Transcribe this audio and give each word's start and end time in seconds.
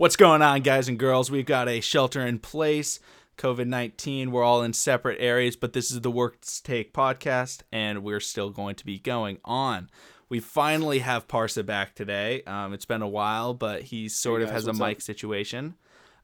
What's 0.00 0.16
going 0.16 0.40
on, 0.40 0.62
guys 0.62 0.88
and 0.88 0.98
girls? 0.98 1.30
We've 1.30 1.44
got 1.44 1.68
a 1.68 1.82
shelter 1.82 2.22
in 2.26 2.38
place, 2.38 3.00
COVID 3.36 3.66
19. 3.66 4.30
We're 4.30 4.42
all 4.42 4.62
in 4.62 4.72
separate 4.72 5.18
areas, 5.20 5.56
but 5.56 5.74
this 5.74 5.90
is 5.90 6.00
the 6.00 6.10
Worst 6.10 6.64
Take 6.64 6.94
podcast, 6.94 7.64
and 7.70 8.02
we're 8.02 8.18
still 8.18 8.48
going 8.48 8.76
to 8.76 8.86
be 8.86 8.98
going 8.98 9.40
on. 9.44 9.90
We 10.30 10.40
finally 10.40 11.00
have 11.00 11.28
Parsa 11.28 11.66
back 11.66 11.94
today. 11.94 12.42
Um, 12.44 12.72
it's 12.72 12.86
been 12.86 13.02
a 13.02 13.08
while, 13.08 13.52
but 13.52 13.82
he 13.82 14.08
sort 14.08 14.40
Hey, 14.40 14.46
of 14.46 14.52
has 14.52 14.66
a 14.66 14.72
mic 14.72 14.96
up? 14.96 15.02
situation. 15.02 15.74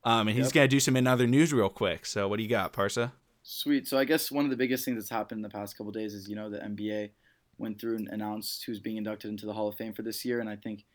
Um, 0.04 0.28
and 0.28 0.34
he's 0.38 0.46
Yep. 0.46 0.52
going 0.54 0.64
to 0.70 0.74
do 0.74 0.80
some 0.80 0.96
another 0.96 1.26
news 1.26 1.52
real 1.52 1.68
quick. 1.68 2.06
So, 2.06 2.28
what 2.28 2.38
do 2.38 2.44
you 2.44 2.48
got, 2.48 2.72
Parsa? 2.72 3.12
Sweet. 3.42 3.86
So 3.86 3.98
I 3.98 4.06
guess 4.06 4.32
one 4.32 4.46
of 4.46 4.50
the 4.50 4.56
biggest 4.56 4.86
things 4.86 4.96
that's 4.96 5.10
happened 5.10 5.40
in 5.40 5.42
the 5.42 5.50
past 5.50 5.76
couple 5.76 5.92
days 5.92 6.14
is 6.14 6.30
you 6.30 6.34
know 6.34 6.48
the 6.48 6.60
NBA 6.60 7.10
went 7.58 7.78
through 7.78 7.96
and 7.96 8.08
announced 8.08 8.64
who's 8.64 8.80
being 8.80 8.96
inducted 8.96 9.30
into 9.30 9.44
the 9.44 9.52
Hall 9.52 9.68
of 9.68 9.74
Fame 9.74 9.92
for 9.92 10.00
this 10.00 10.24
year, 10.24 10.40
and 10.40 10.48
I 10.48 10.56
think 10.56 10.86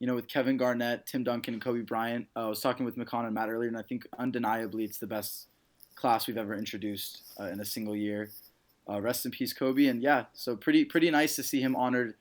you 0.00 0.06
know 0.06 0.14
with 0.16 0.26
Kevin 0.26 0.56
Garnett, 0.56 1.06
Tim 1.06 1.22
Duncan, 1.22 1.54
and 1.54 1.62
Kobe 1.62 1.82
Bryant. 1.82 2.26
Uh, 2.34 2.46
I 2.46 2.48
was 2.48 2.60
talking 2.60 2.84
with 2.84 2.96
McCon 2.96 3.26
and 3.26 3.34
Matt 3.34 3.48
earlier, 3.48 3.68
and 3.68 3.78
I 3.78 3.82
think 3.82 4.06
undeniably 4.18 4.82
it's 4.82 4.98
the 4.98 5.06
best 5.06 5.46
class 5.94 6.26
we've 6.26 6.38
ever 6.38 6.54
introduced 6.54 7.22
uh, 7.38 7.44
in 7.44 7.60
a 7.60 7.64
single 7.64 7.94
year. 7.94 8.30
Uh, 8.88 9.00
rest 9.00 9.24
in 9.24 9.30
peace, 9.30 9.52
Kobe. 9.52 9.86
And 9.86 10.02
yeah, 10.02 10.24
so 10.32 10.56
pretty 10.56 10.84
pretty 10.84 11.10
nice 11.10 11.36
to 11.36 11.42
see 11.42 11.60
him 11.60 11.76
honored 11.76 12.14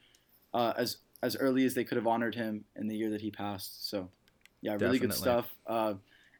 uh, 0.53 0.73
as 0.77 0.97
as 1.23 1.35
early 1.37 1.65
as 1.65 1.73
they 1.73 1.83
could 1.83 1.95
have 1.95 2.05
honored 2.05 2.35
him 2.35 2.65
in 2.75 2.87
the 2.87 2.95
year 2.95 3.09
that 3.09 3.21
he 3.21 3.31
passed. 3.31 3.89
So 3.89 4.09
yeah, 4.61 4.75
really 4.79 4.99
good 4.99 5.13
stuff. 5.13 5.55
Uh, 5.65 5.95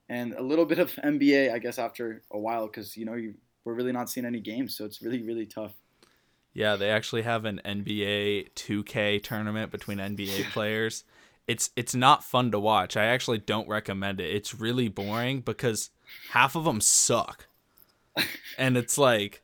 and 0.10 0.34
a 0.34 0.42
little 0.42 0.66
bit 0.66 0.80
of 0.80 0.92
NBA, 1.04 1.54
I 1.54 1.60
guess, 1.60 1.80
after 1.80 2.22
a 2.32 2.38
while, 2.38 2.68
because 2.68 2.98
you 2.98 3.06
know 3.06 3.16
you, 3.16 3.36
we're 3.64 3.74
really 3.74 3.94
not 3.94 4.10
seeing 4.10 4.26
any 4.26 4.42
games, 4.42 4.76
so 4.76 4.84
it's 4.84 5.02
really 5.02 5.22
really 5.22 5.46
tough. 5.46 5.72
Yeah, 6.53 6.76
they 6.76 6.90
actually 6.90 7.22
have 7.22 7.46
an 7.46 7.62
NBA 7.64 8.53
2K 8.56 9.24
tournament 9.24 9.72
between 9.72 10.00
NBA 10.00 10.44
players. 10.52 11.06
It's 11.50 11.72
it's 11.75 11.95
not 11.95 12.23
fun 12.23 12.52
to 12.52 12.59
watch. 12.59 12.95
I 12.95 13.05
actually 13.05 13.39
don't 13.39 13.67
recommend 13.67 14.22
it. 14.22 14.30
It's 14.30 14.53
really 14.53 14.88
boring 14.88 15.42
because 15.42 15.89
half 16.30 16.56
of 16.56 16.64
them 16.64 16.80
suck. 16.80 17.47
And 18.56 18.78
it's 18.78 19.00
like 19.00 19.41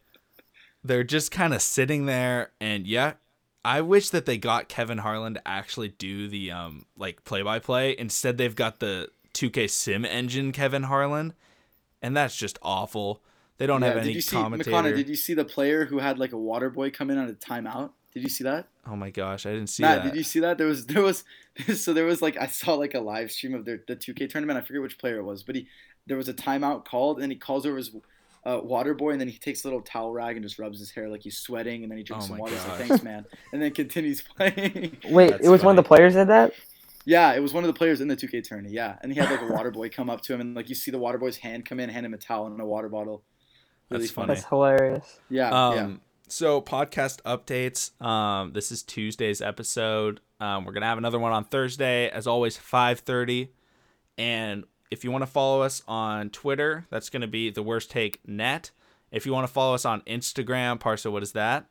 they're 0.84 1.03
just 1.03 1.31
kind 1.31 1.52
of 1.52 1.64
sitting 1.64 2.06
there 2.06 2.52
and 2.62 2.86
yeah, 2.86 3.14
I 3.64 3.81
wish 3.81 4.12
that 4.12 4.28
they 4.28 4.38
got 4.38 4.70
Kevin 4.70 5.00
Harlan 5.00 5.34
to 5.34 5.47
actually 5.47 5.88
do 5.88 6.28
the 6.28 6.52
um 6.52 6.86
like 6.95 7.23
play-by-play. 7.23 7.95
Instead 7.97 8.38
they've 8.38 8.56
got 8.56 8.80
the 8.80 9.09
2K 9.34 9.67
sim 9.67 10.06
engine 10.06 10.52
Kevin 10.52 10.84
Harlan 10.84 11.34
and 12.03 12.16
that's 12.16 12.36
just 12.36 12.59
awful. 12.62 13.23
They 13.58 13.66
don't 13.66 13.81
have 13.81 13.97
any 13.97 14.09
did 14.09 14.16
you 14.17 14.22
see 14.22 14.36
commentator. 14.36 14.95
Did 14.95 15.09
you 15.09 15.16
see 15.16 15.34
the 15.34 15.45
player 15.45 15.86
who 15.86 15.97
had 15.97 16.19
like 16.19 16.34
a 16.34 16.38
water 16.38 16.69
boy 16.69 16.92
come 16.92 17.09
in 17.09 17.17
on 17.17 17.30
a 17.30 17.34
timeout? 17.34 17.94
Did 18.16 18.24
you 18.24 18.30
see 18.30 18.44
that? 18.46 18.68
oh 18.88 18.96
my 18.96 19.10
gosh, 19.12 19.46
I 19.46 19.52
didn't 19.52 19.68
see 19.70 19.84
Matt, 19.84 20.04
that. 20.04 20.10
did 20.12 20.18
you 20.18 20.24
see 20.24 20.40
that? 20.40 20.58
There 20.58 20.68
was 20.68 20.86
there 20.88 21.04
was 21.04 21.24
so 21.76 21.94
there 21.94 22.06
was 22.06 22.22
like 22.22 22.38
I 22.38 22.48
saw 22.48 22.74
like 22.74 22.94
a 22.96 23.00
live 23.02 23.32
stream 23.32 23.54
of 23.54 23.66
their 23.66 23.84
the 23.88 23.96
2K 23.96 24.30
tournament. 24.30 24.58
I 24.58 24.62
forget 24.62 24.82
which 24.82 24.98
player 24.98 25.18
it 25.18 25.24
was, 25.24 25.44
but 25.44 25.56
he 25.56 25.68
there 26.08 26.18
was 26.18 26.28
a 26.30 26.34
timeout 26.34 26.86
called 26.86 27.20
and 27.22 27.32
he 27.32 27.38
calls 27.38 27.66
over 27.66 27.78
his 27.78 27.92
uh, 28.46 28.60
water 28.64 28.94
boy 28.94 29.10
and 29.10 29.20
then 29.20 29.28
he 29.28 29.38
takes 29.38 29.64
a 29.64 29.68
little 29.68 29.82
towel 29.82 30.12
rag 30.14 30.38
and 30.38 30.46
just 30.46 30.60
rubs 30.60 30.80
his 30.80 30.92
hair 30.92 31.10
like 31.10 31.24
he's 31.24 31.38
sweating 31.38 31.82
and 31.84 31.92
then 31.92 31.98
he 31.98 32.04
drinks 32.04 32.26
Oh 32.26 32.28
some 32.30 32.38
water. 32.38 32.54
He's 32.54 32.66
like. 32.68 32.88
Thanks, 32.88 33.04
man, 33.04 33.26
and 33.52 33.62
then 33.62 33.72
continues 33.84 34.22
playing. 34.22 34.98
Wait, 35.10 35.32
That's 35.32 35.46
it 35.46 35.50
was 35.50 35.64
one 35.64 35.78
of 35.78 35.84
the 35.84 35.88
funny. 35.88 35.98
players 36.00 36.14
did 36.14 36.28
that? 36.30 36.54
yeah, 37.06 37.34
it 37.34 37.40
was 37.42 37.54
one 37.54 37.64
of 37.64 37.68
the 37.68 37.78
players 37.78 38.02
in 38.02 38.08
the 38.08 38.16
2K 38.16 38.48
tourney. 38.48 38.70
Yeah, 38.70 38.96
and 39.02 39.12
he 39.12 39.20
had 39.20 39.30
like 39.30 39.42
a 39.42 39.52
water 39.52 39.72
boy 39.72 39.90
come 39.90 40.10
up 40.10 40.22
to 40.22 40.34
him 40.34 40.42
and 40.42 40.56
like 40.56 40.70
you 40.70 40.76
see 40.76 40.90
the 40.92 40.98
water 41.00 41.18
boy's 41.18 41.38
hand 41.38 41.66
come 41.66 41.80
in, 41.80 41.90
hand 41.90 42.06
him 42.06 42.14
a 42.14 42.18
towel 42.18 42.46
and 42.48 42.60
a 42.62 42.66
water 42.66 42.88
bottle. 42.88 43.24
Really 43.90 44.04
That's 44.04 44.12
funny. 44.14 44.28
funny. 44.28 44.36
That's 44.38 44.50
hilarious. 44.50 45.20
Yeah, 45.30 45.50
Um, 45.50 45.76
yeah. 45.76 45.96
So 46.28 46.62
podcast 46.62 47.22
updates. 47.22 48.00
Um, 48.04 48.54
this 48.54 48.72
is 48.72 48.81
Tuesday's 48.81 49.42
episode. 49.42 50.22
Um, 50.40 50.66
we're 50.66 50.74
gonna 50.74 50.88
have 50.88 50.97
another 50.97 51.19
one 51.19 51.31
on 51.31 51.46
Thursday, 51.46 52.09
as 52.09 52.25
always, 52.28 52.58
five 52.58 53.00
thirty. 53.00 53.52
And 54.18 54.63
if 54.90 55.03
you 55.03 55.12
want 55.12 55.22
to 55.22 55.28
follow 55.28 55.62
us 55.62 55.84
on 55.88 56.30
Twitter, 56.31 56.88
that's 56.90 57.09
gonna 57.09 57.28
be 57.28 57.50
the 57.52 57.63
worst 57.63 57.91
take 57.91 58.19
net. 58.28 58.72
If 59.12 59.25
you 59.25 59.34
want 59.34 59.47
to 59.47 59.53
follow 59.53 59.75
us 59.75 59.86
on 59.86 60.02
Instagram, 60.02 60.80
Parsa, 60.80 61.12
what 61.12 61.24
is 61.24 61.31
that? 61.34 61.68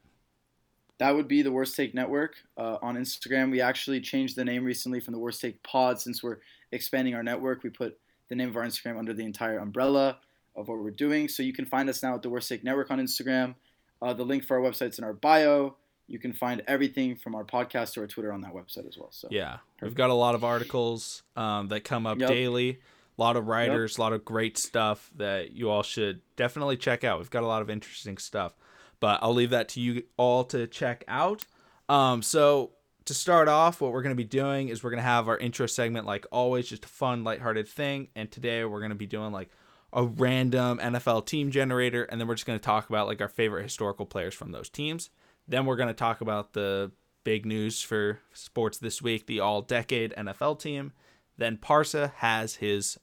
That 0.98 1.14
would 1.14 1.26
be 1.26 1.42
the 1.42 1.52
Worst 1.52 1.74
Take 1.76 1.92
Network 1.92 2.36
uh, 2.56 2.78
on 2.80 2.94
Instagram. 2.96 3.50
We 3.50 3.60
actually 3.60 4.00
changed 4.00 4.36
the 4.36 4.44
name 4.44 4.64
recently 4.64 5.00
from 5.00 5.12
the 5.12 5.18
Worst 5.18 5.40
Take 5.40 5.62
Pod 5.62 6.00
since 6.00 6.22
we're 6.22 6.38
expanding 6.70 7.14
our 7.14 7.22
network. 7.22 7.64
We 7.64 7.70
put 7.70 7.98
the 8.28 8.36
name 8.36 8.48
of 8.48 8.56
our 8.56 8.62
Instagram 8.62 8.98
under 8.98 9.12
the 9.12 9.24
entire 9.24 9.58
umbrella 9.58 10.18
of 10.54 10.68
what 10.68 10.78
we're 10.78 10.92
doing. 10.92 11.28
So 11.28 11.42
you 11.42 11.52
can 11.52 11.66
find 11.66 11.90
us 11.90 12.02
now 12.02 12.14
at 12.14 12.22
the 12.22 12.30
Worst 12.30 12.48
Take 12.48 12.62
Network 12.62 12.90
on 12.90 13.00
Instagram. 13.00 13.56
Uh, 14.02 14.12
the 14.12 14.24
link 14.24 14.44
for 14.44 14.58
our 14.58 14.70
website's 14.70 14.98
in 14.98 15.04
our 15.04 15.12
bio. 15.12 15.76
You 16.06 16.18
can 16.18 16.32
find 16.32 16.62
everything 16.66 17.16
from 17.16 17.34
our 17.34 17.44
podcast 17.44 17.94
to 17.94 18.00
our 18.00 18.06
Twitter 18.06 18.30
on 18.32 18.42
that 18.42 18.52
website 18.52 18.86
as 18.86 18.98
well. 18.98 19.08
So 19.10 19.28
Yeah, 19.30 19.58
we've 19.80 19.94
got 19.94 20.10
a 20.10 20.14
lot 20.14 20.34
of 20.34 20.44
articles 20.44 21.22
um, 21.36 21.68
that 21.68 21.84
come 21.84 22.06
up 22.06 22.18
Yep. 22.18 22.28
daily. 22.28 22.80
A 23.16 23.22
lot 23.22 23.36
of 23.36 23.46
writers, 23.46 23.96
a 23.96 24.00
lot 24.00 24.12
of 24.12 24.24
great 24.24 24.58
stuff 24.58 25.08
that 25.16 25.52
you 25.52 25.70
all 25.70 25.84
should 25.84 26.20
definitely 26.36 26.76
check 26.76 27.04
out. 27.04 27.18
We've 27.20 27.30
got 27.30 27.44
a 27.44 27.46
lot 27.46 27.62
of 27.62 27.70
interesting 27.70 28.18
stuff, 28.18 28.54
but 28.98 29.20
I'll 29.22 29.32
leave 29.32 29.50
that 29.50 29.68
to 29.70 29.80
you 29.80 30.02
all 30.16 30.44
to 30.46 30.66
check 30.66 31.04
out. 31.06 31.44
Um, 31.88 32.22
so 32.22 32.72
to 33.04 33.14
start 33.14 33.48
off, 33.48 33.80
what 33.80 33.92
we're 33.92 34.02
going 34.02 34.16
to 34.16 34.16
be 34.16 34.24
doing 34.24 34.68
is 34.68 34.82
we're 34.82 34.90
going 34.90 34.98
to 35.02 35.04
have 35.04 35.28
our 35.28 35.38
intro 35.38 35.66
segment, 35.66 36.06
like 36.06 36.26
always, 36.32 36.66
just 36.68 36.84
a 36.86 36.88
fun, 36.88 37.22
lighthearted 37.22 37.68
thing. 37.68 38.08
And 38.16 38.30
today 38.30 38.64
we're 38.64 38.80
going 38.80 38.90
to 38.90 38.96
be 38.96 39.06
doing 39.06 39.30
like 39.30 39.48
a 39.94 40.04
random 40.04 40.78
NFL 40.78 41.24
team 41.24 41.50
generator, 41.50 42.02
and 42.04 42.20
then 42.20 42.28
we're 42.28 42.34
just 42.34 42.46
going 42.46 42.58
to 42.58 42.64
talk 42.64 42.88
about 42.88 43.06
like 43.06 43.20
our 43.20 43.28
favorite 43.28 43.62
historical 43.62 44.04
players 44.04 44.34
from 44.34 44.52
those 44.52 44.68
teams. 44.68 45.08
Then 45.48 45.64
we're 45.64 45.76
going 45.76 45.88
to 45.88 45.94
talk 45.94 46.20
about 46.20 46.52
the 46.52 46.90
big 47.22 47.46
news 47.46 47.80
for 47.80 48.18
sports 48.32 48.78
this 48.78 49.00
week, 49.00 49.26
the 49.26 49.40
all 49.40 49.62
decade 49.62 50.12
NFL 50.18 50.58
team. 50.58 50.92
Then 51.38 51.56
Parsa 51.56 52.12
has 52.16 52.56
his 52.56 52.98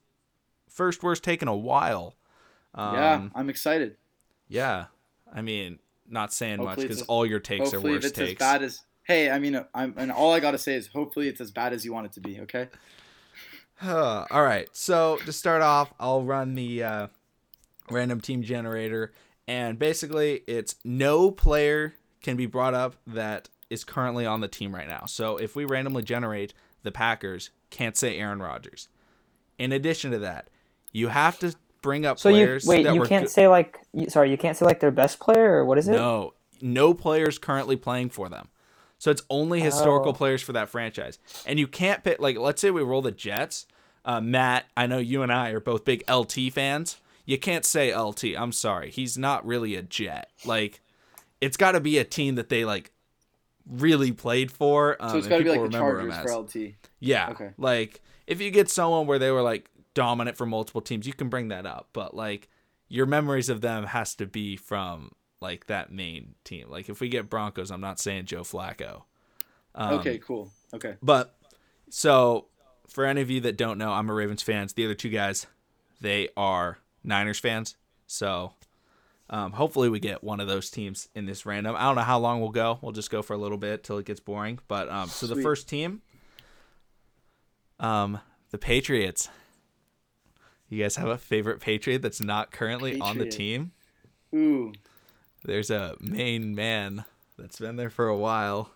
first 0.69 1.01
worst 1.01 1.23
take 1.23 1.41
in 1.41 1.47
a 1.47 1.55
while. 1.55 2.15
Um, 2.75 2.95
yeah, 2.95 3.27
I'm 3.35 3.49
excited. 3.49 3.95
yeah. 4.47 4.85
I 5.33 5.41
mean, 5.41 5.79
not 6.09 6.33
saying 6.33 6.61
much 6.61 6.79
because 6.79 7.03
all 7.03 7.25
your 7.25 7.39
takes 7.39 7.69
are 7.69 7.77
hopefully, 7.77 7.93
worst 7.93 8.07
it's 8.07 8.19
as 8.19 8.27
takes. 8.27 8.39
bad 8.39 8.63
as 8.63 8.81
hey, 9.03 9.31
I 9.31 9.39
mean, 9.39 9.63
I'm 9.73 9.93
and 9.97 10.11
all 10.11 10.33
I 10.33 10.41
gotta 10.41 10.57
say 10.57 10.75
is 10.75 10.87
hopefully 10.87 11.29
it's 11.29 11.39
as 11.39 11.51
bad 11.51 11.71
as 11.71 11.85
you 11.85 11.93
want 11.93 12.07
it 12.07 12.11
to 12.13 12.19
be. 12.19 12.41
Okay. 12.41 12.67
All 13.83 14.43
right. 14.43 14.67
So 14.73 15.17
to 15.25 15.31
start 15.31 15.61
off, 15.61 15.93
I'll 15.99 16.23
run 16.23 16.55
the 16.55 16.83
uh, 16.83 17.07
random 17.89 18.21
team 18.21 18.43
generator, 18.43 19.11
and 19.47 19.77
basically, 19.79 20.43
it's 20.47 20.75
no 20.83 21.31
player 21.31 21.95
can 22.21 22.37
be 22.37 22.45
brought 22.45 22.73
up 22.73 22.95
that 23.07 23.49
is 23.69 23.83
currently 23.83 24.25
on 24.25 24.41
the 24.41 24.47
team 24.47 24.75
right 24.75 24.87
now. 24.87 25.05
So 25.07 25.37
if 25.37 25.55
we 25.55 25.65
randomly 25.65 26.03
generate 26.03 26.53
the 26.83 26.91
Packers, 26.91 27.49
can't 27.69 27.97
say 27.97 28.17
Aaron 28.19 28.41
Rodgers. 28.41 28.89
In 29.57 29.71
addition 29.71 30.11
to 30.11 30.19
that, 30.19 30.49
you 30.91 31.07
have 31.07 31.39
to 31.39 31.55
bring 31.81 32.05
up 32.05 32.19
So 32.19 32.29
you 32.29 32.35
players. 32.45 32.65
wait, 32.65 32.83
that 32.83 32.93
you 32.95 33.03
can't 33.03 33.25
go- 33.25 33.29
say 33.29 33.47
like 33.47 33.79
sorry, 34.09 34.29
you 34.29 34.37
can't 34.37 34.57
say 34.57 34.65
like 34.65 34.79
their 34.79 34.91
best 34.91 35.19
player 35.19 35.53
or 35.55 35.65
what 35.65 35.77
is 35.77 35.87
it? 35.87 35.93
No, 35.93 36.33
no 36.61 36.93
players 36.93 37.37
currently 37.39 37.75
playing 37.75 38.09
for 38.09 38.29
them. 38.29 38.49
So 39.01 39.09
it's 39.09 39.23
only 39.31 39.61
historical 39.61 40.11
Oh. 40.11 40.13
players 40.13 40.43
for 40.43 40.53
that 40.53 40.69
franchise. 40.69 41.17
And 41.47 41.57
you 41.57 41.65
can't 41.65 42.03
pick 42.03 42.19
like 42.19 42.37
let's 42.37 42.61
say 42.61 42.69
we 42.69 42.83
roll 42.83 43.01
the 43.01 43.11
Jets. 43.11 43.65
Uh, 44.05 44.21
Matt, 44.21 44.65
I 44.77 44.85
know 44.85 44.99
you 44.99 45.23
and 45.23 45.33
I 45.33 45.49
are 45.49 45.59
both 45.59 45.85
big 45.85 46.03
LT 46.07 46.51
fans. 46.53 46.97
You 47.25 47.39
can't 47.39 47.65
say 47.65 47.95
LT. 47.97 48.25
I'm 48.37 48.51
sorry. 48.51 48.91
He's 48.91 49.17
not 49.17 49.43
really 49.43 49.75
a 49.75 49.81
Jet. 49.81 50.29
Like 50.45 50.81
it's 51.41 51.57
got 51.57 51.71
to 51.71 51.79
be 51.79 51.97
a 51.97 52.03
team 52.03 52.35
that 52.35 52.49
they 52.49 52.63
like 52.63 52.91
really 53.67 54.11
played 54.11 54.51
for. 54.51 54.97
Um, 54.99 55.09
So 55.09 55.17
it's 55.17 55.27
got 55.27 55.39
to 55.39 55.43
be 55.45 55.49
like 55.49 55.63
the 55.63 55.69
Chargers 55.75 56.15
for 56.19 56.31
LT. 56.35 56.55
Yeah. 56.99 57.29
Okay. 57.31 57.49
Like 57.57 58.01
if 58.27 58.39
you 58.39 58.51
get 58.51 58.69
someone 58.69 59.07
where 59.07 59.17
they 59.17 59.31
were 59.31 59.41
like 59.41 59.67
dominant 59.95 60.37
for 60.37 60.45
multiple 60.45 60.79
teams, 60.81 61.07
you 61.07 61.13
can 61.13 61.27
bring 61.27 61.47
that 61.47 61.65
up. 61.65 61.89
But 61.91 62.13
like 62.15 62.49
your 62.87 63.07
memories 63.07 63.49
of 63.49 63.61
them 63.61 63.85
has 63.85 64.13
to 64.17 64.27
be 64.27 64.57
from 64.57 65.13
like 65.41 65.67
that 65.67 65.91
main 65.91 66.35
team. 66.43 66.69
Like 66.69 66.89
if 66.89 67.01
we 67.01 67.09
get 67.09 67.29
Broncos, 67.29 67.71
I'm 67.71 67.81
not 67.81 67.99
saying 67.99 68.25
Joe 68.25 68.41
Flacco. 68.41 69.03
Um, 69.75 69.95
okay, 69.95 70.17
cool. 70.19 70.51
Okay. 70.73 70.95
But 71.01 71.35
so 71.89 72.47
for 72.87 73.05
any 73.05 73.21
of 73.21 73.29
you 73.29 73.41
that 73.41 73.57
don't 73.57 73.77
know, 73.77 73.91
I'm 73.91 74.09
a 74.09 74.13
Ravens 74.13 74.43
fans. 74.43 74.73
The 74.73 74.85
other 74.85 74.95
two 74.95 75.09
guys, 75.09 75.47
they 75.99 76.29
are 76.37 76.77
Niners 77.03 77.39
fans. 77.39 77.75
So 78.07 78.53
um, 79.29 79.53
hopefully 79.53 79.89
we 79.89 79.99
get 79.99 80.23
one 80.23 80.39
of 80.39 80.47
those 80.47 80.69
teams 80.69 81.07
in 81.15 81.25
this 81.25 81.45
random. 81.45 81.75
I 81.77 81.83
don't 81.83 81.95
know 81.95 82.01
how 82.01 82.19
long 82.19 82.41
we'll 82.41 82.49
go. 82.49 82.79
We'll 82.81 82.91
just 82.91 83.09
go 83.09 83.21
for 83.21 83.33
a 83.33 83.37
little 83.37 83.57
bit 83.57 83.83
till 83.83 83.97
it 83.97 84.05
gets 84.05 84.19
boring. 84.19 84.59
But 84.67 84.89
um, 84.89 85.07
so 85.07 85.25
the 85.25 85.41
first 85.41 85.69
team, 85.69 86.01
um, 87.79 88.19
the 88.51 88.57
Patriots. 88.57 89.29
You 90.67 90.81
guys 90.81 90.95
have 90.95 91.09
a 91.09 91.17
favorite 91.17 91.59
Patriot 91.59 92.01
that's 92.01 92.21
not 92.21 92.51
currently 92.51 92.99
on 92.99 93.17
the 93.17 93.25
team? 93.25 93.71
Ooh. 94.33 94.71
There's 95.43 95.69
a 95.71 95.95
main 95.99 96.53
man 96.55 97.05
that's 97.37 97.59
been 97.59 97.75
there 97.75 97.89
for 97.89 98.07
a 98.07 98.17
while. 98.17 98.69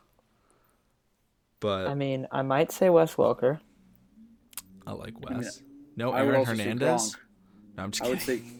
But 1.59 1.88
I 1.88 1.95
mean, 1.95 2.27
I 2.31 2.41
might 2.41 2.71
say 2.71 2.89
Wes 2.89 3.15
Welker. 3.15 3.59
I 4.85 4.91
like 4.91 5.13
mean, 5.19 5.39
Wes. 5.39 5.62
no 5.95 6.12
I 6.12 6.23
Aaron 6.23 6.45
Hernandez. 6.45 7.15
No, 7.77 7.83
I'm 7.83 7.91
just 7.91 8.03
I 8.03 8.09
would 8.09 8.19
kidding. 8.19 8.44
say. 8.44 8.51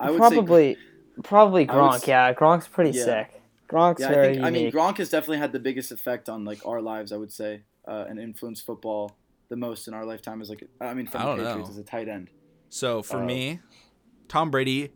I 0.00 0.10
would 0.10 0.16
say. 0.16 0.18
Probably, 0.18 0.76
probably 1.22 1.62
would 1.64 1.74
Gronk. 1.74 1.94
s- 1.96 2.06
yeah, 2.08 2.32
Gronk's 2.34 2.68
pretty 2.68 2.96
Yeah. 2.96 3.04
sick. 3.04 3.40
Gronk's 3.68 4.00
Yeah, 4.02 4.08
I 4.08 4.14
very 4.14 4.34
think. 4.34 4.44
I 4.46 4.50
mean. 4.50 4.72
Gronk 4.72 4.98
has 4.98 5.08
definitely 5.10 5.38
had 5.38 5.52
the 5.52 5.58
biggest 5.58 5.90
effect 5.92 6.28
on 6.28 6.44
like 6.44 6.64
our 6.66 6.80
lives. 6.80 7.12
I 7.12 7.16
would 7.16 7.32
say, 7.32 7.62
uh, 7.88 8.04
and 8.08 8.18
influenced 8.20 8.64
football 8.66 9.16
the 9.48 9.56
the 9.56 9.56
most 9.56 9.86
in 9.88 9.94
our 9.94 10.04
lifetime 10.04 10.40
is 10.42 10.48
like 10.48 10.64
I 10.80 10.94
mean 10.94 11.06
from 11.06 11.20
I 11.20 11.24
the 11.24 11.30
don't 11.36 11.46
Patriots 11.46 11.68
know. 11.68 11.72
as 11.74 11.78
a 11.78 11.84
tight 11.84 12.08
end. 12.08 12.28
So 12.70 13.02
for 13.02 13.18
Uh, 13.18 13.24
me, 13.24 13.60
Tom 14.28 14.50
Brady, 14.50 14.90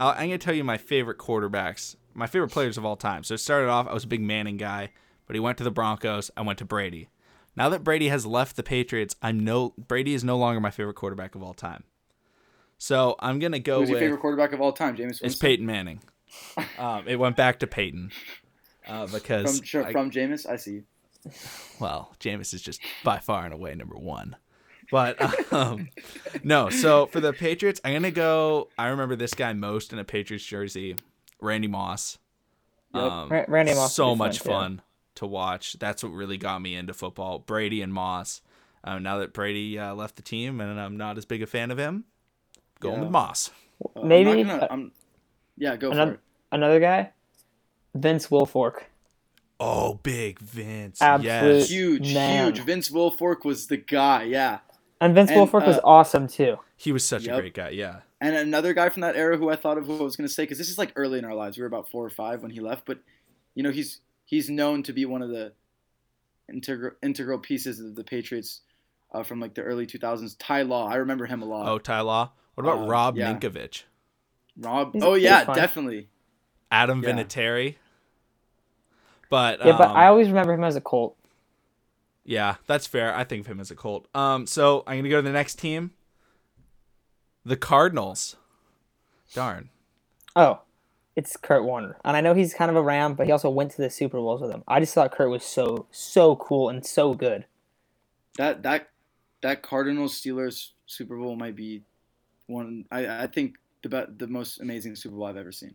I'll, 0.00 0.10
I'm 0.10 0.28
gonna 0.28 0.38
tell 0.38 0.54
you 0.54 0.64
my 0.64 0.78
favorite 0.78 1.18
quarterbacks, 1.18 1.96
my 2.14 2.26
favorite 2.26 2.50
players 2.50 2.76
of 2.78 2.84
all 2.84 2.96
time. 2.96 3.24
So 3.24 3.34
it 3.34 3.38
started 3.38 3.68
off, 3.68 3.86
I 3.88 3.94
was 3.94 4.04
a 4.04 4.08
big 4.08 4.20
Manning 4.20 4.56
guy, 4.56 4.90
but 5.26 5.34
he 5.34 5.40
went 5.40 5.58
to 5.58 5.64
the 5.64 5.70
Broncos. 5.70 6.30
I 6.36 6.42
went 6.42 6.58
to 6.60 6.64
Brady. 6.64 7.08
Now 7.56 7.68
that 7.68 7.84
Brady 7.84 8.08
has 8.08 8.24
left 8.24 8.56
the 8.56 8.62
Patriots, 8.62 9.14
I'm 9.22 9.40
no 9.40 9.74
Brady 9.76 10.14
is 10.14 10.24
no 10.24 10.38
longer 10.38 10.60
my 10.60 10.70
favorite 10.70 10.94
quarterback 10.96 11.34
of 11.34 11.42
all 11.42 11.54
time. 11.54 11.84
So 12.78 13.14
I'm 13.20 13.38
gonna 13.38 13.58
go 13.58 13.80
Who's 13.80 13.90
with 13.90 14.00
your 14.00 14.00
favorite 14.00 14.20
quarterback 14.20 14.52
of 14.52 14.60
all 14.60 14.72
time, 14.72 14.96
James 14.96 15.20
it's 15.22 15.36
Peyton 15.36 15.66
Manning. 15.66 16.00
Um, 16.78 17.06
it 17.06 17.16
went 17.16 17.36
back 17.36 17.58
to 17.60 17.66
Peyton 17.66 18.10
uh, 18.88 19.06
because 19.12 19.58
From 19.58 19.64
sure, 19.66 19.84
I- 19.86 19.92
from 19.92 20.10
Jameis, 20.10 20.48
I 20.48 20.56
see. 20.56 20.82
well, 21.78 22.14
Jameis 22.18 22.52
is 22.54 22.62
just 22.62 22.80
by 23.04 23.18
far 23.18 23.44
and 23.44 23.54
away 23.54 23.74
number 23.74 23.96
one. 23.96 24.36
But 24.92 25.52
um, 25.52 25.88
no, 26.44 26.68
so 26.68 27.06
for 27.06 27.18
the 27.20 27.32
Patriots, 27.32 27.80
I'm 27.82 27.94
gonna 27.94 28.10
go. 28.10 28.68
I 28.78 28.88
remember 28.88 29.16
this 29.16 29.32
guy 29.34 29.52
most 29.54 29.92
in 29.92 29.98
a 29.98 30.04
Patriots 30.04 30.44
jersey, 30.44 30.96
Randy 31.40 31.66
Moss. 31.66 32.18
Yep. 32.94 33.02
Um, 33.02 33.28
Ra- 33.30 33.44
Randy 33.48 33.74
Moss 33.74 33.94
so 33.94 34.14
much 34.14 34.38
fun, 34.40 34.44
too. 34.44 34.50
fun 34.50 34.82
to 35.14 35.26
watch. 35.26 35.78
That's 35.78 36.04
what 36.04 36.10
really 36.12 36.36
got 36.36 36.60
me 36.60 36.76
into 36.76 36.92
football. 36.92 37.38
Brady 37.38 37.80
and 37.80 37.90
Moss. 37.92 38.42
Um, 38.84 39.02
now 39.02 39.16
that 39.18 39.32
Brady 39.32 39.78
uh, 39.78 39.94
left 39.94 40.16
the 40.16 40.22
team 40.22 40.60
and 40.60 40.78
I'm 40.78 40.96
not 40.98 41.16
as 41.16 41.24
big 41.24 41.40
a 41.42 41.46
fan 41.46 41.70
of 41.70 41.78
him, 41.78 42.04
going 42.80 42.96
Yeah. 42.96 43.00
with 43.02 43.10
Moss. 43.10 43.50
Uh, 43.96 44.00
I'm 44.00 44.08
Maybe, 44.08 44.42
not 44.44 44.60
gonna- 44.60 44.66
I'm- 44.70 44.92
yeah, 45.56 45.76
go 45.76 45.90
another- 45.90 46.10
for 46.12 46.14
it. 46.16 46.20
Another 46.52 46.80
guy, 46.80 47.12
Vince 47.94 48.26
Wilfork. 48.26 48.82
Oh, 49.58 49.94
big 50.02 50.38
Vince. 50.40 51.00
Absolute- 51.00 51.54
Yes. 51.60 51.70
Huge, 51.70 52.12
Man. 52.14 52.44
huge. 52.52 52.60
Vince 52.64 52.90
Wilfork 52.90 53.44
was 53.46 53.68
the 53.68 53.78
guy. 53.78 54.24
Yeah. 54.24 54.58
And 55.02 55.14
Vince 55.14 55.30
And, 55.30 55.40
Wilfork 55.40 55.66
was 55.66 55.76
uh, 55.78 55.80
awesome 55.84 56.28
too. 56.28 56.58
He 56.76 56.92
was 56.92 57.04
such 57.04 57.26
a 57.26 57.34
great 57.36 57.54
guy. 57.54 57.70
Yeah. 57.70 58.00
And 58.20 58.36
another 58.36 58.72
guy 58.72 58.88
from 58.88 59.00
that 59.02 59.16
era 59.16 59.36
who 59.36 59.50
I 59.50 59.56
thought 59.56 59.78
of 59.78 59.86
who 59.86 59.98
I 59.98 60.02
was 60.02 60.14
going 60.16 60.28
to 60.28 60.32
say 60.32 60.44
because 60.44 60.58
this 60.58 60.68
is 60.70 60.78
like 60.78 60.92
early 60.94 61.18
in 61.18 61.24
our 61.24 61.34
lives. 61.34 61.56
We 61.56 61.62
were 61.62 61.66
about 61.66 61.88
four 61.90 62.04
or 62.04 62.10
five 62.10 62.40
when 62.42 62.50
he 62.52 62.60
left, 62.60 62.84
but 62.86 62.98
you 63.54 63.62
know 63.64 63.70
he's 63.70 64.00
he's 64.24 64.48
known 64.48 64.82
to 64.84 64.92
be 64.92 65.04
one 65.04 65.22
of 65.22 65.28
the 65.30 65.52
integral 66.48 66.92
integral 67.02 67.38
pieces 67.38 67.80
of 67.80 67.96
the 67.96 68.04
Patriots 68.04 68.60
uh, 69.12 69.22
from 69.24 69.40
like 69.40 69.54
the 69.54 69.62
early 69.62 69.86
2000s. 69.86 70.36
Ty 70.38 70.62
Law, 70.62 70.88
I 70.88 70.96
remember 70.96 71.26
him 71.26 71.42
a 71.42 71.46
lot. 71.46 71.68
Oh, 71.68 71.78
Ty 71.78 72.00
Law. 72.02 72.30
What 72.54 72.64
about 72.64 72.84
Uh, 72.84 72.86
Rob 72.86 73.16
yeah. 73.16 73.32
Ninkovich? 73.34 73.82
Rob. 74.56 74.92
He's- 74.92 75.04
oh 75.04 75.14
yeah, 75.14 75.44
definitely. 75.44 76.08
Adam 76.70 77.02
Yeah. 77.02 77.10
Vinatieri. 77.10 77.74
But 79.30 79.64
Yeah, 79.64 79.76
but 79.78 79.90
um, 79.90 79.96
I 79.96 80.06
always 80.06 80.28
remember 80.28 80.52
him 80.52 80.62
as 80.64 80.76
a 80.76 80.80
Colt. 80.80 81.16
Yeah, 82.24 82.56
that's 82.66 82.86
fair. 82.86 83.14
I 83.14 83.24
think 83.24 83.42
of 83.42 83.46
him 83.46 83.60
as 83.60 83.70
a 83.70 83.74
Colt. 83.74 84.06
Um, 84.14 84.46
so 84.46 84.84
I'm 84.86 84.98
gonna 84.98 85.08
go 85.08 85.16
to 85.16 85.22
the 85.22 85.32
next 85.32 85.58
team. 85.58 85.92
The 87.44 87.56
Cardinals. 87.56 88.36
Darn. 89.34 89.70
Oh, 90.36 90.60
it's 91.16 91.36
Kurt 91.36 91.64
Warner, 91.64 91.96
and 92.04 92.16
I 92.16 92.20
know 92.20 92.34
he's 92.34 92.54
kind 92.54 92.70
of 92.70 92.76
a 92.76 92.82
Ram, 92.82 93.14
but 93.14 93.26
he 93.26 93.32
also 93.32 93.50
went 93.50 93.70
to 93.72 93.82
the 93.82 93.90
Super 93.90 94.18
Bowls 94.18 94.40
with 94.40 94.50
them. 94.50 94.62
I 94.68 94.80
just 94.80 94.94
thought 94.94 95.12
Kurt 95.12 95.30
was 95.30 95.44
so 95.44 95.86
so 95.90 96.36
cool 96.36 96.68
and 96.68 96.84
so 96.84 97.14
good. 97.14 97.46
That 98.38 98.62
that 98.62 98.88
that 99.42 99.62
Cardinals 99.62 100.20
Steelers 100.20 100.70
Super 100.86 101.16
Bowl 101.16 101.36
might 101.36 101.56
be 101.56 101.82
one. 102.46 102.84
I 102.90 103.24
I 103.24 103.26
think 103.26 103.56
the 103.82 103.88
be- 103.88 104.14
the 104.16 104.26
most 104.26 104.60
amazing 104.60 104.96
Super 104.96 105.16
Bowl 105.16 105.26
I've 105.26 105.36
ever 105.36 105.52
seen. 105.52 105.74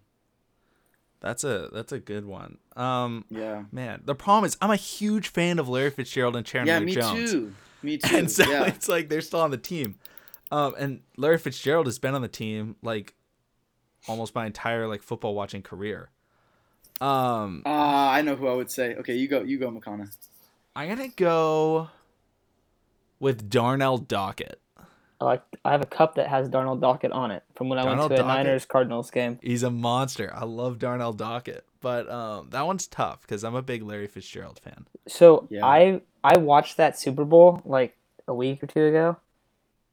That's 1.20 1.44
a 1.44 1.70
that's 1.74 1.92
a 1.92 2.00
good 2.00 2.26
one. 2.26 2.58
Um, 2.76 3.26
Yeah. 3.30 3.64
man, 3.72 4.02
the 4.06 4.14
problem 4.16 4.46
is 4.46 4.56
I'm 4.62 4.70
a 4.72 4.76
huge 4.76 5.30
fan 5.30 5.58
of 5.60 5.68
Larry 5.68 5.90
Fitzgerald 5.90 6.36
and 6.36 6.46
Chandler 6.46 6.74
Yeah, 6.74 6.80
me 6.80 6.94
Jones. 6.94 7.32
too. 7.32 7.54
Me 7.82 7.98
too. 7.98 8.16
And 8.18 8.30
so 8.32 8.50
yeah. 8.50 8.66
it's 8.66 8.88
like 8.88 9.10
they're 9.10 9.22
still 9.22 9.42
on 9.42 9.52
the 9.52 9.58
team. 9.58 9.96
Um, 10.52 10.76
and 10.78 11.02
Larry 11.18 11.38
Fitzgerald 11.40 11.88
has 11.88 12.00
been 12.00 12.14
on 12.16 12.22
the 12.22 12.28
team 12.28 12.76
like 12.82 13.14
almost 14.08 14.36
my 14.36 14.46
entire 14.46 14.88
like 14.88 15.02
football 15.02 15.34
watching 15.36 15.62
career. 15.64 16.10
Um, 17.02 17.64
Ah, 17.66 18.12
I 18.12 18.22
know 18.22 18.36
who 18.36 18.48
I 18.48 18.54
would 18.54 18.72
say. 18.72 18.96
Okay, 18.96 19.16
you 19.16 19.28
go. 19.28 19.42
You 19.42 19.58
go, 19.60 19.70
McConna. 19.72 20.16
I'm 20.76 20.90
gonna 20.90 21.10
go 21.10 21.90
with 23.20 23.50
Darnell 23.50 23.98
Dockett. 24.00 24.56
I 25.20 25.26
like 25.26 25.44
I 25.66 25.72
have 25.72 25.82
a 25.82 25.86
cup 25.88 26.16
that 26.16 26.28
has 26.28 26.48
Darnell 26.50 26.78
Dockett 26.78 27.12
on 27.14 27.32
it 27.32 27.44
from 27.56 27.70
when 27.70 27.80
I 27.80 27.84
Darnell 27.84 28.10
went 28.10 28.18
to 28.18 28.24
a 28.24 28.24
Dockett? 28.24 28.28
Niners 28.46 28.66
Cardinals 28.66 29.10
game. 29.12 29.40
He's 29.42 29.64
a 29.64 29.72
monster. 29.72 30.32
I 30.36 30.46
love 30.46 30.78
Darnell 30.80 31.14
Dockett, 31.14 31.62
but 31.82 32.10
um, 32.10 32.50
that 32.52 32.66
one's 32.68 32.88
tough 32.88 33.22
because 33.22 33.44
I'm 33.44 33.56
a 33.56 33.62
big 33.62 33.82
Larry 33.84 34.08
Fitzgerald 34.08 34.60
fan. 34.60 34.86
So 35.08 35.48
Yeah. 35.50 35.66
I 35.66 36.02
I 36.24 36.38
watched 36.38 36.78
that 36.78 37.00
Super 37.00 37.26
Bowl 37.26 37.62
like 37.66 37.96
a 38.28 38.34
week 38.34 38.62
or 38.64 38.68
two 38.68 38.86
ago. 38.86 39.18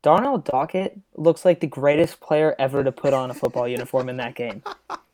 Darnell 0.02 0.38
Dockett 0.38 0.98
looks 1.16 1.46
like 1.46 1.60
the 1.60 1.66
greatest 1.66 2.20
player 2.20 2.54
ever 2.58 2.84
to 2.84 2.92
put 2.92 3.14
on 3.14 3.30
a 3.30 3.34
football 3.34 3.66
uniform 3.66 4.10
in 4.10 4.18
that 4.18 4.34
game. 4.34 4.62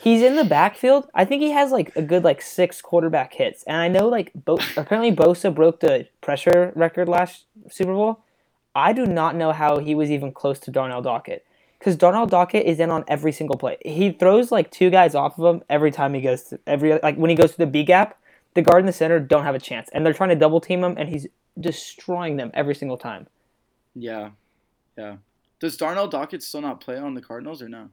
He's 0.00 0.22
in 0.22 0.36
the 0.36 0.44
backfield. 0.44 1.08
I 1.12 1.24
think 1.24 1.42
he 1.42 1.50
has 1.50 1.72
like 1.72 1.94
a 1.96 2.02
good 2.02 2.22
like 2.24 2.40
six 2.40 2.80
quarterback 2.80 3.34
hits, 3.34 3.62
and 3.64 3.76
I 3.76 3.88
know 3.88 4.08
like 4.08 4.30
Bo- 4.34 4.58
apparently 4.76 5.14
Bosa 5.14 5.52
broke 5.54 5.80
the 5.80 6.06
pressure 6.20 6.72
record 6.76 7.08
last 7.08 7.44
Super 7.68 7.92
Bowl. 7.92 8.20
I 8.78 8.92
do 8.92 9.06
not 9.06 9.34
know 9.36 9.52
how 9.52 9.78
he 9.78 9.94
was 9.94 10.10
even 10.10 10.32
close 10.32 10.58
to 10.60 10.70
Darnell 10.70 11.02
Dockett 11.02 11.40
because 11.78 11.96
Darnell 11.96 12.26
Dockett 12.26 12.64
is 12.64 12.78
in 12.80 12.90
on 12.90 13.04
every 13.08 13.32
single 13.32 13.56
play. 13.56 13.76
He 13.84 14.12
throws 14.12 14.50
like 14.52 14.70
two 14.70 14.90
guys 14.90 15.14
off 15.14 15.38
of 15.38 15.54
him 15.56 15.62
every 15.68 15.90
time 15.90 16.14
he 16.14 16.20
goes 16.20 16.44
to 16.44 16.60
every 16.66 16.98
like 17.02 17.16
when 17.16 17.30
he 17.30 17.36
goes 17.36 17.52
to 17.52 17.58
the 17.58 17.66
B 17.66 17.82
gap. 17.84 18.16
The 18.54 18.62
guard 18.62 18.80
and 18.80 18.88
the 18.88 18.92
center 18.92 19.20
don't 19.20 19.44
have 19.44 19.54
a 19.54 19.58
chance, 19.60 19.88
and 19.92 20.04
they're 20.04 20.14
trying 20.14 20.30
to 20.30 20.34
double 20.34 20.60
team 20.60 20.82
him, 20.82 20.94
and 20.98 21.08
he's 21.08 21.26
destroying 21.60 22.36
them 22.36 22.50
every 22.54 22.74
single 22.74 22.96
time. 22.96 23.26
Yeah, 23.94 24.30
yeah. 24.96 25.16
Does 25.60 25.76
Darnell 25.76 26.08
Dockett 26.08 26.42
still 26.42 26.62
not 26.62 26.80
play 26.80 26.96
on 26.96 27.14
the 27.14 27.20
Cardinals 27.20 27.60
or 27.62 27.68
no? 27.68 27.90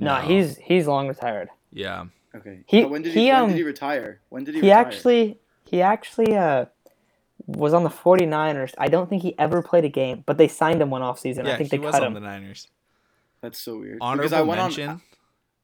No, 0.00 0.16
No. 0.16 0.20
he's 0.22 0.56
he's 0.58 0.86
long 0.86 1.08
retired. 1.08 1.48
Yeah, 1.72 2.06
Okay. 2.34 2.60
He- 2.66 2.82
But 2.82 2.90
when 2.90 3.02
did 3.02 3.12
he, 3.12 3.24
he, 3.26 3.26
when 3.32 3.42
um, 3.42 3.48
did 3.48 3.56
he 3.56 3.62
retire? 3.64 4.20
When 4.28 4.44
did 4.44 4.54
he, 4.54 4.60
He 4.62 4.68
retire? 4.68 4.86
actually 4.86 5.38
he 5.64 5.82
actually 5.82 6.34
uh 6.36 6.66
was 7.46 7.72
on 7.72 7.82
the 7.84 7.90
49ers. 7.90 8.74
I 8.78 8.88
don't 8.88 9.08
think 9.08 9.22
he 9.22 9.38
ever 9.38 9.62
played 9.62 9.84
a 9.84 9.88
game, 9.88 10.22
but 10.26 10.38
they 10.38 10.48
signed 10.48 10.82
him 10.82 10.90
one 10.90 11.02
off 11.02 11.18
season. 11.18 11.46
yeah, 11.46 11.54
I 11.54 11.56
think 11.56 11.70
he 11.70 11.76
they 11.76 11.84
was 11.84 11.92
cut 11.92 12.02
on 12.02 12.08
him. 12.08 12.14
the 12.14 12.20
Niners. 12.20 12.68
That's 13.40 13.58
so 13.58 13.78
weird. 13.78 13.98
Honorable 14.00 14.22
because 14.28 14.32
I 14.32 14.42
went 14.42 14.60
mention. 14.60 14.88
on. 14.90 15.02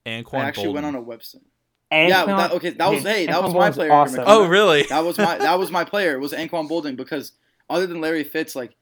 Anquan 0.06 0.40
I 0.40 0.44
actually 0.44 0.66
Boldin. 0.66 0.74
went 0.74 0.86
on 0.86 0.94
a 0.96 1.02
website. 1.02 1.42
And 1.90 2.08
yeah, 2.08 2.24
that, 2.26 2.52
okay, 2.52 2.70
that 2.70 2.90
was 2.90 3.02
dude, 3.02 3.12
hey, 3.12 3.26
that 3.26 3.36
Anquan 3.36 3.42
was 3.44 3.54
my 3.54 3.68
Boldin's 3.68 3.76
player. 3.76 3.92
awesome. 3.92 4.24
Oh, 4.26 4.46
really? 4.46 4.82
that 4.84 5.04
was 5.04 5.16
my 5.18 5.38
that 5.38 5.58
was 5.58 5.70
my 5.70 5.84
player. 5.92 6.14
It 6.14 6.20
was 6.20 6.32
Anquan 6.32 6.68
Boldin 6.68 6.96
because 6.96 7.32
other 7.70 7.86
than 7.86 8.00
Larry 8.00 8.24
Fitz, 8.24 8.54
like, 8.54 8.74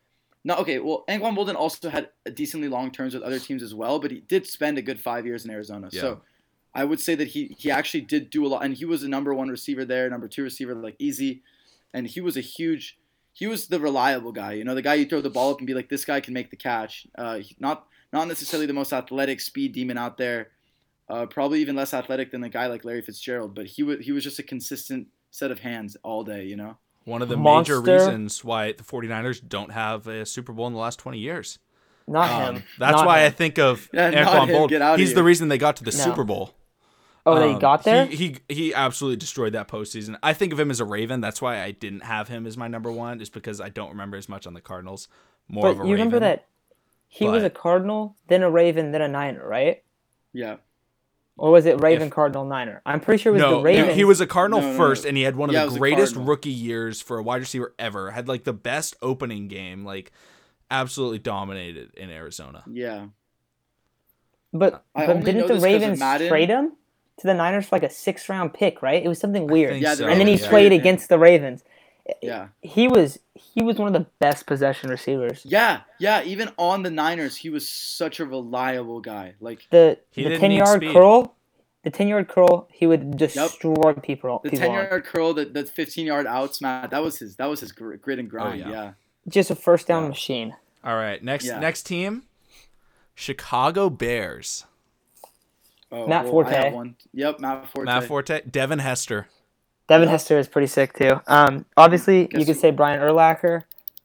no, 0.45 0.57
okay, 0.57 0.78
well, 0.81 1.05
Anquan 1.09 1.37
Boldin 1.37 1.55
also 1.55 1.88
had 1.88 2.09
a 2.26 2.31
decently 2.31 2.69
long 2.69 2.90
terms 2.90 3.14
with 3.14 3.23
other 3.23 3.38
teams 3.38 3.62
as 3.62 3.75
well, 3.75 3.99
but 4.00 4.11
he 4.11 4.21
did 4.21 4.47
spend 4.47 4.78
a 4.78 4.83
good 4.83 4.99
five 5.00 5.25
years 5.26 5.45
in 5.45 5.50
Arizona. 5.50 5.88
Yeah. 5.93 6.00
So 6.00 6.23
I 6.75 6.85
would 6.85 7.00
say 7.00 7.14
that 7.14 7.28
he 7.28 7.55
he 7.59 7.71
actually 7.71 8.02
did 8.02 8.31
do 8.31 8.45
a 8.47 8.49
lot, 8.49 8.64
and 8.64 8.75
he 8.75 8.85
was 8.85 9.02
a 9.02 9.09
number 9.09 9.35
one 9.35 9.49
receiver 9.49 9.85
there, 9.85 10.09
number 10.11 10.26
two 10.28 10.43
receiver, 10.43 10.75
like 10.75 10.97
easy, 10.99 11.43
and 11.95 12.07
he 12.07 12.21
was 12.21 12.37
a 12.37 12.41
huge. 12.41 12.99
He 13.35 13.47
was 13.47 13.67
the 13.69 13.81
reliable 13.81 14.33
guy, 14.33 14.53
you 14.53 14.65
know, 14.65 14.75
the 14.75 14.83
guy 14.83 14.95
you 14.95 15.07
throw 15.07 15.23
the 15.23 15.31
ball 15.31 15.51
up 15.53 15.59
and 15.59 15.67
be 15.67 15.73
like, 15.73 15.89
this 15.89 16.05
guy 16.05 16.21
can 16.21 16.35
make 16.35 16.51
the 16.51 16.57
catch. 16.57 17.07
Uh, 17.17 17.41
not 17.59 17.87
not 18.13 18.29
necessarily 18.29 18.67
the 18.67 18.75
most 18.75 18.93
athletic 18.93 19.41
speed 19.41 19.73
demon 19.73 19.97
out 19.97 20.19
there, 20.19 20.51
uh, 21.09 21.25
probably 21.27 21.61
even 21.61 21.75
less 21.75 21.95
athletic 21.95 22.31
than 22.31 22.45
a 22.45 22.49
guy 22.51 22.67
like 22.67 22.85
Larry 22.85 23.01
Fitzgerald, 23.03 23.55
but 23.55 23.67
he 23.67 23.83
was 23.83 24.01
he 24.05 24.13
was 24.13 24.23
just 24.23 24.39
a 24.39 24.43
consistent 24.43 25.07
set 25.31 25.51
of 25.51 25.61
hands 25.61 25.97
all 26.03 26.25
day, 26.25 26.45
you 26.45 26.57
know. 26.57 26.77
One 27.05 27.23
of 27.23 27.29
the 27.29 27.37
Monster. 27.37 27.81
major 27.81 27.95
reasons 27.99 28.45
why 28.45 28.73
the 28.73 28.85
49ers 28.85 29.41
don't 29.49 29.73
have 29.73 30.07
a 30.07 30.25
Super 30.27 30.53
Bowl 30.53 30.67
in 30.69 30.73
the 30.73 30.79
last 30.79 30.99
20 31.01 31.19
years. 31.19 31.59
not 32.07 32.31
Um, 32.31 32.57
him. 32.57 32.65
that's 32.79 32.97
Not 32.99 33.07
why 33.07 33.25
I 33.25 33.31
think 33.31 33.59
of 33.59 33.89
Yeah, 33.93 34.11
not 34.11 34.27
Anquan 34.27 34.49
him. 34.49 34.55
Boldin. 34.55 34.69
Get 34.69 34.83
outta 34.83 34.99
He's 35.01 35.09
here. 35.09 35.17
the 35.17 35.23
reason 35.25 35.49
they 35.49 35.59
got 35.59 35.75
to 35.77 35.85
the 35.85 35.91
No. 35.91 35.97
Super 36.05 36.23
Bowl. 36.23 36.55
Oh, 37.25 37.38
they 37.38 37.52
Um, 37.52 37.59
got 37.61 37.85
there. 37.85 38.07
He, 38.07 38.17
he 38.49 38.55
he 38.55 38.75
absolutely 38.75 39.17
destroyed 39.17 39.52
that 39.52 39.69
postseason. 39.69 40.19
I 40.23 40.33
think 40.33 40.52
of 40.52 40.59
him 40.59 40.71
as 40.71 40.81
a 40.81 40.85
Raven. 40.85 41.21
That's 41.21 41.41
why 41.41 41.62
I 41.62 41.71
didn't 41.71 42.00
have 42.05 42.26
him 42.29 42.47
as 42.47 42.57
my 42.57 42.67
number 42.69 42.91
one, 42.91 43.19
just 43.21 43.33
because 43.33 43.61
I 43.61 43.69
don't 43.69 43.91
remember 43.91 44.17
as 44.17 44.29
much 44.29 44.47
on 44.47 44.55
the 44.55 44.61
Cardinals. 44.61 45.07
More 45.49 45.69
of 45.69 45.76
but 45.79 45.85
a 45.85 45.87
you 45.87 45.93
remember 45.95 46.19
that 46.21 46.47
he 47.07 47.29
was 47.29 47.45
a 47.45 47.50
Cardinal, 47.50 48.17
then 48.26 48.43
a 48.43 48.50
Raven, 48.50 48.91
then 48.91 49.02
a 49.02 49.09
Niner, 49.09 49.47
right? 49.47 49.83
Yeah. 50.33 50.57
Or 51.37 51.50
was 51.50 51.64
it 51.67 51.81
Raven, 51.81 52.09
If- 52.09 52.12
Cardinal, 52.12 52.45
Niner? 52.45 52.83
I'm 52.85 53.00
pretty 53.00 53.23
sure 53.23 53.31
it 53.33 53.35
was 53.35 53.43
no, 53.43 53.57
the 53.59 53.62
Ravens. 53.62 53.95
he 53.95 54.05
was 54.05 54.21
a 54.21 54.26
Cardinal 54.26 54.61
No, 54.61 54.71
no, 54.73 54.76
first, 54.76 55.05
no. 55.05 55.09
and 55.09 55.17
he 55.17 55.23
had 55.23 55.35
one 55.37 55.49
of 55.49 55.55
Yeah, 55.55 55.64
it 55.67 55.71
the 55.71 55.79
greatest 55.79 56.14
rookie 56.17 56.50
years 56.50 57.00
for 57.00 57.19
a 57.19 57.23
wide 57.23 57.41
receiver 57.41 57.73
ever. 57.79 58.11
Had 58.11 58.29
like 58.29 58.45
the 58.45 58.52
best 58.52 58.97
opening 59.00 59.49
game, 59.49 59.85
like 59.85 60.11
absolutely 60.71 61.19
dominated 61.21 61.95
in 61.95 62.11
Arizona. 62.11 62.64
Yeah. 62.71 63.07
But, 64.52 64.85
I 64.95 65.07
but 65.07 65.25
didn't 65.25 65.25
the 65.25 65.33
this 65.33 65.49
'cause 65.49 65.57
of 65.59 65.62
Ravens 65.62 65.99
Madden. 66.00 66.29
trade 66.29 66.49
him 66.50 66.73
to 67.23 67.26
the 67.26 67.35
Niners 67.35 67.67
for 67.67 67.76
like 67.76 67.83
a 67.83 67.91
six 67.91 68.29
round 68.29 68.52
pick, 68.55 68.83
right? 68.83 69.02
It 69.02 69.09
was 69.09 69.19
something 69.19 69.47
weird. 69.47 69.81
Yeah, 69.81 69.95
so, 69.95 70.07
and 70.07 70.21
then 70.21 70.26
he 70.26 70.35
yeah. 70.35 70.38
played 70.41 70.50
traded 70.50 70.81
against 70.81 71.09
the 71.09 71.19
Ravens. 71.19 71.64
Yeah. 72.21 72.49
He 72.61 72.88
was 72.88 73.19
he 73.35 73.62
was 73.62 73.76
one 73.79 73.87
of 73.88 73.95
the 73.95 74.09
best 74.19 74.47
possession 74.47 74.91
receivers. 74.91 75.43
Yeah. 75.45 75.81
Yeah. 75.99 76.23
Even 76.25 76.50
on 76.59 76.83
the 76.83 76.91
Niners, 76.91 77.37
he 77.37 77.49
was 77.49 77.69
such 77.69 78.21
a 78.21 78.26
reliable 78.26 79.00
guy. 79.00 79.35
Like 79.41 79.62
The 79.71 79.99
He 80.11 80.25
the 80.25 80.38
ten 80.38 80.50
yard 80.50 80.83
speed. 80.83 80.93
curl, 80.93 81.35
the 81.85 81.91
ten 81.91 82.09
yard 82.09 82.29
curl, 82.29 82.69
he 82.73 82.87
would 82.87 83.17
destroy 83.17 83.93
people. 83.95 84.41
the 84.43 84.50
ten 84.50 84.73
yard 84.73 85.05
curl, 85.05 85.33
the, 85.33 85.45
the 85.45 85.64
fifteen 85.64 86.07
yard 86.07 86.26
outs, 86.26 86.61
Matt. 86.61 86.91
That 86.91 87.02
was 87.02 87.19
his. 87.19 87.37
That 87.37 87.47
was 87.47 87.61
his 87.61 87.71
gr- 87.73 87.95
grit 87.95 88.19
and 88.19 88.29
grind. 88.29 88.62
Oh, 88.64 88.69
yeah. 88.69 88.73
yeah. 88.73 88.93
just 89.29 89.50
a 89.50 89.55
first 89.55 89.87
down 89.87 90.02
Yeah. 90.02 90.09
machine. 90.09 90.57
All 90.85 90.97
right, 90.97 91.23
next 91.23 91.45
Yeah. 91.47 91.61
next 91.61 91.85
team, 91.85 92.25
Chicago 93.14 93.88
Bears. 93.88 94.64
Oh, 95.93 96.07
Matt 96.07 96.27
I 96.27 96.31
Forte. 96.31 96.51
have 96.55 96.73
one. 96.73 96.97
Yep, 97.13 97.41
Matt 97.41 97.69
Forte. 97.71 97.85
Matt 97.87 98.05
Forte, 98.05 98.41
Devin 98.51 98.79
Hester. 98.79 99.29
Devin 99.89 100.09
Hester 100.09 100.39
is 100.39 100.49
pretty 100.49 100.69
sick 100.69 100.95
too. 100.95 101.21
Um, 101.27 101.67
obviously 101.77 102.27
Guess 102.29 102.41
you 102.41 102.47
could 102.47 102.55
who- 102.57 102.61
say 102.61 102.71
Brian 102.71 103.01
Urlacher. 103.01 103.65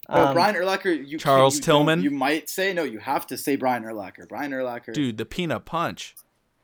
Oh, 0.09 0.27
Um, 0.27 0.33
Brian 0.33 0.55
Urlacher. 0.55 1.07
You, 1.07 1.17
Charles 1.17 1.55
you 1.55 1.61
don't- 1.61 1.65
Tillman? 1.65 2.01
You 2.01 2.11
might 2.11 2.49
say 2.49 2.73
no. 2.73 2.83
You 2.83 2.99
have 2.99 3.25
to 3.27 3.37
say 3.37 3.55
Brian 3.55 3.83
Urlacher. 3.83 4.27
Brian 4.27 4.51
Urlacher. 4.51 4.93
Dude, 4.93 5.17
the 5.17 5.25
peanut 5.25 5.65
punch. 5.65 6.15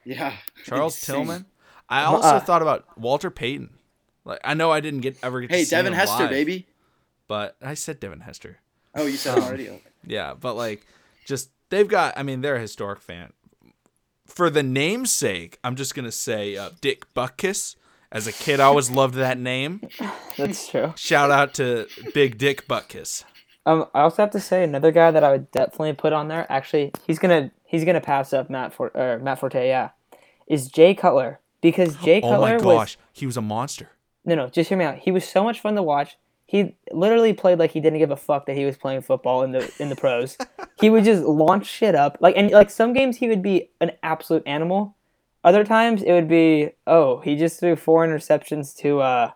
Yeah. 0.03 0.33
Charles 0.65 0.95
insane. 0.97 1.15
Tillman. 1.15 1.45
I 1.89 2.03
also 2.03 2.27
uh, 2.27 2.39
thought 2.39 2.61
about 2.61 2.85
Walter 2.97 3.29
Payton. 3.29 3.69
Like 4.25 4.39
I 4.43 4.53
know 4.53 4.71
I 4.71 4.79
didn't 4.79 5.01
get 5.01 5.17
ever 5.23 5.41
get 5.41 5.49
to 5.51 5.55
Hey, 5.57 5.65
Devin 5.65 5.93
him 5.93 5.99
Hester, 5.99 6.23
live, 6.23 6.29
baby. 6.31 6.67
But 7.27 7.55
I 7.61 7.73
said 7.75 7.99
Devin 7.99 8.21
Hester. 8.21 8.59
Oh, 8.95 9.05
you 9.05 9.17
said 9.17 9.37
already. 9.39 9.69
Okay. 9.69 9.81
Yeah, 10.05 10.33
but 10.33 10.55
like, 10.55 10.85
just 11.25 11.49
they've 11.69 11.87
got. 11.87 12.17
I 12.17 12.23
mean, 12.23 12.41
they're 12.41 12.55
a 12.55 12.61
historic 12.61 13.01
fan. 13.01 13.33
For 14.25 14.49
the 14.49 14.63
namesake, 14.63 15.59
I'm 15.63 15.75
just 15.75 15.95
gonna 15.95 16.11
say 16.11 16.55
uh, 16.57 16.71
Dick 16.81 17.13
Butkus. 17.13 17.75
As 18.11 18.27
a 18.27 18.31
kid, 18.31 18.59
I 18.59 18.65
always 18.65 18.91
loved 18.91 19.15
that 19.15 19.39
name. 19.39 19.81
That's 20.37 20.67
true. 20.67 20.93
Shout 20.95 21.31
out 21.31 21.55
to 21.55 21.87
Big 22.13 22.37
Dick 22.37 22.67
Butkus. 22.67 23.23
Um, 23.65 23.85
I 23.93 24.01
also 24.01 24.21
have 24.21 24.31
to 24.31 24.39
say 24.39 24.63
another 24.63 24.91
guy 24.91 25.09
that 25.09 25.23
I 25.23 25.31
would 25.31 25.49
definitely 25.51 25.93
put 25.93 26.13
on 26.13 26.27
there. 26.27 26.45
Actually, 26.51 26.91
he's 27.07 27.17
gonna 27.17 27.51
he's 27.65 27.83
gonna 27.85 28.01
pass 28.01 28.33
up 28.33 28.49
Matt 28.49 28.73
For 28.73 28.91
or 28.93 29.19
Matt 29.19 29.39
Forte. 29.39 29.67
Yeah, 29.67 29.91
is 30.47 30.67
Jay 30.67 30.93
Cutler 30.93 31.39
because 31.61 31.95
Jay 31.97 32.21
Cutler. 32.21 32.37
Oh 32.37 32.41
my 32.41 32.53
was 32.53 32.61
gosh, 32.63 32.97
he 33.11 33.25
was 33.25 33.37
a 33.37 33.41
monster. 33.41 33.91
no 34.25 34.35
no 34.35 34.47
just 34.47 34.69
hear 34.69 34.77
me 34.77 34.85
out. 34.85 34.99
He 34.99 35.11
was 35.11 35.27
so 35.27 35.43
much 35.43 35.59
fun 35.59 35.75
to 35.75 35.83
watch. 35.83 36.17
He 36.53 36.75
literally 36.91 37.33
played 37.33 37.57
like 37.57 37.71
he 37.71 37.79
didn't 37.79 37.97
give 37.97 38.11
a 38.11 38.15
fuck 38.15 38.45
that 38.45 38.55
he 38.55 38.63
was 38.63 38.77
playing 38.77 39.01
football 39.01 39.41
in 39.41 39.53
the 39.53 39.73
in 39.79 39.89
the 39.89 39.95
pros. 39.95 40.37
he 40.79 40.91
would 40.91 41.03
just 41.03 41.23
launch 41.23 41.65
shit 41.65 41.95
up 41.95 42.15
like 42.21 42.37
and 42.37 42.51
like 42.51 42.69
some 42.69 42.93
games 42.93 43.17
he 43.17 43.27
would 43.27 43.41
be 43.41 43.71
an 43.81 43.93
absolute 44.03 44.43
animal. 44.45 44.95
Other 45.43 45.63
times 45.63 46.03
it 46.03 46.11
would 46.11 46.27
be 46.27 46.69
oh 46.85 47.21
he 47.21 47.35
just 47.35 47.59
threw 47.59 47.75
four 47.75 48.05
interceptions 48.07 48.77
to 48.77 49.01
uh 49.01 49.31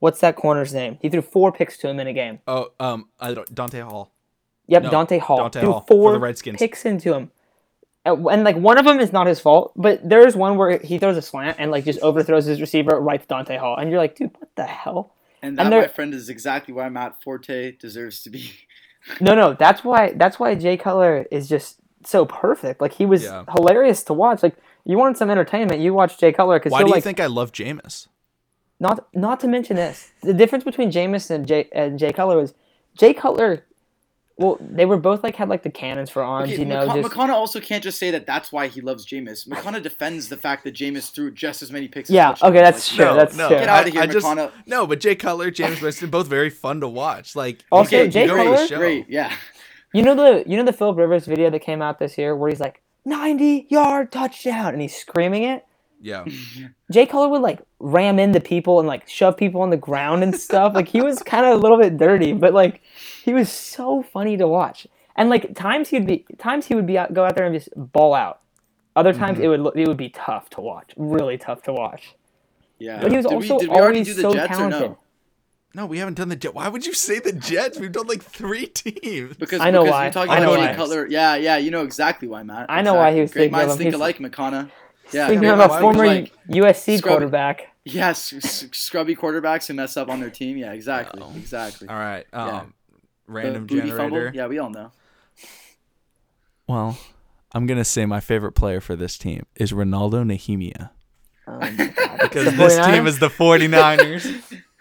what's 0.00 0.18
that 0.18 0.34
corner's 0.34 0.74
name? 0.74 0.98
He 1.00 1.08
threw 1.08 1.22
four 1.22 1.52
picks 1.52 1.78
to 1.78 1.88
him 1.88 2.00
in 2.00 2.08
a 2.08 2.12
game. 2.12 2.40
Oh, 2.48 2.72
um, 2.80 3.08
Dante 3.54 3.78
Hall. 3.78 4.10
Yep, 4.66 4.82
No, 4.82 4.90
Dante 4.90 5.18
Hall 5.18 5.36
Dante 5.38 5.60
threw 5.60 5.70
Hall 5.70 5.80
for 5.82 5.86
four 5.86 6.12
the 6.14 6.18
Redskins. 6.18 6.58
picks 6.58 6.84
into 6.84 7.14
him, 7.14 7.30
and, 8.04 8.26
and, 8.26 8.42
like 8.42 8.56
one 8.56 8.78
of 8.78 8.84
them 8.84 8.98
is 8.98 9.12
not 9.12 9.28
his 9.28 9.38
fault, 9.38 9.74
but 9.76 10.00
there's 10.06 10.34
one 10.34 10.56
where 10.56 10.80
he 10.80 10.98
throws 10.98 11.16
a 11.16 11.22
slant 11.22 11.58
and 11.60 11.70
like 11.70 11.84
just 11.84 12.00
overthrows 12.00 12.46
his 12.46 12.60
receiver 12.60 12.98
right 12.98 13.20
to 13.20 13.28
Dante 13.28 13.56
Hall, 13.58 13.76
and 13.76 13.90
you're 13.90 14.00
like, 14.00 14.16
dude, 14.16 14.32
what 14.40 14.50
the 14.56 14.64
hell? 14.64 15.14
And 15.42 15.56
that, 15.58 15.64
And 15.66 15.72
they're- 15.72 15.82
my 15.82 15.88
friend, 15.88 16.14
is 16.14 16.28
exactly 16.28 16.74
why 16.74 16.88
Matt 16.88 17.22
Forte 17.22 17.72
deserves 17.72 18.22
to 18.24 18.30
be. 18.30 18.52
No, 19.20 19.34
no, 19.34 19.54
that's 19.54 19.82
why 19.84 20.12
that's 20.16 20.38
why 20.38 20.54
Jay 20.54 20.76
Cutler 20.76 21.24
is 21.30 21.48
just 21.48 21.76
so 22.04 22.26
perfect. 22.26 22.80
Like 22.82 22.92
he 22.92 23.06
was 23.06 23.22
Yeah. 23.22 23.44
hilarious 23.56 24.02
to 24.04 24.12
watch. 24.12 24.42
Like 24.42 24.56
you 24.84 24.98
wanted 24.98 25.16
some 25.16 25.30
entertainment, 25.30 25.80
you 25.80 25.94
watch 25.94 26.18
Jay 26.18 26.30
Cutler 26.32 26.58
because 26.58 26.72
Why 26.72 26.78
he'll 26.80 26.88
do 26.88 26.90
you 26.90 26.94
like 26.96 27.04
think 27.04 27.20
I 27.20 27.26
love 27.26 27.52
Jameis? 27.52 28.08
not 28.80 29.06
not 29.14 29.40
to 29.40 29.48
mention 29.48 29.76
this. 29.76 30.10
The 30.22 30.34
difference 30.34 30.64
between 30.64 30.90
Jameis 30.90 31.30
and 31.30 31.46
Jay 31.46 31.68
and 31.72 31.98
Jay 31.98 32.12
Cutler 32.12 32.36
was 32.36 32.52
Jay 32.98 33.14
Cutler. 33.14 33.64
Well, 34.38 34.56
they 34.60 34.86
were 34.86 34.96
both 34.96 35.24
like 35.24 35.34
had 35.34 35.48
like 35.48 35.64
the 35.64 35.70
cannons 35.70 36.10
for 36.10 36.22
arms, 36.22 36.52
Okay, 36.52 36.60
you 36.60 36.64
know. 36.64 36.86
McCon- 36.86 37.02
just 37.02 37.12
McConnell 37.14 37.30
also 37.34 37.58
can't 37.60 37.82
just 37.82 37.98
say 37.98 38.12
that 38.12 38.24
that's 38.24 38.52
why 38.52 38.68
he 38.68 38.80
loves 38.80 39.04
Jameis. 39.04 39.48
McConnell 39.48 39.82
defends 39.82 40.28
the 40.28 40.36
fact 40.36 40.62
that 40.62 40.74
Jameis 40.74 41.10
threw 41.12 41.32
just 41.32 41.60
as 41.60 41.72
many 41.72 41.88
picks. 41.88 42.08
Yeah, 42.08 42.28
touchdowns. 42.30 42.50
okay, 42.54 42.62
that's 42.62 42.90
Like, 42.98 43.06
true. 43.08 43.16
that's 43.16 43.36
true. 43.36 43.48
Get 43.48 43.68
outta 43.68 43.90
here, 43.90 44.00
I, 44.00 44.04
I 44.04 44.06
just, 44.06 44.26
no, 44.66 44.86
but 44.86 45.00
Jay 45.00 45.16
Cutler, 45.16 45.50
Jameis 45.50 45.82
Winston, 45.82 46.08
both 46.10 46.28
very 46.28 46.50
fun 46.50 46.80
to 46.82 46.88
watch. 46.88 47.34
Like 47.34 47.64
Also, 47.72 47.96
you 47.96 48.02
Okay, 48.02 48.10
Jay 48.10 48.26
go 48.28 48.36
Cutler- 48.36 48.78
Great, 48.78 49.06
yeah. 49.08 49.34
You 49.92 50.02
know 50.02 50.14
the 50.14 50.44
you 50.46 50.56
know 50.56 50.64
the 50.64 50.72
Philip 50.72 50.98
Rivers 50.98 51.26
video 51.26 51.50
that 51.50 51.60
came 51.60 51.82
out 51.82 51.98
this 51.98 52.16
year 52.18 52.36
where 52.36 52.50
he's 52.50 52.60
like 52.60 52.80
ninety 53.04 53.66
yard 53.70 54.12
touchdown 54.12 54.72
and 54.74 54.82
he's 54.82 54.94
screaming 54.94 55.42
it. 55.44 55.64
Yeah, 56.00 56.24
Jay 56.92 57.06
Cutler 57.06 57.28
would 57.28 57.42
like 57.42 57.60
ram 57.80 58.18
into 58.18 58.40
people 58.40 58.78
and 58.78 58.86
like 58.88 59.08
shove 59.08 59.36
people 59.36 59.60
on 59.62 59.70
the 59.70 59.76
ground 59.76 60.22
and 60.22 60.34
stuff. 60.34 60.74
like 60.74 60.88
he 60.88 61.00
was 61.02 61.22
kind 61.24 61.44
of 61.44 61.52
a 61.52 61.56
little 61.56 61.78
bit 61.78 61.96
dirty, 61.98 62.32
but 62.32 62.54
like 62.54 62.80
he 63.24 63.34
was 63.34 63.50
so 63.50 64.02
funny 64.02 64.36
to 64.36 64.46
watch. 64.46 64.86
And 65.16 65.28
like 65.28 65.54
times 65.56 65.88
he'd 65.88 66.06
be 66.06 66.24
times 66.38 66.66
he 66.66 66.74
would 66.74 66.86
be 66.86 66.96
out, 66.96 67.12
go 67.12 67.24
out 67.24 67.34
there 67.34 67.44
and 67.44 67.54
just 67.54 67.68
ball 67.76 68.14
out. 68.14 68.40
Other 68.94 69.12
times 69.12 69.36
mm-hmm. 69.36 69.44
it 69.44 69.48
would 69.48 69.60
look- 69.60 69.76
it 69.76 69.86
would 69.88 69.96
be 69.96 70.08
tough 70.10 70.50
to 70.50 70.60
watch, 70.60 70.92
really 70.96 71.38
tough 71.38 71.62
to 71.64 71.72
watch. 71.72 72.14
Yeah. 72.78 73.00
But 73.00 73.10
he 73.10 73.16
was 73.16 73.26
did 73.26 73.34
also 73.34 73.54
we, 73.54 73.60
did 73.60 73.70
we 73.70 73.76
already 73.76 74.04
do 74.04 74.14
the 74.14 74.22
so 74.22 74.32
Jets 74.34 74.56
talented. 74.56 74.82
or 74.82 74.88
no? 74.88 74.98
no, 75.74 75.86
we 75.86 75.98
haven't 75.98 76.14
done 76.14 76.28
the 76.28 76.36
Jets. 76.36 76.54
Why 76.54 76.68
would 76.68 76.86
you 76.86 76.94
say 76.94 77.18
the 77.18 77.32
Jets? 77.32 77.78
We've 77.78 77.92
done 77.92 78.06
like 78.06 78.22
three 78.22 78.66
teams. 78.74 79.36
Because 79.36 79.60
I 79.60 79.70
know 79.70 79.82
because 79.82 79.92
why. 79.92 80.04
You're 80.04 80.12
talking 80.12 80.30
I 80.30 80.36
about 80.38 80.46
know 80.46 80.54
Cody 80.54 80.66
why. 80.68 80.74
Cutler. 80.74 81.06
Yeah, 81.08 81.34
yeah. 81.36 81.56
You 81.56 81.70
know 81.72 81.82
exactly 81.82 82.28
why, 82.28 82.42
Matt. 82.44 82.66
I 82.68 82.82
know 82.82 82.94
why 82.94 83.12
he 83.12 83.20
was 83.20 83.32
Great 83.32 83.50
thinking 83.50 83.54
of 83.54 83.58
minds 83.58 83.72
him. 83.74 83.78
think 83.78 83.94
He's- 83.94 84.00
alike, 84.00 84.18
McConnell. 84.18 84.70
Yeah. 85.12 85.26
Speaking 85.26 85.40
great 85.40 85.50
of 85.50 85.60
a 85.60 85.68
former 85.80 86.04
alike. 86.04 86.32
USC 86.50 86.98
Scrubby- 86.98 87.02
quarterback, 87.02 87.62
Yes, 87.84 88.34
scrubby 88.72 89.16
quarterbacks 89.16 89.66
who 89.66 89.74
mess 89.74 89.96
up 89.96 90.08
on 90.10 90.20
their 90.20 90.28
team. 90.30 90.56
Yeah, 90.58 90.72
exactly, 90.72 91.20
No. 91.20 91.32
exactly. 91.36 91.88
All 91.88 91.96
right, 91.96 92.26
um, 92.34 92.48
Yeah. 92.48 92.64
random 93.26 93.66
The 93.66 93.74
generator. 93.76 93.96
fumble? 93.96 94.30
Yeah, 94.34 94.46
we 94.46 94.58
all 94.58 94.68
know. 94.70 94.92
Well, 96.66 96.98
I'm 97.52 97.66
gonna 97.66 97.84
say 97.84 98.04
my 98.06 98.20
favorite 98.20 98.52
player 98.52 98.80
for 98.80 98.94
this 98.96 99.16
team 99.16 99.46
is 99.56 99.72
Ronaldo 99.72 100.22
Nahimia 100.24 100.90
oh 101.46 101.58
because 102.22 102.54
this 102.56 102.76
team 102.86 103.06
is 103.06 103.18
the 103.20 103.28
49ers. 103.30 104.26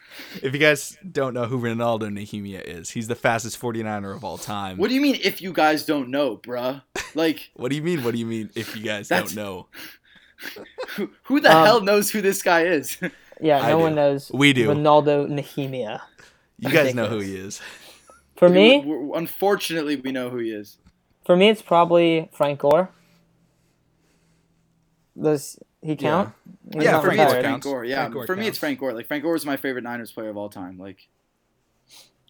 if 0.43 0.53
you 0.53 0.59
guys 0.59 0.97
don't 1.09 1.33
know 1.33 1.45
who 1.45 1.59
Ronaldo 1.61 2.09
Nahimia 2.11 2.61
is, 2.61 2.89
he's 2.89 3.07
the 3.07 3.15
fastest 3.15 3.59
49er 3.61 4.13
of 4.15 4.23
all 4.25 4.37
time. 4.37 4.75
What 4.77 4.89
do 4.89 4.95
you 4.95 5.01
mean 5.01 5.17
if 5.23 5.41
you 5.41 5.53
guys 5.53 5.85
don't 5.85 6.09
know, 6.09 6.35
bruh? 6.37 6.81
Like, 7.15 7.51
What 7.53 7.69
do 7.69 7.75
you 7.77 7.81
mean? 7.83 8.03
What 8.03 8.11
do 8.11 8.19
you 8.19 8.25
mean? 8.25 8.49
If 8.53 8.75
you 8.75 8.83
guys 8.83 9.07
don't 9.07 9.33
know, 9.33 9.67
who, 10.95 11.09
who 11.23 11.39
the 11.39 11.55
Um, 11.55 11.65
hell 11.65 11.81
knows 11.81 12.09
who 12.11 12.21
this 12.21 12.41
guy 12.41 12.63
is? 12.65 12.97
Yeah, 13.39 13.61
I 13.61 13.69
no 13.69 13.77
do. 13.77 13.83
one 13.83 13.93
knows. 13.93 14.31
We 14.33 14.51
do. 14.51 14.69
Ronaldo 14.69 15.27
Nahimia. 15.29 16.01
you 16.57 16.71
guys 16.71 16.95
know 16.95 17.05
who 17.05 17.19
he 17.19 17.35
is. 17.35 17.61
For 18.35 18.49
me, 18.49 18.79
We're- 18.79 19.11
unfortunately, 19.13 19.95
we 19.95 20.11
know 20.11 20.31
who 20.31 20.39
he 20.39 20.49
is. 20.49 20.77
for 21.23 21.35
me, 21.35 21.49
it's 21.49 21.61
probably 21.61 22.29
Frank 22.33 22.59
Gore. 22.61 22.89
Does 25.21 25.59
he 25.83 25.95
count? 25.95 26.33
He's 26.73 26.83
Yeah, 26.83 26.99
for 26.99 27.05
for 27.07 27.11
me 27.11 27.17
me, 27.17 27.23
it's. 27.23 27.31
Frank 27.33 27.45
counts. 27.45 27.65
Gore. 27.67 27.85
Yeah, 27.85 27.95
Frank 28.01 28.13
Gore 28.13 28.25
for 28.25 28.35
me, 28.35 28.47
it's. 28.47 28.57
Frank 28.57 28.79
Gore. 28.79 28.93
Like 28.93 29.07
Frank 29.07 29.23
Gore 29.23 29.35
is 29.35 29.45
my 29.45 29.57
favorite 29.57 29.83
Niners 29.83 30.11
player 30.11 30.29
of 30.29 30.37
all 30.37 30.49
time. 30.49 30.79
Like, 30.79 31.07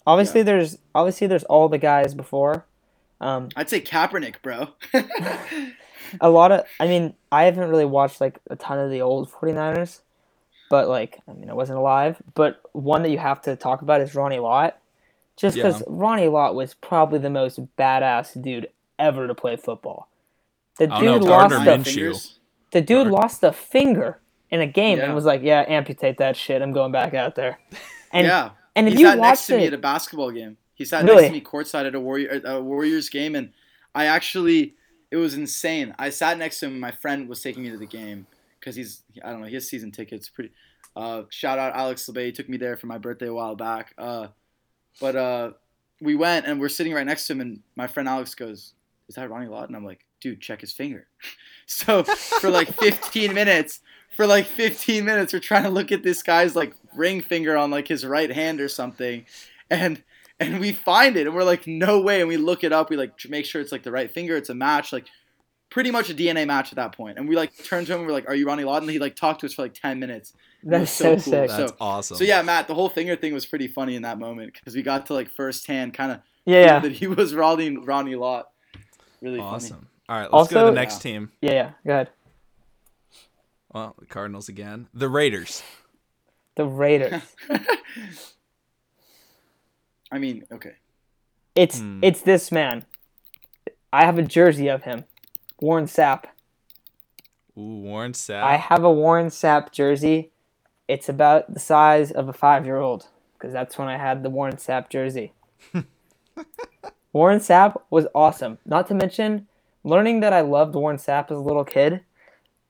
Obviously, 0.05 0.41
Yeah. 0.41 0.45
there's 0.45 0.77
obviously 0.93 1.27
there's 1.27 1.43
all 1.45 1.69
the 1.69 1.77
guys 1.77 2.13
before. 2.13 2.65
Um, 3.21 3.49
I'd 3.55 3.69
say 3.69 3.79
Kaepernick, 3.81 4.41
bro. 4.41 4.69
a 6.21 6.29
lot 6.29 6.51
of 6.51 6.65
I 6.79 6.87
mean, 6.87 7.13
I 7.31 7.43
haven't 7.45 7.69
really 7.69 7.85
watched 7.85 8.21
like 8.21 8.39
a 8.49 8.55
ton 8.55 8.79
of 8.79 8.89
the 8.91 9.01
old 9.01 9.31
49ers, 9.31 10.01
but 10.69 10.87
like 10.87 11.19
I 11.27 11.33
mean, 11.33 11.49
I 11.49 11.53
wasn't 11.53 11.79
alive. 11.79 12.17
But 12.35 12.61
one 12.73 13.03
that 13.03 13.09
you 13.09 13.17
have 13.17 13.41
to 13.43 13.55
talk 13.55 13.81
about 13.81 14.01
is 14.01 14.15
Ronnie 14.15 14.39
Lott, 14.39 14.77
just 15.35 15.55
because 15.55 15.79
Yeah. 15.81 15.85
Ronnie 15.89 16.27
Lott 16.27 16.55
was 16.55 16.73
probably 16.73 17.19
the 17.19 17.29
most 17.29 17.59
badass 17.77 18.41
dude 18.41 18.69
ever 18.99 19.27
to 19.27 19.35
play 19.35 19.55
football. 19.55 20.09
The 20.77 20.87
know, 20.87 20.99
dude 20.99 21.23
Gardner 21.27 21.57
lost 21.57 21.65
Nine 21.65 21.79
the 21.79 21.83
fingers. 21.85 22.39
the 22.71 22.81
dude 22.81 23.03
Gard- 23.09 23.11
lost 23.11 23.43
a 23.43 23.51
finger 23.51 24.19
in 24.49 24.61
a 24.61 24.67
game 24.67 24.97
Yeah. 24.99 25.05
and 25.05 25.15
was 25.15 25.25
like, 25.25 25.41
"Yeah, 25.43 25.65
amputate 25.67 26.17
that 26.19 26.35
shit. 26.37 26.61
I'm 26.61 26.71
going 26.71 26.91
back 26.91 27.13
out 27.13 27.35
there." 27.35 27.59
And 28.13 28.25
yeah, 28.25 28.51
and 28.73 28.87
if 28.87 28.93
he 28.93 29.01
you 29.01 29.05
sat 29.07 29.17
next 29.17 29.27
watched 29.41 29.47
to 29.47 29.57
me 29.57 29.63
it, 29.65 29.67
at 29.67 29.73
a 29.73 29.77
basketball 29.79 30.31
game. 30.31 30.55
He 30.75 30.85
sat 30.85 31.03
Really? 31.03 31.23
next 31.23 31.27
to 31.27 31.33
me 31.33 31.41
courtside 31.41 31.85
at 31.87 31.93
a 31.93 31.99
Warrior 31.99 32.41
a 32.45 32.61
Warriors 32.61 33.09
game, 33.09 33.35
and 33.35 33.51
I 33.93 34.05
actually 34.05 34.75
it 35.11 35.17
was 35.17 35.35
insane. 35.35 35.93
I 35.97 36.09
sat 36.09 36.37
next 36.37 36.59
to 36.59 36.67
him. 36.67 36.79
My 36.79 36.91
friend 36.91 37.29
was 37.29 37.41
taking 37.41 37.63
me 37.63 37.69
to 37.69 37.77
the 37.77 37.85
game 37.85 38.27
because 38.59 38.75
he's 38.75 39.03
I 39.23 39.31
don't 39.31 39.41
know 39.41 39.47
he 39.47 39.53
has 39.55 39.67
season 39.67 39.91
tickets. 39.91 40.29
Pretty. 40.29 40.51
Uh, 40.95 41.23
shout 41.29 41.59
out 41.59 41.75
Alex 41.75 42.09
LeBay. 42.11 42.25
He 42.25 42.31
took 42.31 42.49
me 42.49 42.57
there 42.57 42.75
for 42.75 42.87
my 42.87 42.97
birthday 42.97 43.27
a 43.27 43.33
while 43.33 43.55
back. 43.55 43.93
Uh, 43.97 44.27
but 44.99 45.15
uh, 45.15 45.51
we 46.01 46.15
went 46.15 46.45
and 46.45 46.59
we're 46.59 46.69
sitting 46.69 46.93
right 46.93 47.05
next 47.05 47.27
to 47.27 47.33
him, 47.33 47.41
and 47.41 47.59
my 47.75 47.87
friend 47.87 48.09
Alex 48.09 48.35
goes, 48.35 48.73
"Is 49.07 49.15
that 49.15 49.29
Ronnie 49.29 49.47
Lott?" 49.47 49.67
And 49.67 49.77
I'm 49.77 49.85
like, 49.85 50.05
"Dude, 50.21 50.41
check 50.41 50.61
his 50.61 50.73
finger." 50.73 51.07
So 51.69 52.05
for 52.05 52.49
like 52.49 52.73
15 52.75 53.33
minutes, 53.33 53.81
for 54.15 54.25
like 54.25 54.45
15 54.45 55.03
minutes, 55.03 55.33
we're 55.33 55.39
trying 55.39 55.63
to 55.63 55.69
look 55.69 55.91
at 55.91 56.01
this 56.01 56.23
guy's 56.23 56.55
like 56.55 56.73
ring 56.95 57.21
finger 57.21 57.57
on 57.57 57.71
like 57.71 57.89
his 57.89 58.05
right 58.05 58.31
hand 58.31 58.61
or 58.61 58.69
something, 58.69 59.25
and 59.69 60.01
and 60.39 60.59
we 60.59 60.71
find 60.71 61.17
it, 61.17 61.27
and 61.27 61.35
we're 61.35 61.43
like, 61.43 61.65
no 61.67 61.99
way, 62.01 62.19
and 62.19 62.27
we 62.29 62.37
look 62.37 62.63
it 62.63 62.71
up, 62.73 62.89
we 62.89 62.97
like 62.97 63.13
make 63.29 63.45
sure 63.45 63.61
it's 63.61 63.71
like 63.71 63.83
the 63.83 63.91
right 63.91 64.11
finger, 64.11 64.35
it's 64.37 64.49
a 64.49 64.55
match, 64.55 64.91
like 64.93 65.05
pretty 65.69 65.91
much 65.91 66.09
a 66.09 66.13
DNA 66.13 66.45
match 66.47 66.71
at 66.71 66.75
that 66.77 66.93
point, 66.95 67.17
and 67.17 67.27
we 67.27 67.35
like 67.35 67.51
turn 67.65 67.85
to 67.85 67.93
him, 67.93 67.99
and 67.99 68.07
we're 68.07 68.13
like, 68.13 68.27
are 68.29 68.35
you 68.35 68.45
Ronnie 68.47 68.63
lawton 68.63 68.87
he 68.89 68.99
like 68.99 69.15
talked 69.15 69.41
to 69.41 69.45
us 69.47 69.53
for 69.53 69.63
like 69.63 69.73
10 69.73 69.99
minutes. 69.99 70.33
that's 70.63 70.91
so, 70.91 71.17
so 71.17 71.23
cool. 71.23 71.33
sick. 71.33 71.49
So- 71.49 71.57
That's 71.57 71.73
awesome. 71.79 72.17
So 72.17 72.23
yeah, 72.23 72.41
Matt, 72.41 72.67
the 72.67 72.73
whole 72.75 72.89
finger 72.89 73.15
thing 73.15 73.33
was 73.33 73.45
pretty 73.45 73.67
funny 73.67 73.95
in 73.95 74.01
that 74.03 74.17
moment 74.19 74.53
because 74.53 74.75
we 74.75 74.81
got 74.81 75.05
to 75.07 75.13
like 75.13 75.29
firsthand 75.35 75.93
kind 75.93 76.11
of 76.11 76.19
Yeah, 76.45 76.61
yeah, 76.61 76.79
that 76.79 76.91
he 76.93 77.07
was 77.07 77.33
Ronnie 77.35 77.75
Ronnie 77.77 78.15
Lott. 78.15 78.49
Really 79.21 79.39
funny. 79.39 79.49
awesome. 79.55 79.87
All 80.09 80.19
right, 80.19 80.31
let's 80.33 80.51
go 80.53 80.61
to 80.61 80.65
the 80.67 80.71
next 80.71 81.03
Yeah. 81.05 81.11
team. 81.11 81.31
yeah, 81.41 81.51
yeah. 81.53 81.71
Go 81.85 81.93
ahead. 81.93 82.09
Well, 83.73 83.95
the 83.99 84.05
Cardinals 84.05 84.47
again. 84.47 84.87
The 84.93 85.09
Raiders. 85.09 85.61
The 86.55 86.65
Raiders. 86.65 87.21
I 90.11 90.19
mean, 90.19 90.45
okay. 90.51 90.75
It's 91.55 91.79
Hmm. 91.79 91.99
it's 92.03 92.21
this 92.21 92.51
man. 92.51 92.85
I 93.91 94.05
have 94.05 94.17
a 94.17 94.23
jersey 94.23 94.67
of 94.67 94.83
him, 94.83 95.05
Warren 95.59 95.85
Sapp. 95.85 96.25
Ooh, 97.57 97.79
Warren 97.81 98.11
Sapp. 98.13 98.43
I 98.43 98.57
have 98.57 98.83
a 98.83 98.91
Warren 98.91 99.27
Sapp 99.27 99.71
jersey. 99.71 100.31
It's 100.87 101.09
about 101.09 101.53
the 101.53 101.59
size 101.59 102.11
of 102.11 102.29
a 102.29 102.33
five 102.33 102.65
year 102.65 102.77
old 102.77 103.07
because 103.33 103.51
that's 103.53 103.77
when 103.77 103.87
I 103.87 103.97
had 103.97 104.23
the 104.23 104.29
Warren 104.29 104.57
Sapp 104.57 104.89
jersey. 104.89 105.33
Warren 107.13 107.39
Sapp 107.39 107.81
was 107.89 108.07
awesome. 108.13 108.59
Not 108.65 108.87
to 108.87 108.93
mention 108.93 109.47
learning 109.83 110.19
that 110.19 110.33
I 110.33 110.41
loved 110.41 110.75
Warren 110.75 110.97
Sapp 110.97 111.31
as 111.31 111.37
a 111.37 111.41
little 111.41 111.65
kid 111.65 112.01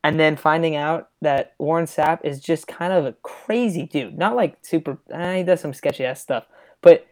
and 0.03 0.19
then 0.19 0.37
finding 0.37 0.75
out 0.75 1.09
that 1.21 1.53
Warren 1.57 1.85
Sapp 1.85 2.19
is 2.23 2.39
just 2.39 2.67
kind 2.67 2.93
of 2.93 3.05
a 3.05 3.13
crazy 3.23 3.83
dude. 3.83 4.17
Not 4.17 4.35
like 4.35 4.57
super, 4.61 4.99
eh, 5.11 5.37
he 5.37 5.43
does 5.43 5.59
some 5.59 5.73
sketchy 5.73 6.05
ass 6.05 6.21
stuff, 6.21 6.45
but 6.81 7.05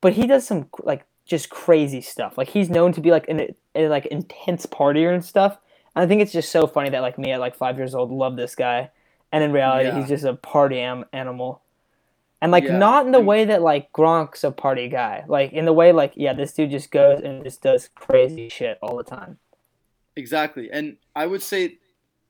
but 0.00 0.12
he 0.12 0.26
does 0.26 0.46
some 0.46 0.68
like 0.82 1.04
just 1.24 1.50
crazy 1.50 2.00
stuff. 2.00 2.38
Like 2.38 2.48
he's 2.48 2.70
known 2.70 2.92
to 2.92 3.00
be 3.00 3.10
like 3.10 3.28
an, 3.28 3.54
a 3.74 3.88
like 3.88 4.06
intense 4.06 4.66
partier 4.66 5.12
and 5.12 5.24
stuff. 5.24 5.58
And 5.94 6.04
I 6.04 6.06
think 6.06 6.22
it's 6.22 6.32
just 6.32 6.52
so 6.52 6.66
funny 6.66 6.90
that 6.90 7.00
like 7.00 7.18
me 7.18 7.32
at 7.32 7.40
like 7.40 7.56
five 7.56 7.78
years 7.78 7.94
old 7.94 8.10
love 8.12 8.36
this 8.36 8.54
guy, 8.54 8.90
and 9.32 9.42
in 9.42 9.52
reality 9.52 9.88
Yeah. 9.88 9.98
he's 9.98 10.08
just 10.08 10.24
a 10.24 10.34
party 10.34 10.78
am- 10.78 11.06
animal. 11.12 11.62
And 12.42 12.52
like 12.52 12.64
Yeah, 12.64 12.76
not 12.76 13.06
in 13.06 13.12
the 13.12 13.20
way 13.20 13.46
that 13.46 13.62
like 13.62 13.92
Gronk's 13.92 14.44
a 14.44 14.50
party 14.50 14.88
guy. 14.88 15.24
Like 15.26 15.52
in 15.52 15.64
the 15.64 15.72
way 15.72 15.92
like 15.92 16.12
yeah, 16.16 16.34
this 16.34 16.52
dude 16.52 16.70
just 16.70 16.90
goes 16.90 17.20
and 17.22 17.42
just 17.42 17.62
does 17.62 17.88
crazy 17.94 18.48
shit 18.48 18.78
all 18.82 18.96
the 18.96 19.04
time. 19.04 19.38
Exactly. 20.16 20.70
And 20.70 20.96
I 21.14 21.26
would 21.26 21.42
say, 21.42 21.78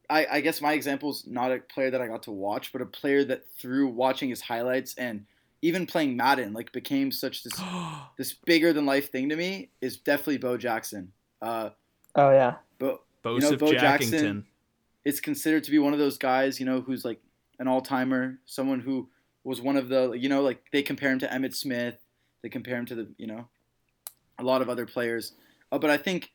I, 0.09 0.27
I 0.31 0.41
guess 0.41 0.61
my 0.61 0.73
example 0.73 1.11
is 1.11 1.25
not 1.27 1.53
a 1.53 1.59
player 1.59 1.91
that 1.91 2.01
I 2.01 2.07
got 2.07 2.23
to 2.25 2.31
watch, 2.33 2.73
but 2.73 2.81
a 2.83 2.87
player 2.87 3.25
that 3.25 3.49
through 3.59 3.89
watching 3.89 4.29
his 4.29 4.41
highlights 4.41 4.95
and 4.97 5.27
even 5.63 5.87
playing 5.87 6.17
Madden, 6.17 6.53
like 6.53 6.73
became 6.73 7.11
such 7.11 7.43
this 7.43 7.61
this 8.19 8.35
bigger 8.45 8.73
than 8.73 8.87
life 8.87 9.11
thing 9.11 9.29
to 9.31 9.37
me 9.37 9.71
is 9.81 9.97
definitely 9.97 10.39
Bo 10.39 10.57
Jackson. 10.57 11.13
Uh, 11.41 11.71
Oh 12.15 12.31
yeah. 12.31 12.57
but 12.79 13.01
Bosif 13.23 13.35
you 13.35 13.51
know, 13.51 13.57
Bo 13.57 13.73
Jackson- 13.73 14.47
it's 15.05 15.21
considered 15.21 15.63
to 15.65 15.71
be 15.71 15.79
one 15.79 15.93
of 15.93 15.99
those 16.01 16.19
guys, 16.19 16.59
you 16.59 16.67
know, 16.67 16.81
who's 16.81 17.05
like 17.05 17.21
an 17.61 17.69
all 17.69 17.81
timer, 17.81 18.39
someone 18.45 18.81
who 18.81 19.09
was 19.45 19.61
one 19.61 19.77
of 19.77 19.89
the, 19.89 20.13
you 20.13 20.29
know, 20.29 20.43
like 20.43 20.65
they 20.73 20.83
compare 20.83 21.13
him 21.13 21.21
to 21.21 21.29
Emmitt 21.29 21.55
Smith, 21.55 21.97
they 22.43 22.49
compare 22.49 22.77
him 22.77 22.87
to 22.87 22.95
the, 22.97 23.09
you 23.17 23.29
know, 23.29 23.47
a 24.39 24.43
lot 24.43 24.63
of 24.63 24.69
other 24.69 24.85
players. 24.85 25.33
Uh, 25.71 25.79
but 25.79 25.91
I 25.91 25.97
think 25.97 26.33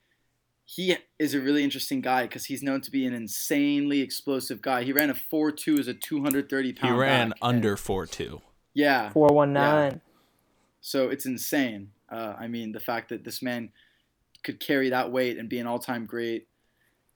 he 0.64 0.96
is 1.20 1.34
a 1.34 1.42
really 1.42 1.64
interesting 1.66 2.00
guy 2.00 2.24
because 2.24 2.46
he's 2.46 2.64
known 2.64 2.80
to 2.82 2.92
be 2.92 3.06
an 3.06 3.14
insanely 3.14 4.00
explosive 4.00 4.62
guy. 4.62 4.84
He 4.84 4.94
ran 4.94 5.10
a 5.10 5.14
4.2 5.14 5.80
as 5.80 5.88
a 5.90 5.94
230 5.94 6.74
pound. 6.74 6.94
He 6.94 7.00
ran 7.00 7.30
back, 7.30 7.38
under 7.42 7.76
four 7.76 8.06
two. 8.06 8.42
Yeah. 8.74 9.10
Four 9.10 9.30
one 9.30 9.54
nine. 9.54 10.02
So 10.82 11.10
it's 11.10 11.26
insane. 11.26 11.92
Uh, 12.10 12.36
I 12.40 12.48
mean, 12.48 12.72
the 12.72 12.80
fact 12.80 13.10
that 13.10 13.24
this 13.24 13.42
man 13.42 13.70
could 14.44 14.60
carry 14.60 14.90
that 14.90 15.12
weight 15.12 15.38
and 15.38 15.48
be 15.48 15.60
an 15.60 15.68
all-time 15.68 16.06
great, 16.06 16.48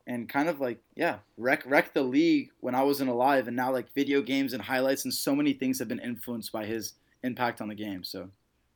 and 0.08 0.30
kind 0.30 0.48
of 0.48 0.60
like 0.60 0.80
yeah, 0.96 1.18
wreck 1.38 1.64
wreck 1.66 1.94
the 1.94 2.04
league 2.04 2.52
when 2.60 2.76
I 2.76 2.84
wasn't 2.84 3.10
alive, 3.10 3.48
and 3.48 3.56
now 3.56 3.72
like 3.72 3.92
video 3.94 4.22
games 4.22 4.54
and 4.54 4.62
highlights 4.62 5.06
and 5.06 5.14
so 5.14 5.36
many 5.36 5.54
things 5.54 5.80
have 5.80 5.88
been 5.88 6.00
influenced 6.00 6.52
by 6.52 6.66
his 6.66 6.94
impact 7.24 7.60
on 7.62 7.68
the 7.68 7.76
game. 7.76 8.04
So, 8.04 8.30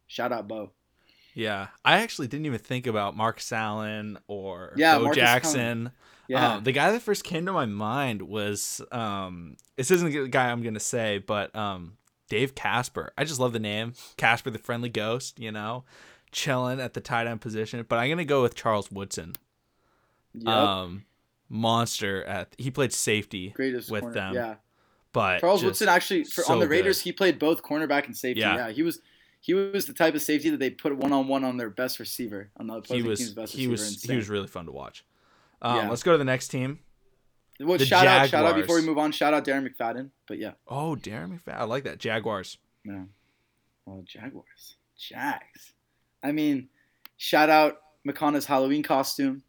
shout 0.08 0.32
out 0.32 0.48
Bo. 0.48 0.72
Yeah, 1.36 1.68
I 1.86 2.00
actually 2.00 2.28
didn't 2.28 2.48
even 2.48 2.60
think 2.60 2.88
about 2.88 3.16
Mark 3.16 3.40
Allen 3.52 4.18
or 4.28 4.74
Yeah, 4.76 4.98
Bo 4.98 5.04
Marcus 5.06 5.18
Jackson. 5.22 5.92
Yeah, 6.28 6.56
Um, 6.56 6.64
the 6.64 6.72
guy 6.72 6.92
that 6.92 7.02
first 7.02 7.24
came 7.24 7.46
to 7.46 7.54
my 7.54 7.66
mind 7.66 8.22
was 8.22 8.82
um, 8.92 9.56
this 9.78 9.90
isn't 9.90 10.12
the 10.12 10.28
guy 10.28 10.52
I'm 10.52 10.64
gonna 10.64 10.80
say, 10.80 11.20
but 11.20 11.56
um, 11.56 11.98
Dave 12.30 12.56
Casper. 12.56 13.12
I 13.18 13.24
just 13.26 13.40
love 13.40 13.54
the 13.54 13.60
name 13.60 13.94
Casper, 14.18 14.50
the 14.50 14.60
friendly 14.60 14.90
ghost. 14.90 15.40
You 15.40 15.52
know, 15.52 15.84
chilling 16.32 16.80
at 16.80 16.94
the 16.94 17.02
tight 17.02 17.28
end 17.28 17.42
position. 17.42 17.86
But 17.88 17.98
I'm 18.00 18.10
gonna 18.10 18.26
go 18.26 18.42
with 18.42 18.56
Charles 18.56 18.92
Woodson. 18.92 19.36
yep. 20.34 20.48
Um, 20.48 21.06
monster 21.50 22.24
at 22.26 22.54
he 22.58 22.70
played 22.72 22.94
safety 22.94 23.50
greatest 23.50 23.90
with 23.92 24.02
corner. 24.02 24.14
them. 24.14 24.34
Yeah, 24.36 24.56
but 25.14 25.40
Charles 25.42 25.64
Woodson 25.64 25.90
actually 25.90 26.24
for, 26.24 26.44
so 26.44 26.54
on 26.54 26.60
the 26.60 26.68
Raiders 26.68 27.00
good. 27.00 27.04
he 27.06 27.12
played 27.12 27.40
both 27.40 27.64
cornerback 27.64 28.06
and 28.06 28.16
safety. 28.16 28.42
Yeah. 28.42 28.56
Yeah. 28.56 28.70
he 28.72 28.84
was. 28.84 29.00
He 29.42 29.54
was 29.54 29.86
the 29.86 29.94
type 29.94 30.16
of 30.16 30.22
safety 30.22 30.50
that 30.50 30.58
they 30.60 30.70
put 30.70 30.98
one 30.98 31.14
on 31.14 31.30
one 31.30 31.46
on 31.46 31.56
their 31.56 31.70
best 31.70 31.98
receiver 31.98 32.50
on 32.58 32.68
the 32.68 32.82
he 32.82 33.02
was 33.02 33.20
team's 33.20 33.32
best 33.34 33.54
he 33.54 33.68
receiver. 33.68 33.72
was 33.72 34.04
he 34.04 34.16
was 34.18 34.28
really 34.30 34.48
fun 34.48 34.66
to 34.66 34.74
watch. 34.74 35.06
Um, 35.62 35.78
Yeah. 35.78 35.90
Let's 35.90 36.04
go 36.04 36.12
to 36.12 36.18
the 36.18 36.26
next 36.26 36.50
team. 36.50 36.80
Well, 37.60 37.78
The 37.78 37.86
shout 37.86 38.08
out, 38.08 38.30
shout 38.30 38.46
out 38.46 38.56
before 38.56 38.76
we 38.78 38.86
move 38.86 38.98
on. 38.98 39.12
Shout 39.12 39.34
out 39.34 39.44
Darren 39.46 39.68
McFadden. 39.68 40.10
But 40.28 40.38
yeah, 40.40 40.52
Oh, 40.68 40.96
Darren 41.00 41.38
McFadden. 41.40 41.58
I 41.58 41.64
like 41.66 41.84
that. 41.84 41.98
Jaguars. 42.00 42.58
yeah. 42.86 43.04
Well, 43.86 44.04
Jaguars, 44.06 44.76
Jags. 44.98 45.74
I 46.24 46.32
mean, 46.32 46.70
shout 47.18 47.50
out 47.50 47.78
McConaughey's 48.08 48.46
Halloween 48.46 48.84
costume. 48.84 49.42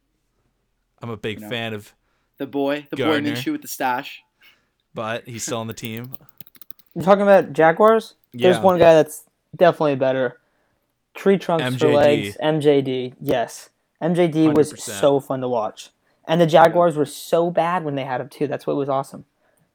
I'm 1.02 1.10
a 1.10 1.16
big 1.16 1.38
You 1.38 1.44
know. 1.44 1.50
fan 1.50 1.74
of, 1.74 1.92
The 2.38 2.46
boy, 2.46 2.86
the 2.90 2.96
Gardner. 2.96 3.30
boy 3.34 3.36
Minshew 3.36 3.52
with 3.52 3.62
the 3.62 3.68
stash. 3.68 4.22
but 4.94 5.28
he's 5.28 5.42
still 5.44 5.58
on 5.58 5.66
the 5.66 5.74
team. 5.74 6.12
You're 6.94 7.04
talking 7.04 7.22
about 7.22 7.52
Jaguars? 7.52 8.14
There's 8.32 8.58
one 8.58 8.78
guy 8.78 8.94
that's 8.94 9.24
definitely 9.54 9.96
better. 9.96 10.40
Tree 11.14 11.38
trunks 11.38 11.76
for 11.76 11.92
legs. 11.92 12.36
MJD. 12.42 13.14
Yes. 13.20 13.70
MJD 14.02 14.54
was 14.56 14.72
100%. 14.72 14.78
so 15.00 15.20
fun 15.20 15.40
to 15.42 15.48
watch. 15.48 15.90
And 16.30 16.40
the 16.40 16.46
Jaguars 16.46 16.96
were 16.96 17.06
so 17.06 17.50
bad 17.50 17.82
when 17.82 17.96
they 17.96 18.04
had 18.04 18.20
him 18.20 18.28
too. 18.28 18.46
That's 18.46 18.64
what 18.64 18.76
was 18.76 18.88
awesome. 18.88 19.24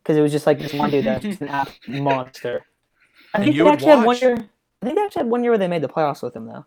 Because 0.01 0.15
it 0.15 0.21
was 0.21 0.31
just 0.31 0.47
like 0.47 0.57
this 0.57 0.73
one 0.73 0.89
dude 0.89 1.03
that's 1.03 1.25
an 1.41 1.49
absolute 1.49 2.01
monster. 2.01 2.65
I 3.33 3.43
think 3.43 3.57
they 3.57 3.67
actually 3.67 3.91
had 3.91 4.05
one 4.05 4.17
year. 4.17 4.49
I 4.81 4.85
think 4.85 4.95
they 4.95 5.03
actually 5.03 5.23
had 5.23 5.29
one 5.29 5.43
year 5.43 5.51
where 5.51 5.57
they 5.57 5.67
made 5.67 5.81
the 5.81 5.89
playoffs 5.89 6.23
with 6.23 6.33
him 6.33 6.45
though. 6.45 6.65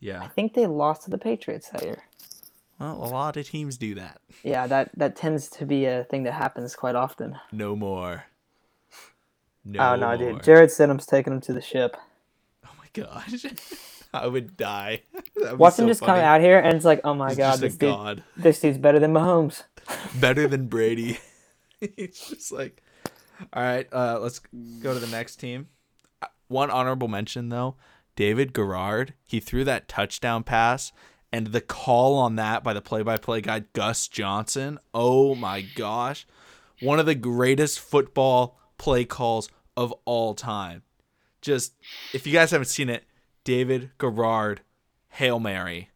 Yeah. 0.00 0.20
I 0.20 0.28
think 0.28 0.52
they 0.52 0.66
lost 0.66 1.04
to 1.04 1.10
the 1.10 1.16
Patriots 1.16 1.70
that 1.70 1.82
year. 1.82 2.02
Well, 2.78 2.92
a 2.92 3.08
lot 3.08 3.38
of 3.38 3.48
teams 3.48 3.78
do 3.78 3.94
that. 3.94 4.20
Yeah, 4.42 4.66
that 4.66 4.90
that 4.98 5.16
tends 5.16 5.48
to 5.52 5.64
be 5.64 5.86
a 5.86 6.04
thing 6.04 6.24
that 6.24 6.32
happens 6.32 6.76
quite 6.76 6.96
often. 6.96 7.38
No 7.52 7.74
more. 7.74 8.24
No 9.64 9.80
oh 9.80 9.96
no, 9.96 10.08
more. 10.08 10.16
dude. 10.18 10.42
Jarrett 10.42 10.68
Stidham's 10.68 11.06
taking 11.06 11.32
him 11.32 11.40
to 11.40 11.54
the 11.54 11.62
ship. 11.62 11.96
Oh 12.66 12.70
my 12.76 12.88
gosh. 12.92 13.46
I 14.12 14.26
would 14.26 14.56
die. 14.56 15.02
Be 15.36 15.54
Watch 15.54 15.74
so 15.74 15.86
just 15.86 16.00
come 16.00 16.18
out 16.18 16.40
here 16.40 16.58
and 16.58 16.74
it's 16.74 16.84
like, 16.84 17.00
oh 17.04 17.14
my 17.14 17.28
He's 17.28 17.38
god, 17.38 17.60
this 17.60 17.74
dude, 17.76 17.90
god. 17.90 18.24
this 18.36 18.60
dude's 18.60 18.78
better 18.78 18.98
than 18.98 19.12
Mahomes. 19.12 19.62
Better 20.20 20.46
than 20.46 20.66
Brady. 20.66 21.18
He's 21.96 22.18
just 22.28 22.52
like, 22.52 22.82
all 23.52 23.62
right, 23.62 23.88
uh, 23.92 24.18
let's 24.20 24.38
go 24.38 24.94
to 24.94 25.00
the 25.00 25.06
next 25.08 25.36
team. 25.36 25.68
Uh, 26.22 26.26
One 26.48 26.70
honorable 26.70 27.08
mention 27.08 27.48
though, 27.48 27.76
David 28.14 28.52
Garrard. 28.52 29.14
He 29.24 29.40
threw 29.40 29.64
that 29.64 29.88
touchdown 29.88 30.44
pass, 30.44 30.92
and 31.32 31.48
the 31.48 31.60
call 31.60 32.16
on 32.18 32.36
that 32.36 32.62
by 32.62 32.72
the 32.72 32.82
play-by-play 32.82 33.40
guy 33.40 33.64
Gus 33.72 34.06
Johnson. 34.06 34.78
Oh 34.94 35.34
my 35.34 35.62
gosh, 35.62 36.26
one 36.80 37.00
of 37.00 37.06
the 37.06 37.14
greatest 37.16 37.80
football 37.80 38.60
play 38.78 39.04
calls 39.04 39.48
of 39.76 39.92
all 40.04 40.34
time. 40.34 40.82
Just 41.40 41.72
if 42.12 42.26
you 42.26 42.32
guys 42.32 42.50
haven't 42.50 42.66
seen 42.66 42.90
it, 42.90 43.04
David 43.50 43.90
Garrard, 43.98 44.60
Hail 45.08 45.40
Mary. 45.40 45.90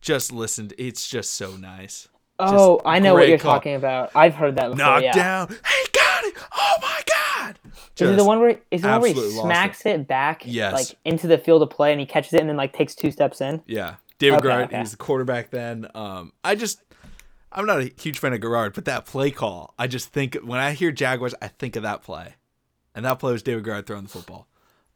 Just 0.00 0.32
listen. 0.32 0.72
It's 0.76 1.08
just 1.08 1.30
so 1.34 1.56
nice. 1.56 2.08
Oh, 2.40 2.80
I 2.84 2.98
know 2.98 3.14
what 3.14 3.28
you're 3.28 3.38
call. 3.38 3.54
talking 3.54 3.76
about. 3.76 4.10
I've 4.16 4.34
heard 4.34 4.56
that 4.56 4.70
before. 4.70 4.76
Knock 4.84 5.02
yeah. 5.04 5.12
down. 5.12 5.48
He 5.48 5.86
got 5.92 6.24
it. 6.24 6.34
Oh 6.56 6.74
my 6.82 7.00
god. 7.06 7.58
Is 7.96 8.10
it 8.10 8.16
the 8.16 8.24
one 8.24 8.40
where 8.40 8.50
is 8.50 8.58
it 8.72 8.82
the 8.82 8.88
one 8.88 9.00
where 9.02 9.14
he 9.14 9.30
smacks 9.30 9.86
it. 9.86 10.08
back 10.08 10.42
Yes. 10.44 10.72
like 10.72 10.98
into 11.04 11.28
the 11.28 11.38
field 11.38 11.62
of 11.62 11.70
play 11.70 11.92
and 11.92 12.00
he 12.00 12.06
catches 12.06 12.32
it 12.32 12.40
and 12.40 12.48
then 12.48 12.56
like 12.56 12.72
takes 12.72 12.96
two 12.96 13.12
steps 13.12 13.40
in? 13.40 13.62
Yeah, 13.68 13.94
David 14.18 14.38
Okay, 14.38 14.48
Garrard. 14.48 14.64
okay. 14.64 14.76
He 14.78 14.80
was 14.80 14.90
the 14.90 14.96
quarterback 14.96 15.50
then. 15.50 15.86
Um, 15.94 16.32
I 16.42 16.56
just, 16.56 16.82
I'm 17.52 17.64
not 17.64 17.78
a 17.80 17.92
huge 17.96 18.18
fan 18.18 18.32
of 18.32 18.40
Garrard, 18.40 18.72
but 18.74 18.86
that 18.86 19.06
play 19.06 19.30
call, 19.30 19.72
I 19.78 19.86
just 19.86 20.08
think 20.08 20.34
when 20.42 20.58
I 20.58 20.72
hear 20.72 20.90
Jaguars, 20.90 21.34
I 21.40 21.46
think 21.46 21.76
of 21.76 21.84
that 21.84 22.02
play, 22.02 22.34
and 22.92 23.04
that 23.04 23.20
play 23.20 23.30
was 23.30 23.44
David 23.44 23.62
Garrard 23.62 23.86
throwing 23.86 24.02
the 24.02 24.08
football. 24.08 24.48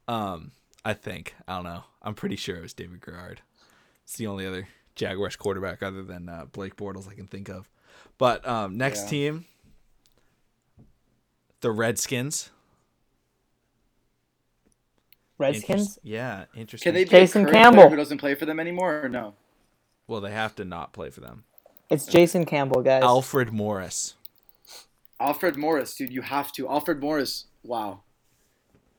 Um, 0.09 0.51
I 0.85 0.93
think 0.93 1.35
I 1.47 1.55
don't 1.55 1.63
know. 1.65 1.83
I'm 2.01 2.13
pretty 2.15 2.35
sure 2.35 2.57
it 2.57 2.61
was 2.61 2.73
David 2.73 3.03
Garrard. 3.05 3.41
It's 4.03 4.17
the 4.17 4.27
only 4.27 4.45
other 4.45 4.67
Jaguars 4.95 5.35
quarterback 5.35 5.81
other 5.81 6.03
than 6.03 6.27
uh, 6.29 6.45
Blake 6.51 6.75
Bortles 6.75 7.09
I 7.09 7.13
can 7.15 7.27
think 7.27 7.49
of. 7.49 7.69
But 8.17 8.45
um, 8.47 8.77
next 8.77 9.03
Yeah. 9.03 9.09
team, 9.09 9.45
the 11.61 11.71
Redskins. 11.71 12.49
Redskins? 15.37 15.69
Interest- 15.81 15.99
yeah, 16.03 16.45
interesting. 16.55 16.87
Can 16.91 16.93
they 16.95 17.03
be 17.05 17.09
Jason 17.09 17.41
a 17.41 17.45
current 17.45 17.51
player 17.53 17.63
Campbell. 17.63 17.89
who 17.89 17.95
doesn't 17.95 18.17
play 18.19 18.35
for 18.35 18.45
them 18.45 18.59
anymore 18.59 19.01
or 19.03 19.09
no? 19.09 19.33
Well, 20.07 20.21
they 20.21 20.31
have 20.31 20.55
to 20.55 20.65
not 20.65 20.93
play 20.93 21.09
for 21.09 21.21
them. 21.21 21.43
It's 21.89 22.05
Jason 22.05 22.45
Campbell, 22.45 22.81
guys. 22.81 23.03
Alfred 23.03 23.51
Morris. 23.51 24.15
Alfred 25.19 25.57
Morris, 25.57 25.95
dude, 25.95 26.11
you 26.11 26.21
have 26.21 26.51
to. 26.53 26.67
Alfred 26.67 26.99
Morris, 27.01 27.45
wow. 27.63 28.01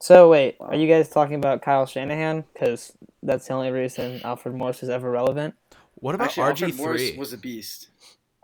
So 0.00 0.28
wait, 0.30 0.56
are 0.60 0.74
you 0.74 0.86
guys 0.88 1.08
talking 1.08 1.36
about 1.36 1.62
Kyle 1.62 1.86
Shanahan? 1.86 2.44
Because 2.52 2.92
that's 3.22 3.46
the 3.46 3.54
only 3.54 3.70
reason 3.70 4.20
Alfred 4.24 4.54
Morris 4.54 4.82
is 4.82 4.88
ever 4.90 5.10
relevant. 5.10 5.54
What 5.96 6.14
about 6.14 6.28
Actually, 6.28 6.44
Alfred 6.50 6.72
RG 6.72 6.76
Morris 6.76 7.08
three? 7.10 7.18
was 7.18 7.32
a 7.32 7.38
beast 7.38 7.88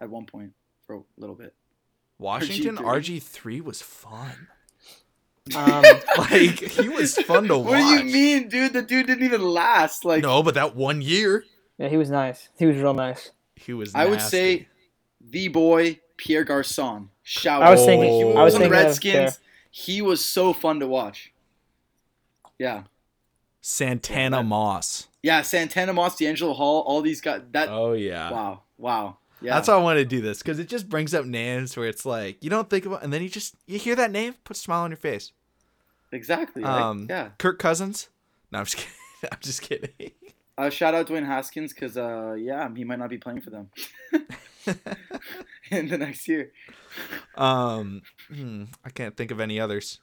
at 0.00 0.08
one 0.08 0.24
point 0.24 0.52
for 0.86 0.96
a 0.96 1.00
little 1.18 1.36
bit. 1.36 1.54
Washington 2.18 2.76
RG3. 2.76 2.84
RG 3.18 3.22
three 3.22 3.60
was 3.60 3.82
fun. 3.82 4.48
Um, 5.56 5.82
Like 6.16 6.60
he 6.60 6.88
was 6.88 7.16
fun 7.16 7.48
to 7.48 7.58
watch. 7.58 7.66
What 7.70 7.78
do 7.78 7.84
you 8.06 8.12
mean, 8.12 8.48
dude? 8.48 8.72
The 8.72 8.82
dude 8.82 9.06
didn't 9.06 9.24
even 9.24 9.42
last. 9.42 10.04
Like 10.04 10.22
No, 10.22 10.42
but 10.44 10.54
that 10.54 10.76
one 10.76 11.00
year, 11.02 11.44
yeah, 11.78 11.88
he 11.88 11.96
was 11.96 12.08
nice. 12.10 12.50
He 12.56 12.66
was 12.66 12.76
real 12.76 12.94
nice. 12.94 13.30
he 13.56 13.72
was. 13.72 13.92
I 13.94 14.04
would 14.06 14.20
say 14.20 14.68
the 15.20 15.48
boy 15.48 15.98
Pierre 16.18 16.44
Garcon. 16.44 17.08
Shout 17.24 17.62
I 17.62 17.70
was 17.70 17.80
out. 17.80 17.86
thinking. 17.86 18.10
Oh. 18.12 18.26
When 18.26 18.36
he 18.36 18.40
I 18.40 18.44
was 18.44 18.54
on 18.54 18.60
the 18.60 18.66
of 18.66 18.72
Redskins. 18.72 19.40
He 19.70 20.02
was 20.02 20.24
so 20.24 20.52
fun 20.52 20.78
to 20.80 20.86
watch. 20.86 21.32
Yeah. 22.60 22.82
Santana 23.62 24.36
Yeah, 24.36 24.42
that- 24.42 24.48
Moss. 24.48 25.08
Yeah, 25.22 25.42
Santana 25.42 25.92
Moss, 25.92 26.16
DeAngelo 26.16 26.54
Hall, 26.54 26.82
all 26.82 27.02
these 27.02 27.20
guys. 27.20 27.42
That 27.52 27.68
Oh 27.70 27.92
yeah. 27.94 28.30
wow, 28.30 28.62
wow. 28.78 29.16
Yeah, 29.42 29.54
That's 29.54 29.68
why 29.68 29.74
I 29.74 29.78
want 29.78 29.98
to 29.98 30.04
do 30.04 30.20
this 30.20 30.38
because 30.42 30.58
it 30.58 30.68
just 30.68 30.88
brings 30.90 31.14
up 31.14 31.24
names 31.24 31.74
where 31.76 31.88
it's 31.88 32.04
like 32.04 32.42
you 32.44 32.50
don't 32.50 32.68
think 32.68 32.84
about, 32.86 33.02
and 33.02 33.12
then 33.12 33.22
you 33.22 33.28
just 33.30 33.54
you 33.66 33.78
hear 33.78 33.96
that 33.96 34.10
name, 34.10 34.34
put 34.44 34.56
a 34.56 34.60
smile 34.60 34.82
on 34.82 34.90
your 34.90 34.98
face. 34.98 35.32
exactly. 36.12 36.62
like, 36.62 36.70
Um, 36.82 37.06
yeah. 37.08 37.30
Kirk 37.38 37.58
Cousins. 37.58 38.08
No, 38.52 38.58
I'm 38.60 38.64
just 38.66 38.76
kidding. 38.78 38.92
I'm 39.32 39.38
just 39.40 39.62
kidding. 39.62 40.10
Uh, 40.58 40.68
shout 40.70 40.94
out 40.94 41.06
Dwayne 41.06 41.24
Haskins 41.26 41.72
because 41.72 41.96
uh, 41.96 42.34
yeah, 42.38 42.68
he 42.74 42.84
might 42.84 42.98
not 42.98 43.08
be 43.10 43.16
playing 43.18 43.40
for 43.40 43.48
them 43.50 43.70
in 45.70 45.88
the 45.88 45.96
next 45.98 46.28
year. 46.28 46.52
um, 47.36 48.02
hmm, 48.28 48.64
I 48.84 48.90
can't 48.90 49.16
think 49.16 49.30
of 49.30 49.40
any 49.40 49.58
others. 49.60 50.00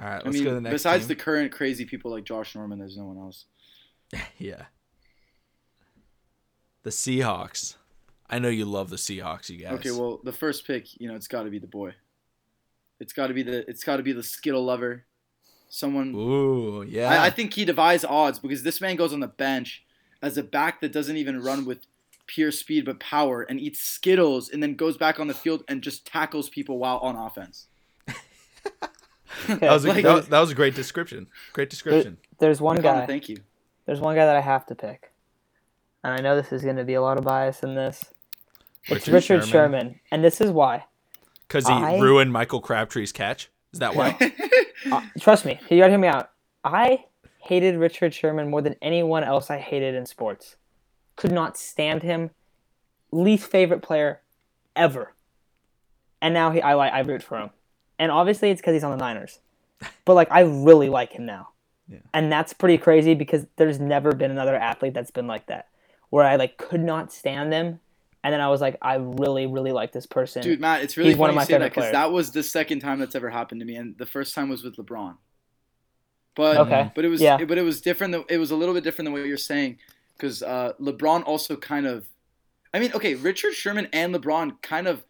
All 0.00 0.08
right, 0.08 0.24
let's 0.24 0.34
mean, 0.34 0.44
go 0.44 0.50
to 0.50 0.54
the 0.56 0.60
next. 0.60 0.74
besides 0.74 1.02
team. 1.04 1.08
the 1.08 1.14
current 1.16 1.52
crazy 1.52 1.84
people 1.84 2.10
like 2.10 2.24
Josh 2.24 2.54
Norman, 2.54 2.78
there's 2.78 2.96
no 2.96 3.04
one 3.04 3.18
else. 3.18 3.46
yeah, 4.38 4.64
the 6.82 6.90
Seahawks. 6.90 7.76
I 8.30 8.38
know 8.38 8.48
you 8.48 8.66
love 8.66 8.90
the 8.90 8.96
Seahawks, 8.96 9.48
you 9.48 9.56
guys. 9.58 9.72
Okay, 9.74 9.90
well, 9.90 10.20
the 10.22 10.32
first 10.32 10.66
pick, 10.66 11.00
you 11.00 11.08
know, 11.08 11.14
it's 11.14 11.28
got 11.28 11.44
to 11.44 11.50
be 11.50 11.58
the 11.58 11.66
boy. 11.66 11.94
It's 13.00 13.12
got 13.12 13.28
to 13.28 13.34
be 13.34 13.42
the 13.42 13.68
it's 13.68 13.84
got 13.84 13.96
to 13.96 14.02
be 14.02 14.12
the 14.12 14.22
Skittle 14.22 14.64
lover, 14.64 15.04
someone. 15.68 16.14
Ooh, 16.14 16.82
yeah. 16.82 17.10
I, 17.10 17.26
I 17.26 17.30
think 17.30 17.54
he 17.54 17.64
defies 17.64 18.04
odds 18.04 18.38
because 18.38 18.62
this 18.62 18.80
man 18.80 18.96
goes 18.96 19.12
on 19.12 19.20
the 19.20 19.28
bench 19.28 19.84
as 20.22 20.36
a 20.36 20.42
back 20.42 20.80
that 20.80 20.92
doesn't 20.92 21.16
even 21.16 21.42
run 21.42 21.64
with 21.64 21.86
pure 22.26 22.50
speed 22.52 22.84
but 22.84 23.00
power 23.00 23.42
and 23.42 23.58
eats 23.58 23.80
Skittles 23.80 24.50
and 24.50 24.62
then 24.62 24.74
goes 24.74 24.96
back 24.96 25.18
on 25.18 25.26
the 25.26 25.34
field 25.34 25.64
and 25.66 25.82
just 25.82 26.06
tackles 26.06 26.48
people 26.48 26.78
while 26.78 26.98
on 26.98 27.16
offense. 27.16 27.66
that 29.48 29.60
was 29.62 29.84
a, 29.84 29.88
like- 29.88 30.04
that, 30.04 30.30
that 30.30 30.40
was 30.40 30.50
a 30.50 30.54
great 30.54 30.74
description. 30.74 31.26
Great 31.52 31.70
description. 31.70 32.18
There's 32.38 32.60
one 32.60 32.76
Connor, 32.82 33.00
guy. 33.00 33.06
thank 33.06 33.28
you. 33.28 33.38
There's 33.86 34.00
one 34.00 34.14
guy 34.14 34.26
that 34.26 34.36
I 34.36 34.40
have 34.40 34.66
to 34.66 34.74
pick, 34.74 35.12
and 36.04 36.12
I 36.12 36.18
know 36.22 36.36
this 36.36 36.52
is 36.52 36.62
going 36.62 36.76
to 36.76 36.84
be 36.84 36.94
a 36.94 37.02
lot 37.02 37.18
of 37.18 37.24
bias 37.24 37.62
in 37.62 37.74
this. 37.74 38.04
It's 38.84 39.08
Richard, 39.08 39.44
Sherman. 39.46 40.00
and 40.10 40.22
this 40.24 40.40
is 40.40 40.50
why. 40.50 40.84
because 41.46 41.66
he 41.66 41.72
I- 41.72 41.98
ruined 41.98 42.32
Michael 42.32 42.60
Crabtree's 42.60 43.12
catch. 43.12 43.50
Is 43.72 43.80
that 43.80 43.94
why? 43.94 44.16
Uh, 44.92 45.00
trust 45.18 45.44
me, 45.44 45.58
you 45.68 45.76
gotta 45.78 45.90
hear 45.90 45.98
me 45.98 46.06
out. 46.06 46.30
I 46.62 47.04
hated 47.40 47.76
Richard 47.76 48.14
Sherman 48.14 48.48
more 48.48 48.62
than 48.62 48.76
anyone 48.80 49.24
else 49.24 49.50
I 49.50 49.58
hated 49.58 49.96
in 49.96 50.06
sports. 50.06 50.54
Could 51.16 51.32
not 51.32 51.56
stand 51.58 52.04
him. 52.04 52.30
Least 53.10 53.50
favorite 53.50 53.82
player 53.82 54.20
ever. 54.76 55.14
And 56.22 56.32
now 56.32 56.52
he, 56.52 56.62
I 56.62 56.74
like, 56.74 56.92
I 56.92 57.00
root 57.00 57.24
for 57.24 57.38
him. 57.38 57.50
And 57.98 58.10
obviously 58.12 58.50
it's 58.50 58.60
because 58.60 58.74
he's 58.74 58.84
on 58.84 58.90
the 58.90 58.96
Niners. 58.96 59.40
But 60.04 60.14
like, 60.14 60.30
I 60.30 60.40
really 60.40 60.88
like 60.88 61.12
him 61.12 61.26
now. 61.26 61.50
Yeah. 61.88 61.98
And 62.12 62.30
that's 62.30 62.52
pretty 62.52 62.78
crazy 62.78 63.14
because 63.14 63.46
there's 63.56 63.80
never 63.80 64.12
been 64.14 64.30
another 64.30 64.54
athlete 64.54 64.92
that's 64.94 65.10
been 65.10 65.26
like 65.26 65.46
that, 65.46 65.68
where 66.10 66.24
I 66.24 66.36
like 66.36 66.58
could 66.58 66.82
not 66.82 67.12
stand 67.12 67.50
them, 67.52 67.80
and 68.22 68.32
then 68.32 68.40
I 68.40 68.48
was 68.48 68.60
like, 68.60 68.76
I 68.82 68.96
really, 68.96 69.46
really 69.46 69.72
like 69.72 69.92
this 69.92 70.04
person. 70.04 70.42
Dude, 70.42 70.60
Matt, 70.60 70.82
it's 70.82 70.96
really 70.96 71.10
He's 71.10 71.16
one 71.18 71.28
funny 71.28 71.32
of 71.32 71.36
my 71.36 71.42
you 71.42 71.46
say 71.46 71.52
that 71.52 71.58
favorite 71.58 71.70
because 71.70 71.82
players. 71.84 71.92
that 71.94 72.12
was 72.12 72.30
the 72.32 72.42
second 72.42 72.80
time 72.80 72.98
that's 72.98 73.14
ever 73.14 73.30
happened 73.30 73.60
to 73.60 73.64
me, 73.64 73.76
and 73.76 73.96
the 73.96 74.04
first 74.04 74.34
time 74.34 74.50
was 74.50 74.62
with 74.62 74.76
LeBron. 74.76 75.16
But 76.34 76.58
Okay, 76.58 76.92
but 76.94 77.04
it 77.04 77.08
was 77.08 77.20
yeah. 77.20 77.42
but 77.42 77.56
it 77.56 77.62
was 77.62 77.80
different. 77.80 78.14
It 78.28 78.38
was 78.38 78.50
a 78.50 78.56
little 78.56 78.74
bit 78.74 78.84
different 78.84 79.06
than 79.06 79.12
what 79.14 79.24
you're 79.24 79.38
saying, 79.38 79.78
because 80.16 80.42
uh, 80.42 80.72
LeBron 80.80 81.24
also 81.24 81.56
kind 81.56 81.86
of, 81.86 82.06
I 82.74 82.80
mean, 82.80 82.92
okay, 82.92 83.14
Richard 83.14 83.54
Sherman 83.54 83.88
and 83.92 84.14
LeBron 84.14 84.60
kind 84.60 84.88
of, 84.88 85.04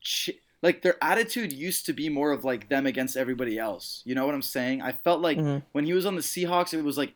ch- 0.00 0.30
like 0.64 0.82
their 0.82 0.96
attitude 1.02 1.52
used 1.52 1.86
to 1.86 1.92
be 1.92 2.08
more 2.08 2.32
of 2.32 2.42
like 2.44 2.68
them 2.68 2.86
against 2.86 3.16
everybody 3.16 3.58
else. 3.58 4.02
You 4.04 4.14
know 4.16 4.24
what 4.26 4.34
I'm 4.34 4.42
saying? 4.42 4.82
I 4.82 4.92
felt 4.92 5.20
like 5.20 5.38
Mhm. 5.38 5.62
when 5.72 5.84
he 5.84 5.92
was 5.92 6.06
on 6.06 6.16
the 6.16 6.22
Seahawks, 6.22 6.72
it 6.74 6.82
was 6.82 6.98
like, 6.98 7.12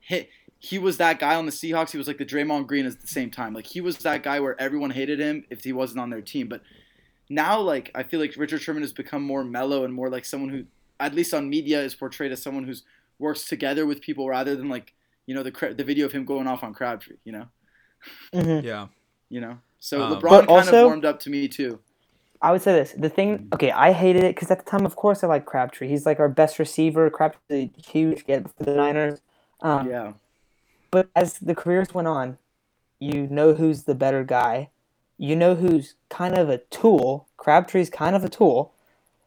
hit. 0.00 0.28
He 0.58 0.78
was 0.78 0.96
that 0.98 1.20
guy 1.20 1.36
on 1.36 1.46
the 1.46 1.52
Seahawks. 1.52 1.92
He 1.92 1.98
was 1.98 2.08
like 2.08 2.18
the 2.18 2.26
Draymond 2.26 2.66
Green 2.66 2.84
at 2.86 3.00
the 3.00 3.06
same 3.06 3.30
time. 3.30 3.54
Like 3.54 3.66
he 3.66 3.80
was 3.80 3.98
that 3.98 4.24
guy 4.24 4.40
where 4.40 4.60
everyone 4.60 4.90
hated 4.90 5.20
him 5.20 5.44
if 5.48 5.62
he 5.62 5.72
wasn't 5.72 6.00
on 6.00 6.10
their 6.10 6.20
team. 6.20 6.48
But 6.48 6.62
now, 7.30 7.60
like 7.60 7.90
I 7.94 8.02
feel 8.02 8.18
like 8.20 8.34
Richard 8.36 8.60
Sherman 8.60 8.82
has 8.82 8.92
become 8.92 9.22
more 9.22 9.44
mellow 9.44 9.84
and 9.84 9.94
more 9.94 10.10
like 10.10 10.24
someone 10.24 10.50
who, 10.50 10.64
at 10.98 11.14
least 11.14 11.32
on 11.32 11.48
media, 11.48 11.80
is 11.80 11.94
portrayed 11.94 12.32
as 12.32 12.42
someone 12.42 12.64
who's 12.64 12.82
works 13.20 13.44
together 13.46 13.86
with 13.86 14.00
people 14.00 14.28
rather 14.28 14.56
than 14.56 14.68
like 14.68 14.92
you 15.26 15.34
know 15.36 15.44
the 15.44 15.74
the 15.76 15.84
video 15.84 16.04
of 16.06 16.12
him 16.12 16.24
going 16.24 16.48
off 16.48 16.64
on 16.64 16.74
Crabtree. 16.74 17.16
You 17.24 17.32
know, 17.32 17.48
Mhm. 18.34 18.64
yeah. 18.64 18.88
you 19.28 19.40
know. 19.40 19.60
So 19.78 20.02
Um, 20.02 20.14
LeBron 20.16 20.22
But 20.22 20.38
kind 20.46 20.48
also- 20.48 20.80
of 20.80 20.86
warmed 20.86 21.04
up 21.04 21.20
to 21.20 21.30
me 21.30 21.46
too. 21.46 21.78
I 22.40 22.52
would 22.52 22.62
say 22.62 22.72
this. 22.72 22.94
The 22.96 23.08
thing, 23.08 23.48
okay, 23.52 23.70
I 23.72 23.92
hated 23.92 24.24
it 24.24 24.34
because 24.34 24.50
at 24.50 24.64
the 24.64 24.70
time, 24.70 24.86
of 24.86 24.94
course, 24.96 25.24
I 25.24 25.26
like 25.26 25.44
Crabtree. 25.44 25.88
He's 25.88 26.06
like 26.06 26.20
our 26.20 26.28
best 26.28 26.58
receiver. 26.58 27.10
Crabtree's 27.10 27.70
a 27.76 27.80
huge 27.80 28.26
get 28.26 28.46
for 28.56 28.64
the 28.64 28.74
Niners. 28.74 29.20
Um, 29.60 29.88
Yeah, 29.88 30.12
But 30.90 31.08
as 31.16 31.38
the 31.38 31.54
careers 31.54 31.92
went 31.92 32.06
on, 32.06 32.38
you 33.00 33.26
know 33.26 33.54
who's 33.54 33.84
the 33.84 33.94
better 33.94 34.22
guy. 34.22 34.70
You 35.16 35.34
know 35.34 35.56
who's 35.56 35.94
kind 36.08 36.36
of 36.36 36.48
a 36.48 36.58
tool. 36.58 37.26
Crabtree's 37.36 37.90
kind 37.90 38.14
of 38.14 38.24
a 38.24 38.28
tool. 38.28 38.72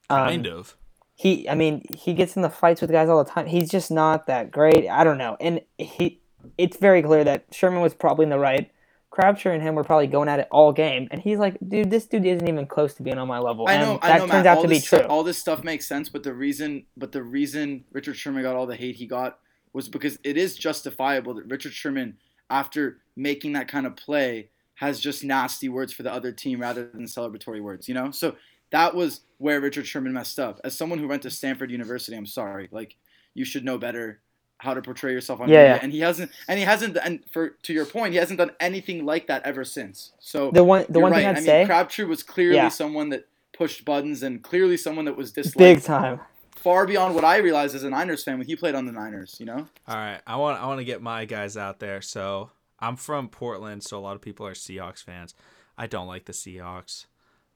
Um, 0.09 0.27
Kind 0.27 0.47
of. 0.47 0.77
He, 1.15 1.47
I 1.47 1.53
mean, 1.53 1.85
he 1.95 2.13
gets 2.13 2.35
in 2.35 2.41
the 2.41 2.49
fights 2.49 2.81
with 2.81 2.91
guys 2.91 3.09
all 3.09 3.23
the 3.23 3.29
time. 3.29 3.45
He's 3.45 3.69
just 3.69 3.91
not 3.91 4.25
that 4.27 4.51
great. 4.51 4.89
I 4.89 5.03
don't 5.03 5.17
know. 5.17 5.37
And 5.39 5.61
he, 5.77 6.19
it's 6.57 6.77
very 6.77 7.03
clear 7.03 7.23
that 7.23 7.45
Sherman 7.51 7.81
was 7.81 7.93
probably 7.93 8.23
in 8.23 8.29
the 8.29 8.39
right. 8.39 8.71
Crabtree 9.11 9.53
and 9.53 9.61
him 9.61 9.75
were 9.75 9.83
probably 9.83 10.07
going 10.07 10.29
at 10.29 10.39
it 10.39 10.47
all 10.51 10.71
game, 10.71 11.09
and 11.11 11.21
he's 11.21 11.37
like, 11.37 11.57
"Dude, 11.67 11.91
this 11.91 12.05
dude 12.05 12.25
isn't 12.25 12.47
even 12.47 12.65
close 12.65 12.93
to 12.95 13.03
being 13.03 13.17
on 13.17 13.27
my 13.27 13.39
level." 13.39 13.67
I 13.67 13.73
and 13.73 13.81
know. 13.81 13.99
that 14.01 14.03
I 14.03 14.13
know, 14.17 14.19
turns 14.21 14.31
Matt. 14.31 14.45
out 14.47 14.61
to 14.61 14.67
be 14.69 14.79
true. 14.79 14.99
all 14.99 15.23
this 15.23 15.37
stuff 15.37 15.63
makes 15.65 15.85
sense, 15.85 16.07
but 16.07 16.23
the 16.23 16.33
reason, 16.33 16.85
but 16.95 17.11
the 17.11 17.21
reason 17.21 17.83
Richard 17.91 18.15
Sherman 18.15 18.41
got 18.41 18.55
all 18.55 18.65
the 18.65 18.75
hate 18.75 18.95
he 18.95 19.05
got 19.05 19.39
was 19.73 19.89
because 19.89 20.17
it 20.23 20.37
is 20.37 20.55
justifiable 20.55 21.33
that 21.33 21.45
Richard 21.45 21.73
Sherman, 21.73 22.17
after 22.49 22.99
making 23.17 23.51
that 23.53 23.67
kind 23.67 23.85
of 23.85 23.97
play, 23.97 24.49
has 24.75 24.99
just 24.99 25.25
nasty 25.25 25.67
words 25.67 25.91
for 25.91 26.03
the 26.03 26.11
other 26.11 26.31
team 26.31 26.61
rather 26.61 26.87
than 26.87 27.03
celebratory 27.03 27.61
words. 27.61 27.89
You 27.89 27.95
know, 27.95 28.11
so 28.11 28.35
that 28.71 28.95
was 28.95 29.21
where 29.39 29.59
Richard 29.59 29.85
Sherman 29.85 30.13
messed 30.13 30.39
up. 30.39 30.61
As 30.63 30.77
someone 30.77 30.99
who 30.99 31.09
went 31.09 31.23
to 31.23 31.29
Stanford 31.29 31.69
University, 31.69 32.15
I'm 32.15 32.25
sorry, 32.25 32.69
like 32.71 32.95
you 33.33 33.43
should 33.43 33.65
know 33.65 33.77
better 33.77 34.21
how 34.61 34.73
to 34.75 34.81
portray 34.81 35.11
yourself 35.11 35.41
on 35.41 35.49
Yeah, 35.49 35.55
media, 35.57 35.73
yeah. 35.75 35.79
and 35.83 35.91
he 35.91 35.99
hasn't, 36.01 36.31
and 36.47 36.59
he 36.59 36.65
hasn't, 36.65 36.97
and 37.03 37.19
for 37.31 37.49
to 37.63 37.73
your 37.73 37.85
point, 37.85 38.13
he 38.13 38.17
hasn't 38.19 38.37
done 38.37 38.51
anything 38.59 39.05
like 39.05 39.27
that 39.27 39.41
ever 39.43 39.63
since. 39.65 40.11
So 40.19 40.51
the 40.51 40.63
one, 40.63 40.85
the 40.87 40.99
one 40.99 41.11
right. 41.11 41.19
thing 41.19 41.27
I'd 41.27 41.31
I 41.31 41.39
mean, 41.39 41.45
say, 41.45 41.65
Crabtree 41.65 42.05
was 42.05 42.21
clearly 42.23 42.55
Yeah. 42.57 42.69
someone 42.69 43.09
that 43.09 43.27
pushed 43.53 43.83
buttons 43.85 44.23
and 44.23 44.41
clearly 44.43 44.77
someone 44.77 45.05
that 45.05 45.17
was 45.17 45.31
disliked 45.33 45.57
big 45.57 45.81
time. 45.83 46.19
far 46.55 46.85
beyond 46.85 47.15
what 47.15 47.25
I 47.25 47.37
realized 47.37 47.75
as 47.75 47.83
a 47.83 47.89
Niners 47.89 48.23
fan 48.23 48.37
when 48.37 48.47
he 48.47 48.55
played 48.55 48.75
on 48.75 48.85
the 48.85 48.91
Niners. 48.91 49.37
You 49.39 49.47
know, 49.47 49.67
All 49.87 49.95
right, 49.95 50.19
I 50.27 50.35
want 50.37 50.61
I 50.61 50.67
want 50.67 50.79
to 50.79 50.85
get 50.85 51.01
my 51.01 51.25
guys 51.25 51.57
out 51.57 51.79
there. 51.79 52.01
So 52.01 52.51
I'm 52.79 52.95
from 52.95 53.29
Portland, 53.29 53.83
so 53.83 53.97
a 53.97 54.01
lot 54.01 54.15
of 54.15 54.21
people 54.21 54.45
are 54.47 54.53
Seahawks 54.53 55.03
fans. 55.03 55.33
I 55.77 55.87
don't 55.87 56.07
like 56.07 56.25
the 56.25 56.33
Seahawks. 56.33 57.05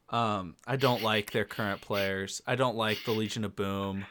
Um, 0.10 0.56
I 0.68 0.76
don't 0.76 1.02
like 1.04 1.32
their 1.32 1.46
current 1.46 1.82
players. 1.82 2.42
I 2.46 2.56
don't 2.56 2.76
like 2.76 3.00
the 3.06 3.12
Legion 3.12 3.44
of 3.44 3.56
Boom. 3.56 4.06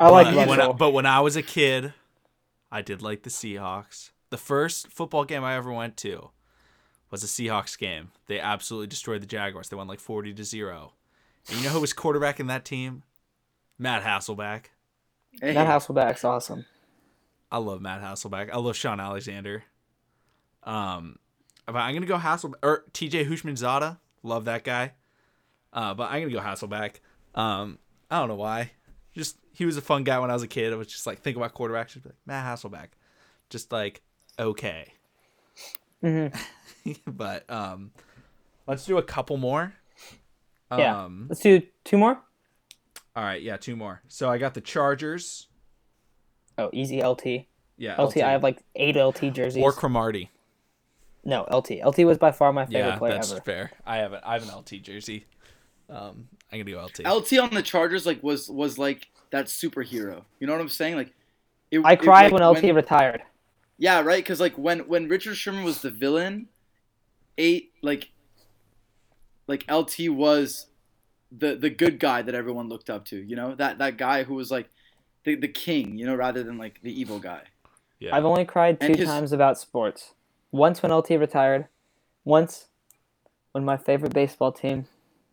I 0.00 0.08
like 0.08 0.34
but 0.34 0.48
when, 0.48 0.60
I, 0.60 0.72
but 0.72 0.90
when 0.90 1.06
I 1.06 1.20
was 1.20 1.36
a 1.36 1.42
kid, 1.42 1.92
I 2.70 2.82
did 2.82 3.02
like 3.02 3.22
the 3.22 3.30
Seahawks. 3.30 4.10
The 4.30 4.36
first 4.36 4.88
football 4.88 5.24
game 5.24 5.42
I 5.44 5.56
ever 5.56 5.72
went 5.72 5.96
to 5.98 6.30
was 7.10 7.24
a 7.24 7.26
Seahawks 7.26 7.76
game. 7.78 8.10
They 8.26 8.38
absolutely 8.38 8.86
destroyed 8.86 9.22
the 9.22 9.26
Jaguars. 9.26 9.68
They 9.68 9.76
won 9.76 9.88
like 9.88 9.98
40 10.00 10.34
to 10.34 10.44
0. 10.44 10.92
And 11.48 11.58
you 11.58 11.64
know 11.64 11.70
who 11.70 11.80
was 11.80 11.92
quarterback 11.92 12.38
in 12.38 12.46
that 12.46 12.64
team? 12.64 13.02
Matt 13.78 14.02
Hasselbeck. 14.04 14.66
hey, 15.40 15.54
That 15.54 15.66
Hasselbeck's 15.66 16.22
awesome. 16.24 16.66
I 17.50 17.58
love 17.58 17.80
Matt 17.80 18.02
Hasselbeck. 18.02 18.50
I 18.52 18.58
love 18.58 18.76
Shaun 18.76 19.00
Alexander. 19.00 19.64
Um, 20.62 21.18
but 21.66 21.76
I'm 21.76 21.94
gonna 21.94 22.06
go 22.06 22.18
Hasselbeck 22.18 22.54
or 22.62 22.84
TJ 22.92 23.26
Houshmandzadeh. 23.28 23.98
Love 24.22 24.44
that 24.44 24.62
guy. 24.62 24.92
Uh, 25.72 25.94
but 25.94 26.10
I'm 26.10 26.22
gonna 26.22 26.32
go 26.34 26.40
Hasselbeck. 26.40 26.96
Um, 27.34 27.78
I 28.10 28.18
don't 28.20 28.28
know 28.28 28.36
why. 28.36 28.72
Just 29.14 29.38
he 29.60 29.66
was 29.66 29.76
a 29.76 29.82
fun 29.82 30.04
guy 30.04 30.18
when 30.18 30.30
I 30.30 30.32
was 30.32 30.42
a 30.42 30.48
kid. 30.48 30.72
I 30.72 30.76
was 30.76 30.86
just 30.88 31.06
like 31.06 31.20
think 31.20 31.36
about 31.36 31.54
quarterbacks. 31.54 31.88
Just 31.88 32.02
be 32.02 32.08
like 32.08 32.16
Matt 32.24 32.46
Hasselbeck. 32.46 32.88
Just 33.50 33.70
like 33.70 34.00
okay. 34.38 34.94
hmm 36.00 36.28
but 37.06 37.48
um, 37.50 37.90
let's 38.66 38.86
do 38.86 38.96
a 38.96 39.02
couple 39.02 39.36
more. 39.36 39.74
Yeah. 40.76 41.02
Um, 41.04 41.26
Let's 41.28 41.42
do 41.42 41.60
two 41.84 41.98
more. 41.98 42.18
all 43.14 43.22
right. 43.24 43.42
Yeah, 43.42 43.58
two 43.58 43.76
more. 43.76 44.00
So 44.08 44.30
I 44.30 44.38
got 44.38 44.54
the 44.54 44.62
Chargers. 44.62 45.48
Oh, 46.56 46.70
easy 46.72 47.02
LT. 47.04 47.44
Yeah. 47.76 48.00
LT. 48.00 48.18
I 48.18 48.30
have 48.32 48.42
like 48.42 48.62
eight 48.76 48.96
LT 48.96 49.34
jerseys. 49.34 49.62
or 49.62 49.72
Cromartie. 49.72 50.30
no, 51.22 51.42
LT. 51.52 51.84
LT 51.84 51.98
was 52.06 52.16
by 52.16 52.32
far 52.32 52.50
my 52.52 52.64
favorite 52.64 52.78
Yeah, 52.92 52.96
player 52.98 53.12
that's 53.14 53.30
ever. 53.32 53.40
fair. 53.42 53.72
I 53.84 53.98
have 53.98 54.14
an 54.14 54.20
I 54.24 54.32
have 54.38 54.48
an 54.48 54.54
LT 54.56 54.80
jersey. 54.82 55.26
Um, 55.90 56.28
I'm 56.52 56.60
gonna 56.60 56.70
go 56.70 56.82
LT. 56.84 57.00
LT 57.04 57.38
on 57.40 57.50
the 57.52 57.62
Chargers 57.62 58.06
like 58.06 58.22
was 58.22 58.48
was 58.48 58.78
like 58.78 59.08
that 59.30 59.46
superhero. 59.46 60.24
You 60.38 60.46
know 60.46 60.52
what 60.52 60.60
I'm 60.60 60.68
saying? 60.68 60.96
Like, 60.96 61.12
it, 61.70 61.80
I 61.80 61.92
it, 61.92 62.00
cried 62.00 62.32
like, 62.32 62.40
when 62.40 62.42
LT 62.42 62.74
retired. 62.74 63.22
Yeah, 63.78 64.00
right. 64.02 64.22
Because 64.22 64.40
like 64.40 64.56
when 64.58 64.80
when 64.80 65.08
Richard 65.08 65.36
Sherman 65.36 65.64
was 65.64 65.80
the 65.80 65.90
villain, 65.90 66.48
eight 67.38 67.72
like 67.82 68.10
like 69.46 69.64
LT 69.70 70.10
was 70.10 70.66
the 71.32 71.56
the 71.56 71.70
good 71.70 71.98
guy 71.98 72.22
that 72.22 72.34
everyone 72.34 72.68
looked 72.68 72.90
up 72.90 73.04
to. 73.06 73.16
You 73.16 73.36
know 73.36 73.54
that 73.54 73.78
that 73.78 73.96
guy 73.96 74.24
who 74.24 74.34
was 74.34 74.50
like 74.50 74.68
the 75.24 75.34
the 75.34 75.48
king. 75.48 75.96
You 75.96 76.06
know, 76.06 76.14
rather 76.14 76.42
than 76.42 76.58
like 76.58 76.80
the 76.82 76.92
evil 76.92 77.18
guy. 77.18 77.42
yeah. 77.98 78.14
I've 78.14 78.24
only 78.24 78.44
cried 78.44 78.80
two 78.80 78.92
his- 78.92 79.06
times 79.08 79.32
about 79.32 79.58
sports. 79.58 80.14
Once 80.52 80.82
when 80.82 80.92
LT 80.92 81.10
retired, 81.10 81.68
once 82.24 82.66
when 83.52 83.64
my 83.64 83.76
favorite 83.76 84.12
baseball 84.12 84.50
team, 84.52 84.86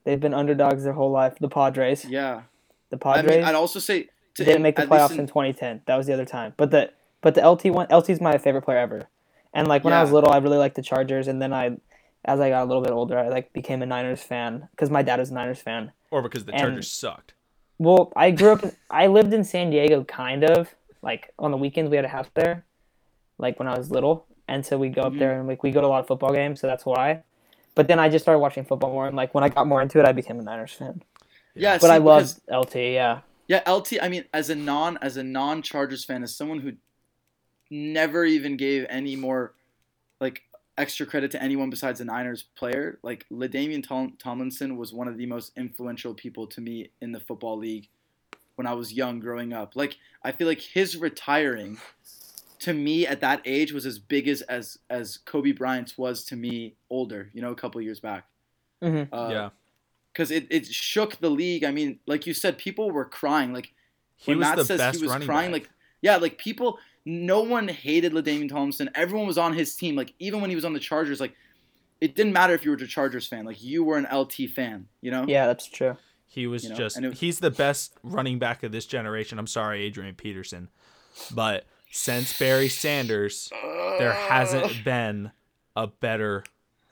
they've 0.03 0.19
been 0.19 0.33
underdogs 0.33 0.83
their 0.83 0.93
whole 0.93 1.11
life, 1.11 1.37
the 1.39 1.49
Padres. 1.49 2.05
Yeah. 2.05 2.43
The 2.89 2.97
I 2.97 2.99
Padres 3.21 3.35
mean, 3.37 3.43
I'd 3.43 3.55
also 3.55 3.79
say 3.79 4.07
to 4.35 4.45
didn't 4.45 4.61
make 4.61 4.75
the 4.75 4.83
playoffs 4.83 5.17
in, 5.17 5.27
2010. 5.27 5.81
That 5.85 5.95
was 5.97 6.07
the 6.07 6.13
other 6.13 6.25
time. 6.25 6.53
But 6.57 6.71
the 6.71 6.91
but 7.21 7.35
the 7.35 7.47
LT 7.47 7.65
one, 7.65 7.87
LT's 7.89 8.21
my 8.21 8.37
favorite 8.37 8.61
player 8.63 8.77
ever. 8.77 9.07
And 9.53 9.67
like 9.67 9.83
when 9.83 9.93
I 9.93 10.01
was 10.01 10.11
little, 10.11 10.29
I 10.31 10.37
really 10.37 10.57
liked 10.57 10.75
the 10.75 10.81
Chargers, 10.83 11.27
and 11.27 11.41
then 11.41 11.51
I, 11.51 11.77
as 12.25 12.39
I 12.39 12.49
got 12.49 12.63
a 12.63 12.65
little 12.65 12.83
bit 12.83 12.91
older, 12.91 13.17
I 13.17 13.29
like 13.29 13.51
became 13.53 13.81
a 13.81 13.85
Niners 13.85 14.21
fan 14.21 14.67
because 14.71 14.89
my 14.89 15.01
dad 15.01 15.19
was 15.19 15.31
a 15.31 15.33
Niners 15.33 15.59
fan. 15.61 15.91
or 16.11 16.21
because 16.21 16.45
the 16.45 16.51
and- 16.53 16.61
Chargers 16.61 16.91
sucked. 16.91 17.33
Well, 17.79 18.11
I 18.15 18.31
grew 18.31 18.51
up. 18.53 18.63
In, 18.63 18.71
I 18.89 19.07
lived 19.07 19.33
in 19.33 19.43
San 19.43 19.69
Diego, 19.69 20.03
kind 20.03 20.43
of. 20.43 20.73
Like 21.01 21.31
on 21.37 21.51
the 21.51 21.57
weekends, 21.57 21.89
we 21.91 21.95
had 21.95 22.05
a 22.05 22.09
house 22.09 22.27
there, 22.33 22.65
like 23.37 23.59
when 23.59 23.67
I 23.67 23.77
was 23.77 23.91
little, 23.91 24.25
and 24.47 24.65
so 24.65 24.77
we'd 24.77 24.95
go 24.95 25.01
up 25.03 25.13
Mhm. 25.13 25.19
there 25.19 25.39
and 25.39 25.47
like 25.47 25.61
we 25.63 25.71
go 25.71 25.81
to 25.81 25.87
a 25.87 25.89
lot 25.89 25.99
of 25.99 26.07
football 26.07 26.33
games, 26.33 26.59
so 26.59 26.67
that's 26.67 26.85
why. 26.85 27.23
But 27.75 27.87
then 27.87 27.99
I 27.99 28.09
just 28.09 28.25
started 28.25 28.39
watching 28.39 28.65
football 28.65 28.91
more, 28.91 29.07
and 29.07 29.15
like 29.15 29.33
when 29.35 29.43
I 29.43 29.49
got 29.49 29.67
more 29.67 29.81
into 29.81 29.99
it, 29.99 30.05
I 30.05 30.11
became 30.11 30.39
a 30.39 30.43
Niners 30.43 30.73
fan. 30.73 31.03
Yeah, 31.59 31.77
But 31.77 31.87
see, 31.87 31.93
I 31.93 31.97
love 31.97 32.35
because- 32.47 32.73
LT. 32.75 32.93
Yeah, 32.93 33.21
Yeah, 33.47 33.63
LT. 33.71 34.01
I 34.01 34.09
mean, 34.09 34.25
as 34.33 34.49
a 34.49 34.55
non 34.55 34.97
as 35.01 35.17
a 35.17 35.23
non 35.23 35.61
Chargers 35.61 36.03
fan, 36.05 36.23
as 36.23 36.35
someone 36.35 36.59
who 36.59 36.73
never 37.69 38.25
even 38.25 38.57
gave 38.57 38.85
any 38.89 39.15
more 39.15 39.53
like 40.19 40.43
extra 40.77 41.05
credit 41.05 41.31
to 41.31 41.41
anyone 41.41 41.69
besides 41.69 41.99
a 42.01 42.05
Niners 42.05 42.43
player, 42.55 42.99
like 43.03 43.25
LaDainian 43.31 43.83
Tomlinson 44.19 44.77
was 44.77 44.93
one 44.93 45.07
of 45.07 45.17
the 45.17 45.25
most 45.25 45.51
influential 45.57 46.13
people 46.13 46.47
to 46.47 46.61
me 46.61 46.89
in 47.01 47.11
the 47.11 47.19
football 47.19 47.57
league 47.57 47.87
when 48.55 48.67
I 48.67 48.73
was 48.73 48.93
young, 48.93 49.19
growing 49.19 49.53
up. 49.53 49.75
Like, 49.75 49.97
I 50.23 50.31
feel 50.31 50.47
like 50.47 50.59
his 50.61 50.97
retiring 50.97 51.77
to 52.59 52.73
me 52.73 53.05
at 53.05 53.21
that 53.21 53.41
age 53.45 53.71
was 53.71 53.85
as 53.85 53.99
big 53.99 54.27
as 54.27 54.41
as 54.43 54.79
as 54.89 55.17
Kobe 55.17 55.51
Bryant's 55.51 55.97
was 55.97 56.23
to 56.25 56.35
me 56.35 56.73
older. 56.89 57.29
You 57.33 57.41
know, 57.41 57.51
a 57.51 57.55
couple 57.55 57.79
years 57.81 57.99
back. 57.99 58.25
Mhm. 58.81 59.07
Uh, 59.11 59.29
yeah, 59.31 59.49
because 60.17 60.31
it, 60.31 60.47
it 60.49 60.65
shook 60.65 61.19
the 61.19 61.29
league. 61.29 61.63
I 61.63 61.69
mean, 61.69 61.99
like 62.07 62.25
you 62.25 62.33
said, 62.33 62.57
people 62.57 62.89
were 62.89 63.05
crying. 63.05 63.53
Like 63.53 63.71
he 64.15 64.31
when 64.31 64.39
was 64.39 64.47
Matt 64.47 64.57
the 64.57 64.65
says 64.65 64.79
best 64.79 64.99
he 64.99 65.05
was 65.05 65.15
crying, 65.25 65.51
back. 65.51 65.61
like 65.61 65.69
yeah, 66.01 66.15
like 66.17 66.39
people, 66.39 66.79
no 67.05 67.41
one 67.41 67.67
hated 67.67 68.13
LaDainian 68.13 68.49
Tomlinson. 68.49 68.89
Everyone 68.95 69.27
was 69.27 69.37
on 69.37 69.53
his 69.53 69.75
team. 69.75 69.95
Like 69.95 70.13
even 70.17 70.41
when 70.41 70.49
he 70.49 70.55
was 70.55 70.65
on 70.65 70.73
the 70.73 70.79
Chargers, 70.79 71.19
like 71.21 71.35
it 72.01 72.15
didn't 72.15 72.33
matter 72.33 72.53
if 72.55 72.65
you 72.65 72.71
were 72.71 72.77
a 72.77 72.87
Chargers 72.87 73.27
fan. 73.27 73.45
Like 73.45 73.61
you 73.61 73.83
were 73.83 73.97
an 73.97 74.07
LT 74.11 74.49
fan. 74.55 74.87
You 75.01 75.11
know? 75.11 75.25
yeah, 75.27 75.45
that's 75.45 75.67
true. 75.67 75.97
He 76.27 76.47
was 76.47 76.63
You 76.63 76.71
know, 76.71 76.75
just 76.75 76.97
and 76.97 77.05
it- 77.05 77.13
he's 77.13 77.39
the 77.39 77.51
best 77.51 77.93
running 78.01 78.39
back 78.39 78.63
of 78.63 78.71
this 78.71 78.87
generation. 78.87 79.37
I'm 79.37 79.47
sorry, 79.47 79.83
Adrian 79.83 80.15
Peterson. 80.15 80.69
But 81.33 81.65
since 81.91 82.37
Barry 82.37 82.69
Sanders, 82.69 83.49
there 83.99 84.13
hasn't 84.13 84.83
been 84.83 85.31
a 85.75 85.87
better 85.87 86.43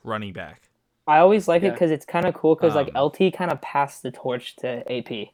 running 0.04 0.32
back. 0.32 0.65
I 1.06 1.18
always 1.18 1.46
like 1.46 1.62
it 1.62 1.72
because 1.72 1.90
it's 1.90 2.04
kind 2.04 2.26
of 2.26 2.34
cool 2.34 2.54
because 2.54 2.74
like 2.74 2.94
Um, 2.94 3.04
LT 3.06 3.32
kind 3.32 3.50
of 3.50 3.60
passed 3.60 4.02
the 4.02 4.10
torch 4.10 4.56
to 4.56 4.82
AP, 4.92 5.30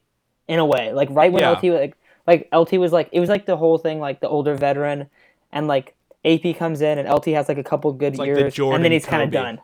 in 0.49 0.59
a 0.59 0.67
way. 0.67 0.93
Like 0.93 1.09
right 1.11 1.33
when 1.33 1.43
Yeah. 1.43 1.53
LT 1.53 1.65
like 1.65 1.97
like 2.27 2.49
LT 2.55 2.73
was 2.75 2.93
like 2.93 3.09
it 3.13 3.21
was 3.21 3.29
like 3.29 3.47
the 3.47 3.57
whole 3.57 3.79
thing 3.79 3.99
like 4.01 4.21
the 4.21 4.29
older 4.29 4.55
veteran, 4.55 5.09
and 5.51 5.67
like 5.67 5.95
AP 6.25 6.57
comes 6.57 6.81
in 6.81 6.99
and 6.99 7.09
LT 7.09 7.27
has 7.29 7.49
like 7.49 7.59
a 7.59 7.65
couple 7.65 7.93
good 7.93 8.13
It's 8.13 8.19
like 8.19 8.35
the 8.35 8.41
years 8.41 8.59
and 8.59 8.85
then 8.85 8.93
he's 8.93 9.07
kind 9.07 9.23
of 9.23 9.31
done. 9.31 9.61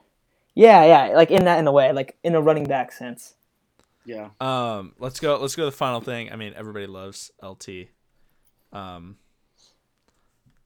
Yeah, 0.54 0.84
yeah, 0.84 1.16
like 1.16 1.30
in 1.30 1.44
that 1.44 1.58
in 1.58 1.66
a 1.66 1.72
way, 1.72 1.92
like 1.92 2.16
in 2.24 2.34
a 2.34 2.40
running 2.40 2.64
back 2.64 2.90
sense. 2.90 3.34
Yeah. 4.04 4.30
Um, 4.40 4.94
let's 4.98 5.20
go. 5.20 5.36
Let's 5.38 5.54
go 5.54 5.64
to 5.64 5.70
the 5.70 5.76
final 5.76 6.00
thing. 6.00 6.32
I 6.32 6.36
mean, 6.36 6.54
everybody 6.56 6.86
loves 6.86 7.30
LT. 7.42 7.90
Um, 8.72 9.18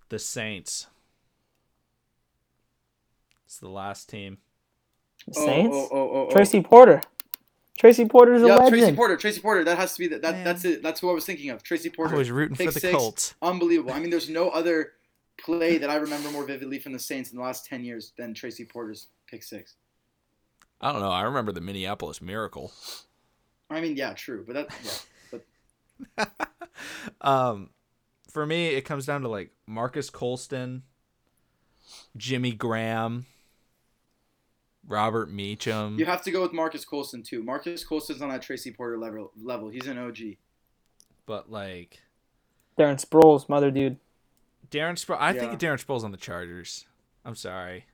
the 0.09 0.19
Saints. 0.19 0.87
It's 3.45 3.59
the 3.59 3.69
last 3.69 4.09
team. 4.09 4.39
Saints. 5.31 5.77
Oh, 5.77 5.89
oh, 5.91 5.97
oh, 5.97 6.11
oh, 6.15 6.27
oh. 6.29 6.33
Tracy 6.33 6.63
Porter. 6.63 7.01
Tracy 7.79 8.05
Porter's 8.05 8.43
a 8.43 8.47
Yeah, 8.47 8.57
legend. 8.57 8.81
Tracy 8.81 8.97
Porter. 8.97 9.17
Tracy 9.17 9.41
Porter. 9.41 9.65
That 9.65 9.79
has 9.79 9.95
to 9.95 9.99
be 9.99 10.09
that. 10.09 10.23
that 10.23 10.35
Man. 10.35 10.45
that's 10.45 10.65
it. 10.65 10.83
That's 10.83 11.01
who 11.01 11.11
I 11.11 11.13
was 11.13 11.25
thinking 11.25 11.51
of. 11.51 11.63
Tracy 11.63 11.91
Porter. 11.91 12.15
I 12.15 12.19
was 12.19 12.31
rooting 12.31 12.55
for 12.55 12.65
the 12.65 12.73
six. 12.73 12.97
Colts. 12.97 13.35
Unbelievable. 13.43 13.93
I 13.93 13.99
mean, 13.99 14.11
there's 14.11 14.29
no 14.29 14.51
other 14.51 14.93
play 15.39 15.79
that 15.79 15.91
I 15.91 15.97
remember 15.97 16.31
more 16.31 16.45
vividly 16.45 16.79
from 16.79 16.93
the 16.93 16.99
Saints 16.99 17.31
in 17.31 17.39
the 17.39 17.43
last 17.43 17.67
ten 17.67 17.85
years 17.85 18.13
than 18.17 18.35
Tracy 18.35 18.65
Porter's 18.65 19.09
pick 19.27 19.43
six. 19.43 19.77
I 20.81 20.93
don't 20.93 21.01
know. 21.01 21.11
I 21.11 21.23
remember 21.23 21.53
the 21.53 21.61
Minneapolis 21.61 22.21
Miracle. 22.21 22.73
I 23.71 23.81
mean, 23.81 23.97
yeah, 23.97 24.13
true, 24.13 24.45
but 24.47 24.55
that 24.55 25.05
yeah. 26.19 26.25
um, 27.21 27.71
for 28.31 28.45
me, 28.45 28.69
it 28.69 28.83
comes 28.83 29.07
down 29.07 29.23
to 29.23 29.29
like 29.29 29.51
Marques 29.67 30.11
Colston, 30.11 30.83
Jimmy 32.17 32.53
Graham, 32.53 33.27
Robert 34.87 35.31
Meacham. 35.31 35.99
You 35.99 36.05
have 36.07 36.23
to 36.23 36.31
go 36.31 36.43
with 36.43 36.53
Marques 36.53 36.85
Colston 36.85 37.23
too. 37.23 37.43
Marques 37.43 37.85
Colston's 37.85 38.21
on 38.23 38.29
that 38.31 38.43
Tracy 38.43 38.73
Porter 38.73 38.99
level. 38.99 39.33
Level. 39.41 39.69
He's 39.69 39.87
an 39.87 39.99
OG. 39.99 40.37
but 41.27 41.51
like 41.51 42.03
Darren 42.79 43.01
Sproles, 43.05 43.49
mother 43.49 43.71
dude. 43.71 43.99
Darren 44.71 44.95
Sproles, 44.95 45.19
I 45.21 45.33
Yeah. 45.33 45.41
think 45.41 45.61
Darren 45.61 45.85
Sproles 45.85 46.03
on 46.05 46.11
the 46.11 46.17
Chargers. 46.17 46.87
I'm 47.25 47.35
sorry. 47.37 47.87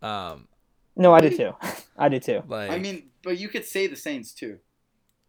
Um, 0.00 0.48
No, 0.96 1.14
I 1.14 1.20
do 1.20 1.30
too. 1.36 1.52
I 1.96 2.08
do 2.08 2.18
too. 2.18 2.42
like 2.48 2.70
I 2.70 2.78
mean, 2.78 3.10
but 3.22 3.38
you 3.38 3.48
could 3.48 3.64
say 3.64 3.86
the 3.86 3.96
Saints 3.96 4.32
too. 4.32 4.58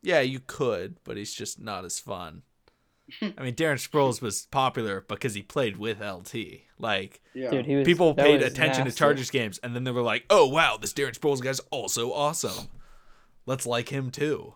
yeah, 0.02 0.22
you 0.22 0.40
could, 0.48 0.96
but 1.04 1.16
he's 1.18 1.34
just 1.34 1.60
not 1.62 1.86
as 1.86 2.00
fun. 2.00 2.42
I 3.22 3.44
mean, 3.44 3.54
Darren 3.56 3.76
Sproles 3.86 4.22
was 4.22 4.48
popular 4.50 5.02
because 5.02 5.34
he 5.34 5.42
played 5.42 5.78
with 5.78 6.00
LT. 6.02 6.62
Like 6.80 7.22
Yeah. 7.34 7.50
Dude, 7.52 7.66
he 7.66 7.76
was 7.76 7.86
people 7.86 8.14
paid 8.14 8.42
was 8.42 8.52
attention 8.52 8.86
nasty. 8.86 8.92
to 8.92 8.98
Chargers 8.98 9.30
games, 9.30 9.60
and 9.62 9.76
then 9.76 9.84
they 9.84 9.92
were 9.92 10.02
like, 10.02 10.26
"Oh 10.30 10.48
wow, 10.48 10.78
this 10.78 10.94
Darren 10.94 11.18
Sproles 11.18 11.42
guy's 11.42 11.60
also 11.72 12.12
awesome. 12.14 12.70
Let's 13.46 13.66
like 13.66 13.90
him 13.90 14.10
too." 14.10 14.56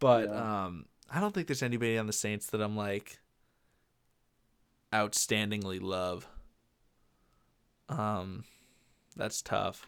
But 0.00 0.28
Yeah. 0.28 0.64
um, 0.66 0.86
I 1.10 1.20
don't 1.20 1.32
think 1.34 1.46
there's 1.46 1.62
anybody 1.62 1.96
on 1.96 2.06
the 2.06 2.12
Saints 2.12 2.46
that 2.48 2.60
I'm 2.60 2.76
like 2.76 3.20
outstandingly 4.92 5.80
love. 5.80 6.26
Um, 7.88 8.44
that's 9.16 9.40
tough. 9.40 9.86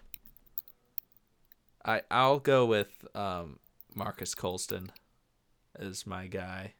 I 1.85 2.03
I'll 2.11 2.39
go 2.39 2.65
with 2.67 3.05
um 3.15 3.59
Marques 3.95 4.35
Colston 4.35 4.91
as 5.79 6.07
my 6.07 6.27
guy. 6.29 6.75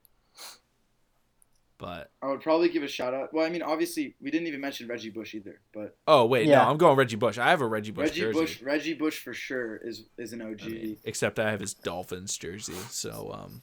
But 1.79 2.11
I 2.21 2.27
would 2.27 2.41
probably 2.41 2.69
give 2.71 2.83
a 2.83 2.89
shout 2.89 3.15
out. 3.15 3.33
Well, 3.33 3.47
I 3.47 3.51
mean, 3.51 3.63
obviously, 3.63 4.17
we 4.21 4.33
didn't 4.33 4.49
even 4.49 4.61
mention 4.61 4.89
Reggie 4.89 5.11
Bush 5.11 5.35
either, 5.35 5.61
but 5.73 5.97
oh 6.09 6.27
wait, 6.27 6.47
Yeah. 6.49 6.65
no, 6.65 6.71
I'm 6.71 6.77
going 6.77 6.97
Reggie 6.97 7.15
Bush. 7.17 7.39
I 7.39 7.51
have 7.51 7.61
a 7.61 7.67
Reggie 7.67 7.93
Bush 7.93 8.09
Reggie 8.09 8.21
jersey. 8.21 8.41
Bush, 8.41 8.63
Reggie 8.63 8.95
Bush 8.95 9.21
for 9.23 9.33
sure 9.33 9.77
is 9.77 10.05
is 10.19 10.33
an 10.33 10.43
OG. 10.43 10.63
I 10.65 10.69
mean, 10.69 10.97
except 11.05 11.39
I 11.39 11.51
have 11.53 11.61
his 11.61 11.75
Dolphins 11.75 12.37
jersey. 12.37 12.75
So 12.91 13.31
um 13.33 13.63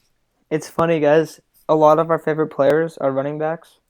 It's 0.50 0.68
funny, 0.68 0.98
guys. 0.98 1.40
A 1.68 1.74
lot 1.74 1.98
of 1.98 2.10
our 2.10 2.18
favorite 2.18 2.46
players 2.48 2.96
are 2.98 3.10
running 3.12 3.38
backs, 3.38 3.80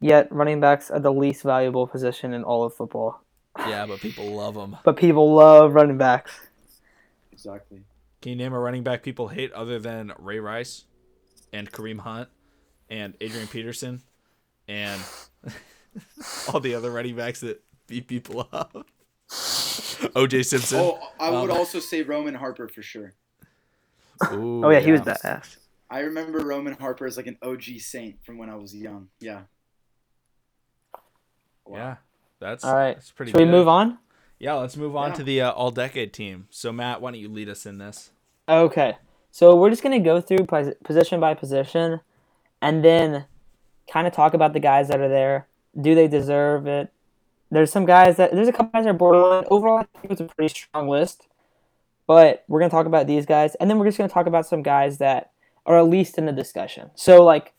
yet 0.00 0.32
running 0.32 0.60
backs 0.60 0.90
are 0.90 1.00
the 1.00 1.12
least 1.12 1.42
valuable 1.42 1.86
position 1.86 2.32
in 2.32 2.42
all 2.44 2.64
of 2.64 2.72
football. 2.72 3.20
yeah, 3.58 3.84
but 3.84 4.00
people 4.00 4.24
love 4.32 4.54
them. 4.54 4.76
But 4.84 4.96
people 4.96 5.34
love 5.34 5.74
running 5.74 5.98
backs. 5.98 6.32
exactly. 7.32 7.80
Can 8.22 8.30
you 8.30 8.36
name 8.36 8.52
a 8.54 8.58
running 8.58 8.82
back 8.84 9.02
people 9.02 9.28
hate 9.28 9.52
other 9.52 9.78
than 9.78 10.12
Ray 10.18 10.40
Rice 10.40 10.84
and 11.52 11.70
Kareem 11.70 12.00
Hunt 12.00 12.28
and 12.90 13.14
Adrian 13.20 13.46
Peterson 13.46 14.02
and 14.68 15.00
all 16.52 16.60
the 16.60 16.74
other 16.74 16.90
running 16.90 17.16
backs 17.16 17.40
that 17.40 17.62
beat 17.86 18.06
people 18.08 18.48
up? 18.52 18.86
OJ 19.30 20.44
Simpson. 20.44 20.80
Oh, 20.80 20.98
I 21.18 21.30
would 21.30 21.50
Um, 21.50 21.56
also 21.56 21.78
say 21.78 22.02
Roman 22.02 22.34
Harper 22.34 22.68
for 22.68 22.82
sure. 22.82 23.14
Ooh, 24.32 24.64
Oh 24.64 24.70
yeah, 24.70 24.80
he 24.80 24.92
was 24.92 25.00
badass. 25.02 25.56
I 25.88 26.00
remember 26.00 26.38
Roman 26.40 26.74
Harper 26.74 27.06
as 27.06 27.16
like 27.16 27.26
an 27.26 27.38
OG 27.42 27.78
Saint 27.80 28.22
from 28.24 28.38
when 28.38 28.48
I 28.50 28.56
was 28.56 28.74
young. 28.74 29.08
Yeah. 29.20 29.42
Yeah, 31.70 31.96
that's 32.40 32.64
All 32.64 32.74
right. 32.74 32.94
That's 32.96 33.12
pretty. 33.12 33.30
Should 33.32 33.40
we 33.40 33.46
move 33.46 33.68
on? 33.68 33.98
Yeah, 34.38 34.54
let's 34.54 34.76
move 34.76 34.96
on 34.96 35.10
Yeah. 35.10 35.14
to 35.16 35.22
the 35.24 35.40
uh, 35.42 35.50
all-decade 35.52 36.12
team. 36.12 36.46
So 36.50 36.72
Matt, 36.72 37.00
why 37.00 37.10
don't 37.12 37.20
you 37.20 37.28
lead 37.28 37.48
us 37.48 37.66
in 37.66 37.78
this? 37.78 38.10
Okay. 38.48 38.96
So 39.30 39.54
we're 39.54 39.70
just 39.70 39.82
gonna 39.82 40.00
go 40.00 40.20
through 40.20 40.46
pos- 40.46 40.74
position 40.82 41.20
by 41.20 41.34
position, 41.34 42.00
and 42.62 42.84
then 42.84 43.24
kind 43.90 44.06
of 44.06 44.12
talk 44.12 44.34
about 44.34 44.52
the 44.52 44.60
guys 44.60 44.88
that 44.88 45.00
are 45.00 45.08
there. 45.08 45.46
Do 45.80 45.94
they 45.94 46.08
deserve 46.08 46.66
it? 46.66 46.92
There's 47.50 47.72
some 47.72 47.84
guys 47.84 48.16
that 48.16 48.32
there's 48.32 48.48
a 48.48 48.52
couple 48.52 48.70
guys 48.72 48.84
that 48.84 48.90
are 48.90 48.94
borderline. 48.94 49.44
Overall, 49.50 49.78
I 49.78 49.98
think 49.98 50.12
it's 50.12 50.20
a 50.20 50.24
pretty 50.24 50.54
strong 50.54 50.88
list. 50.88 51.26
but 52.06 52.44
we're 52.48 52.58
gonna 52.58 52.70
talk 52.70 52.86
about 52.86 53.06
these 53.06 53.24
guys, 53.24 53.54
and 53.56 53.70
then 53.70 53.78
we're 53.78 53.84
just 53.86 53.96
gonna 53.96 54.08
talk 54.08 54.26
about 54.26 54.44
some 54.44 54.64
guys 54.64 54.98
that 54.98 55.30
are 55.64 55.78
at 55.78 55.86
least 55.86 56.18
in 56.18 56.26
the 56.26 56.32
discussion. 56.32 56.90
So 56.96 57.22
like, 57.22 57.52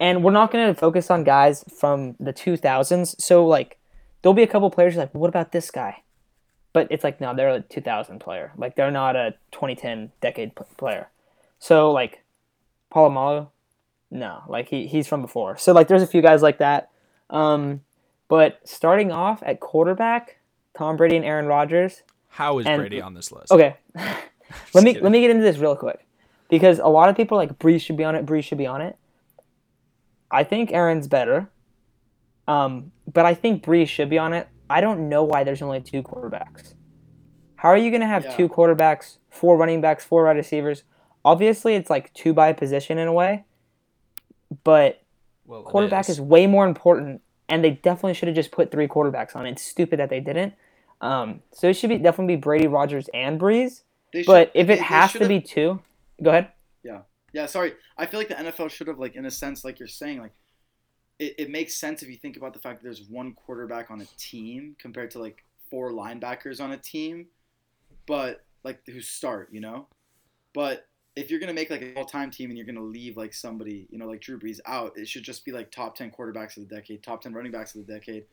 and 0.00 0.24
we're 0.24 0.32
not 0.32 0.50
gonna 0.50 0.74
focus 0.74 1.10
on 1.10 1.24
guys 1.24 1.62
from 1.78 2.16
the 2.18 2.32
2000s. 2.32 3.20
So 3.20 3.46
like, 3.46 3.78
there'll 4.22 4.32
be 4.32 4.42
a 4.42 4.46
couple 4.46 4.70
players 4.70 4.96
like, 4.96 5.14
what 5.14 5.28
about 5.28 5.52
this 5.52 5.70
guy? 5.70 6.02
But 6.72 6.88
it's 6.90 7.04
like, 7.04 7.20
no, 7.20 7.34
they're 7.34 7.50
a 7.50 7.60
2000 7.60 8.18
player. 8.18 8.52
Like 8.56 8.76
they're 8.76 8.90
not 8.90 9.14
a 9.14 9.34
2010 9.52 10.10
decade 10.22 10.54
player. 10.54 11.10
So 11.58 11.92
like, 11.92 12.22
Polamalu, 12.90 13.48
no, 14.10 14.42
like 14.48 14.68
he, 14.68 14.86
he's 14.86 15.06
from 15.08 15.22
before. 15.22 15.56
So 15.58 15.72
like, 15.72 15.88
there's 15.88 16.02
a 16.02 16.06
few 16.06 16.22
guys 16.22 16.42
like 16.42 16.58
that. 16.58 16.90
Um, 17.30 17.80
but 18.28 18.60
starting 18.64 19.10
off 19.12 19.42
at 19.44 19.60
quarterback, 19.60 20.38
Tom 20.76 20.96
Brady 20.96 21.16
and 21.16 21.24
Aaron 21.24 21.46
Rodgers. 21.46 22.02
How 22.28 22.58
is 22.58 22.66
And- 22.66 22.80
Brady 22.80 23.00
on 23.00 23.14
this 23.14 23.32
list? 23.32 23.50
Okay, 23.52 23.76
let 24.74 24.84
me 24.84 24.90
kidding. 24.92 25.02
let 25.02 25.12
me 25.12 25.20
get 25.20 25.30
into 25.30 25.42
this 25.42 25.58
real 25.58 25.74
quick 25.76 26.06
because 26.48 26.78
a 26.78 26.86
lot 26.86 27.08
of 27.08 27.16
people 27.16 27.36
are 27.38 27.40
like 27.40 27.58
Brees 27.58 27.80
should 27.80 27.96
be 27.96 28.04
on 28.04 28.14
it. 28.14 28.24
Brees 28.26 28.44
should 28.44 28.58
be 28.58 28.66
on 28.66 28.80
it. 28.80 28.96
I 30.30 30.44
think 30.44 30.72
Aaron's 30.72 31.06
better, 31.08 31.48
um, 32.48 32.92
but 33.12 33.24
I 33.24 33.34
think 33.34 33.64
Brees 33.64 33.88
should 33.88 34.10
be 34.10 34.18
on 34.18 34.32
it. 34.32 34.48
I 34.68 34.80
don't 34.80 35.08
know 35.08 35.22
why 35.24 35.44
there's 35.44 35.62
only 35.62 35.80
two 35.80 36.02
quarterbacks. 36.02 36.74
How 37.56 37.68
are 37.70 37.76
you 37.76 37.90
going 37.90 38.00
to 38.00 38.06
have 38.06 38.24
Yeah. 38.24 38.36
two 38.36 38.48
quarterbacks, 38.48 39.18
four 39.30 39.56
running 39.56 39.80
backs, 39.80 40.04
four 40.04 40.24
wide 40.24 40.36
receivers? 40.36 40.82
Obviously, 41.24 41.74
it's 41.74 41.88
like 41.90 42.12
two 42.12 42.34
by 42.34 42.52
position 42.52 42.98
in 42.98 43.06
a 43.08 43.12
way, 43.12 43.44
but 44.64 45.02
Well, 45.46 45.62
quarterback 45.62 46.08
is. 46.08 46.20
way 46.20 46.46
more 46.46 46.66
important, 46.66 47.20
and 47.48 47.62
they 47.64 47.70
definitely 47.70 48.14
should 48.14 48.28
have 48.28 48.34
just 48.36 48.50
put 48.50 48.70
three 48.70 48.88
quarterbacks 48.88 49.34
on. 49.36 49.46
It's 49.46 49.62
stupid 49.62 49.98
that 49.98 50.10
they 50.10 50.20
didn't. 50.20 50.54
Um, 51.00 51.42
so 51.52 51.68
it 51.68 51.74
should 51.74 51.90
be 51.90 51.98
definitely 51.98 52.36
be 52.36 52.40
Brady, 52.40 52.66
Rodgers, 52.66 53.08
and 53.12 53.38
Brees. 53.40 53.82
They 54.12 54.22
should- 54.22 54.26
But 54.26 54.50
if 54.54 54.66
they- 54.66 54.74
it 54.74 54.76
they 54.76 54.82
has 54.82 55.12
to 55.12 55.28
be 55.28 55.40
two, 55.40 55.80
go 56.22 56.30
ahead. 56.30 56.52
Yeah, 56.82 57.02
yeah, 57.32 57.46
sorry. 57.46 57.74
I 57.98 58.06
feel 58.06 58.18
like 58.20 58.28
the 58.28 58.38
NFL 58.38 58.68
should 58.70 58.86
have, 58.88 58.98
like, 58.98 59.14
in 59.14 59.26
a 59.26 59.30
sense, 59.30 59.64
like 59.64 59.78
you're 59.78 59.88
saying, 59.88 60.20
like, 60.20 60.32
it, 61.18 61.34
it 61.38 61.50
makes 61.50 61.74
sense 61.76 62.02
if 62.02 62.08
you 62.08 62.16
think 62.16 62.36
about 62.36 62.52
the 62.52 62.58
fact 62.60 62.78
that 62.80 62.84
there's 62.84 63.02
one 63.08 63.32
quarterback 63.34 63.90
on 63.90 64.00
a 64.00 64.04
team 64.18 64.76
compared 64.78 65.10
to 65.12 65.18
like 65.18 65.42
four 65.70 65.90
linebackers 65.90 66.60
on 66.60 66.72
a 66.72 66.76
team, 66.76 67.26
but 68.06 68.44
like 68.64 68.84
who 68.86 69.00
start, 69.00 69.48
you 69.50 69.60
know. 69.60 69.86
But 70.52 70.86
if 71.16 71.30
you're 71.30 71.40
gonna 71.40 71.54
make 71.54 71.70
like 71.70 71.82
an 71.82 71.94
all-time 71.96 72.30
team 72.30 72.50
and 72.50 72.58
you're 72.58 72.66
gonna 72.66 72.80
leave 72.80 73.16
like 73.16 73.32
somebody, 73.32 73.86
you 73.90 73.98
know, 73.98 74.06
like 74.06 74.20
Drew 74.20 74.38
Brees 74.38 74.60
out, 74.66 74.96
it 74.96 75.08
should 75.08 75.22
just 75.22 75.44
be 75.44 75.50
like 75.52 75.70
top 75.70 75.96
ten 75.96 76.10
quarterbacks 76.10 76.56
of 76.56 76.68
the 76.68 76.74
decade, 76.74 77.02
top 77.02 77.22
ten 77.22 77.32
running 77.32 77.52
backs 77.52 77.74
of 77.74 77.86
the 77.86 77.92
decade, 77.92 78.24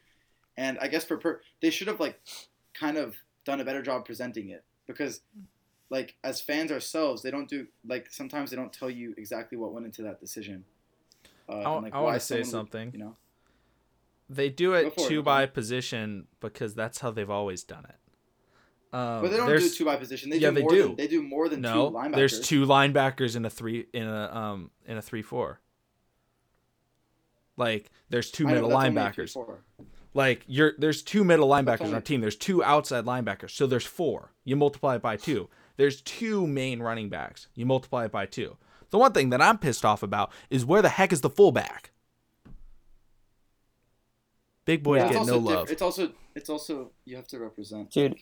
and 0.58 0.78
I 0.80 0.88
guess 0.88 1.06
for 1.06 1.18
per- 1.18 1.42
they 1.62 1.70
should 1.70 1.88
have 1.88 2.00
like 2.00 2.20
kind 2.74 2.98
of 2.98 3.16
done 3.46 3.62
a 3.62 3.66
better 3.66 3.82
job 3.82 4.06
presenting 4.06 4.50
it 4.50 4.64
because 4.86 5.22
like 5.90 6.16
as 6.24 6.42
fans 6.42 6.72
ourselves, 6.72 7.22
they 7.22 7.32
don't 7.32 7.48
do 7.50 7.68
like 7.88 8.08
sometimes 8.12 8.50
they 8.52 8.58
don't 8.58 8.74
tell 8.74 8.90
you 8.90 9.14
exactly 9.18 9.58
what 9.58 9.74
went 9.74 9.86
into 9.86 10.02
that 10.04 10.20
decision. 10.20 10.66
Uh, 11.48 11.60
I, 11.60 11.80
like, 11.80 11.94
I 11.94 12.02
want 12.02 12.16
to 12.16 12.20
say 12.20 12.44
someone 12.44 12.66
would- 12.66 12.72
something. 12.72 12.92
you 12.94 13.00
know. 13.00 13.16
They 14.30 14.50
do 14.50 14.74
it 14.74 14.96
for 14.96 15.06
it, 15.06 15.10
two 15.10 15.22
by 15.22 15.44
it. 15.44 15.54
position 15.54 16.28
because 16.40 16.74
that's 16.74 17.00
how 17.00 17.12
they've 17.12 17.30
always 17.30 17.64
done 17.64 17.86
it. 17.88 17.96
Um, 18.94 19.24
But 19.24 19.32
they 19.32 19.38
don't 19.38 19.50
do 19.50 19.70
two 19.70 19.86
by 19.86 19.96
position. 19.96 20.30
They 20.30 20.38
yeah, 20.38 20.50
do 20.50 20.56
they 20.56 20.62
more 20.62 20.70
do. 20.72 20.84
Than, 20.84 20.96
they 20.98 21.08
do 21.08 21.22
more 21.24 21.50
than 21.50 21.62
no, 21.62 21.90
two 21.90 21.96
linebackers. 21.98 22.16
there's 22.16 22.40
two 22.42 22.66
linebackers 22.68 23.36
in 23.36 23.44
a 23.44 23.50
three 23.50 23.88
in 23.94 24.04
a 24.08 24.30
um 24.36 24.70
in 24.86 24.98
a 24.98 25.02
three 25.02 25.24
four. 25.24 25.60
Like 27.58 27.90
there's 28.10 28.30
two 28.32 28.46
I 28.46 28.50
know, 28.50 28.54
middle 28.56 28.70
that's 28.70 28.90
linebackers. 29.18 29.58
Like 30.14 30.44
you're 30.48 30.74
there's 30.78 31.02
two 31.02 31.24
middle 31.24 31.50
linebackers 31.50 31.82
on 31.82 31.86
only- 31.88 31.96
our 31.96 32.02
team. 32.02 32.22
There's 32.22 32.36
two 32.36 32.64
outside 32.64 33.06
linebackers. 33.06 33.50
So 33.52 33.66
there's 33.66 33.86
four. 33.86 34.32
You 34.44 34.56
multiply 34.56 34.96
it 34.98 35.02
by 35.02 35.18
two. 35.18 35.50
There's 35.76 36.02
two 36.02 36.46
main 36.46 36.80
running 36.80 37.10
backs. 37.10 37.48
You 37.56 37.66
multiply 37.66 38.06
it 38.06 38.12
by 38.12 38.28
two. 38.28 38.58
The 38.92 39.00
one 39.00 39.12
thing 39.12 39.32
that 39.32 39.42
I'm 39.42 39.58
pissed 39.58 39.84
off 39.84 40.04
about 40.04 40.32
is 40.52 40.64
where 40.66 40.84
the 40.84 40.90
heck 40.90 41.12
is 41.12 41.22
the 41.22 41.32
fullback? 41.32 41.90
Big 44.66 44.84
boys 44.84 45.02
Yeah. 45.02 45.14
Get 45.14 45.26
no 45.26 45.34
diff- 45.40 45.44
love. 45.44 45.72
It's 45.72 45.82
also 45.82 46.12
it's 46.36 46.50
also 46.50 46.92
you 47.06 47.16
have 47.16 47.28
to 47.30 47.40
represent. 47.40 47.90
Dude, 47.92 48.16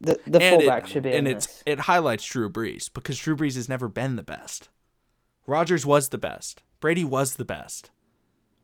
The 0.00 0.20
the 0.26 0.42
and 0.42 0.60
fullback 0.60 0.84
it, 0.84 0.88
should 0.90 1.02
be 1.04 1.12
and 1.12 1.26
in 1.26 1.36
it's 1.36 1.46
this. 1.46 1.62
it 1.64 1.80
highlights 1.80 2.24
Drew 2.26 2.50
Brees 2.50 2.92
because 2.92 3.18
Drew 3.18 3.34
Brees 3.36 3.54
has 3.56 3.68
never 3.68 3.88
been 3.88 4.16
the 4.16 4.22
best. 4.22 4.68
Rodgers 5.46 5.86
was 5.86 6.10
the 6.10 6.18
best. 6.18 6.62
Brady 6.80 7.04
was 7.04 7.36
the 7.36 7.44
best. 7.44 7.90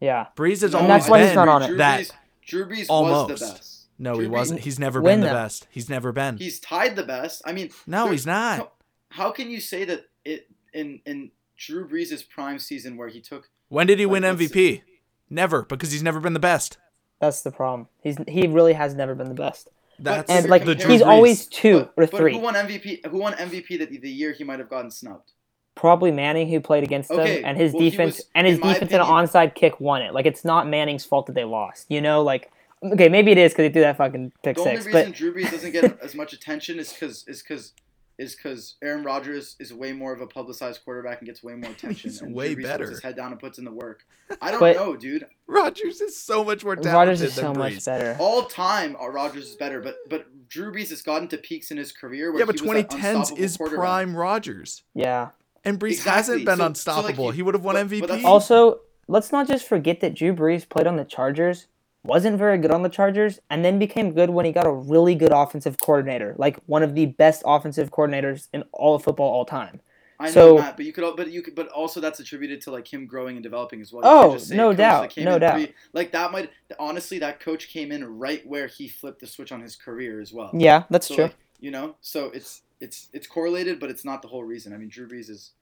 Yeah. 0.01 0.27
Brees 0.37 0.61
has 0.63 0.73
No, 0.73 0.81
And 0.81 0.89
always 0.91 1.03
that's 1.05 1.11
why 1.11 1.21
he's 1.21 1.29
been 1.29 1.37
not 1.37 1.49
on 1.49 1.63
it. 1.63 1.67
Drew 1.69 1.77
that. 1.79 2.01
Brees, 2.01 2.11
Drew 2.45 2.67
Brees 2.67 2.79
was 2.81 2.91
almost. 2.91 3.41
the 3.41 3.47
best. 3.47 3.79
No, 3.99 4.15
Drew 4.15 4.25
he 4.25 4.29
Brees- 4.29 4.33
wasn't. 4.33 4.61
He's 4.61 4.79
never 4.79 5.01
been 5.01 5.21
the 5.21 5.29
though? 5.29 5.33
best. 5.33 5.67
He's 5.71 5.89
never 5.89 6.13
been. 6.13 6.37
He's 6.37 6.61
tied 6.61 6.97
the 6.97 7.05
best. 7.05 7.41
I 7.47 7.53
mean, 7.53 7.71
no, 7.87 8.11
he's 8.11 8.27
not. 8.27 8.59
How, 8.59 8.71
how 9.11 9.31
can 9.31 9.49
you 9.51 9.61
say 9.61 9.85
that 9.85 10.07
it 10.25 10.49
in 10.75 11.01
in 11.07 11.31
Drew 11.57 11.89
Brees' 11.89 12.29
prime 12.29 12.59
season 12.59 12.97
where 12.97 13.09
he 13.09 13.21
took 13.21 13.49
When 13.69 13.87
did 13.87 13.99
he 14.01 14.07
Like, 14.07 14.23
win 14.23 14.37
MVP? 14.37 14.83
Never, 15.31 15.63
because 15.63 15.93
he's 15.93 16.03
never 16.03 16.21
been 16.21 16.35
the 16.35 16.41
best. 16.41 16.77
That's 17.21 17.43
the 17.43 17.53
problem. 17.53 17.89
He's 18.03 18.17
he 18.29 18.47
really 18.49 18.73
has 18.75 18.95
never 18.95 19.15
been 19.15 19.29
the 19.29 19.35
best. 19.35 19.69
That's 19.99 20.31
And 20.31 20.49
like 20.49 20.65
the 20.65 20.75
he's 20.75 21.01
Brees. 21.03 21.07
always 21.07 21.47
two 21.47 21.81
but, 21.81 21.93
or 21.97 22.07
but 22.09 22.17
three. 22.17 22.33
who 22.33 22.39
won 22.41 22.55
MVP? 22.55 23.07
Who 23.07 23.19
won 23.19 23.35
MVP 23.35 23.79
that 23.79 23.91
the 23.91 24.11
year 24.11 24.33
he 24.33 24.45
might 24.45 24.59
have 24.59 24.69
gotten 24.69 24.91
snubbed? 24.91 25.33
Probably 25.75 26.11
Manning 26.11 26.49
who 26.49 26.61
played 26.61 26.83
against 26.85 27.11
Okay, 27.11 27.37
them 27.37 27.45
and 27.47 27.57
his 27.59 27.73
well, 27.73 27.83
defense 27.83 28.17
was- 28.17 28.27
and 28.35 28.47
his 28.47 28.57
in 28.57 28.61
my 28.61 28.73
defense 28.75 28.93
and 28.93 29.01
an 29.03 29.09
onside 29.09 29.55
kick 29.55 29.81
won 29.81 30.03
it. 30.03 30.13
Like 30.13 30.27
it's 30.27 30.45
not 30.45 30.69
Manning's 30.69 31.05
fault 31.05 31.27
that 31.27 31.35
they 31.35 31.45
lost. 31.45 31.87
You 31.91 32.01
know, 32.01 32.23
like 32.23 32.51
okay, 32.83 33.09
maybe 33.09 33.31
it 33.33 33.39
is 33.39 33.53
because 33.53 33.65
they 33.69 33.73
threw 33.73 33.83
that 33.83 33.97
fucking 33.97 34.33
pick 34.43 34.57
The 34.57 34.63
only 34.63 34.77
six. 34.77 34.87
reason 34.87 35.11
But 35.11 35.17
Drew 35.17 35.35
Brees 35.35 35.51
doesn't 35.51 35.71
get 35.73 35.99
as 36.03 36.15
much 36.15 36.33
attention 36.33 36.79
is 36.79 36.93
because 36.93 37.25
is 37.29 37.43
because 37.43 37.73
is 38.19 38.35
because 38.37 38.77
Aaron 38.83 39.03
Rodgers 39.05 39.57
is 39.59 39.73
way 39.73 39.93
more 39.93 40.13
of 40.13 40.21
a 40.21 40.27
publicized 40.27 40.85
quarterback 40.85 41.19
and 41.21 41.27
gets 41.27 41.43
way 41.43 41.55
more 41.55 41.71
attention. 41.73 42.11
He's 42.11 42.21
and 42.23 42.35
way 42.35 42.55
Drew 42.55 42.63
better. 42.65 42.85
Puts 42.85 42.97
his 42.97 43.03
head 43.03 43.17
down 43.17 43.33
and 43.33 43.41
puts 43.41 43.59
in 43.59 43.65
the 43.65 43.73
work. 43.73 44.05
I 44.41 44.51
don't 44.51 44.61
But- 44.61 44.77
know, 44.77 44.97
dude. 44.97 45.27
Rodgers 45.47 46.01
is 46.01 46.19
so 46.19 46.43
much 46.45 46.65
more 46.65 46.77
talented 46.77 46.95
Rodgers 46.95 47.21
is 47.23 47.35
than 47.37 47.45
so 47.45 47.53
much 47.55 47.85
better. 47.85 48.17
All 48.19 48.45
time, 48.45 48.97
uh, 49.01 49.09
Rodgers 49.09 49.51
is 49.51 49.57
better, 49.57 49.81
but 49.81 49.97
but 50.09 50.27
Drew 50.49 50.73
Brees 50.73 50.89
has 50.91 51.03
gotten 51.03 51.29
to 51.29 51.37
peaks 51.39 51.71
in 51.71 51.77
his 51.77 51.93
career. 51.93 52.31
Where 52.33 52.41
Yeah, 52.41 52.47
but 52.47 52.59
he 52.59 52.67
2010s 52.67 53.37
is 53.39 53.57
prime 53.59 54.17
Rodgers. 54.17 54.83
Yeah. 54.95 55.31
and 55.65 55.79
Brees 55.79 55.91
Exactly. 55.93 56.13
hasn't 56.13 56.45
been 56.45 56.57
So- 56.57 56.57
so, 56.57 56.63
like, 56.63 56.69
unstoppable. 56.71 57.31
he 57.33 57.43
would 57.43 57.55
have 57.55 57.65
won 57.65 57.75
but- 57.75 57.87
MVP. 57.87 58.01
but 58.09 58.25
Also, 58.25 58.81
let's 59.09 59.31
not 59.31 59.47
just 59.47 59.67
forget 59.69 60.01
that 60.01 60.15
Drew 60.15 60.35
Brees 60.35 60.69
played 60.69 60.87
on 60.87 60.97
the 60.97 61.05
Chargers, 61.05 61.67
wasn't 62.05 62.37
very 62.39 62.59
good 62.59 62.71
on 62.73 62.83
the 62.83 62.89
Chargers, 62.89 63.39
and 63.51 63.65
then 63.65 63.79
became 63.79 64.13
good 64.13 64.31
when 64.31 64.45
he 64.45 64.53
got 64.53 64.67
a 64.67 64.73
really 64.73 65.15
good 65.15 65.33
offensive 65.33 65.77
coordinator, 65.81 66.35
like 66.39 66.59
one 66.67 66.83
of 66.83 66.95
the 66.95 67.07
best 67.07 67.43
offensive 67.47 67.91
coordinators 67.91 68.49
in 68.53 68.65
all 68.73 68.95
of 68.97 69.05
football 69.05 69.31
all 69.31 69.45
time. 69.45 69.81
I 70.19 70.27
know, 70.27 70.33
So- 70.33 70.59
Matt, 70.59 70.77
but 70.77 70.87
you 70.87 70.93
could, 70.93 71.17
but 71.17 71.31
you 71.31 71.43
could, 71.43 71.55
but 71.55 71.69
also 71.69 72.01
that's 72.01 72.21
attributed 72.21 72.61
to 72.63 72.71
like 72.71 72.87
him 72.93 73.07
growing 73.07 73.37
and 73.37 73.43
developing 73.43 73.81
as 73.81 73.93
well. 73.93 74.03
You 74.05 74.31
Oh, 74.31 74.33
just 74.35 74.49
say 74.49 74.57
no 74.57 74.69
a 74.69 74.73
coach 74.73 74.77
that 74.79 75.15
doubt, 75.17 75.25
no 75.25 75.39
doubt. 75.39 75.55
pre- 75.55 75.75
like 75.93 76.13
that 76.13 76.31
might 76.31 76.51
honestly, 76.79 77.19
that 77.21 77.41
coach 77.41 77.69
came 77.69 77.91
in 77.91 78.05
right 78.19 78.47
where 78.47 78.67
he 78.69 78.87
flipped 78.89 79.21
the 79.21 79.27
switch 79.27 79.51
on 79.51 79.61
his 79.61 79.75
career 79.75 80.21
as 80.21 80.33
well. 80.33 80.51
Yeah, 80.55 80.85
that's 80.91 81.09
So, 81.09 81.15
true. 81.15 81.25
like, 81.25 81.37
you 81.61 81.71
know, 81.73 81.97
so 82.01 82.27
it's 82.31 82.63
it's 82.81 83.09
it's 83.13 83.27
correlated, 83.27 83.81
but 83.81 83.91
it's 83.91 84.05
not 84.05 84.23
the 84.23 84.29
whole 84.29 84.45
reason. 84.45 84.73
I 84.73 84.77
mean, 84.77 84.89
Drew 84.89 85.09
Brees 85.09 85.29
is 85.31 85.53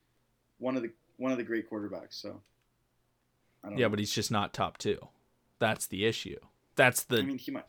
one 0.58 0.76
of 0.76 0.82
the 0.82 0.90
one 1.16 1.32
of 1.32 1.38
the 1.38 1.44
great 1.44 1.70
quarterbacks. 1.70 2.20
So 2.20 2.40
I 3.64 3.68
don't 3.70 3.78
yeah, 3.78 3.86
know. 3.86 3.90
but 3.90 3.98
he's 3.98 4.12
just 4.12 4.30
not 4.30 4.52
top 4.52 4.76
two. 4.78 4.98
That's 5.60 5.86
the 5.86 6.04
issue. 6.06 6.38
That's 6.74 7.04
the 7.04 7.18
I 7.18 7.22
mean, 7.22 7.38
he 7.38 7.52
might. 7.52 7.64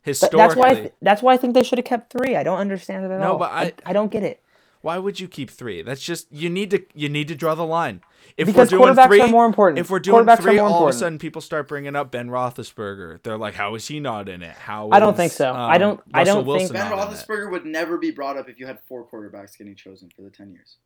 Historically. 0.00 0.38
that's 0.38 0.56
why. 0.56 0.68
I 0.68 0.74
th- 0.74 0.92
that's 1.02 1.22
why 1.22 1.34
I 1.34 1.36
think 1.36 1.54
they 1.54 1.62
should 1.62 1.78
have 1.78 1.84
kept 1.84 2.10
three. 2.12 2.34
I 2.36 2.42
don't 2.42 2.58
understand 2.58 3.04
it 3.04 3.10
at 3.10 3.20
No, 3.20 3.32
all. 3.32 3.38
but 3.38 3.50
I- 3.52 3.72
I 3.84 3.92
don't 3.92 4.10
get 4.10 4.22
it 4.24 4.42
Why 4.80 4.98
would 4.98 5.20
you 5.20 5.28
keep 5.28 5.48
three? 5.48 5.82
That's 5.82 6.02
just 6.02 6.26
you 6.32 6.48
need 6.50 6.70
to 6.70 6.82
you 6.94 7.08
need 7.08 7.28
to 7.28 7.36
draw 7.36 7.54
the 7.54 7.64
line. 7.66 8.00
If 8.36 8.46
because 8.46 8.72
we're 8.72 8.78
doing 8.78 8.94
quarterbacks 8.94 9.06
three, 9.06 9.20
are 9.20 9.28
more 9.28 9.46
important. 9.46 9.78
if 9.78 9.90
we're 9.90 10.00
doing 10.00 10.24
three, 10.36 10.58
are 10.58 10.68
more 10.68 10.78
all 10.78 10.88
of 10.88 10.94
a 10.94 10.98
sudden 10.98 11.18
people 11.20 11.40
start 11.40 11.68
bringing 11.68 11.94
up 11.94 12.10
Ben 12.10 12.28
Roethlisberger. 12.30 13.22
They're 13.22 13.38
like, 13.38 13.54
"How 13.54 13.74
is 13.76 13.86
he 13.86 14.00
not 14.00 14.28
in 14.28 14.42
it? 14.42 14.54
How?" 14.56 14.88
I 14.90 14.98
don't 14.98 15.12
is, 15.12 15.16
think 15.18 15.32
so. 15.32 15.50
um, 15.50 15.56
I 15.70 15.78
don't- 15.78 16.00
I 16.14 16.24
don't 16.24 16.44
think- 16.44 16.72
Ben 16.72 16.88
not 16.90 16.92
in 17.08 17.14
it? 17.14 17.16
Roethlisberger 17.16 17.50
would 17.52 17.64
never 17.66 17.96
be 17.98 18.10
brought 18.10 18.36
up 18.36 18.48
if 18.48 18.58
you 18.58 18.66
had 18.66 18.80
four 18.88 19.04
quarterbacks 19.06 19.56
getting 19.58 19.74
chosen 19.76 20.10
for 20.14 20.22
the 20.22 20.30
ten 20.30 20.50
years, 20.50 20.78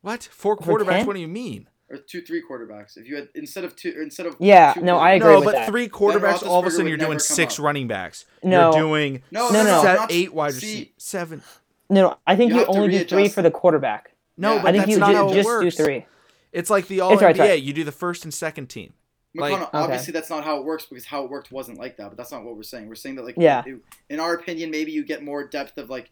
What 0.00 0.22
four 0.22 0.56
For 0.56 0.78
quarterbacks? 0.78 0.98
10? 1.00 1.06
What 1.06 1.14
do 1.14 1.20
you 1.20 1.28
mean? 1.28 1.68
Or 1.90 1.98
two, 1.98 2.22
three 2.22 2.42
quarterbacks. 2.42 2.96
If 2.96 3.06
you 3.08 3.16
had 3.16 3.28
instead 3.34 3.64
of 3.64 3.76
two, 3.76 3.94
instead 4.00 4.26
of 4.26 4.36
Yeah, 4.38 4.72
two 4.74 4.80
no, 4.82 4.96
I 4.98 5.12
agree 5.12 5.30
No, 5.32 5.36
with 5.40 5.44
but 5.46 5.52
that. 5.54 5.68
three 5.68 5.88
quarterbacks. 5.88 6.46
All 6.46 6.60
of 6.60 6.66
a 6.66 6.70
sudden, 6.70 6.86
you're 6.88 6.96
doing 6.96 7.18
six 7.18 7.58
up. 7.58 7.64
running 7.64 7.86
backs. 7.88 8.24
No. 8.42 8.72
you're 8.72 8.82
doing 8.82 9.22
No, 9.30 9.50
No, 9.50 9.62
no, 9.62 9.82
no. 9.82 10.06
eight 10.10 10.32
wide 10.32 10.54
see, 10.54 10.66
receivers, 10.66 10.92
seven. 10.98 11.42
No, 11.90 12.00
no, 12.08 12.16
I 12.26 12.36
think 12.36 12.52
You 12.52 12.60
you, 12.60 12.64
only 12.66 12.88
do 12.88 13.04
three 13.04 13.28
for 13.28 13.42
the 13.42 13.50
quarterback. 13.50 14.12
No, 14.38 14.54
Yeah. 14.54 14.62
but 14.62 14.68
I 14.68 14.72
think 14.72 14.82
that's 14.84 14.92
you 14.92 14.98
not 14.98 15.10
ju- 15.10 15.16
how 15.16 15.30
it 15.30 15.34
just 15.34 15.46
works. 15.46 15.76
do 15.76 15.84
three. 15.84 16.06
It's 16.52 16.70
like 16.70 16.86
the 16.88 17.00
All 17.00 17.12
It's 17.12 17.22
right, 17.22 17.34
NBA. 17.36 17.40
right. 17.50 17.62
You 17.62 17.72
do 17.74 17.84
the 17.84 17.92
first 17.92 18.24
and 18.24 18.32
second 18.32 18.68
team. 18.68 18.94
Like- 19.34 19.52
McConnell, 19.54 19.68
Okay. 19.68 19.78
obviously 19.78 20.12
that's 20.12 20.28
not 20.30 20.44
how 20.44 20.58
it 20.58 20.64
works 20.64 20.84
because 20.86 21.06
how 21.06 21.24
it 21.24 21.30
worked 21.30 21.50
wasn't 21.52 21.78
like 21.78 21.96
that. 21.98 22.08
But 22.10 22.16
that's 22.18 22.30
not 22.32 22.44
what 22.44 22.56
we're 22.56 22.62
saying. 22.62 22.88
We're 22.88 22.94
saying 22.94 23.16
that 23.16 23.24
like 23.24 23.34
Yeah. 23.38 23.62
in 24.10 24.20
our 24.20 24.34
opinion, 24.34 24.70
maybe 24.70 24.92
you 24.92 25.04
get 25.04 25.22
more 25.22 25.46
depth 25.46 25.76
of 25.78 25.88
like 25.90 26.10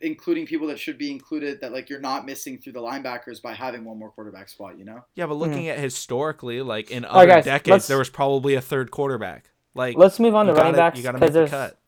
including 0.00 0.46
people 0.46 0.66
that 0.68 0.78
should 0.78 0.96
be 0.98 1.10
included 1.10 1.60
that 1.60 1.72
like 1.72 1.90
you're 1.90 2.00
not 2.00 2.24
missing 2.26 2.58
through 2.58 2.72
the 2.72 2.80
linebackers 2.80 3.40
by 3.42 3.52
having 3.54 3.84
one 3.84 3.98
more 3.98 4.10
quarterback 4.10 4.48
spot. 4.48 4.78
You 4.78 4.84
know. 4.84 5.04
Yeah, 5.14 5.26
but 5.26 5.34
looking 5.34 5.68
at 5.68 5.78
historically, 5.78 6.62
like 6.62 6.90
in 6.90 7.02
Hmm. 7.04 7.08
All 7.10 7.16
right, 7.16 7.22
other 7.30 7.34
guys, 7.36 7.44
decades, 7.44 7.86
there 7.86 7.98
was 7.98 8.10
probably 8.10 8.54
a 8.54 8.60
third 8.60 8.90
quarterback. 8.90 9.50
Like 9.74 9.96
Let's 9.96 10.18
move 10.18 10.34
on 10.34 10.46
to 10.46 10.52
running 10.54 10.72
gotta- 10.72 10.76
backs 10.90 10.96
You 10.98 11.02
got 11.04 11.12
to 11.12 11.18
because 11.18 11.28
make 11.28 11.32
the 11.34 11.38
there's 11.40 11.50
cut. 11.50 11.78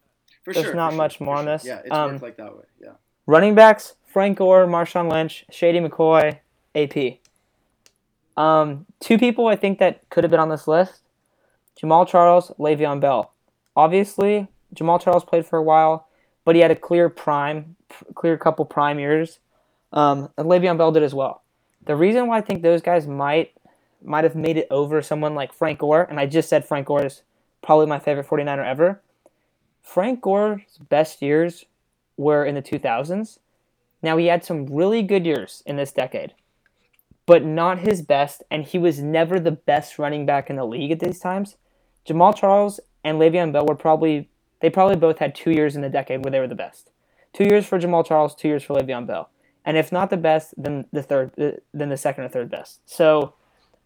For 0.45 0.55
There's 0.55 0.67
sure, 0.67 0.75
not 0.75 0.93
for 0.93 0.97
much 0.97 1.19
sure, 1.19 1.25
more 1.27 1.37
for 1.37 1.41
on 1.41 1.45
sure. 1.47 1.53
this. 1.59 1.65
Yeah, 1.67 1.79
it's 1.85 1.91
Um, 1.91 2.19
like 2.19 2.37
that 2.39 2.57
way. 2.57 2.65
Yeah. 2.81 2.93
Running 3.27 3.55
backs: 3.55 3.95
Frank 4.07 4.39
Gore, 4.39 4.67
Marshawn 4.67 5.11
Lynch, 5.11 5.45
Shady 5.51 5.81
McCoy, 5.81 6.39
AP. 6.75 7.19
Um, 8.37 8.87
two 9.01 9.19
people 9.19 9.47
I 9.49 9.57
think 9.57 9.79
that 9.81 10.09
could 10.09 10.25
have 10.25 10.31
been 10.31 10.41
on 10.41 10.49
this 10.49 10.67
list: 10.67 11.03
Jamaal 11.81 12.07
Charles, 12.09 12.53
Le'Veon 12.59 13.01
Bell. 13.01 13.33
Obviously, 13.77 14.49
Jamaal 14.75 15.01
Charles 15.01 15.25
played 15.25 15.45
for 15.47 15.59
a 15.59 15.63
while, 15.63 16.09
but 16.51 16.57
he 16.57 16.63
had 16.63 16.73
a 16.73 16.75
clear 16.75 17.09
prime, 17.09 17.77
clear 18.17 18.37
couple 18.37 18.65
prime 18.65 18.99
years. 18.99 19.39
Um, 19.93 20.31
and 20.37 20.49
Le'Veon 20.49 20.77
Bell 20.77 20.91
did 20.91 21.05
as 21.05 21.15
well. 21.15 21.45
The 21.87 21.95
reason 21.95 22.27
why 22.27 22.39
I 22.39 22.41
think 22.41 22.63
those 22.63 22.83
guys 22.83 23.07
might 23.07 23.53
might 24.03 24.25
have 24.25 24.35
made 24.35 24.57
it 24.57 24.67
over 24.69 25.01
someone 25.01 25.37
like 25.37 25.53
Frank 25.53 25.79
Gore, 25.79 26.03
and 26.11 26.19
I 26.19 26.27
just 26.27 26.49
said 26.49 26.65
Frank 26.65 26.89
Gore 26.89 27.07
is 27.07 27.23
probably 27.63 27.87
my 27.87 28.01
favorite 28.01 28.27
49er 28.27 28.67
ever. 28.67 29.01
Frank 29.81 30.23
Gore's 30.23 30.63
best 30.89 31.23
years 31.23 31.67
were 32.17 32.45
in 32.45 32.57
the 32.57 32.63
2000s. 32.63 33.39
Now 34.03 34.17
he 34.17 34.27
had 34.27 34.45
some 34.45 34.67
really 34.67 35.03
good 35.03 35.25
years 35.25 35.63
in 35.67 35.77
this 35.77 35.93
decade, 35.93 36.35
but 37.27 37.45
not 37.45 37.79
his 37.79 38.03
best, 38.03 38.43
and 38.51 38.65
he 38.65 38.77
was 38.77 38.99
never 38.99 39.39
the 39.39 39.53
best 39.53 40.01
running 40.01 40.27
back 40.27 40.51
in 40.51 40.57
the 40.57 40.67
league 40.67 40.91
at 40.91 40.99
these 40.99 41.21
times. 41.21 41.55
Jamaal 42.05 42.37
Charles 42.37 42.81
and 43.05 43.21
Le'Veon 43.21 43.53
Bell 43.53 43.67
were 43.67 43.77
probably 43.77 44.29
they 44.61 44.71
probably 44.71 44.97
both 44.97 45.19
had 45.19 45.35
two 45.35 45.51
years 45.51 45.77
in 45.77 45.83
the 45.83 45.89
decade 45.89 46.25
where 46.25 46.31
they 46.31 46.41
were 46.41 46.49
the 46.49 46.55
best. 46.55 46.91
Two 47.33 47.45
years 47.45 47.67
for 47.67 47.79
Jamaal 47.79 48.07
Charles, 48.07 48.35
two 48.35 48.49
years 48.49 48.63
for 48.63 48.75
Le'Veon 48.75 49.07
Bell, 49.07 49.31
and 49.65 49.77
if 49.77 49.93
not 49.93 50.11
the 50.11 50.17
best, 50.17 50.55
then 50.57 50.87
the 50.93 51.03
third, 51.03 51.33
then 51.73 51.89
the 51.89 51.97
second 51.97 52.25
or 52.25 52.29
third 52.29 52.51
best. 52.51 52.81
So, 52.87 53.35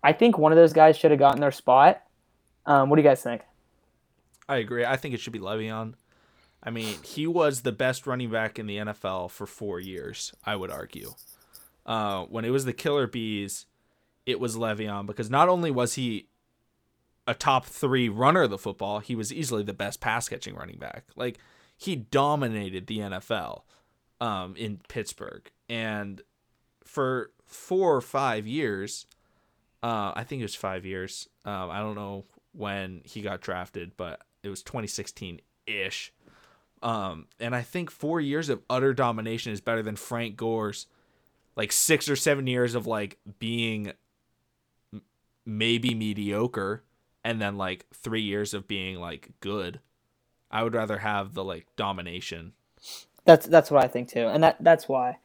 I 0.03 0.12
think 0.12 0.37
one 0.37 0.53
of 0.53 0.57
those 0.57 0.72
guys 0.72 0.97
should 0.97 1.11
have 1.11 1.20
gotten 1.20 1.41
their 1.41 1.51
spot. 1.51 2.03
Um, 2.66 2.91
what 2.91 2.97
do 2.97 3.03
you 3.03 3.09
guys 3.09 3.22
think? 3.22 3.43
I 4.49 4.57
agree. 4.57 4.85
I 4.85 4.97
think 4.97 5.14
it 5.14 5.20
should 5.20 5.33
be 5.33 5.39
Le'Veon. 5.39 5.95
I 6.62 6.70
mean, 6.70 6.97
he 7.03 7.27
was 7.27 7.62
the 7.62 7.72
best 7.72 8.07
running 8.07 8.31
back 8.31 8.59
in 8.59 8.66
the 8.66 8.79
NFL 8.79 9.31
for 9.31 9.47
four 9.47 9.81
years. 9.81 10.33
I 10.45 10.57
would 10.57 10.70
argue. 10.70 11.14
Uh, 11.87 12.25
when 12.25 12.45
it 12.45 12.51
was 12.51 12.64
the 12.64 12.72
Killer 12.72 13.07
Bees, 13.07 13.66
it 14.27 14.41
was 14.41 14.57
Le'Veon 14.57 15.07
because 15.07 15.31
not 15.31 15.49
only 15.49 15.70
was 15.70 15.95
he 15.95 16.29
a 17.27 17.35
top 17.35 17.66
three 17.66 18.09
runner 18.09 18.43
of 18.43 18.51
the 18.51 18.59
football, 18.59 19.01
he 19.01 19.14
was 19.14 19.33
easily 19.33 19.62
the 19.62 19.72
best 19.72 20.01
pass 20.01 20.29
catching 20.29 20.55
running 20.55 20.79
back. 20.79 21.05
Like 21.16 21.39
he 21.77 21.97
dominated 21.97 22.87
the 22.87 22.99
NFL 22.99 23.62
um, 24.20 24.55
in 24.57 24.81
Pittsburgh, 24.89 25.51
and 25.68 26.22
for 26.85 27.31
four 27.45 27.97
or 27.97 28.01
five 28.01 28.47
years, 28.47 29.07
uh, 29.83 30.12
I 30.14 30.25
think 30.25 30.41
it 30.41 30.45
was 30.45 30.55
five 30.55 30.85
years. 30.85 31.29
Um, 31.45 31.70
I 31.70 31.81
don't 31.81 31.95
know 31.95 32.25
when 32.53 33.03
he 33.05 33.20
got 33.22 33.41
drafted, 33.41 33.97
but 33.97 34.20
it 34.43 34.49
was 34.49 34.62
2016 34.62 35.41
ish. 35.66 36.12
Um, 36.83 37.27
and 37.41 37.55
I 37.55 37.62
think 37.62 37.91
four 37.91 38.20
years 38.20 38.49
of 38.51 38.62
utter 38.68 38.93
domination 38.93 39.53
is 39.53 39.61
better 39.61 39.83
than 39.83 39.97
Frank 39.97 40.37
Gore's 40.37 40.87
like 41.57 41.72
six 41.72 42.09
or 42.09 42.16
seven 42.16 42.47
years 42.47 42.75
of 42.75 42.87
like 42.87 43.18
being 43.39 43.93
maybe 45.47 45.95
mediocre 45.95 46.83
and 47.25 47.41
then 47.41 47.57
like 47.57 47.87
three 47.95 48.20
years 48.20 48.55
of 48.55 48.68
being 48.68 49.01
like 49.01 49.31
good. 49.41 49.81
I 50.51 50.62
would 50.62 50.75
rather 50.75 50.99
have 50.99 51.35
the 51.35 51.43
like 51.43 51.66
domination. 51.77 52.53
That's 53.25 53.47
that's 53.47 53.70
what 53.70 53.83
I 53.83 53.89
think 53.89 54.09
too, 54.09 54.27
and 54.27 54.43
that 54.43 54.62
that's 54.62 54.89
why 54.89 55.18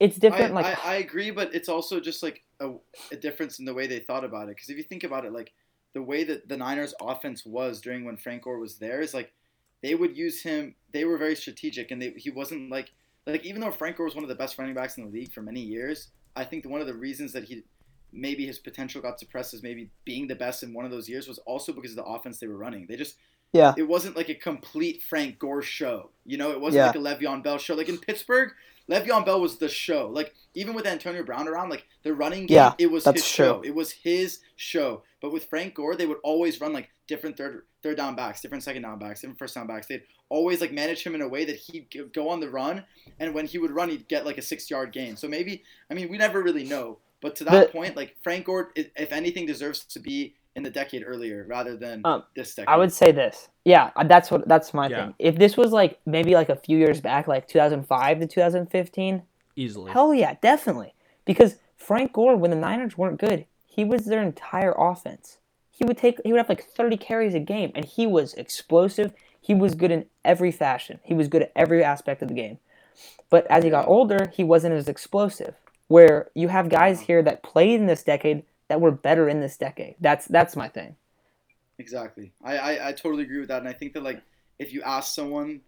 it's 0.00 0.16
I, 0.16 0.20
different. 0.20 0.54
like 0.54 0.84
I, 0.84 0.92
I 0.92 0.94
agree, 0.96 1.30
but 1.30 1.54
it's 1.54 1.68
also 1.68 2.00
just 2.00 2.22
like 2.22 2.42
a, 2.58 2.72
a 3.12 3.16
difference 3.16 3.58
in 3.58 3.64
the 3.64 3.74
way 3.74 3.86
they 3.86 4.00
thought 4.00 4.24
about 4.24 4.48
it. 4.48 4.56
Because 4.56 4.68
if 4.68 4.76
you 4.76 4.82
think 4.82 5.04
about 5.04 5.24
it, 5.24 5.32
like 5.32 5.52
the 5.92 6.02
way 6.02 6.24
that 6.24 6.48
the 6.48 6.56
Niners' 6.56 6.94
offense 7.00 7.46
was 7.46 7.80
during 7.80 8.04
when 8.04 8.16
Frank 8.16 8.42
Gore 8.42 8.58
was 8.58 8.76
there 8.76 9.00
is 9.00 9.14
like 9.14 9.32
they 9.82 9.94
would 9.94 10.16
use 10.16 10.42
him. 10.42 10.74
They 10.92 11.04
were 11.04 11.16
very 11.16 11.36
strategic, 11.36 11.90
and 11.90 12.02
they, 12.02 12.10
he 12.16 12.30
wasn't 12.30 12.70
like 12.70 12.90
like 13.26 13.44
even 13.44 13.60
though 13.60 13.70
Frank 13.70 13.96
Gore 13.96 14.06
was 14.06 14.14
one 14.14 14.24
of 14.24 14.28
the 14.28 14.34
best 14.34 14.58
running 14.58 14.74
backs 14.74 14.98
in 14.98 15.04
the 15.04 15.10
league 15.10 15.32
for 15.32 15.42
many 15.42 15.60
years, 15.60 16.08
I 16.34 16.44
think 16.44 16.66
one 16.66 16.80
of 16.80 16.86
the 16.86 16.94
reasons 16.94 17.32
that 17.32 17.44
he 17.44 17.62
maybe 18.12 18.46
his 18.46 18.58
potential 18.58 19.00
got 19.00 19.18
suppressed 19.18 19.54
as 19.54 19.62
maybe 19.62 19.90
being 20.04 20.26
the 20.26 20.34
best 20.34 20.62
in 20.62 20.72
one 20.72 20.84
of 20.84 20.90
those 20.90 21.08
years 21.08 21.28
was 21.28 21.38
also 21.40 21.72
because 21.72 21.92
of 21.92 21.96
the 21.96 22.04
offense 22.04 22.38
they 22.38 22.46
were 22.46 22.56
running. 22.56 22.86
They 22.86 22.96
just 22.96 23.16
yeah, 23.52 23.74
it 23.76 23.82
wasn't 23.82 24.16
like 24.16 24.28
a 24.28 24.34
complete 24.34 25.02
Frank 25.02 25.38
Gore 25.38 25.62
show. 25.62 26.10
You 26.24 26.38
know, 26.38 26.52
it 26.52 26.60
wasn't 26.60 26.78
Yeah. 26.80 26.86
like 26.86 27.20
a 27.20 27.24
Le'Veon 27.24 27.42
Bell 27.42 27.58
show. 27.58 27.74
Like 27.74 27.88
in 27.88 27.98
Pittsburgh, 27.98 28.50
Le'Veon 28.88 29.24
Bell 29.26 29.40
was 29.40 29.56
the 29.58 29.68
show. 29.68 30.08
Like 30.08 30.34
even 30.54 30.72
with 30.74 30.86
Antonio 30.86 31.24
Brown 31.24 31.48
around, 31.48 31.68
like 31.68 31.84
the 32.04 32.14
running 32.14 32.46
game, 32.46 32.56
Yeah, 32.56 32.74
it 32.78 32.90
was 32.90 33.04
his 33.06 33.24
show. 33.26 33.58
true. 33.60 33.68
It 33.68 33.74
was 33.74 33.90
his 33.90 34.38
show. 34.56 35.02
But 35.20 35.32
with 35.32 35.46
Frank 35.46 35.74
Gore, 35.74 35.96
they 35.96 36.06
would 36.06 36.18
always 36.22 36.60
run 36.60 36.72
like 36.72 36.90
different 37.08 37.36
third 37.36 37.64
third 37.82 37.96
down 37.96 38.14
backs, 38.14 38.40
different 38.40 38.62
second 38.62 38.82
down 38.82 38.98
backs, 39.00 39.20
different 39.20 39.38
first 39.38 39.54
down 39.56 39.66
backs. 39.66 39.86
They'd 39.88 40.04
always 40.28 40.60
like 40.60 40.70
manage 40.72 41.02
him 41.02 41.16
in 41.16 41.22
a 41.22 41.28
way 41.28 41.44
that 41.44 41.56
he'd 41.56 41.88
go 42.12 42.28
on 42.28 42.38
the 42.38 42.48
run, 42.48 42.84
and 43.18 43.34
when 43.34 43.46
he 43.46 43.58
would 43.58 43.72
run, 43.72 43.88
he'd 43.88 44.06
get 44.06 44.24
like 44.24 44.38
a 44.38 44.42
six 44.42 44.70
yard 44.70 44.92
gain. 44.92 45.16
So 45.16 45.26
maybe 45.26 45.64
I 45.90 45.94
mean 45.94 46.08
we 46.08 46.18
never 46.18 46.40
really 46.40 46.64
know. 46.64 46.98
But 47.20 47.36
to 47.36 47.44
that 47.44 47.66
The- 47.66 47.72
point, 47.72 47.96
like 47.96 48.16
Frank 48.22 48.46
Gore, 48.46 48.72
if 48.74 49.12
anything, 49.12 49.46
deserves 49.46 49.84
to 49.86 49.98
be 50.00 50.34
in 50.56 50.62
the 50.62 50.70
decade 50.70 51.04
earlier 51.06 51.44
rather 51.48 51.76
than 51.76 52.00
Um, 52.04 52.24
this 52.34 52.54
decade. 52.54 52.68
I 52.68 52.76
would 52.76 52.92
say 52.92 53.12
this. 53.12 53.48
Yeah, 53.64 53.90
uh, 53.94 54.04
that's 54.04 54.30
what 54.30 54.48
that's 54.48 54.74
my 54.74 54.88
Yeah. 54.88 55.04
thing. 55.06 55.14
If 55.18 55.36
this 55.36 55.56
was 55.56 55.72
like 55.72 56.00
maybe 56.06 56.34
like 56.34 56.48
a 56.48 56.56
few 56.56 56.76
years 56.78 57.00
back, 57.00 57.28
like 57.28 57.46
2005 57.46 58.18
to 58.20 58.26
2015, 58.26 59.22
Easily. 59.56 59.92
hell 59.92 60.14
yeah, 60.14 60.34
definitely. 60.40 60.94
Because 61.24 61.56
Frank 61.76 62.12
Gore, 62.12 62.36
when 62.36 62.50
the 62.50 62.56
Niners 62.56 62.96
weren't 62.98 63.20
good, 63.20 63.44
he 63.66 63.84
was 63.84 64.06
their 64.06 64.22
entire 64.22 64.74
offense. 64.76 65.38
He 65.70 65.84
would 65.84 65.96
take 65.98 66.20
he 66.24 66.32
would 66.32 66.38
have 66.38 66.48
like 66.48 66.64
30 66.64 66.96
carries 66.96 67.34
a 67.34 67.40
game, 67.40 67.70
and 67.74 67.84
he 67.84 68.06
was 68.06 68.34
explosive. 68.34 69.12
He 69.40 69.54
was 69.54 69.74
good 69.74 69.90
in 69.90 70.06
every 70.24 70.50
fashion. 70.52 71.00
He 71.02 71.14
was 71.14 71.28
good 71.28 71.42
at 71.42 71.52
every 71.54 71.82
aspect 71.84 72.22
of 72.22 72.28
the 72.28 72.34
game. 72.34 72.58
But 73.30 73.46
as 73.46 73.62
he 73.64 73.70
got 73.70 73.88
older, 73.88 74.30
he 74.34 74.42
wasn't 74.44 74.74
as 74.74 74.88
explosive. 74.88 75.54
Where 75.90 76.30
you 76.36 76.46
have 76.46 76.68
guys 76.68 77.00
here 77.00 77.20
that 77.24 77.42
played 77.42 77.80
in 77.80 77.86
this 77.86 78.04
decade 78.04 78.44
that 78.68 78.80
were 78.80 78.92
better 78.92 79.28
in 79.28 79.40
this 79.40 79.56
decade. 79.56 79.96
That's 79.98 80.24
that's 80.26 80.54
my 80.54 80.68
thing. 80.68 80.94
Exactly. 81.80 82.32
I, 82.44 82.58
I, 82.58 82.88
I 82.88 82.92
totally 82.92 83.24
agree 83.24 83.40
with 83.40 83.48
that. 83.48 83.58
And 83.58 83.68
I 83.68 83.72
think 83.72 83.94
that 83.94 84.04
like 84.04 84.22
if 84.60 84.72
you 84.72 84.82
ask 84.82 85.12
someone 85.12 85.62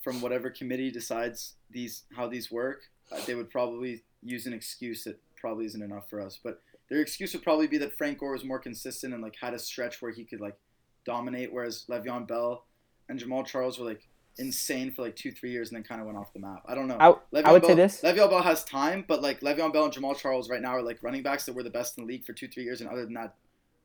from 0.00 0.22
whatever 0.22 0.48
committee 0.48 0.90
decides 0.90 1.56
these 1.70 2.04
how 2.16 2.26
these 2.26 2.50
work, 2.50 2.80
uh, 3.12 3.20
they 3.26 3.34
would 3.34 3.50
probably 3.50 4.04
use 4.22 4.46
an 4.46 4.54
excuse 4.54 5.04
that 5.04 5.20
probably 5.36 5.66
isn't 5.66 5.82
enough 5.82 6.08
for 6.08 6.18
us. 6.18 6.38
But 6.42 6.62
their 6.88 7.02
excuse 7.02 7.34
would 7.34 7.42
probably 7.42 7.66
be 7.66 7.76
that 7.76 7.92
Frank 7.92 8.20
Gore 8.20 8.32
was 8.32 8.44
more 8.44 8.58
consistent 8.58 9.12
and 9.12 9.22
like 9.22 9.36
had 9.38 9.52
a 9.52 9.58
stretch 9.58 10.00
where 10.00 10.12
he 10.12 10.24
could 10.24 10.40
like 10.40 10.56
dominate, 11.04 11.52
whereas 11.52 11.84
Le'Veon 11.90 12.26
Bell 12.26 12.64
and 13.10 13.20
Jamaal 13.20 13.44
Charles 13.44 13.78
were 13.78 13.84
like 13.84 14.08
insane 14.38 14.90
for 14.92 15.02
like 15.02 15.16
two 15.16 15.30
three 15.32 15.50
years 15.50 15.68
and 15.70 15.76
then 15.76 15.82
kind 15.84 16.00
of 16.00 16.06
went 16.06 16.18
off 16.18 16.32
the 16.32 16.38
map. 16.40 16.62
I 16.66 16.74
don't 16.74 16.86
know. 16.88 16.96
I, 17.00 17.10
Le'Veon 17.36 17.44
I 17.44 17.52
would 17.52 17.62
Bell, 17.62 17.70
say 17.70 17.74
this. 17.74 18.00
Le'Veon 18.02 18.30
Bell 18.30 18.42
has 18.42 18.64
time, 18.64 19.04
but 19.06 19.22
like 19.22 19.40
Le'Veon 19.40 19.72
Bell 19.72 19.84
and 19.84 19.92
Jamaal 19.92 20.16
Charles 20.16 20.48
right 20.48 20.60
now 20.62 20.70
are 20.70 20.82
like 20.82 21.02
running 21.02 21.22
backs 21.22 21.44
that 21.46 21.54
were 21.54 21.62
the 21.62 21.70
best 21.70 21.98
in 21.98 22.04
the 22.04 22.08
league 22.08 22.24
for 22.24 22.32
two 22.32 22.48
three 22.48 22.64
years, 22.64 22.80
and 22.80 22.88
other 22.90 23.04
than 23.04 23.14
that, 23.14 23.34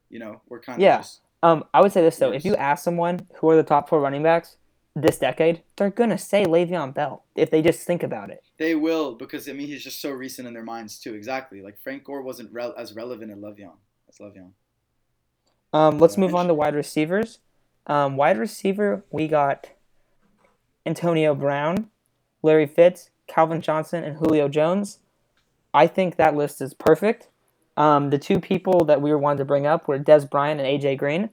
you 0.09 0.19
know, 0.19 0.41
we're 0.49 0.59
kind 0.59 0.77
of 0.77 0.81
Yeah. 0.81 0.97
just 0.97 1.21
Um, 1.41 1.63
I 1.73 1.81
would 1.81 1.91
say 1.91 2.01
this 2.01 2.17
though: 2.17 2.31
if 2.31 2.45
you 2.45 2.55
ask 2.55 2.83
someone 2.83 3.27
who 3.35 3.49
are 3.49 3.55
the 3.55 3.63
top 3.63 3.89
four 3.89 3.99
running 3.99 4.23
backs 4.23 4.57
this 4.95 5.17
decade, 5.17 5.63
they're 5.75 5.89
gonna 5.89 6.17
say 6.17 6.45
Le'Veon 6.45 6.93
Bell 6.93 7.23
if 7.35 7.49
they 7.49 7.61
just 7.61 7.85
think 7.85 8.03
about 8.03 8.29
it. 8.29 8.43
They 8.57 8.75
will 8.75 9.15
because 9.15 9.49
I 9.49 9.53
mean 9.53 9.67
he's 9.67 9.83
just 9.83 9.99
so 9.99 10.11
recent 10.11 10.47
in 10.47 10.53
their 10.53 10.63
minds 10.63 10.99
too. 10.99 11.15
Exactly. 11.15 11.61
Like 11.61 11.79
Frank 11.79 12.03
Gore 12.03 12.21
wasn't 12.21 12.51
rel- 12.53 12.75
as 12.77 12.93
relevant 12.93 13.31
as 13.31 13.37
Le'Veon. 13.39 13.73
As 14.07 14.17
Le'Veon. 14.19 14.51
Um, 15.73 15.97
let's 15.97 16.17
move 16.17 16.35
on 16.35 16.47
to 16.47 16.53
wide 16.53 16.75
receivers. 16.75 17.39
Um, 17.87 18.15
wide 18.15 18.37
receiver, 18.37 19.03
we 19.09 19.27
got 19.27 19.69
Antonio 20.85 21.33
Brown, 21.35 21.89
Larry 22.41 22.65
Fitz, 22.67 23.09
Calvin 23.27 23.61
Johnson, 23.61 24.03
and 24.03 24.17
Julio 24.17 24.47
Jones. 24.47 24.99
I 25.73 25.87
think 25.87 26.15
that 26.17 26.35
list 26.35 26.61
is 26.61 26.73
perfect. 26.73 27.29
Um, 27.77 28.09
the 28.11 28.19
two 28.19 28.39
people 28.39 28.85
that 28.85 29.01
we 29.01 29.11
were 29.11 29.17
wanted 29.17 29.39
to 29.39 29.45
bring 29.45 29.65
up 29.65 29.87
were 29.87 29.97
Dez 29.97 30.29
Bryant 30.29 30.59
and 30.61 30.67
AJ 30.69 30.97
Green. 30.97 31.29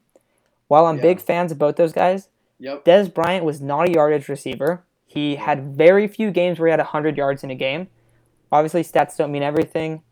While 0.69 0.87
I'm 0.87 0.97
Yeah. 0.97 1.03
big 1.03 1.21
fans 1.21 1.53
of 1.53 1.59
both 1.59 1.77
those 1.77 1.93
guys, 1.93 2.29
Yep. 2.59 2.85
Dez 2.85 3.13
Bryant 3.13 3.45
was 3.45 3.61
not 3.61 3.89
a 3.89 3.93
yardage 3.93 4.29
receiver. 4.29 4.85
He 5.07 5.37
had 5.37 5.75
very 5.77 6.07
few 6.07 6.31
games 6.31 6.59
where 6.59 6.69
he 6.69 6.71
had 6.71 6.81
100 6.81 7.17
yards 7.17 7.43
in 7.43 7.51
a 7.51 7.55
game. 7.55 7.89
Obviously, 8.53 8.83
stats 8.83 9.17
don't 9.17 9.33
mean 9.33 9.43
everything. 9.43 10.03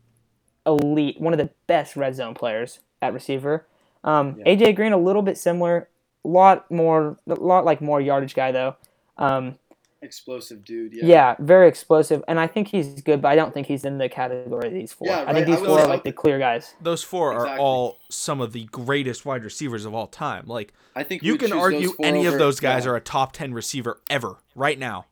Elite, 0.65 1.19
one 1.21 1.33
of 1.33 1.39
the 1.39 1.49
best 1.67 1.95
red 1.95 2.15
zone 2.15 2.33
players 2.33 2.79
at 3.01 3.13
receiver. 3.13 3.65
Um, 4.03 4.35
Yeah. 4.39 4.45
AJ 4.53 4.73
Green, 4.73 4.91
a 4.93 4.97
little 4.97 5.21
bit 5.21 5.37
similar, 5.37 5.87
a 6.23 6.27
lot 6.27 6.69
more, 6.69 7.17
a 7.27 7.33
lot 7.35 7.65
like 7.65 7.81
more 7.81 8.01
yardage 8.01 8.35
guy 8.35 8.51
though. 8.51 8.75
Um, 9.19 9.55
Explosive 10.01 10.63
dude. 10.63 10.93
yeah. 10.93 11.05
Yeah. 11.05 11.35
very 11.39 11.67
explosive, 11.67 12.23
and 12.29 12.39
I 12.39 12.47
think 12.47 12.69
he's 12.69 13.01
good, 13.01 13.21
but 13.21 13.27
I 13.27 13.35
don't 13.35 13.53
think 13.53 13.67
he's 13.67 13.83
in 13.83 13.97
the 13.97 14.07
category 14.07 14.67
of 14.67 14.73
these 14.73 14.93
four. 14.93 15.07
Yeah, 15.07 15.19
I 15.19 15.23
right, 15.25 15.35
think 15.35 15.47
these 15.47 15.59
would 15.59 15.67
four 15.67 15.79
are 15.81 15.87
like 15.87 16.05
the 16.05 16.13
clear 16.13 16.39
guys. 16.39 16.73
Those 16.81 17.03
four 17.03 17.33
are 17.33 17.59
all 17.59 17.99
some 18.09 18.39
of 18.39 18.53
the 18.53 18.63
greatest 18.67 19.25
wide 19.25 19.43
receivers 19.43 19.83
of 19.83 19.93
all 19.93 20.07
time. 20.07 20.45
Like 20.47 20.73
I 20.95 21.03
think 21.03 21.21
you 21.21 21.37
can 21.37 21.51
argue 21.51 21.87
those 21.87 21.95
four 21.95 22.05
any 22.05 22.25
of 22.27 22.37
those 22.37 22.61
guys 22.61 22.85
yeah. 22.85 22.91
are 22.91 22.95
a 22.95 23.01
top 23.01 23.33
10 23.33 23.53
receiver 23.53 23.99
ever 24.09 24.37
right 24.55 24.79
now. 24.79 25.05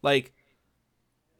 Like 0.00 0.32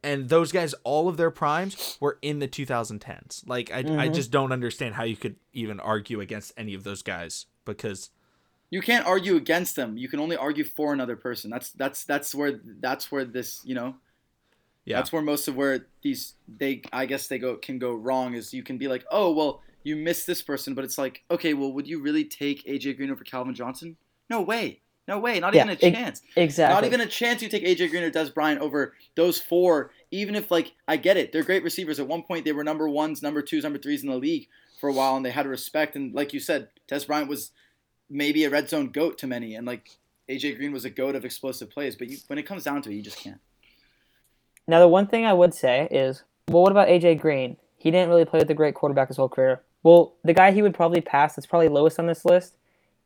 and 0.03 0.28
those 0.28 0.53
guys 0.53 0.74
all 0.85 1.09
of 1.09 1.16
their 1.16 1.31
primes 1.31 1.97
were 2.01 2.18
in 2.20 2.41
the 2.41 2.49
2010s. 2.49 3.47
Like 3.47 3.70
I 3.72 3.78
I 3.78 3.83
Mhm. 3.83 4.14
just 4.14 4.31
don't 4.31 4.53
understand 4.53 4.97
how 4.97 5.05
you 5.05 5.16
could 5.16 5.37
even 5.55 5.81
argue 5.81 6.20
against 6.20 6.53
any 6.59 6.74
of 6.74 6.85
those 6.85 7.01
guys 7.03 7.47
because 7.64 8.11
you 8.71 8.81
can't 8.81 9.07
argue 9.07 9.37
against 9.37 9.77
them. 9.77 9.97
You 9.99 10.09
can 10.09 10.21
only 10.21 10.37
argue 10.37 10.64
for 10.64 10.93
another 10.93 11.16
person. 11.16 11.51
That's 11.51 11.73
that's 11.73 12.05
that's 12.05 12.35
where 12.35 12.61
that's 12.81 13.11
where 13.11 13.25
this 13.25 13.61
you 13.64 13.75
know. 13.75 13.97
Yeah. 14.85 14.97
That's 14.97 15.12
where 15.12 15.23
most 15.23 15.47
of 15.49 15.57
where 15.57 15.87
these 16.03 16.35
they 16.49 16.83
I 16.93 17.07
guess 17.07 17.29
they 17.29 17.39
go 17.39 17.57
can 17.57 17.79
go 17.79 17.93
wrong 17.93 18.35
is 18.35 18.55
you 18.55 18.62
can 18.62 18.79
be 18.79 18.89
like 18.89 19.05
oh 19.11 19.33
well 19.33 19.62
you 19.83 19.97
miss 19.97 20.25
this 20.25 20.43
person 20.43 20.75
but 20.75 20.85
it's 20.85 20.99
like 20.99 21.23
okay 21.31 21.55
well 21.55 21.73
would 21.73 21.87
you 21.87 22.01
really 22.01 22.25
take 22.25 22.64
AJ 22.66 22.97
Green 22.97 23.11
over 23.11 23.25
Calvin 23.25 23.55
Johnson? 23.55 23.97
No 24.31 24.41
way. 24.41 24.81
No 25.09 25.18
way. 25.18 25.41
Not 25.41 25.55
Yeah, 25.55 25.64
even 25.64 25.71
a 25.71 25.73
ex- 25.73 25.99
chance. 25.99 26.23
Exactly. 26.37 26.75
Not 26.75 26.85
even 26.85 27.01
a 27.01 27.07
chance 27.07 27.43
you 27.43 27.49
take 27.49 27.64
AJ 27.64 27.91
Green 27.91 28.05
or 28.05 28.11
Dez 28.11 28.33
Bryant 28.33 28.61
over 28.61 28.95
those 29.16 29.41
four. 29.41 29.91
Even 30.12 30.35
if 30.37 30.51
like 30.51 30.73
I 30.87 30.97
get 30.97 31.16
it, 31.16 31.33
they're 31.33 31.43
great 31.43 31.64
receivers. 31.64 31.99
At 31.99 32.07
one 32.09 32.23
point 32.23 32.45
they 32.45 32.53
were 32.53 32.64
number 32.64 32.89
ones, 32.89 33.21
number 33.23 33.43
twos, 33.43 33.64
number 33.64 33.79
threes 33.79 34.03
in 34.03 34.09
the 34.09 34.16
league 34.16 34.47
for 34.81 34.89
a 34.89 34.93
while, 34.93 35.16
and 35.16 35.27
they 35.27 35.31
had 35.31 35.47
respect. 35.47 35.97
And 35.97 36.14
like 36.14 36.33
you 36.33 36.41
said, 36.41 36.68
Dez 36.89 37.07
Bryant 37.07 37.29
was 37.29 37.51
maybe 38.11 38.44
a 38.44 38.50
red 38.50 38.68
zone 38.68 38.88
goat 38.88 39.16
to 39.18 39.26
many, 39.26 39.54
and 39.54 39.66
like 39.66 39.90
AJ 40.28 40.56
Green 40.56 40.72
was 40.72 40.84
a 40.84 40.90
goat 40.90 41.14
of 41.14 41.24
explosive 41.24 41.70
plays. 41.70 41.96
But 41.96 42.08
you, 42.08 42.18
when 42.26 42.38
it 42.38 42.44
comes 42.44 42.64
down 42.64 42.82
to 42.82 42.90
it, 42.90 42.94
you 42.94 43.02
just 43.02 43.18
can't. 43.18 43.40
Now, 44.66 44.80
the 44.80 44.88
one 44.88 45.06
thing 45.06 45.24
I 45.24 45.32
would 45.32 45.54
say 45.54 45.88
is, 45.90 46.22
well, 46.48 46.62
what 46.62 46.72
about 46.72 46.88
AJ 46.88 47.20
Green? 47.20 47.56
He 47.76 47.90
didn't 47.90 48.08
really 48.08 48.24
play 48.24 48.40
with 48.40 48.50
a 48.50 48.54
great 48.54 48.74
quarterback 48.74 49.08
his 49.08 49.16
whole 49.16 49.28
career. 49.28 49.62
Well, 49.82 50.14
the 50.22 50.34
guy 50.34 50.52
he 50.52 50.62
would 50.62 50.74
probably 50.74 51.00
pass 51.00 51.34
that's 51.34 51.46
probably 51.46 51.68
lowest 51.68 51.98
on 51.98 52.06
this 52.06 52.24
list 52.24 52.56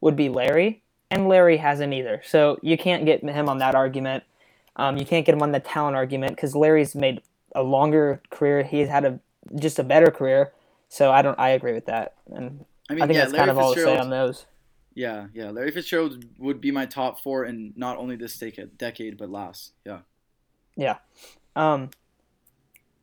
would 0.00 0.16
be 0.16 0.28
Larry, 0.28 0.82
and 1.10 1.28
Larry 1.28 1.58
hasn't 1.58 1.92
either. 1.92 2.20
So 2.24 2.58
you 2.62 2.76
can't 2.76 3.06
get 3.06 3.22
him 3.22 3.48
on 3.48 3.58
that 3.58 3.74
argument. 3.74 4.24
Um, 4.76 4.96
you 4.96 5.06
can't 5.06 5.24
get 5.24 5.34
him 5.34 5.42
on 5.42 5.52
the 5.52 5.60
talent 5.60 5.96
argument 5.96 6.34
because 6.34 6.56
Larry's 6.56 6.94
made 6.94 7.22
a 7.54 7.62
longer 7.62 8.20
career. 8.30 8.64
He's 8.64 8.88
had 8.88 9.04
a 9.04 9.20
just 9.54 9.78
a 9.78 9.84
better 9.84 10.10
career. 10.10 10.52
So 10.88 11.12
I 11.12 11.22
don't. 11.22 11.38
I 11.38 11.50
agree 11.50 11.72
with 11.72 11.86
that, 11.86 12.14
and 12.26 12.64
I 12.90 12.94
mean, 12.94 13.02
I 13.02 13.06
think 13.06 13.16
yeah, 13.16 13.20
that's 13.22 13.32
Larry 13.32 13.46
kind 13.46 13.50
of 13.50 13.58
all 13.58 13.74
to 13.74 13.80
say 13.80 13.96
on 13.96 14.10
those. 14.10 14.46
Yeah, 14.94 15.26
yeah, 15.34 15.50
Larry 15.50 15.70
Fitzgerald 15.72 16.24
would 16.38 16.60
be 16.60 16.70
my 16.70 16.86
top 16.86 17.20
four 17.20 17.44
in 17.46 17.72
not 17.76 17.96
only 17.98 18.16
this 18.16 18.38
decade, 18.38 18.78
decade 18.78 19.18
but 19.18 19.28
last. 19.28 19.72
Yeah. 19.84 20.00
Yeah. 20.76 20.96
Um, 21.56 21.90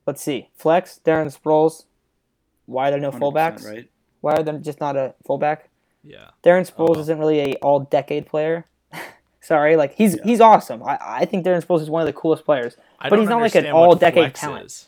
let's 0.07 0.21
see. 0.23 0.49
Flex, 0.55 0.99
Darren 1.05 1.35
Sproles. 1.37 1.85
Why 2.65 2.87
are 2.87 2.91
there 2.91 2.99
no 2.99 3.11
fullbacks? 3.11 3.65
Right. 3.65 3.89
Why 4.21 4.33
are 4.35 4.43
there 4.43 4.57
just 4.59 4.79
not 4.79 4.95
a 4.95 5.15
fullback? 5.25 5.69
Yeah. 6.03 6.29
Darren 6.43 6.69
Sproles 6.69 6.97
Oh. 6.97 7.01
isn't 7.01 7.19
really 7.19 7.39
a 7.41 7.53
all 7.55 7.81
decade 7.81 8.25
player. 8.25 8.65
Sorry, 9.41 9.75
like 9.75 9.93
he's 9.95 10.15
Yeah. 10.15 10.23
he's 10.23 10.39
awesome. 10.41 10.83
I, 10.83 10.97
I 11.01 11.25
think 11.25 11.45
Darren 11.45 11.63
Sproles 11.65 11.81
is 11.81 11.89
one 11.89 12.01
of 12.01 12.05
the 12.07 12.13
coolest 12.13 12.45
players. 12.45 12.77
I 12.99 13.09
But 13.09 13.15
don't 13.17 13.19
he's 13.25 13.29
not 13.29 13.41
like 13.41 13.55
an 13.55 13.59
understand 13.65 13.75
what 13.75 13.83
all-decade 13.87 14.13
flex 14.23 14.39
talent. 14.39 14.65
is. 14.67 14.87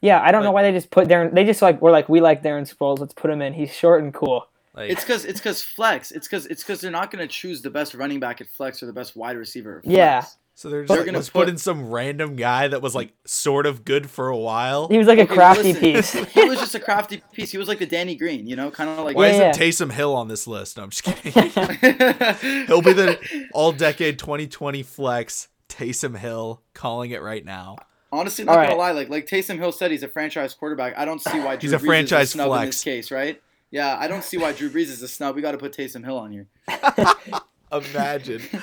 Yeah, 0.00 0.20
I 0.20 0.32
don't 0.32 0.42
know 0.42 0.50
why 0.50 0.62
they 0.62 0.72
just 0.72 0.90
put 0.90 1.06
Darren. 1.08 1.32
They 1.34 1.44
just 1.44 1.62
like 1.62 1.80
we're 1.80 1.92
like 1.92 2.08
we 2.08 2.20
like 2.20 2.42
Darren 2.42 2.68
Sproles. 2.72 2.98
Let's 2.98 3.14
put 3.14 3.30
him 3.30 3.40
in. 3.42 3.52
He's 3.52 3.72
short 3.72 4.02
and 4.02 4.12
cool. 4.12 4.46
Like, 4.74 4.90
It's 4.90 5.02
because 5.02 5.24
it's 5.24 5.38
because 5.40 5.62
flex. 5.62 6.10
It's 6.12 6.26
because 6.26 6.46
it's 6.46 6.62
because 6.62 6.80
they're 6.80 6.90
not 6.90 7.10
going 7.10 7.26
to 7.26 7.32
choose 7.32 7.60
the 7.62 7.70
best 7.70 7.94
running 7.94 8.20
back 8.20 8.40
at 8.40 8.48
flex 8.48 8.82
or 8.82 8.86
the 8.86 8.92
best 8.92 9.14
wide 9.16 9.36
receiver. 9.36 9.78
At 9.78 9.84
flex. 9.84 9.96
Yeah. 9.96 10.24
so 10.54 10.70
they're 10.70 10.82
just 10.84 10.94
They're 10.94 11.04
gonna 11.04 11.18
put- 11.20 11.32
put 11.32 11.48
in 11.50 11.58
some 11.58 11.90
random 11.90 12.36
guy 12.36 12.68
that 12.68 12.80
was 12.80 12.94
like 12.94 13.12
sort 13.26 13.66
of 13.66 13.84
good 13.84 14.08
for 14.08 14.28
a 14.28 14.36
while. 14.36 14.88
He 14.88 14.96
was 14.98 15.06
like 15.06 15.18
a 15.18 15.22
Okay, 15.22 15.34
crafty 15.34 15.72
listen, 15.74 16.24
piece. 16.24 16.32
he 16.34 16.44
was 16.44 16.58
just 16.58 16.74
a 16.74 16.80
crafty 16.80 17.22
piece. 17.32 17.50
He 17.52 17.58
was 17.58 17.68
like 17.68 17.78
the 17.80 17.86
Danny 17.86 18.14
Green, 18.16 18.46
you 18.46 18.56
know, 18.56 18.70
kind 18.70 18.88
of 18.88 19.04
like. 19.04 19.16
Why 19.16 19.26
Yeah, 19.28 19.50
isn't 19.50 19.62
yeah. 19.62 19.68
Taysom 19.68 19.92
Hill 19.92 20.14
on 20.14 20.28
this 20.28 20.46
list? 20.46 20.76
No, 20.78 20.84
I'm 20.84 20.90
just 20.90 21.02
kidding. 21.04 21.32
He'll 22.66 22.82
be 22.82 22.92
the 22.94 23.18
all 23.52 23.72
decade 23.72 24.18
2020 24.18 24.82
flex. 24.82 25.48
Taysom 25.68 26.16
Hill 26.18 26.62
calling 26.74 27.10
it 27.12 27.22
right 27.22 27.44
now. 27.44 27.76
Honestly, 28.10 28.44
not 28.44 28.52
All 28.52 28.56
gonna 28.56 28.68
right. 28.70 28.78
lie, 28.78 28.90
like 28.92 29.08
like 29.08 29.26
Taysom 29.26 29.56
Hill 29.56 29.72
said, 29.72 29.90
he's 29.90 30.02
a 30.02 30.08
franchise 30.08 30.52
quarterback. 30.52 30.98
I 30.98 31.06
don't 31.06 31.18
see 31.20 31.40
why 31.40 31.56
Drew 31.56 31.70
He's 31.70 31.72
a 31.72 31.78
Brees 31.78 31.86
franchise 31.86 32.28
is 32.28 32.34
a 32.34 32.38
snub 32.38 32.46
in 32.48 32.52
flex. 32.52 32.66
this 32.76 32.84
case, 32.84 33.10
right? 33.10 33.40
Yeah, 33.72 33.96
I 33.98 34.06
don't 34.06 34.22
see 34.22 34.36
why 34.36 34.52
Drew 34.52 34.70
Brees 34.70 34.82
is 34.90 35.02
a 35.02 35.08
snub. 35.08 35.34
We 35.34 35.42
got 35.42 35.52
to 35.52 35.58
put 35.58 35.72
Taysom 35.76 36.04
Hill 36.04 36.18
on 36.18 36.30
here. 36.30 36.46
Imagine. 37.72 38.42
all 38.52 38.58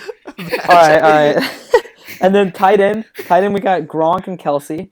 right, 0.67 1.01
all 1.01 1.33
right. 1.35 1.51
and 2.21 2.33
then 2.33 2.51
tight 2.51 2.79
end, 2.79 3.05
tight 3.25 3.43
end, 3.43 3.53
we 3.55 3.59
got 3.59 3.81
Gronk 3.83 4.27
and 4.27 4.37
Kelce. 4.39 4.91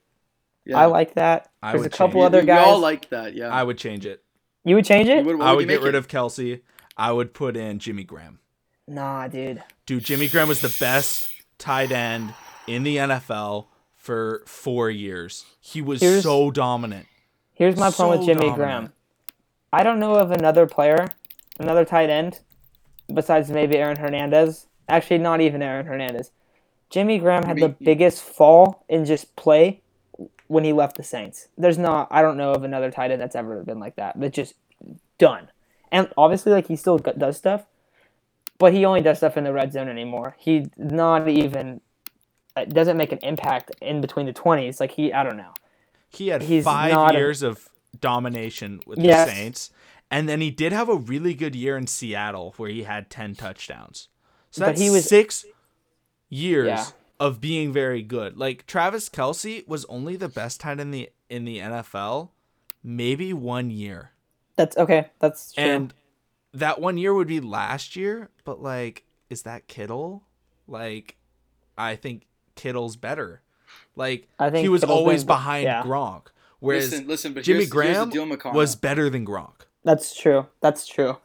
Yeah. 0.65 0.79
I 0.79 0.85
like 0.87 1.13
that. 1.13 1.49
I 1.61 1.71
There's 1.73 1.85
a 1.85 1.89
couple 1.89 2.23
other 2.23 2.41
guys. 2.43 2.65
We 2.65 2.71
all 2.71 2.79
like 2.79 3.09
that. 3.09 3.35
Yeah. 3.35 3.49
I 3.49 3.63
would 3.63 3.77
change 3.77 4.05
it. 4.05 4.23
you 4.65 4.75
would 4.75 4.85
change 4.85 5.07
it? 5.07 5.23
would- 5.23 5.39
I 5.39 5.51
would 5.51 5.57
would 5.57 5.67
get 5.69 5.81
rid 5.81 5.95
it? 5.95 5.97
of 5.99 6.07
Kelce. 6.07 6.61
I 6.97 7.11
would 7.11 7.33
put 7.33 7.55
in 7.55 7.77
Jimmy 7.79 8.03
Graham. 8.03 8.39
Nah, 8.87 9.27
dude. 9.27 9.63
Dude, 9.85 10.03
Jimmy 10.03 10.27
Graham 10.27 10.47
was 10.47 10.61
the 10.61 10.75
best 10.79 11.31
tight 11.59 11.91
end 11.91 12.33
in 12.65 12.81
the 12.83 12.97
NFL 12.97 13.67
for 13.95 14.41
four 14.47 14.89
years. 14.89 15.45
He 15.59 15.81
was 15.81 16.01
Here's- 16.01 16.23
so 16.23 16.49
dominant. 16.49 17.05
Here's 17.53 17.77
my 17.77 17.91
problem 17.91 18.19
with 18.19 18.27
Jimmy 18.27 18.49
dominant. 18.49 18.57
Graham. 18.57 18.93
I 19.71 19.83
don't 19.83 19.99
know 19.99 20.15
of 20.15 20.31
another 20.31 20.65
player, 20.65 21.09
another 21.59 21.85
tight 21.85 22.09
end, 22.09 22.39
besides 23.13 23.49
maybe 23.49 23.77
Aaron 23.77 23.97
Hernandez. 23.97 24.67
Actually, 24.89 25.17
not 25.19 25.41
even 25.41 25.61
Aaron 25.61 25.85
Hernandez. 25.85 26.31
Jimmy 26.89 27.19
Graham 27.19 27.43
had 27.43 27.57
the 27.57 27.69
biggest 27.69 28.21
fall 28.23 28.85
in 28.87 29.03
just 29.03 29.35
play 29.35 29.81
when 30.47 30.63
he 30.63 30.71
left 30.71 30.95
the 30.95 31.03
Saints. 31.03 31.49
There's 31.57 31.77
not, 31.77 32.07
I 32.09 32.21
don't 32.21 32.37
know 32.37 32.53
of 32.53 32.63
another 32.63 32.89
tight 32.89 33.11
end 33.11 33.21
that's 33.21 33.35
ever 33.35 33.61
been 33.63 33.79
like 33.79 33.97
that. 33.97 34.17
That's 34.17 34.33
just 34.35 34.53
done. 35.17 35.49
And 35.91 36.09
obviously, 36.17 36.53
like 36.53 36.67
he 36.67 36.77
still 36.77 36.97
does 36.97 37.35
stuff, 37.35 37.65
but 38.57 38.71
he 38.73 38.85
only 38.85 39.01
does 39.01 39.17
stuff 39.17 39.35
in 39.35 39.43
the 39.43 39.51
red 39.51 39.73
zone 39.73 39.89
anymore. 39.89 40.35
He 40.39 40.67
not 40.77 41.27
even 41.27 41.81
uh, 42.55 42.63
doesn't 42.65 42.95
make 42.95 43.11
an 43.11 43.19
impact 43.21 43.71
in 43.81 43.99
between 43.99 44.25
the 44.25 44.33
twenties. 44.33 44.79
Like 44.79 44.91
he, 44.91 45.11
I 45.11 45.23
don't 45.23 45.37
know. 45.37 45.51
He 46.09 46.29
had 46.29 46.43
He's 46.43 46.63
five 46.63 46.91
not 46.93 47.15
a- 47.15 47.17
years 47.17 47.43
of 47.43 47.67
domination 48.01 48.81
with 48.85 48.99
Yes. 48.99 49.27
the 49.29 49.35
Saints. 49.35 49.71
And 50.09 50.27
then 50.29 50.39
he 50.41 50.51
did 50.51 50.71
have 50.71 50.87
a 50.89 50.95
really 50.95 51.33
good 51.33 51.55
year 51.55 51.75
in 51.77 51.85
Seattle 51.87 52.53
where 52.57 52.69
he 52.69 52.83
had 52.83 53.09
10 53.09 53.35
touchdowns. 53.35 54.07
So 54.51 54.61
But 54.61 54.65
that's 54.67 54.81
he 54.81 54.89
was- 54.89 55.05
six 55.05 55.45
years 56.29 56.67
Yeah. 56.67 56.85
of 57.19 57.41
being 57.41 57.71
very 57.73 58.01
good. 58.01 58.37
Like 58.37 58.65
Travis 58.65 59.09
Kelce 59.09 59.67
was 59.67 59.85
only 59.85 60.15
the 60.15 60.29
best 60.29 60.61
tight 60.61 60.71
end 60.79 60.81
in 60.81 60.91
the 60.91 61.09
in 61.29 61.43
the 61.45 61.59
NFL 61.59 62.29
maybe 62.83 63.33
one 63.33 63.69
year. 63.69 64.11
That's 64.55 64.77
okay. 64.77 65.09
That's 65.19 65.51
true. 65.51 65.63
And 65.63 65.93
that 66.53 66.79
one 66.79 66.97
year 66.97 67.13
would 67.13 67.27
be 67.27 67.41
last 67.41 67.95
year, 67.97 68.29
but 68.45 68.61
like, 68.61 69.03
is 69.29 69.41
that 69.43 69.67
Kittle? 69.67 70.23
Like, 70.67 71.17
I 71.77 71.95
think 71.97 72.27
Kittle's 72.55 72.95
better. 72.95 73.41
Like, 73.95 74.29
I 74.39 74.49
think 74.49 74.63
he 74.63 74.69
was 74.69 74.81
Kittle's 74.81 74.97
always 74.97 75.23
been- 75.23 75.27
behind 75.35 75.63
yeah. 75.65 75.83
Gronk, 75.83 76.27
whereas 76.59 76.91
listen, 76.91 77.07
listen, 77.07 77.33
but 77.33 77.43
Jimmy 77.43 77.59
here's, 77.59 77.69
Graham 77.69 77.93
here's 78.11 78.29
the 78.29 78.37
deal, 78.37 78.53
was 78.53 78.75
better 78.75 79.09
than 79.09 79.25
Gronk. 79.25 79.65
That's 79.83 80.15
true. 80.15 80.47
That's 80.61 80.87
true. 80.87 81.17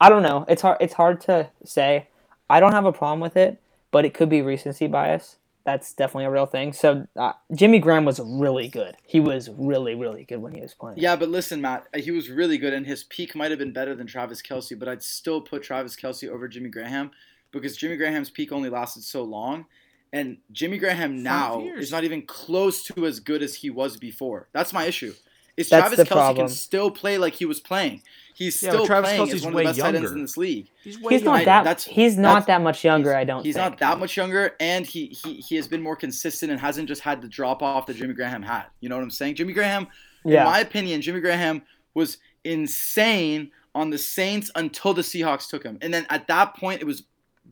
I 0.00 0.08
don't 0.08 0.22
know. 0.22 0.44
It's 0.48 0.62
hard. 0.62 0.78
It's 0.80 0.94
hard 0.94 1.20
to 1.22 1.50
say. 1.64 2.08
I 2.50 2.60
don't 2.60 2.72
have 2.72 2.86
a 2.86 2.92
problem 2.92 3.20
with 3.20 3.36
it, 3.36 3.60
but 3.90 4.04
it 4.04 4.14
could 4.14 4.28
be 4.28 4.42
recency 4.42 4.86
bias. 4.86 5.36
That's 5.64 5.92
definitely 5.92 6.24
a 6.24 6.30
real 6.30 6.46
thing. 6.46 6.72
So 6.72 7.06
uh, 7.14 7.32
Jimmy 7.54 7.78
Graham 7.78 8.06
was 8.06 8.20
really 8.24 8.68
good. 8.68 8.96
He 9.02 9.20
was 9.20 9.50
really, 9.50 9.94
really 9.94 10.24
good 10.24 10.38
when 10.38 10.54
he 10.54 10.62
was 10.62 10.72
playing. 10.72 10.98
Yeah, 10.98 11.14
but 11.14 11.28
listen, 11.28 11.60
Matt, 11.60 11.86
uh, 11.94 11.98
he 11.98 12.10
was 12.10 12.30
really 12.30 12.56
good, 12.56 12.72
and 12.72 12.86
his 12.86 13.04
peak 13.04 13.34
might 13.34 13.50
have 13.50 13.58
been 13.58 13.74
better 13.74 13.94
than 13.94 14.06
Travis 14.06 14.40
Kelce, 14.40 14.78
but 14.78 14.88
I'd 14.88 15.02
still 15.02 15.42
put 15.42 15.62
Travis 15.62 15.94
Kelce 15.94 16.26
over 16.26 16.48
Jimmy 16.48 16.70
Graham 16.70 17.10
because 17.50 17.76
Jimmy 17.76 17.96
Graham's 17.96 18.30
peak 18.30 18.50
only 18.50 18.70
lasted 18.70 19.02
so 19.02 19.22
long, 19.22 19.66
and 20.12 20.38
Jimmy 20.52 20.78
Graham 20.78 21.22
now 21.22 21.60
is 21.60 21.90
not 21.92 22.04
even 22.04 22.22
close 22.22 22.82
to 22.84 23.06
as 23.06 23.20
good 23.20 23.42
as 23.42 23.54
he 23.54 23.70
was 23.70 23.96
before. 23.96 24.48
That's 24.52 24.72
my 24.72 24.84
issue. 24.84 25.12
Is 25.56 25.68
That's 25.68 25.88
Travis 25.88 25.96
the 25.98 26.04
Kelce 26.04 26.16
problem. 26.16 26.46
can 26.46 26.54
still 26.54 26.90
play 26.90 27.18
like 27.18 27.34
he 27.34 27.44
was 27.44 27.58
playing? 27.58 28.02
He's 28.32 28.62
Yeah, 28.62 28.68
still 28.70 28.82
but 28.82 28.86
Travis 28.86 29.10
playing 29.10 29.22
Kelce's 29.26 29.34
as 29.34 29.42
one 29.44 29.52
of 29.54 29.58
the 29.58 29.64
best 29.64 29.80
tight 29.80 29.94
ends 29.96 30.12
in 30.12 30.22
this 30.22 30.36
league. 30.36 30.68
He's 30.84 31.00
way 31.00 31.14
He's 31.14 31.24
not 31.24 31.44
that. 31.46 31.64
That's- 31.64 31.84
he's 31.84 32.16
not 32.16 32.28
that's- 32.28 32.46
that 32.46 32.62
much 32.62 32.84
younger. 32.84 33.10
He's- 33.10 33.20
I 33.20 33.24
don't. 33.24 33.44
He's 33.44 33.56
think. 33.56 33.70
not 33.70 33.78
that 33.80 33.98
much 33.98 34.16
younger, 34.16 34.54
and 34.60 34.86
he, 34.86 35.06
he 35.06 35.34
he 35.34 35.56
has 35.56 35.66
been 35.66 35.82
more 35.82 35.96
consistent 35.96 36.52
and 36.52 36.60
hasn't 36.60 36.86
just 36.86 37.00
had 37.00 37.20
the 37.22 37.26
drop 37.28 37.60
off 37.62 37.86
that 37.86 37.96
Jimmy 37.96 38.14
Graham 38.14 38.42
had. 38.42 38.66
You 38.80 38.88
know 38.88 38.94
what 38.96 39.02
I'm 39.02 39.10
saying? 39.10 39.34
Jimmy 39.34 39.52
Graham, 39.52 39.88
Yeah. 40.24 40.42
in 40.44 40.46
my 40.52 40.60
opinion, 40.60 41.02
Jimmy 41.02 41.18
Graham 41.20 41.62
was 41.94 42.18
insane 42.44 43.50
on 43.74 43.90
the 43.90 43.98
Saints 43.98 44.50
until 44.54 44.94
the 44.94 45.02
Seahawks 45.02 45.48
took 45.48 45.64
him, 45.64 45.78
and 45.82 45.92
then 45.92 46.06
at 46.10 46.26
that 46.28 46.54
point 46.56 46.80
it 46.80 46.84
was 46.84 47.02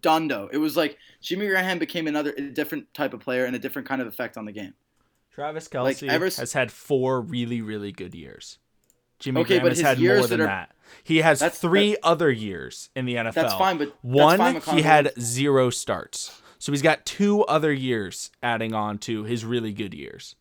dundo. 0.01 0.49
It 0.53 0.59
was 0.59 0.77
like 0.77 0.99
Jimmy 1.21 1.47
Graham 1.49 1.79
became 1.79 2.07
another 2.07 2.33
a 2.37 2.43
different 2.43 2.93
type 2.95 3.15
of 3.15 3.21
player 3.21 3.45
and 3.45 3.55
a 3.57 3.59
different 3.59 3.89
kind 3.89 4.01
of 4.01 4.09
effect 4.09 4.37
on 4.37 4.45
the 4.45 4.53
game. 4.53 4.75
Travis 5.33 5.73
Like, 5.73 5.97
Kelce 5.99 6.09
ever 6.09 6.25
has 6.27 6.53
had 6.55 6.73
four 6.73 7.21
really, 7.21 7.61
really 7.61 7.93
good 7.93 8.15
years. 8.15 8.59
Jimmy 9.19 9.41
Okay, 9.43 9.55
Graham 9.59 9.63
but 9.65 9.73
has 9.73 9.81
had 9.81 9.99
more 10.01 10.27
than 10.27 10.41
that 10.41 10.45
are- 10.45 10.47
that. 10.47 10.73
He 11.03 11.19
has 11.19 11.41
That's- 11.41 11.61
three 11.61 11.97
other 12.03 12.31
years 12.31 12.91
in 12.95 13.07
the 13.07 13.17
NFL. 13.17 13.33
That's 13.35 13.55
fine, 13.55 13.77
but 13.77 13.87
that's 13.89 13.99
One, 14.03 14.61
fine, 14.61 14.77
he 14.77 14.83
had 14.83 15.13
zero 15.21 15.69
starts. 15.71 16.41
So 16.59 16.73
he's 16.73 16.83
got 16.83 17.05
two 17.05 17.43
other 17.45 17.73
years 17.73 18.31
adding 18.43 18.73
on 18.73 18.99
to 19.01 19.25
his 19.25 19.45
really 19.45 19.73
good 19.73 19.93
years. 19.95 20.37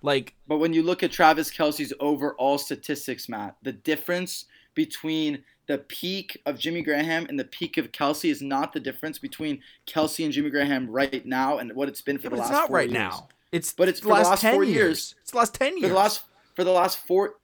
Like, 0.00 0.34
But 0.46 0.58
when 0.58 0.72
you 0.74 0.82
look 0.82 1.02
at 1.02 1.10
Travis 1.12 1.50
Kelce's 1.50 1.92
overall 2.00 2.58
statistics, 2.58 3.28
Matt, 3.28 3.56
the 3.62 3.72
difference 3.72 4.44
between 4.74 5.44
the 5.66 5.78
peak 5.78 6.40
of 6.46 6.58
Jimmy 6.58 6.82
Graham 6.82 7.26
and 7.28 7.38
the 7.38 7.44
peak 7.44 7.76
of 7.78 7.90
Kelce 7.92 8.30
is 8.30 8.42
not 8.42 8.72
the 8.72 8.80
difference 8.80 9.18
between 9.18 9.60
Kelce 9.86 10.24
and 10.24 10.32
Jimmy 10.32 10.50
Graham 10.50 10.88
right 10.90 11.24
now 11.24 11.58
and 11.58 11.72
what 11.74 11.88
it's 11.88 12.00
been 12.02 12.18
for 12.18 12.24
yeah, 12.24 12.30
the 12.30 12.36
but 12.36 12.38
last 12.40 12.50
it's 12.50 12.58
not 12.58 12.66
four 12.68 12.76
right 12.76 12.90
years. 12.90 12.94
now. 12.98 13.28
It's 13.52 13.72
But 13.72 13.88
it's 13.88 14.00
the 14.00 14.04
for 14.04 14.08
the 14.08 14.14
last, 14.14 14.28
last 14.30 14.40
10 14.42 14.54
years. 14.56 14.68
years. 14.68 15.14
It's 15.22 15.30
the 15.30 15.36
last 15.38 15.54
10 15.54 15.72
For 15.72 15.78
years. 15.78 15.88
the 15.90 15.94
last 15.96 16.22
for 16.54 16.64
the 16.64 16.70
last 16.72 16.98
four. 16.98 17.34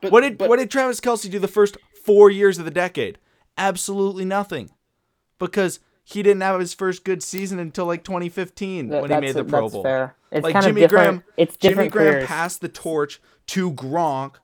But, 0.00 0.12
what 0.12 0.20
did 0.22 0.38
but, 0.38 0.48
what 0.48 0.58
did 0.58 0.70
Travis 0.70 1.00
Kelce 1.00 1.30
do 1.30 1.38
the 1.38 1.48
first 1.48 1.76
four 2.04 2.30
years 2.30 2.58
of 2.58 2.64
the 2.64 2.70
decade? 2.70 3.18
Absolutely 3.56 4.24
nothing. 4.24 4.70
because 5.38 5.80
he 6.04 6.22
didn't 6.22 6.40
have 6.40 6.58
his 6.58 6.72
first 6.72 7.04
good 7.04 7.22
season 7.22 7.58
until 7.58 7.84
like 7.84 8.02
2015 8.02 8.88
That- 8.88 9.02
when 9.02 9.10
he 9.10 9.20
made 9.20 9.28
the 9.34 9.42
that's 9.42 9.50
Pro 9.50 9.68
Bowl. 9.68 9.82
fair. 9.82 10.16
It's 10.32 10.42
like 10.42 10.52
kind 10.54 10.64
Jimmy 10.66 10.82
of 10.84 10.90
different. 10.90 11.24
Graham, 11.24 11.24
it's 11.36 11.56
Jimmy 11.58 11.70
different 11.74 11.92
Graham 11.92 12.12
careers. 12.14 12.26
passed 12.26 12.60
the 12.62 12.68
torch 12.68 13.20
to 13.48 13.72
Gronk 13.72 14.36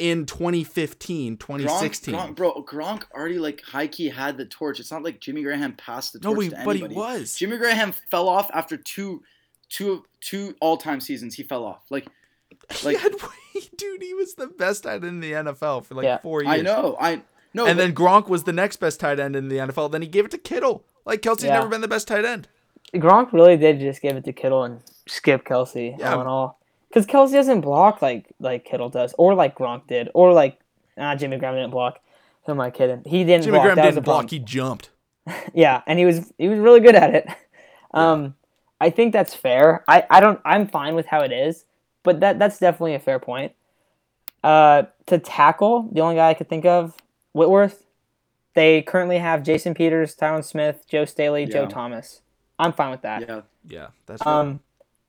in 0.00 0.24
2015, 0.26 1.36
2016. 1.36 2.14
Gronk, 2.14 2.18
Gronk, 2.30 2.36
bro, 2.36 2.64
Gronk 2.64 3.02
already 3.14 3.38
like 3.38 3.62
high 3.62 3.86
key 3.86 4.08
had 4.08 4.36
the 4.38 4.46
torch. 4.46 4.80
It's 4.80 4.90
not 4.90 5.02
like 5.02 5.20
Jimmy 5.20 5.42
Graham 5.42 5.74
passed 5.74 6.12
the 6.14 6.18
no, 6.20 6.34
torch 6.34 6.44
he, 6.44 6.50
to 6.50 6.62
but 6.64 6.76
he 6.76 6.82
was. 6.84 7.34
Jimmy 7.34 7.58
Graham 7.58 7.92
fell 8.10 8.28
off 8.28 8.50
after 8.54 8.76
two, 8.76 9.22
two, 9.68 10.04
two 10.20 10.54
all-time 10.60 11.00
seasons. 11.00 11.34
He 11.34 11.42
fell 11.42 11.64
off. 11.64 11.82
Like, 11.90 12.08
He 12.80 12.94
had, 12.94 13.12
dude, 13.76 14.02
he 14.02 14.14
was 14.14 14.34
the 14.34 14.46
best 14.46 14.84
tight 14.84 14.94
end 14.94 15.04
in 15.04 15.20
the 15.20 15.32
NFL 15.32 15.84
for 15.84 15.94
like 15.94 16.04
Yeah. 16.04 16.18
four 16.18 16.42
years. 16.42 16.58
I 16.58 16.62
know, 16.62 16.96
I 17.00 17.22
no, 17.52 17.66
and 17.66 17.76
but- 17.76 17.82
then 17.84 17.94
Gronk 17.94 18.28
was 18.28 18.44
the 18.44 18.52
next 18.52 18.76
best 18.76 19.00
tight 19.00 19.18
end 19.20 19.34
in 19.36 19.48
the 19.48 19.56
NFL. 19.56 19.90
Then 19.92 20.02
he 20.02 20.08
gave 20.08 20.24
it 20.24 20.30
to 20.32 20.38
Kittle. 20.38 20.84
Like 21.04 21.20
Kelce's 21.22 21.44
Yeah. 21.44 21.54
never 21.54 21.68
been 21.68 21.80
the 21.80 21.88
best 21.88 22.06
tight 22.08 22.24
end. 22.24 22.48
Gronk 22.94 23.32
really 23.32 23.56
did 23.56 23.78
just 23.80 24.02
give 24.02 24.16
it 24.16 24.24
to 24.24 24.32
Kittle 24.32 24.64
and 24.64 24.80
skip 25.08 25.44
Kelce 25.44 25.98
Yeah. 25.98 26.14
all 26.14 26.20
in 26.20 26.26
all. 26.26 26.59
Because 26.90 27.06
Kelce 27.06 27.32
doesn't 27.32 27.60
block 27.62 28.02
like 28.02 28.26
like 28.40 28.64
Kittle 28.64 28.88
does, 28.90 29.14
or 29.16 29.34
like 29.34 29.56
Gronk 29.56 29.86
did, 29.86 30.10
or 30.12 30.32
like 30.32 30.58
ah 30.98 31.14
Jimmy 31.14 31.38
Graham 31.38 31.54
didn't 31.54 31.70
block. 31.70 32.00
Who 32.44 32.52
am 32.52 32.60
I 32.60 32.70
kidding? 32.70 33.02
He 33.06 33.24
didn't 33.24 33.44
Jimmy 33.44 33.56
block. 33.58 33.64
Graham 33.64 33.76
that 33.76 33.82
didn't 33.82 33.98
a 33.98 34.02
problem. 34.02 34.26
block. 34.26 34.30
He 34.30 34.38
jumped. 34.38 34.90
Yeah, 35.54 35.82
and 35.86 35.98
he 35.98 36.04
was 36.04 36.32
he 36.38 36.48
was 36.48 36.58
really 36.58 36.80
good 36.80 36.94
at 36.94 37.14
it. 37.14 37.28
Um, 37.92 38.34
I 38.80 38.90
think 38.90 39.12
that's 39.12 39.34
fair. 39.34 39.84
I, 39.86 40.04
I 40.10 40.20
don't 40.20 40.40
I'm 40.44 40.66
fine 40.66 40.94
with 40.94 41.06
how 41.06 41.20
it 41.20 41.32
is, 41.32 41.64
but 42.02 42.20
that 42.20 42.38
that's 42.38 42.58
definitely 42.58 42.94
a 42.94 42.98
fair 43.00 43.18
point. 43.18 43.52
Uh, 44.42 44.84
to 45.06 45.18
tackle, 45.18 45.88
the 45.92 46.00
only 46.00 46.14
guy 46.16 46.30
I 46.30 46.34
could 46.34 46.48
think 46.48 46.64
of, 46.64 46.94
Whitworth. 47.32 47.84
They 48.54 48.82
currently 48.82 49.18
have 49.18 49.42
Jason 49.42 49.74
Peters, 49.74 50.16
Tyron 50.16 50.44
Smith, 50.44 50.84
Joe 50.88 51.04
Staley, 51.04 51.46
Joe 51.46 51.66
Thomas. 51.66 52.22
I'm 52.58 52.72
fine 52.72 52.90
with 52.90 53.02
that. 53.02 53.28
yeah, 53.28 53.40
Yeah, 53.68 53.86
that's 54.06 54.22
fair. 54.22 54.32
Um, 54.32 54.60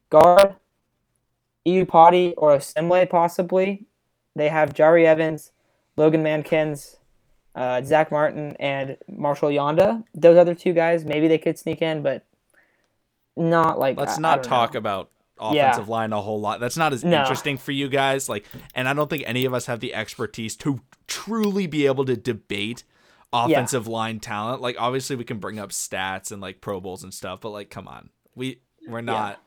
guard, 0.10 0.56
Iupati 1.68 2.34
or 2.38 2.60
Simle 2.60 3.06
possibly. 3.06 3.86
They 4.36 4.50
have 4.50 4.74
Jahri 4.74 5.06
Evans, 5.06 5.52
Logan 5.98 6.24
Mankins, 6.24 6.96
uh, 7.56 7.82
Zack 7.84 8.12
Martin, 8.12 8.56
and 8.60 8.98
Marshal 9.10 9.50
Yanda. 9.50 10.04
Those 10.16 10.38
other 10.38 10.56
two 10.56 10.74
guys, 10.74 11.04
maybe 11.06 11.28
they 11.28 11.38
could 11.38 11.60
sneak 11.60 11.82
in, 11.82 12.02
but 12.02 12.26
not 13.36 13.80
like. 13.80 13.98
Let's 13.98 14.18
I- 14.18 14.22
not 14.22 14.44
talk 14.44 14.74
know. 14.74 14.78
about 14.80 15.10
Yeah. 15.52 15.70
offensive 15.72 15.90
line 15.90 16.14
a 16.14 16.22
whole 16.22 16.40
lot. 16.40 16.60
That's 16.60 16.78
not 16.78 16.94
as 16.94 17.04
No. 17.04 17.20
interesting 17.22 17.58
for 17.58 17.72
you 17.72 17.90
guys. 17.90 18.30
Like, 18.30 18.46
and 18.76 18.88
I 18.88 18.94
don't 18.94 19.10
think 19.10 19.24
any 19.26 19.46
of 19.46 19.54
us 19.54 19.66
have 19.66 19.80
the 19.80 19.94
expertise 19.94 20.56
to 20.58 20.82
truly 21.08 21.66
be 21.68 21.86
able 21.88 22.06
to 22.06 22.16
debate 22.16 22.84
offensive 23.34 23.88
line 23.88 24.20
talent. 24.20 24.62
Like, 24.62 24.76
obviously, 24.80 25.16
we 25.16 25.24
can 25.24 25.40
bring 25.40 25.58
up 25.58 25.70
stats 25.72 26.32
and 26.32 26.42
like 26.42 26.62
Pro 26.62 26.80
Bowls 26.80 27.04
and 27.04 27.14
stuff, 27.14 27.42
but 27.42 27.50
like, 27.50 27.70
come 27.70 27.88
on, 27.88 28.10
we 28.36 28.62
we're 28.88 29.02
not. 29.02 29.40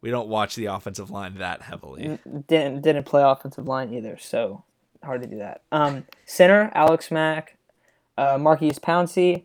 We 0.00 0.10
don't 0.10 0.28
watch 0.28 0.54
the 0.54 0.66
offensive 0.66 1.10
line 1.10 1.34
that 1.36 1.62
heavily. 1.62 2.18
Didn't 2.46 2.82
didn't 2.82 3.04
play 3.04 3.22
offensive 3.22 3.66
line 3.66 3.92
either, 3.92 4.16
so 4.18 4.64
hard 5.02 5.22
to 5.22 5.28
do 5.28 5.38
that. 5.38 5.62
Um, 5.72 6.06
center 6.24 6.70
Alex 6.74 7.10
Mack, 7.10 7.56
uh, 8.16 8.38
Maurkice 8.38 8.78
Pouncey. 8.78 9.44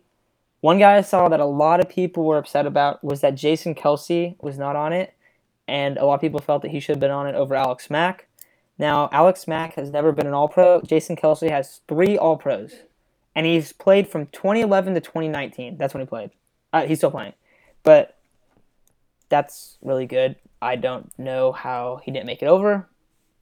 One 0.60 0.78
guy 0.78 0.96
I 0.96 1.00
saw 1.02 1.28
that 1.28 1.40
a 1.40 1.44
lot 1.44 1.80
of 1.80 1.88
people 1.88 2.24
were 2.24 2.38
upset 2.38 2.66
about 2.66 3.04
was 3.04 3.20
that 3.20 3.34
Jason 3.34 3.74
Kelce 3.74 4.36
was 4.40 4.56
not 4.56 4.76
on 4.76 4.92
it, 4.92 5.14
and 5.68 5.96
a 5.96 6.06
lot 6.06 6.14
of 6.14 6.20
people 6.20 6.40
felt 6.40 6.62
that 6.62 6.70
he 6.70 6.80
should 6.80 6.94
have 6.96 7.00
been 7.00 7.10
on 7.10 7.26
it 7.26 7.34
over 7.34 7.54
Alex 7.54 7.90
Mack. 7.90 8.28
Now 8.78 9.08
Alex 9.12 9.48
Mack 9.48 9.74
has 9.74 9.90
never 9.90 10.12
been 10.12 10.26
an 10.26 10.34
All 10.34 10.48
Pro. 10.48 10.80
Jason 10.82 11.16
Kelce 11.16 11.50
has 11.50 11.80
three 11.88 12.16
All 12.16 12.36
Pros, 12.36 12.76
and 13.34 13.44
he's 13.44 13.72
played 13.72 14.08
from 14.08 14.26
2011 14.26 14.94
to 14.94 15.00
2019. 15.00 15.76
That's 15.78 15.92
when 15.94 16.00
he 16.00 16.06
played. 16.06 16.30
Uh, 16.72 16.86
he's 16.86 16.98
still 16.98 17.10
playing, 17.10 17.34
but 17.82 18.13
that's 19.34 19.78
really 19.82 20.06
good. 20.06 20.36
I 20.62 20.76
don't 20.76 21.10
know 21.18 21.50
how 21.50 22.00
he 22.04 22.12
didn't 22.12 22.26
make 22.26 22.40
it 22.40 22.46
over. 22.46 22.88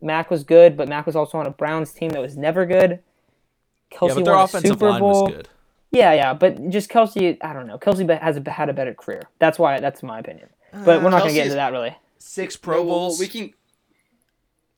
Mack 0.01 0.31
was 0.31 0.43
good, 0.43 0.75
but 0.77 0.89
Mack 0.89 1.05
was 1.05 1.15
also 1.15 1.37
on 1.39 1.47
a 1.47 1.51
Browns 1.51 1.93
team 1.93 2.09
that 2.11 2.21
was 2.21 2.35
never 2.37 2.65
good. 2.65 2.91
Yeah, 3.93 3.99
Kelce 3.99 4.15
but 4.15 4.25
their 4.25 4.33
won 4.35 4.41
a 4.41 4.45
offensive 4.45 4.71
Super 4.71 4.91
line 4.91 5.01
Bowl. 5.01 5.25
was 5.25 5.33
good. 5.35 5.49
Yeah, 5.91 6.15
yeah, 6.15 6.33
but 6.33 6.71
just 6.71 6.89
Kelce, 6.89 7.37
I 7.43 7.53
don't 7.53 7.67
know. 7.67 7.77
Kelce 7.79 8.09
has 8.21 8.39
a, 8.39 8.51
had 8.51 8.71
a 8.71 8.73
better 8.73 8.95
career. 8.95 9.25
That's 9.39 9.59
why. 9.59 9.79
That's 9.81 10.03
my 10.03 10.19
opinion. 10.19 10.49
But 10.73 11.03
we're 11.03 11.11
not 11.11 11.21
gonna 11.21 11.35
get 11.35 11.45
into 11.45 11.57
that 11.57 11.73
really. 11.73 11.95
Six 12.19 12.57
Pro 12.57 12.79
No, 12.79 12.85
Bowls 12.85 13.21
We 13.21 13.29
can. 13.29 13.53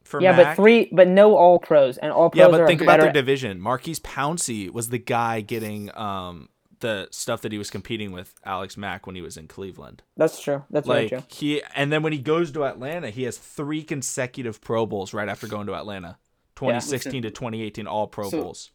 for 0.02 0.20
Yeah, 0.20 0.32
Mack. 0.36 0.56
but 0.56 0.62
three, 0.62 0.88
but 0.90 1.06
no 1.06 1.36
All 1.36 1.60
Pros, 1.60 1.96
and 1.98 2.10
All 2.10 2.30
Pros 2.30 2.40
Yeah, 2.40 2.48
but 2.48 2.60
are 2.62 2.66
think 2.66 2.80
about 2.80 2.94
better. 2.98 3.02
their 3.04 3.12
division. 3.12 3.60
Marquise 3.60 4.00
Pouncey 4.00 4.68
was 4.68 4.88
the 4.88 4.98
guy 4.98 5.40
getting 5.42 5.96
um 5.96 6.48
the 6.84 7.08
stuff 7.10 7.40
that 7.42 7.50
he 7.50 7.58
was 7.58 7.70
competing 7.70 8.12
with 8.12 8.34
Alex 8.44 8.76
Mack 8.76 9.06
when 9.06 9.16
he 9.16 9.22
was 9.22 9.36
in 9.36 9.48
Cleveland. 9.48 10.02
That's 10.16 10.40
true. 10.40 10.62
That's 10.70 10.86
Like 10.86 11.10
very 11.10 11.22
true. 11.22 11.28
he 11.30 11.62
and 11.74 11.90
then 11.92 12.02
when 12.04 12.12
he 12.12 12.18
goes 12.20 12.52
to 12.52 12.64
Atlanta, 12.64 13.10
he 13.10 13.24
has 13.24 13.36
three 13.38 13.82
consecutive 13.82 14.60
Pro 14.60 14.86
Bowls 14.86 15.12
right 15.12 15.28
after 15.28 15.46
going 15.48 15.66
to 15.66 15.74
Atlanta. 15.74 16.18
2016 16.56 17.22
to 17.22 17.30
2018 17.30 17.86
all 17.88 18.06
Pro 18.06 18.30
So- 18.30 18.40
Bowls. 18.42 18.70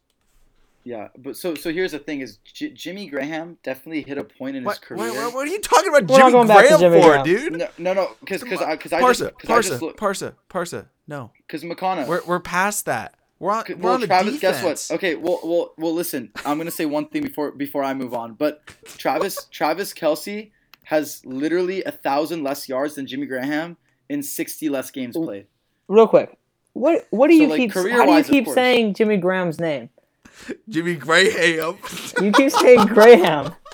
Yeah, 0.82 1.08
but 1.18 1.36
so 1.36 1.54
so 1.54 1.70
here's 1.70 1.92
the 1.92 1.98
thing: 1.98 2.20
is 2.22 2.38
J- 2.38 2.70
Jimmy 2.70 3.06
Graham 3.06 3.58
definitely 3.62 4.00
hit 4.02 4.16
a 4.16 4.24
point 4.24 4.56
in 4.56 4.64
his 4.64 4.78
career. 4.78 4.98
what, 5.10 5.14
what, 5.14 5.34
what 5.34 5.46
are 5.46 5.50
you 5.50 5.60
talking 5.60 5.90
about 5.90 6.06
We're 6.08 6.16
Jimmy 6.16 6.32
going 6.32 6.48
back 6.48 6.62
to 6.68 6.68
Graham 6.68 6.80
Jimmy 6.80 7.02
for, 7.02 7.08
Graham. 7.08 7.24
dude? 7.26 7.52
No, 7.58 7.68
no, 7.76 7.92
no, 7.92 8.10
because 8.20 8.42
because 8.42 8.62
I 8.62 8.76
because 8.76 8.92
I 8.94 9.00
Parsa, 9.02 9.18
just 9.18 9.36
because 9.38 9.50
I 9.50 9.52
Parsa, 9.58 9.68
just 9.68 9.82
look 9.82 9.96
Parsa, 9.98 10.32
Parsa, 10.48 10.68
Parsa. 10.70 10.86
No, 11.06 11.32
because 11.46 11.62
we're 12.08 12.22
we're 12.24 12.40
past 12.40 12.86
that. 12.86 13.14
We're 13.40 13.52
on, 13.52 13.64
we're 13.68 13.76
well, 13.76 13.94
on 13.94 14.00
the 14.02 14.06
Travis, 14.06 14.34
defense. 14.34 14.60
guess 14.62 14.90
what? 14.90 14.96
Okay, 14.96 15.14
well, 15.14 15.40
well, 15.42 15.72
well. 15.78 15.94
Listen, 15.94 16.30
I'm 16.44 16.58
gonna 16.58 16.70
say 16.70 16.84
one 16.84 17.08
thing 17.08 17.22
before 17.22 17.52
before 17.52 17.82
I 17.82 17.94
move 17.94 18.12
on. 18.12 18.34
But 18.34 18.66
Travis 18.84 19.46
Travis 19.50 19.94
Kelce 19.94 20.50
has 20.84 21.24
literally 21.24 21.82
a 21.84 21.90
thousand 21.90 22.42
less 22.42 22.68
yards 22.68 22.96
than 22.96 23.06
Jimmy 23.06 23.26
Graham 23.26 23.78
in 24.10 24.22
60 24.22 24.68
less 24.68 24.90
games 24.90 25.16
played. 25.16 25.46
Real 25.88 26.06
quick, 26.06 26.36
what 26.74 27.06
what 27.08 27.28
do 27.28 27.36
So, 27.36 27.42
you 27.42 27.48
like, 27.48 27.58
keep? 27.58 27.72
How 27.72 28.04
do 28.04 28.12
you 28.12 28.24
keep 28.24 28.46
saying 28.46 28.92
Jimmy 28.92 29.16
Graham's 29.16 29.58
name? 29.58 29.88
Jimmy 30.68 30.94
Graham. 30.96 31.78
You 32.20 32.32
keep 32.32 32.50
saying 32.50 32.86
Graham. 32.88 33.54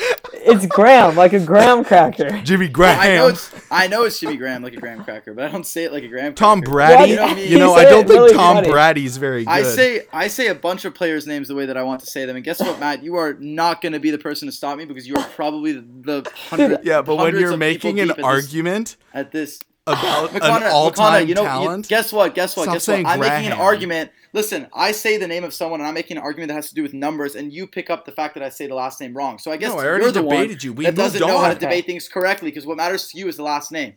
It's 0.00 0.64
Graham, 0.66 1.16
like 1.16 1.32
a 1.32 1.40
graham 1.40 1.84
cracker. 1.84 2.40
Jimmy 2.42 2.68
Graham. 2.68 2.98
I 3.00 3.14
know 3.16 3.26
it's 3.28 3.52
I 3.70 3.86
know 3.88 4.04
it's 4.04 4.18
Jimmy 4.18 4.36
Graham 4.36 4.62
like 4.62 4.72
a 4.72 4.76
graham 4.76 5.04
cracker, 5.04 5.34
but 5.34 5.44
I 5.44 5.48
don't 5.50 5.66
say 5.66 5.84
it 5.84 5.92
like 5.92 6.04
a 6.04 6.08
graham. 6.08 6.34
Tom 6.34 6.62
cracker. 6.62 6.96
Brady. 6.96 7.10
You 7.10 7.16
know 7.16 7.34
me. 7.34 7.46
You 7.48 7.58
know, 7.58 7.74
I 7.74 7.84
don't 7.84 8.06
think 8.06 8.18
really 8.20 8.32
Tom 8.32 8.56
funny. 8.56 8.70
Brady's 8.70 9.16
very 9.16 9.44
good. 9.44 9.50
I 9.50 9.62
say 9.62 10.02
I 10.12 10.28
say 10.28 10.46
a 10.46 10.54
bunch 10.54 10.84
of 10.84 10.94
players' 10.94 11.26
names 11.26 11.48
the 11.48 11.54
way 11.54 11.66
that 11.66 11.76
I 11.76 11.82
want 11.82 12.00
to 12.00 12.06
say 12.06 12.24
them, 12.24 12.36
and 12.36 12.44
guess 12.44 12.60
what, 12.60 12.78
Matt? 12.80 13.02
You 13.02 13.16
are 13.16 13.34
not 13.34 13.82
going 13.82 13.92
to 13.92 14.00
be 14.00 14.10
the 14.10 14.18
person 14.18 14.46
to 14.46 14.52
stop 14.52 14.78
me 14.78 14.84
because 14.84 15.06
you 15.06 15.16
are 15.16 15.28
probably 15.30 15.72
the, 15.72 15.84
the 16.22 16.30
hundred. 16.48 16.80
yeah, 16.84 17.02
but 17.02 17.16
when 17.16 17.36
you're 17.36 17.56
making 17.56 18.00
an 18.00 18.06
deep 18.08 18.10
at 18.12 18.16
this- 18.16 18.24
argument 18.24 18.96
at 19.12 19.32
this 19.32 19.60
about 19.92 20.62
an 20.62 20.70
all-time 20.70 21.24
McConnell, 21.24 21.28
you 21.28 21.34
know, 21.34 21.42
you- 21.42 21.48
talent, 21.48 21.88
guess 21.88 22.12
what? 22.12 22.34
Guess 22.34 22.56
what? 22.56 22.64
Stop 22.64 22.74
guess 22.74 22.88
what? 22.88 22.94
saying 22.94 23.06
I'm 23.06 23.20
making 23.20 23.46
an 23.46 23.58
argument. 23.58 24.10
Listen, 24.32 24.66
I 24.74 24.92
say 24.92 25.16
the 25.16 25.26
name 25.26 25.42
of 25.42 25.54
someone, 25.54 25.80
and 25.80 25.86
I'm 25.88 25.94
making 25.94 26.16
an 26.18 26.22
argument 26.22 26.48
that 26.48 26.54
has 26.54 26.68
to 26.68 26.74
do 26.74 26.82
with 26.82 26.92
numbers, 26.92 27.34
and 27.34 27.52
you 27.52 27.66
pick 27.66 27.88
up 27.88 28.04
the 28.04 28.12
fact 28.12 28.34
that 28.34 28.42
I 28.42 28.50
say 28.50 28.66
the 28.66 28.74
last 28.74 29.00
name 29.00 29.16
wrong. 29.16 29.38
So 29.38 29.50
I 29.50 29.56
guess 29.56 29.70
No, 29.72 29.78
I 29.78 29.86
already 29.86 30.04
you're 30.04 30.12
the 30.12 30.22
one 30.22 30.36
debated 30.36 30.62
you. 30.62 30.72
We 30.74 30.84
that 30.84 30.94
doesn't 30.94 31.20
moved 31.20 31.32
know 31.32 31.38
how 31.38 31.48
to 31.52 31.58
debate 31.58 31.86
things 31.86 32.08
correctly 32.08 32.50
because 32.50 32.66
what 32.66 32.76
matters 32.76 33.08
to 33.08 33.18
you 33.18 33.26
is 33.28 33.36
the 33.36 33.42
last 33.42 33.72
name. 33.72 33.94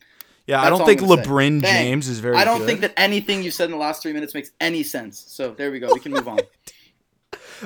yeah, 0.48 0.62
I 0.62 0.70
don't 0.70 0.86
think 0.86 1.02
I'm 1.02 1.08
gonna 1.10 1.24
say. 1.24 1.30
LeBron 1.30 1.62
James 1.62 2.08
is 2.08 2.20
very. 2.20 2.38
I 2.38 2.46
don't 2.46 2.60
good. 2.60 2.68
think 2.68 2.82
that 2.82 2.94
anything 2.98 3.44
you 3.44 3.52
said 3.52 3.66
in 3.66 3.72
the 3.72 3.78
last 3.78 4.02
three 4.02 4.14
minutes 4.14 4.34
makes 4.34 4.52
any 4.62 4.84
sense. 4.84 5.24
So 5.28 5.52
there 5.52 5.70
we 5.72 5.80
go. 5.80 5.90
We 5.94 6.00
can 6.00 6.14
move 6.14 6.28
on. 6.28 6.40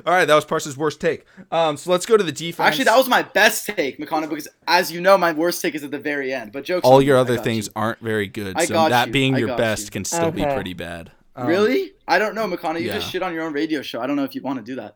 All 0.06 0.14
right, 0.14 0.26
that 0.26 0.36
was 0.36 0.46
Parsons' 0.46 0.78
worst 0.78 1.00
take. 1.00 1.26
Um, 1.52 1.78
so 1.78 1.92
let's 1.92 2.06
go 2.06 2.18
to 2.18 2.24
the 2.24 2.32
defense. 2.32 2.68
Actually, 2.68 2.86
that 2.86 2.98
was 2.98 3.08
my 3.08 3.22
best 3.24 3.66
take, 3.68 3.98
McConnell, 4.00 4.30
because 4.30 4.48
as 4.68 4.92
you 4.92 5.02
know, 5.02 5.18
my 5.18 5.32
worst 5.32 5.62
take 5.62 5.76
is 5.76 5.84
at 5.84 5.92
the 5.92 6.00
very 6.00 6.34
end. 6.34 6.52
But 6.52 6.66
jokes. 6.66 6.86
all 6.86 6.96
on 6.96 7.06
your 7.06 7.16
you, 7.16 7.20
I 7.20 7.22
other 7.22 7.38
things 7.38 7.68
you. 7.68 7.74
aren't 7.76 8.00
very 8.00 8.28
good. 8.28 8.56
I 8.58 8.66
So 8.66 8.74
got 8.74 8.90
that 8.90 9.08
you. 9.08 9.14
being 9.14 9.36
I 9.36 9.40
your 9.40 9.58
best 9.58 9.86
you. 9.86 9.92
can 9.92 10.06
still 10.06 10.32
be 10.32 10.44
pretty 10.44 10.74
bad. 10.74 11.12
Um, 11.36 11.48
really? 11.48 11.94
I 12.08 12.18
don't 12.20 12.36
know, 12.36 12.48
McConnell. 12.48 12.82
You 12.82 12.92
just 12.92 13.12
shit 13.12 13.22
on 13.22 13.34
your 13.34 13.44
own 13.44 13.54
radio 13.54 13.82
show. 13.82 14.02
I 14.02 14.08
don't 14.08 14.16
know 14.16 14.24
if 14.24 14.36
you 14.36 14.42
want 14.42 14.60
to 14.60 14.66
do 14.66 14.76
that. 14.76 14.96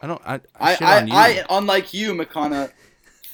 I 0.00 0.06
don't. 0.06 0.22
I, 0.26 0.40
I, 0.58 0.76
I, 0.80 1.00
on 1.00 1.08
you. 1.08 1.14
I, 1.14 1.26
I, 1.28 1.44
unlike 1.50 1.94
you, 1.94 2.12
McConnell, 2.14 2.70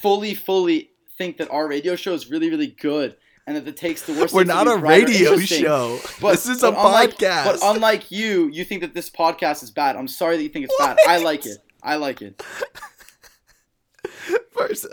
fully, 0.01 0.35
fully 0.35 0.91
think 1.17 1.37
that 1.37 1.49
our 1.49 1.67
radio 1.67 1.95
show 1.95 2.13
is 2.13 2.29
really, 2.29 2.49
really 2.49 2.67
good, 2.67 3.15
and 3.49 3.57
that 3.57 3.65
the 3.65 3.71
takes 3.71 4.03
the 4.03 4.13
worst. 4.13 4.31
We're 4.31 4.43
not 4.43 4.67
a 4.67 4.77
radio 4.77 5.35
show. 5.39 5.99
But, 6.21 6.33
this 6.33 6.47
is 6.47 6.61
a 6.61 6.71
but 6.71 6.85
unlike, 6.85 7.17
podcast. 7.17 7.45
But 7.45 7.59
unlike 7.63 8.11
you, 8.11 8.47
you 8.49 8.63
think 8.63 8.81
that 8.81 8.93
this 8.93 9.09
podcast 9.09 9.63
is 9.63 9.71
bad. 9.71 9.95
I'm 9.95 10.07
sorry 10.07 10.37
that 10.37 10.43
you 10.43 10.49
think 10.49 10.65
it's 10.65 10.75
bad. 10.77 10.97
I 11.07 11.17
like 11.17 11.47
it. 11.47 11.57
I 11.81 11.95
like 11.95 12.21
it. 12.21 12.43
Parson. 14.53 14.91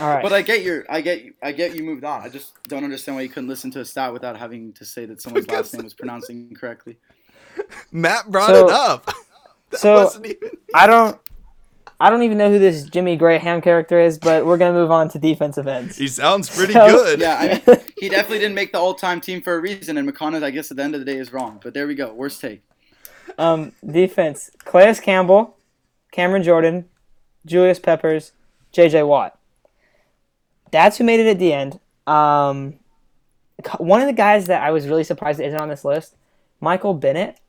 All 0.00 0.08
right. 0.08 0.22
But 0.22 0.32
I 0.32 0.42
get 0.42 0.62
your, 0.62 0.84
I 0.90 1.00
get, 1.00 1.24
I 1.40 1.52
get 1.52 1.76
you 1.76 1.84
moved 1.84 2.02
on. 2.02 2.22
I 2.22 2.28
just 2.28 2.60
don't 2.64 2.82
understand 2.82 3.14
why 3.14 3.22
you 3.22 3.28
couldn't 3.28 3.48
listen 3.48 3.70
to 3.72 3.80
a 3.80 3.84
stat 3.84 4.12
without 4.12 4.36
having 4.36 4.72
to 4.74 4.84
say 4.84 5.06
that 5.06 5.22
someone's 5.22 5.46
Because- 5.46 5.66
last 5.66 5.74
name 5.74 5.84
was 5.84 5.94
pronounced 5.94 6.30
incorrectly. 6.30 6.98
Matt 7.92 8.28
brought 8.28 8.50
So- 8.50 8.66
it 8.66 8.72
up. 8.72 9.14
That 9.70 9.80
so 9.80 9.92
wasn't 10.02 10.24
even. 10.24 10.48
I 10.74 10.86
don't. 10.86 11.20
I 12.00 12.10
don't 12.10 12.22
even 12.22 12.38
know 12.38 12.48
who 12.50 12.58
this 12.60 12.84
Jimmy 12.84 13.16
Graham 13.16 13.60
character 13.60 13.98
is, 13.98 14.18
but 14.18 14.46
we're 14.46 14.56
gonna 14.56 14.72
move 14.72 14.90
on 14.92 15.08
to 15.10 15.18
defensive 15.18 15.66
ends. 15.66 15.96
He 15.96 16.06
sounds 16.08 16.48
pretty 16.54 16.72
So- 16.72 16.86
good. 16.88 17.20
Yeah, 17.20 17.36
I 17.38 17.62
mean, 17.70 17.80
he 17.98 18.08
definitely 18.08 18.38
didn't 18.38 18.54
make 18.54 18.70
the 18.72 18.78
all-time 18.78 19.20
team 19.20 19.42
for 19.42 19.54
a 19.54 19.60
reason, 19.60 19.98
and 19.98 20.08
McConnell, 20.08 20.42
I 20.44 20.50
guess, 20.50 20.70
at 20.70 20.76
the 20.76 20.82
end 20.84 20.94
of 20.94 21.00
the 21.00 21.04
day, 21.04 21.18
is 21.18 21.32
wrong. 21.32 21.60
But 21.62 21.74
there 21.74 21.86
we 21.88 21.94
go. 21.96 22.12
Worst 22.12 22.40
take. 22.40 22.62
Um, 23.36 23.72
defense: 23.84 24.50
Calais 24.64 24.94
Campbell, 25.02 25.56
Cameron 26.12 26.42
Jordan, 26.44 26.86
Julius 27.44 27.78
Peppers, 27.80 28.32
J.J. 28.72 29.02
Watt. 29.02 29.38
That's 30.70 30.98
who 30.98 31.04
made 31.04 31.18
it 31.20 31.26
at 31.26 31.38
the 31.38 31.52
end. 31.52 31.80
Um, 32.06 32.74
one 33.78 34.00
of 34.00 34.06
the 34.06 34.12
guys 34.12 34.46
that 34.46 34.62
I 34.62 34.70
was 34.70 34.86
really 34.86 35.04
surprised 35.04 35.40
isn't 35.40 35.60
on 35.60 35.68
this 35.68 35.84
list, 35.84 36.14
Michael 36.60 36.94
Bennett. 36.94 37.40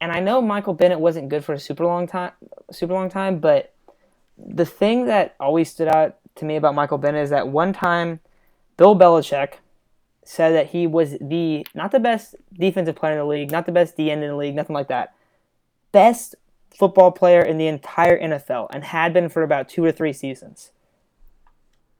And 0.00 0.10
I 0.10 0.18
know 0.18 0.42
Michael 0.42 0.74
Bennett 0.74 0.98
wasn't 0.98 1.28
good 1.28 1.44
for 1.44 1.52
a 1.52 1.60
super 1.60 1.84
long 1.86 2.08
time, 2.08 2.32
super 2.72 2.92
long 2.92 3.08
time, 3.08 3.38
but 3.38 3.72
the 4.38 4.66
thing 4.66 5.06
that 5.06 5.34
always 5.38 5.70
stood 5.70 5.88
out 5.88 6.16
to 6.36 6.44
me 6.44 6.56
about 6.56 6.74
Michael 6.74 6.98
Bennett 6.98 7.22
is 7.22 7.30
that 7.30 7.48
one 7.48 7.72
time 7.72 8.20
Bill 8.76 8.96
Belichick 8.96 9.54
said 10.24 10.50
that 10.50 10.68
he 10.68 10.86
was 10.86 11.16
the 11.20 11.66
not 11.74 11.90
the 11.90 12.00
best 12.00 12.34
defensive 12.52 12.96
player 12.96 13.12
in 13.12 13.18
the 13.18 13.24
league, 13.24 13.50
not 13.50 13.66
the 13.66 13.72
best 13.72 13.96
D 13.96 14.10
end 14.10 14.22
in 14.22 14.30
the 14.30 14.36
league, 14.36 14.54
nothing 14.54 14.74
like 14.74 14.88
that. 14.88 15.14
Best 15.90 16.34
football 16.76 17.12
player 17.12 17.42
in 17.42 17.58
the 17.58 17.66
entire 17.66 18.18
NFL 18.18 18.68
and 18.72 18.84
had 18.84 19.12
been 19.12 19.28
for 19.28 19.42
about 19.42 19.68
two 19.68 19.84
or 19.84 19.92
three 19.92 20.12
seasons. 20.12 20.70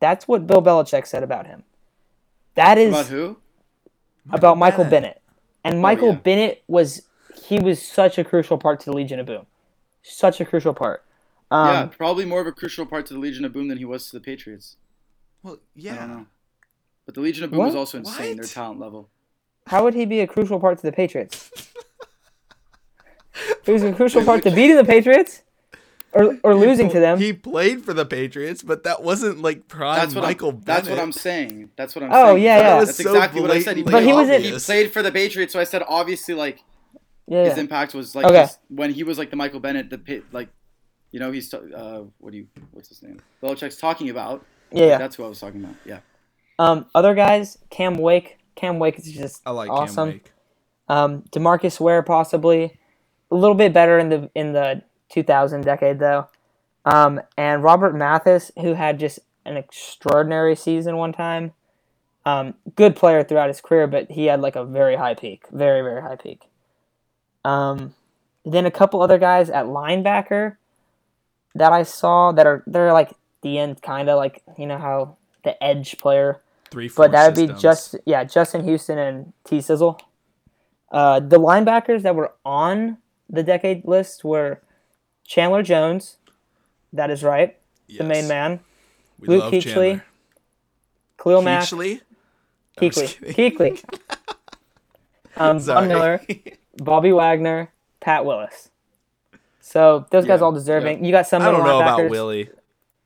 That's 0.01 0.27
what 0.27 0.47
Bill 0.47 0.63
Belichick 0.63 1.07
said 1.07 1.23
about 1.23 1.47
him. 1.47 1.65
That 2.55 2.79
is 2.79 2.93
About 2.93 3.07
who? 3.07 3.37
about 4.31 4.59
Michael 4.59 4.85
Bennett. 4.85 5.21
And 5.65 5.81
Michael 5.81 6.09
oh, 6.09 6.13
yeah. 6.13 6.19
Bennett 6.19 6.63
was 6.67 7.03
he 7.45 7.59
was 7.61 7.81
such 7.81 8.19
a 8.19 8.25
crucial 8.25 8.59
part 8.59 8.81
to 8.81 8.87
the 8.87 8.97
Legion 8.97 9.21
of 9.21 9.27
Boom. 9.27 9.47
Such 10.03 10.41
a 10.41 10.45
crucial 10.45 10.75
part. 10.75 11.05
Um, 11.53 11.69
yeah, 11.69 11.87
probably 11.87 12.25
more 12.25 12.41
of 12.41 12.47
a 12.47 12.53
crucial 12.53 12.87
part 12.87 13.05
to 13.07 13.15
the 13.15 13.21
Legion 13.21 13.45
of 13.45 13.53
Boom 13.53 13.69
than 13.69 13.77
he 13.77 13.85
was 13.85 14.09
to 14.09 14.17
the 14.17 14.21
Patriots. 14.21 14.77
Well, 15.43 15.55
I 15.55 15.59
yeah. 15.75 15.97
don't 15.97 16.09
know. 16.09 16.27
But 17.05 17.15
the 17.15 17.21
Legion 17.21 17.45
of 17.45 17.51
Boom 17.51 17.61
was 17.61 17.75
also 17.75 17.99
insane. 17.99 18.37
Their 18.37 18.47
talent 18.47 18.81
level. 18.81 19.11
How 19.67 19.85
would 19.85 19.95
he 19.95 20.07
be 20.07 20.21
a 20.21 20.27
crucial 20.27 20.59
part 20.59 20.79
to 20.79 20.83
the 20.83 20.93
Patriots? 20.93 21.51
he 23.65 23.73
was 23.73 23.83
a 23.83 23.93
crucial 23.93 24.25
part 24.25 24.43
to 24.45 24.51
beating 24.51 24.77
the 24.77 24.85
Patriots 24.85 25.43
or, 26.13 26.39
or 26.43 26.55
losing 26.55 26.89
to 26.91 27.01
them. 27.01 27.19
He 27.19 27.33
played 27.33 27.85
for 27.85 27.93
the 27.93 28.05
Patriots, 28.07 28.63
but 28.63 28.85
that 28.85 29.03
wasn't 29.03 29.43
like 29.43 29.69
prime 29.69 29.99
That's 29.99 30.15
what 30.15 30.23
Michael 30.25 30.51
I'm, 30.51 30.57
Bennett. 30.57 30.85
That's 30.85 30.89
what 30.89 30.99
I'm 30.99 31.13
saying. 31.13 31.71
That's 31.77 31.95
what 31.95 32.05
I'm 32.05 32.13
saying. 32.13 32.25
Oh, 32.25 32.35
saying. 32.35 32.45
yeah, 32.45 32.59
That 32.59 32.65
yeah. 32.65 32.79
was 32.79 32.89
That's 32.89 32.99
That's 32.99 33.09
so 33.09 33.15
exactly 33.15 33.41
what 33.41 33.51
I 33.51 33.61
said. 33.61 33.77
He, 33.77 33.83
But 33.83 34.03
he 34.03 34.13
was 34.13 34.29
in- 34.29 34.43
he 34.43 34.59
played 34.59 34.93
for 34.93 35.03
the 35.03 35.13
Patriots, 35.13 35.53
so 35.53 35.61
I 35.61 35.65
said 35.65 35.83
obviously 35.87 36.35
like 36.35 36.63
yeah, 37.27 37.45
his 37.45 37.57
yeah. 37.57 37.61
impact 37.61 37.95
was 37.95 38.15
like 38.15 38.27
Okay. 38.27 38.35
just 38.43 38.59
when 38.69 38.93
he 38.93 39.05
was 39.05 39.19
like 39.19 39.31
the 39.31 39.37
Michael 39.37 39.61
Bennett, 39.61 39.91
the 39.91 39.99
pit 39.99 40.25
like, 40.33 40.49
you 41.13 41.21
know, 41.21 41.31
he's 41.31 41.53
uh, 41.55 42.03
what 42.19 42.33
do 42.33 42.39
you 42.39 42.47
what's 42.73 42.89
his 42.89 43.03
name? 43.03 43.21
Belichick's 43.43 43.77
talking 43.77 44.11
about. 44.11 44.45
yeah, 44.73 44.87
yeah. 44.87 44.99
That's 44.99 45.17
who 45.17 45.25
I 45.25 45.29
was 45.29 45.39
talking 45.39 45.63
about. 45.63 45.77
Yeah. 45.85 46.01
Um, 46.59 46.87
other 46.95 47.15
guys, 47.15 47.59
Cam 47.71 47.95
Wake. 47.95 48.39
Cam 48.57 48.79
Wake 48.79 48.99
is 48.99 49.13
just 49.13 49.43
I 49.47 49.51
like 49.51 49.71
awesome. 49.71 50.09
Cam 50.09 50.15
Wake. 50.15 50.33
Um, 50.89 51.23
Demarcus 51.31 51.79
Ware 51.79 52.03
possibly 52.03 52.79
a 53.31 53.35
little 53.35 53.55
bit 53.55 53.73
better 53.73 53.99
in 53.99 54.09
the 54.09 54.31
in 54.35 54.53
the 54.53 54.83
2000 55.11 55.63
decade 55.63 55.99
though. 55.99 56.29
Um, 56.85 57.21
and 57.37 57.63
Robert 57.63 57.95
Mathis, 57.95 58.51
who 58.61 58.75
had 58.75 58.99
just 58.99 59.21
an 59.45 59.57
extraordinary 59.57 60.57
season 60.57 60.97
one 60.97 61.13
time. 61.13 61.53
Um, 62.25 62.55
good 62.77 62.97
player 62.97 63.23
throughout 63.23 63.49
his 63.49 63.61
career, 63.61 63.87
but 63.87 64.11
he 64.11 64.27
had 64.27 64.41
like 64.41 64.57
a 64.57 64.65
very 64.65 64.97
high 64.97 65.15
peak, 65.15 65.45
very 65.51 65.83
very 65.83 66.01
high 66.01 66.17
peak. 66.17 66.49
Um, 67.45 67.95
then 68.45 68.65
a 68.67 68.71
couple 68.71 69.03
other 69.03 69.19
guys 69.19 69.51
at 69.51 69.67
linebacker 69.67 70.57
that 71.55 71.73
I 71.73 71.83
saw 71.83 72.33
that 72.33 72.47
are 72.47 72.63
they're 72.67 72.93
like 72.93 73.13
the 73.43 73.59
end 73.59 73.83
kind 73.83 74.09
of 74.09 74.17
like 74.17 74.43
you 74.57 74.67
know 74.67 74.79
how 74.79 75.17
the 75.45 75.63
edge 75.63 75.99
player 75.99 76.41
Three, 76.71 76.89
four 76.89 77.05
but 77.05 77.13
that 77.13 77.37
would 77.37 77.49
be 77.49 77.53
just 77.61 77.97
yeah, 78.07 78.25
Justin 78.25 78.65
Houston 78.65 78.99
and 78.99 79.33
T 79.45 79.61
Sizzle. 79.61 80.01
Uh, 80.91 81.21
the 81.21 81.39
linebackers 81.39 82.03
that 82.03 82.15
were 82.15 82.33
on 82.45 82.99
the 83.29 83.43
decade 83.43 83.85
list 83.87 84.25
were 84.25 84.61
Chandler 85.25 85.63
Jones, 85.63 86.17
that 86.93 87.11
is 87.11 87.23
right, 87.23 87.57
the 87.89 88.05
main 88.05 88.27
man. 88.27 88.61
We 89.19 89.29
Luke 89.29 89.53
love 89.53 89.63
Chandler. 89.63 90.05
Khalil 91.19 91.43
Mack, 91.43 91.65
Keechley? 91.65 92.01
Keekly, 92.79 93.35
kidding. 93.35 93.79
Um, 95.35 95.59
Von 95.59 95.61
Sorry. 95.61 95.89
Miller, 95.89 96.21
Bobby 96.77 97.11
Wagner, 97.11 97.71
Pat 98.01 98.27
Willis. 98.27 98.69
So 99.65 100.05
those 100.11 100.25
guys 100.27 100.41
Yeah, 100.41 100.45
all 100.45 100.53
deserving. 100.53 100.99
yeah. 100.99 101.07
You 101.07 101.13
got 101.13 101.27
some 101.29 101.41
I 101.41 101.47
don't 101.47 101.63
middle 101.63 101.67
know 101.69 101.81
about 101.81 102.01
linebackers. 102.01 102.11
Willie. 102.11 102.51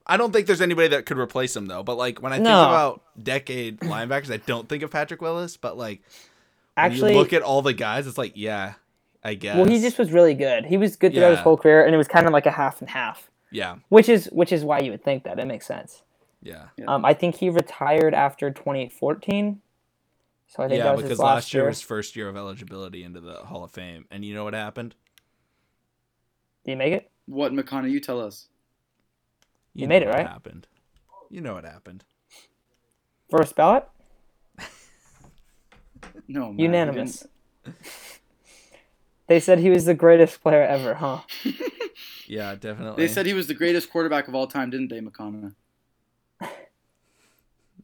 I 0.06 0.16
don't 0.16 0.32
think 0.32 0.46
there's 0.46 0.60
anybody 0.62 0.88
that 0.88 1.04
could 1.04 1.18
replace 1.18 1.54
him 1.54 1.66
though. 1.66 1.82
But 1.82 1.96
like 1.96 2.22
when 2.22 2.32
I 2.32 2.36
think 2.36 2.44
No. 2.48 2.62
about 2.62 3.02
decade 3.22 3.80
linebackers, 3.80 4.32
I 4.32 4.38
don't 4.38 4.68
think 4.68 4.82
of 4.82 4.90
Patrick 4.90 5.20
Willis. 5.20 5.56
But 5.56 5.76
like 5.76 6.00
when 6.74 6.86
Actually, 6.86 7.12
you 7.12 7.18
look 7.18 7.32
at 7.32 7.42
all 7.42 7.60
the 7.62 7.72
guys, 7.74 8.06
it's 8.06 8.16
like 8.18 8.32
yeah, 8.36 8.74
I 9.22 9.34
guess. 9.34 9.56
well, 9.56 9.66
he 9.66 9.80
just 9.80 9.98
was 9.98 10.12
really 10.12 10.34
good. 10.34 10.64
He 10.64 10.76
was 10.78 10.96
good 10.96 11.12
throughout 11.12 11.30
his 11.32 11.40
whole 11.40 11.56
career, 11.58 11.84
and 11.84 11.94
it 11.94 11.98
was 11.98 12.08
kind 12.08 12.26
of 12.26 12.32
like 12.32 12.46
a 12.46 12.50
half 12.50 12.80
and 12.80 12.88
half, 12.88 13.30
yeah, 13.50 13.76
which 13.90 14.08
is 14.08 14.26
which 14.32 14.50
is 14.52 14.64
why 14.64 14.78
you 14.80 14.90
would 14.92 15.04
think 15.04 15.24
that. 15.24 15.38
It 15.38 15.44
makes 15.46 15.66
sense. 15.66 16.02
yeah, 16.42 16.66
Yeah. 16.78 16.84
Um, 16.86 17.04
I 17.04 17.12
think 17.12 17.34
he 17.36 17.50
retired 17.50 18.14
after 18.14 18.50
2014. 18.50 19.60
So 20.48 20.62
I 20.62 20.68
think 20.68 20.78
yeah. 20.78 20.84
that 20.84 20.92
was 20.94 21.02
Because 21.02 21.10
his 21.10 21.18
last, 21.18 21.34
last 21.34 21.54
year 21.54 21.62
year. 21.64 21.68
was 21.70 21.80
first 21.80 22.14
year 22.14 22.28
of 22.28 22.36
eligibility 22.36 23.02
into 23.02 23.20
the 23.20 23.34
Hall 23.34 23.64
of 23.64 23.72
Fame, 23.72 24.04
and 24.12 24.24
you 24.24 24.32
know 24.34 24.44
what 24.44 24.54
happened? 24.54 24.94
Did 26.66 26.72
he 26.72 26.76
make 26.76 26.92
it? 26.92 27.10
What 27.26 27.52
McConnell? 27.52 27.90
You 27.90 28.00
tell 28.00 28.20
us. 28.20 28.48
You, 29.72 29.82
You 29.82 29.88
made 29.88 30.00
know 30.02 30.08
it, 30.08 30.10
what 30.10 30.18
right? 30.18 30.26
Happened. 30.26 30.66
You 31.30 31.40
know 31.40 31.54
what 31.54 31.64
happened? 31.64 32.04
First 33.30 33.56
ballot? 33.56 33.88
No. 36.28 36.46
man, 36.48 36.56
he 36.58 36.62
Unanimous. 36.64 37.26
They 39.28 39.40
said 39.40 39.58
he 39.58 39.70
was 39.70 39.84
the 39.84 39.94
greatest 39.94 40.40
player 40.40 40.62
ever, 40.62 40.94
huh? 40.94 41.20
Yeah, 42.28 42.56
definitely. 42.56 43.06
They 43.06 43.12
said 43.12 43.26
he 43.26 43.34
was 43.34 43.46
the 43.46 43.54
greatest 43.54 43.88
quarterback 43.90 44.26
of 44.26 44.34
all 44.34 44.48
time, 44.48 44.70
didn't 44.70 44.88
they, 44.88 45.00
McConnell? 45.00 45.54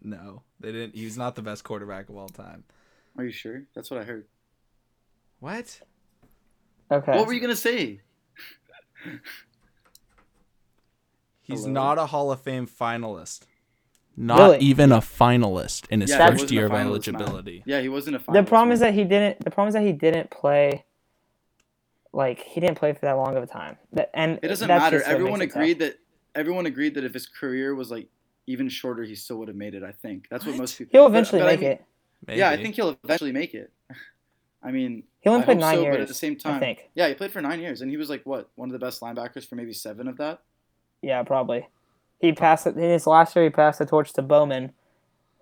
no. 0.02 0.42
They 0.58 0.72
didn't. 0.72 0.96
He's 0.96 1.16
not 1.16 1.36
the 1.36 1.42
best 1.42 1.62
quarterback 1.62 2.08
of 2.08 2.16
all 2.16 2.28
time. 2.28 2.64
Are 3.16 3.24
you 3.24 3.30
sure? 3.30 3.62
That's 3.74 3.88
what 3.90 4.00
I 4.00 4.04
heard. 4.04 4.26
What? 5.38 5.80
Okay. 6.90 7.12
What 7.16 7.26
were 7.26 7.32
you 7.32 7.40
gonna 7.40 7.54
say? 7.56 8.00
He's 11.42 11.60
Hello? 11.62 11.72
not 11.72 11.98
a 11.98 12.06
Hall 12.06 12.30
of 12.30 12.40
Fame 12.40 12.66
finalist. 12.66 13.42
Not 14.16 14.38
Really? 14.38 14.58
even 14.58 14.92
a 14.92 14.98
finalist 14.98 15.88
in 15.88 16.02
his 16.02 16.10
Yeah, 16.10 16.16
he 16.18 16.22
first 16.24 16.32
wasn't 16.34 16.50
a 16.50 16.54
year 16.54 16.66
of 16.66 16.72
finalist, 16.72 16.76
man. 16.76 16.86
eligibility. 16.86 17.62
Yeah, 17.66 17.80
he 17.80 17.88
wasn't 17.88 18.16
a. 18.16 18.18
finalist. 18.18 18.26
the 18.26 18.32
finalist, 18.42 18.46
problem 18.48 18.72
is 18.72 18.80
that 18.80 18.94
he 18.94 19.04
didn't. 19.04 19.40
The 19.44 19.50
problem 19.50 19.68
is 19.68 19.74
that 19.74 19.82
he 19.84 19.92
didn't 19.92 20.30
play. 20.30 20.84
Like 22.12 22.40
he 22.40 22.60
didn't 22.60 22.76
play 22.76 22.92
for 22.92 23.00
that 23.00 23.12
long 23.16 23.36
of 23.36 23.42
a 23.42 23.46
time. 23.46 23.78
That 23.94 24.10
and 24.12 24.38
it 24.42 24.48
doesn't 24.48 24.68
that's 24.68 24.82
matter. 24.82 24.98
just 24.98 25.08
what 25.08 25.14
Everyone 25.14 25.38
makes 25.38 25.54
it 25.54 25.58
agreed 25.58 25.78
that 25.78 25.98
everyone 26.34 26.66
agreed 26.66 26.94
that 26.94 27.04
if 27.04 27.14
his 27.14 27.26
career 27.26 27.74
was 27.74 27.90
like 27.90 28.08
even 28.46 28.68
shorter, 28.68 29.02
he 29.02 29.14
still 29.14 29.38
would 29.38 29.48
have 29.48 29.56
made 29.56 29.74
it. 29.74 29.82
I 29.82 29.92
think 29.92 30.26
that's 30.30 30.44
what, 30.44 30.52
What? 30.52 30.60
most 30.60 30.76
people. 30.76 30.90
He'll 30.92 31.04
but- 31.08 31.12
eventually 31.12 31.40
but 31.40 31.48
I 31.48 31.50
make 31.52 31.60
mean- 31.60 31.70
it. 31.70 31.84
Maybe. 32.26 32.38
Yeah, 32.38 32.50
I 32.50 32.56
think 32.62 32.74
he'll 32.76 32.96
eventually 33.02 33.32
make 33.32 33.54
it. 33.54 33.72
I 34.62 34.70
mean, 34.70 35.04
He 35.22 35.30
only 35.30 35.42
I 35.42 35.44
played 35.44 35.54
hope 35.58 35.60
nine 35.60 35.76
so, 35.76 35.82
years. 35.82 35.94
but 35.94 36.00
at 36.02 36.08
the 36.08 36.14
same 36.14 36.36
time, 36.36 36.56
I 36.56 36.58
think. 36.58 36.90
yeah, 36.94 37.08
he 37.08 37.14
played 37.14 37.30
for 37.32 37.40
nine 37.40 37.60
years, 37.60 37.80
and 37.80 37.90
he 37.90 37.96
was 37.96 38.10
like 38.10 38.22
what 38.24 38.50
one 38.56 38.68
of 38.68 38.72
the 38.72 38.78
best 38.84 39.00
linebackers 39.00 39.48
for 39.48 39.54
maybe 39.54 39.72
seven 39.72 40.08
of 40.08 40.16
that. 40.18 40.40
Yeah, 41.00 41.22
probably. 41.22 41.68
He 42.20 42.32
passed 42.32 42.66
it 42.66 42.76
in 42.76 42.82
his 42.82 43.06
last 43.06 43.34
year. 43.34 43.44
He 43.44 43.50
passed 43.50 43.78
the 43.78 43.86
torch 43.86 44.12
to 44.14 44.22
Bowman. 44.22 44.72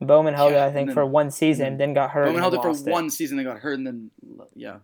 Bowman 0.01 0.35
held 0.35 0.53
Yeah, 0.53 0.65
it, 0.67 0.69
I 0.69 0.73
think, 0.73 0.89
then- 0.89 0.95
for 0.95 1.05
one 1.05 1.31
season, 1.31 1.77
then 1.77 1.93
got 1.95 2.11
hurt. 2.11 2.25
Bowman 2.25 2.37
and 2.37 2.43
held 2.43 2.55
it 2.55 2.63
for 2.63 2.69
lost 2.69 2.87
one 2.89 3.11
season, 3.11 3.37
then 3.37 3.47
got 3.47 3.59
hurt, 3.59 3.79
and 3.79 3.87
then 3.87 4.11
yeah, 4.55 4.77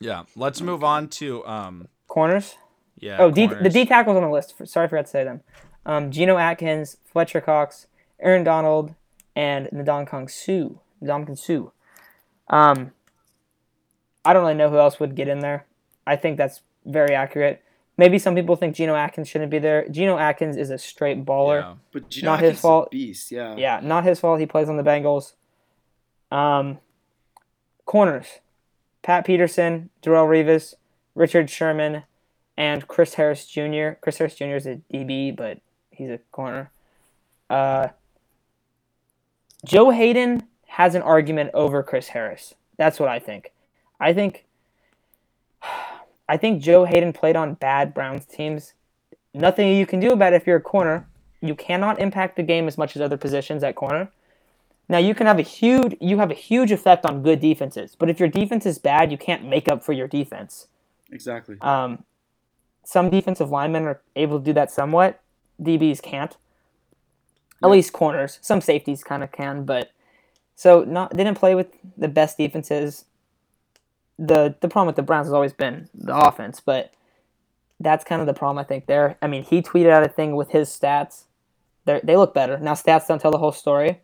Yeah. 0.00 0.24
Let's 0.36 0.60
move 0.60 0.82
on 0.84 1.08
to 1.08 1.44
um. 1.46 1.88
Corners. 2.08 2.56
Yeah. 2.98 3.16
Oh, 3.18 3.30
D, 3.30 3.46
the 3.46 3.54
corners. 3.54 3.72
D 3.72 3.84
tackles 3.86 4.16
on 4.16 4.22
the 4.22 4.30
list. 4.30 4.54
Sorry, 4.66 4.84
I 4.84 4.88
forgot 4.88 5.06
to 5.06 5.10
say 5.10 5.24
them. 5.24 5.40
Um, 5.86 6.10
Geno 6.10 6.36
Atkins, 6.36 6.98
Fletcher 7.04 7.40
Cox, 7.40 7.86
Aaron 8.20 8.44
Donald, 8.44 8.94
and 9.34 9.66
Ndon 9.72 10.06
Kong 10.06 10.28
Su. 10.28 10.80
Ndamukong 11.02 11.38
Suh. 11.38 11.70
Um, 12.54 12.92
I 14.24 14.32
don't 14.32 14.42
really 14.42 14.54
know 14.54 14.70
who 14.70 14.78
else 14.78 15.00
would 15.00 15.14
get 15.14 15.28
in 15.28 15.40
there. 15.40 15.66
I 16.06 16.16
think 16.16 16.36
that's 16.36 16.60
very 16.84 17.14
accurate. 17.14 17.62
Maybe 17.96 18.18
some 18.18 18.34
people 18.34 18.56
think 18.56 18.74
Geno 18.76 18.94
Atkins 18.94 19.28
shouldn't 19.28 19.50
be 19.50 19.58
there. 19.58 19.86
Geno 19.88 20.16
Atkins 20.16 20.56
is 20.56 20.70
a 20.70 20.78
straight 20.78 21.24
baller. 21.24 21.60
Yeah. 21.60 21.74
but 21.92 22.16
you 22.16 22.22
know, 22.22 22.30
Not 22.30 22.40
his 22.40 22.60
fault. 22.60 22.90
Beast, 22.90 23.30
yeah. 23.30 23.56
Yeah, 23.56 23.80
not 23.82 24.04
his 24.04 24.18
fault. 24.20 24.40
He 24.40 24.46
plays 24.46 24.68
on 24.68 24.76
the 24.76 24.82
Bengals. 24.82 25.34
Um, 26.30 26.78
corners: 27.84 28.26
Pat 29.02 29.26
Peterson, 29.26 29.90
Darrelle 30.02 30.28
Revis, 30.28 30.74
Richard 31.14 31.50
Sherman, 31.50 32.04
and 32.56 32.86
Chris 32.88 33.14
Harris 33.14 33.46
Jr. 33.46 33.90
Chris 34.00 34.18
Harris 34.18 34.34
Jr. 34.34 34.44
is 34.54 34.66
a 34.66 34.80
DB, 34.92 35.34
but 35.34 35.58
he's 35.90 36.10
a 36.10 36.18
corner. 36.32 36.70
Uh, 37.48 37.88
Joe 39.64 39.90
Haden 39.90 40.44
has 40.66 40.94
an 40.94 41.02
argument 41.02 41.50
over 41.52 41.82
Chris 41.82 42.08
Harris. 42.08 42.54
That's 42.78 42.98
what 42.98 43.08
I 43.08 43.18
think. 43.18 43.52
I 44.00 44.12
think. 44.12 44.46
I 46.28 46.36
think 46.36 46.62
Joe 46.62 46.84
Haden 46.84 47.12
played 47.12 47.34
on 47.34 47.54
bad 47.54 47.92
Browns 47.92 48.24
teams. 48.24 48.74
Nothing 49.34 49.76
you 49.76 49.84
can 49.84 49.98
do 49.98 50.12
about 50.12 50.32
it 50.32 50.36
if 50.36 50.46
you're 50.46 50.56
a 50.56 50.62
corner 50.62 51.08
you 51.40 51.54
cannot 51.54 51.98
impact 51.98 52.36
the 52.36 52.42
game 52.42 52.68
as 52.68 52.76
much 52.76 52.96
as 52.96 53.02
other 53.02 53.16
positions 53.16 53.62
at 53.62 53.74
corner. 53.74 54.10
Now 54.88 54.98
you 54.98 55.14
can 55.14 55.26
have 55.26 55.38
a 55.38 55.42
huge 55.42 55.96
you 56.00 56.18
have 56.18 56.30
a 56.30 56.34
huge 56.34 56.72
effect 56.72 57.06
on 57.06 57.22
good 57.22 57.40
defenses, 57.40 57.96
but 57.98 58.10
if 58.10 58.18
your 58.18 58.28
defense 58.28 58.66
is 58.66 58.78
bad, 58.78 59.10
you 59.10 59.18
can't 59.18 59.44
make 59.44 59.68
up 59.68 59.82
for 59.82 59.92
your 59.92 60.08
defense. 60.08 60.66
Exactly. 61.12 61.56
Um, 61.60 62.04
some 62.84 63.08
defensive 63.08 63.50
linemen 63.50 63.84
are 63.84 64.00
able 64.16 64.38
to 64.38 64.44
do 64.44 64.52
that 64.52 64.70
somewhat. 64.70 65.20
DBs 65.62 66.02
can't. 66.02 66.36
At 67.62 67.70
least 67.70 67.92
corners. 67.92 68.38
Some 68.42 68.60
safeties 68.60 69.04
kind 69.04 69.22
of 69.22 69.30
can, 69.30 69.64
but 69.64 69.92
so 70.56 70.82
not 70.82 71.16
didn't 71.16 71.36
play 71.36 71.54
with 71.54 71.68
the 71.96 72.08
best 72.08 72.36
defenses. 72.36 73.04
The 74.20 74.54
the 74.60 74.68
problem 74.68 74.86
with 74.86 74.96
the 74.96 75.02
Browns 75.02 75.26
has 75.26 75.32
always 75.32 75.54
been 75.54 75.88
the 75.94 76.14
offense, 76.14 76.60
but 76.60 76.92
that's 77.80 78.04
kind 78.04 78.20
of 78.20 78.26
the 78.26 78.34
problem 78.34 78.58
I 78.58 78.64
think 78.64 78.86
there. 78.86 79.16
I 79.22 79.26
mean, 79.26 79.42
he 79.42 79.62
tweeted 79.62 79.90
out 79.90 80.04
a 80.04 80.08
thing 80.08 80.36
with 80.36 80.50
his 80.50 80.68
stats. 80.68 81.24
They 81.86 82.00
they 82.04 82.16
look 82.16 82.34
better 82.34 82.58
now. 82.58 82.74
Stats 82.74 83.08
don't 83.08 83.20
tell 83.20 83.30
the 83.30 83.38
whole 83.38 83.52
story, 83.52 84.00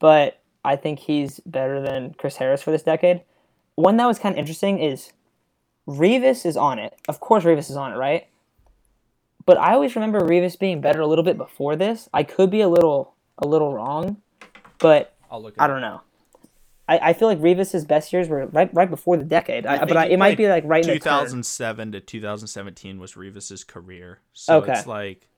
but 0.00 0.40
I 0.64 0.76
think 0.76 0.98
he's 0.98 1.40
better 1.46 1.80
than 1.80 2.14
Chris 2.14 2.36
Harris 2.36 2.62
for 2.62 2.72
this 2.72 2.82
decade. 2.82 3.22
One 3.76 3.96
that 3.98 4.06
was 4.06 4.18
kind 4.18 4.34
of 4.34 4.38
interesting 4.38 4.80
is 4.80 5.12
Revis 5.86 6.44
is 6.44 6.56
on 6.56 6.78
it. 6.78 6.94
Of 7.08 7.20
course, 7.20 7.44
Revis 7.44 7.70
is 7.70 7.76
on 7.76 7.92
it, 7.92 7.96
right? 7.96 8.26
But 9.44 9.58
I 9.58 9.72
always 9.74 9.96
remember 9.96 10.20
Revis 10.20 10.58
being 10.58 10.80
better 10.80 11.00
a 11.00 11.06
little 11.06 11.24
bit 11.24 11.36
before 11.36 11.74
this. 11.76 12.08
I 12.12 12.22
could 12.22 12.50
be 12.50 12.60
a 12.60 12.68
little 12.68 13.14
a 13.38 13.46
little 13.46 13.72
wrong, 13.72 14.18
but 14.78 15.14
I'll 15.30 15.42
look. 15.42 15.54
I 15.58 15.66
don't 15.66 15.80
know. 15.80 16.02
I, 16.88 16.98
I 16.98 17.12
feel 17.12 17.28
like 17.28 17.38
Revis's 17.40 17.84
best 17.84 18.12
years 18.12 18.28
were 18.28 18.46
right 18.46 18.72
right 18.74 18.90
before 18.90 19.16
the 19.16 19.24
decade. 19.24 19.66
I, 19.66 19.78
think 19.78 19.88
but 19.88 19.96
I, 19.96 20.06
it 20.06 20.18
might 20.18 20.36
be 20.36 20.48
like 20.48 20.64
right 20.66 20.84
in 20.86 20.92
2007 20.94 21.92
to 21.92 22.00
2017 22.00 22.98
was 22.98 23.12
Revis's 23.14 23.64
career. 23.64 24.18
So 24.32 24.56
Okay. 24.58 24.72
it's 24.72 24.86
like, 24.86 25.28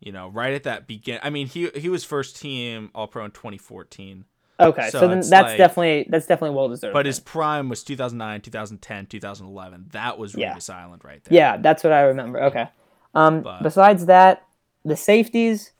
you 0.00 0.10
know, 0.12 0.28
right 0.28 0.52
at 0.52 0.64
that 0.64 0.86
begin. 0.86 1.20
I 1.22 1.30
mean, 1.30 1.46
he 1.46 1.68
he 1.76 1.88
was 1.88 2.04
first 2.04 2.36
team 2.40 2.90
All 2.94 3.06
Pro 3.06 3.24
in 3.24 3.30
2014, 3.30 4.24
Okay, 4.60 4.90
so 4.90 5.00
so, 5.00 5.08
then 5.08 5.18
that's 5.20 5.30
like- 5.30 5.56
definitely 5.58 6.06
that's 6.08 6.26
definitely 6.26 6.56
well 6.56 6.68
deserved. 6.68 6.92
but 6.92 7.06
his 7.06 7.20
prime 7.20 7.68
was 7.68 7.82
2009, 7.84 8.40
2010, 8.40 9.06
2011. 9.06 9.86
That 9.92 10.18
was 10.18 10.34
Yeah. 10.34 10.54
Revis 10.54 10.70
Island 10.72 11.02
right 11.04 11.22
there. 11.24 11.34
Yeah, 11.36 11.56
that's 11.56 11.82
what 11.84 11.92
I 11.92 12.02
remember. 12.02 12.42
Okay. 12.44 12.68
Um, 13.14 13.42
But- 13.42 13.62
besides 13.62 14.06
that, 14.06 14.44
the 14.84 14.96
safeties, 14.96 15.70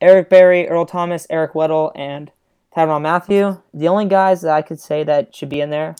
Eric 0.00 0.28
Berry, 0.30 0.68
Earl 0.68 0.86
Thomas, 0.86 1.26
Eric 1.30 1.54
Weddle, 1.54 1.90
and 1.94 2.30
Tyrann 2.76 3.02
Mathieu. 3.02 3.60
The 3.74 3.88
only 3.88 4.06
guys 4.06 4.42
that 4.42 4.52
I 4.52 4.62
could 4.62 4.80
say 4.80 5.02
that 5.04 5.34
should 5.34 5.48
be 5.48 5.60
in 5.60 5.70
there 5.70 5.96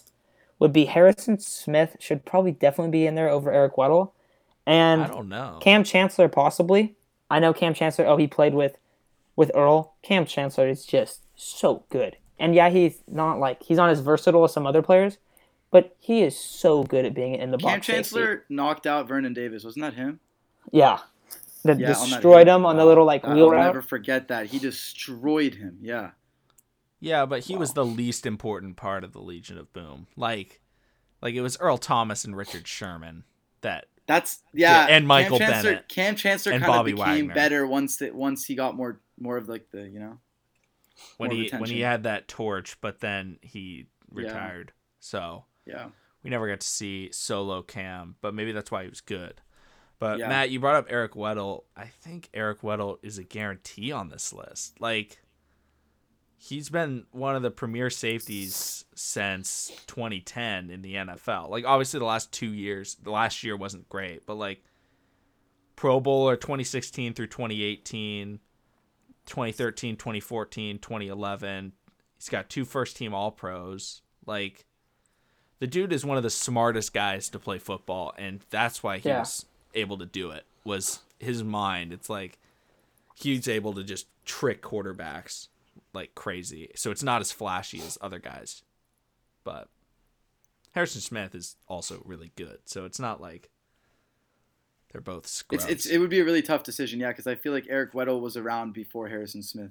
would 0.58 0.72
be 0.72 0.84
Harrison 0.86 1.38
Smith. 1.38 1.96
Should 2.00 2.24
probably 2.24 2.52
definitely 2.52 2.92
be 2.92 3.06
in 3.06 3.14
there 3.14 3.28
over 3.28 3.50
Eric 3.52 3.76
Weddle, 3.76 4.12
and 4.66 5.02
I 5.02 5.06
don't 5.08 5.28
know. 5.28 5.58
Kam 5.60 5.84
Chancellor 5.84 6.28
possibly. 6.28 6.94
I 7.30 7.38
know 7.38 7.52
Kam 7.52 7.74
Chancellor. 7.74 8.06
Oh, 8.06 8.16
he 8.16 8.26
played 8.26 8.54
with 8.54 8.76
with 9.36 9.50
Earl. 9.54 9.94
Kam 10.02 10.26
Chancellor 10.26 10.68
is 10.68 10.84
just 10.84 11.20
so 11.36 11.84
good. 11.88 12.16
And 12.38 12.54
yeah, 12.54 12.70
he's 12.70 13.02
not 13.08 13.38
like 13.38 13.62
he's 13.62 13.76
not 13.76 13.90
as 13.90 14.00
versatile 14.00 14.44
as 14.44 14.52
some 14.52 14.66
other 14.66 14.82
players, 14.82 15.18
but 15.70 15.94
he 15.98 16.22
is 16.22 16.38
so 16.38 16.82
good 16.84 17.04
at 17.04 17.14
being 17.14 17.34
in 17.34 17.50
the 17.50 17.58
Cam 17.58 17.64
box. 17.78 17.86
Kam 17.86 17.94
Chancellor 17.96 18.44
knocked 18.48 18.86
out 18.86 19.08
Vernon 19.08 19.34
Davis. 19.34 19.64
Wasn't 19.64 19.82
that 19.82 19.94
him? 19.94 20.20
Yeah. 20.70 21.00
That 21.64 21.78
Yeah, 21.78 21.92
on 21.92 22.08
that 22.08 22.14
destroyed 22.16 22.48
him 22.48 22.64
on 22.64 22.76
the 22.78 22.86
little 22.86 23.04
like 23.04 23.24
I- 23.24 23.34
wheel 23.34 23.46
I'll 23.46 23.50
route. 23.50 23.66
never 23.66 23.82
forget 23.82 24.28
that. 24.28 24.46
He 24.46 24.58
destroyed 24.58 25.56
him. 25.56 25.76
Yeah. 25.82 26.10
Yeah, 27.00 27.24
but 27.26 27.40
he 27.44 27.56
was 27.56 27.72
the 27.72 27.84
least 27.84 28.26
important 28.26 28.76
part 28.76 29.04
of 29.04 29.12
the 29.12 29.20
Legion 29.20 29.56
of 29.58 29.72
Boom. 29.72 30.06
Like, 30.16 30.60
like 31.22 31.34
it 31.34 31.40
was 31.40 31.58
Earl 31.58 31.78
Thomas 31.78 32.24
and 32.24 32.36
Richard 32.36 32.68
Sherman 32.68 33.24
that 33.62 33.86
That's 34.06 34.40
yeah. 34.52 34.86
and 34.88 35.06
Michael 35.06 35.38
Kam 35.38 35.50
Chancellor, 35.50 35.70
Bennett. 35.72 35.88
Kam 35.88 36.16
Chancellor 36.16 36.52
And 36.52 36.62
kind 36.64 36.74
of 36.80 36.84
became 36.86 36.98
Wagner. 37.28 37.34
better 37.34 37.66
once 37.66 37.96
that 37.98 38.14
once 38.14 38.44
he 38.44 38.54
got 38.54 38.76
more 38.76 39.00
more 39.18 39.36
of 39.36 39.48
like 39.48 39.70
the 39.70 39.88
you 39.88 39.98
know. 39.98 40.18
when 41.16 41.30
he 41.30 41.38
retention. 41.42 41.60
when 41.60 41.70
he 41.70 41.80
had 41.80 42.02
that 42.04 42.28
torch, 42.28 42.76
but 42.80 43.00
then 43.00 43.38
he 43.42 43.86
retired. 44.10 44.72
So 44.98 45.44
Yeah. 45.66 45.88
we 46.22 46.30
never 46.30 46.48
got 46.48 46.60
to 46.60 46.66
see 46.66 47.10
solo 47.12 47.62
Kam, 47.62 48.16
but 48.20 48.34
maybe 48.34 48.52
that's 48.52 48.70
why 48.70 48.82
he 48.82 48.88
was 48.90 49.00
good. 49.00 49.40
But 49.98 50.18
Yeah. 50.18 50.28
Matt, 50.28 50.50
you 50.50 50.60
brought 50.60 50.76
up 50.76 50.86
Eric 50.90 51.12
Weddle. 51.12 51.64
I 51.76 51.84
think 51.86 52.28
Eric 52.34 52.60
Weddle 52.62 52.98
is 53.02 53.16
a 53.18 53.24
guarantee 53.24 53.92
on 53.92 54.08
this 54.08 54.32
list. 54.32 54.80
Like 54.80 55.20
he's 56.42 56.70
been 56.70 57.04
one 57.12 57.36
of 57.36 57.42
the 57.42 57.50
premier 57.50 57.90
safeties 57.90 58.86
since 58.94 59.70
2010 59.86 60.70
in 60.70 60.80
the 60.80 60.94
NFL. 60.94 61.50
Like 61.50 61.66
obviously 61.66 61.98
the 62.00 62.06
last 62.06 62.32
2 62.32 62.46
years, 62.46 62.96
the 63.02 63.10
last 63.10 63.44
year 63.44 63.56
wasn't 63.56 63.88
great, 63.90 64.24
but 64.24 64.36
like 64.36 64.64
Pro 65.76 66.00
Bowler 66.00 66.36
2016 66.36 67.12
through 67.12 67.26
2018, 67.26 68.40
2013, 69.26 69.96
2014, 69.96 70.78
2011. 70.78 71.72
He's 72.16 72.28
got 72.30 72.48
two 72.48 72.64
first 72.64 72.96
team 72.96 73.12
All 73.14 73.30
Pros. 73.30 74.00
Like 74.24 74.64
the 75.58 75.66
dude 75.66 75.92
is 75.92 76.06
one 76.06 76.16
of 76.16 76.22
the 76.22 76.30
smartest 76.30 76.94
guys 76.94 77.28
to 77.30 77.38
play 77.38 77.58
football 77.58 78.14
and 78.16 78.40
that's 78.48 78.82
why 78.82 78.96
he 78.98 79.10
Yeah. 79.10 79.20
was 79.20 79.44
able 79.74 79.98
to 79.98 80.06
do 80.06 80.30
it. 80.30 80.46
Was 80.64 81.00
his 81.18 81.44
mind. 81.44 81.92
It's 81.92 82.08
like 82.08 82.38
he's 83.14 83.46
able 83.46 83.74
to 83.74 83.84
just 83.84 84.06
trick 84.24 84.62
quarterbacks 84.62 85.48
like 85.92 86.14
crazy. 86.14 86.70
So 86.76 86.90
it's 86.90 87.02
not 87.02 87.20
as 87.20 87.32
flashy 87.32 87.80
as 87.80 87.98
other 88.00 88.18
guys. 88.18 88.62
But 89.44 89.68
Harrison 90.72 91.00
Smith 91.00 91.34
is 91.34 91.56
also 91.66 92.02
really 92.04 92.32
good. 92.36 92.58
So 92.64 92.84
it's 92.84 93.00
not 93.00 93.20
like 93.20 93.50
they're 94.92 95.00
both 95.00 95.26
scrubs. 95.26 95.64
It's 95.64 95.72
it's 95.72 95.86
it 95.86 95.98
would 95.98 96.10
be 96.10 96.20
a 96.20 96.24
really 96.24 96.42
tough 96.42 96.62
decision, 96.62 97.00
yeah, 97.00 97.08
because 97.08 97.26
I 97.26 97.34
feel 97.34 97.52
like 97.52 97.66
Eric 97.68 97.92
Weddle 97.92 98.20
was 98.20 98.36
around 98.36 98.72
before 98.72 99.08
Harrison 99.08 99.42
Smith, 99.42 99.70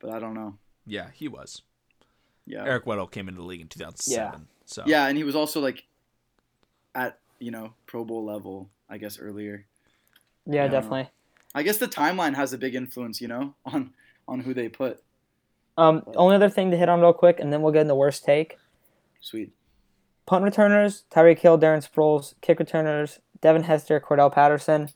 but 0.00 0.10
I 0.10 0.18
don't 0.18 0.34
know. 0.34 0.58
yeah, 0.86 1.08
he 1.12 1.28
was. 1.28 1.62
Yeah. 2.46 2.64
Eric 2.64 2.84
Weddle 2.84 3.10
came 3.10 3.28
into 3.28 3.40
the 3.40 3.46
league 3.46 3.62
in 3.62 3.68
2007. 3.68 4.46
So 4.66 4.82
Yeah, 4.86 5.06
and 5.06 5.16
he 5.16 5.24
was 5.24 5.34
also 5.34 5.60
like 5.60 5.84
at 6.94 7.18
you 7.38 7.50
know 7.50 7.72
Pro 7.86 8.04
Bowl 8.04 8.24
level, 8.24 8.68
I 8.88 8.98
guess 8.98 9.18
earlier. 9.18 9.64
yeah, 10.46 10.64
Yeah. 10.64 10.68
definitely. 10.68 11.08
I 11.54 11.62
guess 11.62 11.78
the 11.78 11.88
timeline 11.88 12.34
has 12.34 12.52
a 12.52 12.58
big 12.58 12.74
influence, 12.74 13.20
you 13.20 13.28
know, 13.28 13.54
on 13.64 13.92
on 14.28 14.40
who 14.40 14.52
they 14.54 14.68
put. 14.68 15.02
Um, 15.76 16.02
only 16.14 16.36
other 16.36 16.48
thing 16.48 16.70
to 16.70 16.76
hit 16.76 16.88
on 16.88 17.00
real 17.00 17.12
quick, 17.12 17.40
and 17.40 17.52
then 17.52 17.62
we'll 17.62 17.72
get 17.72 17.80
in 17.82 17.88
the 17.88 17.94
worst 17.94 18.24
take. 18.24 18.58
Sweet. 19.20 19.52
Punt 20.26 20.44
returners: 20.44 21.04
Tyreek 21.10 21.38
Hill, 21.40 21.58
Darren 21.58 21.86
Sproles. 21.88 22.34
Kick 22.40 22.58
returners: 22.58 23.18
Devin 23.40 23.64
Hester, 23.64 24.00
Cordarrelle 24.00 24.32
Patterson. 24.32 24.88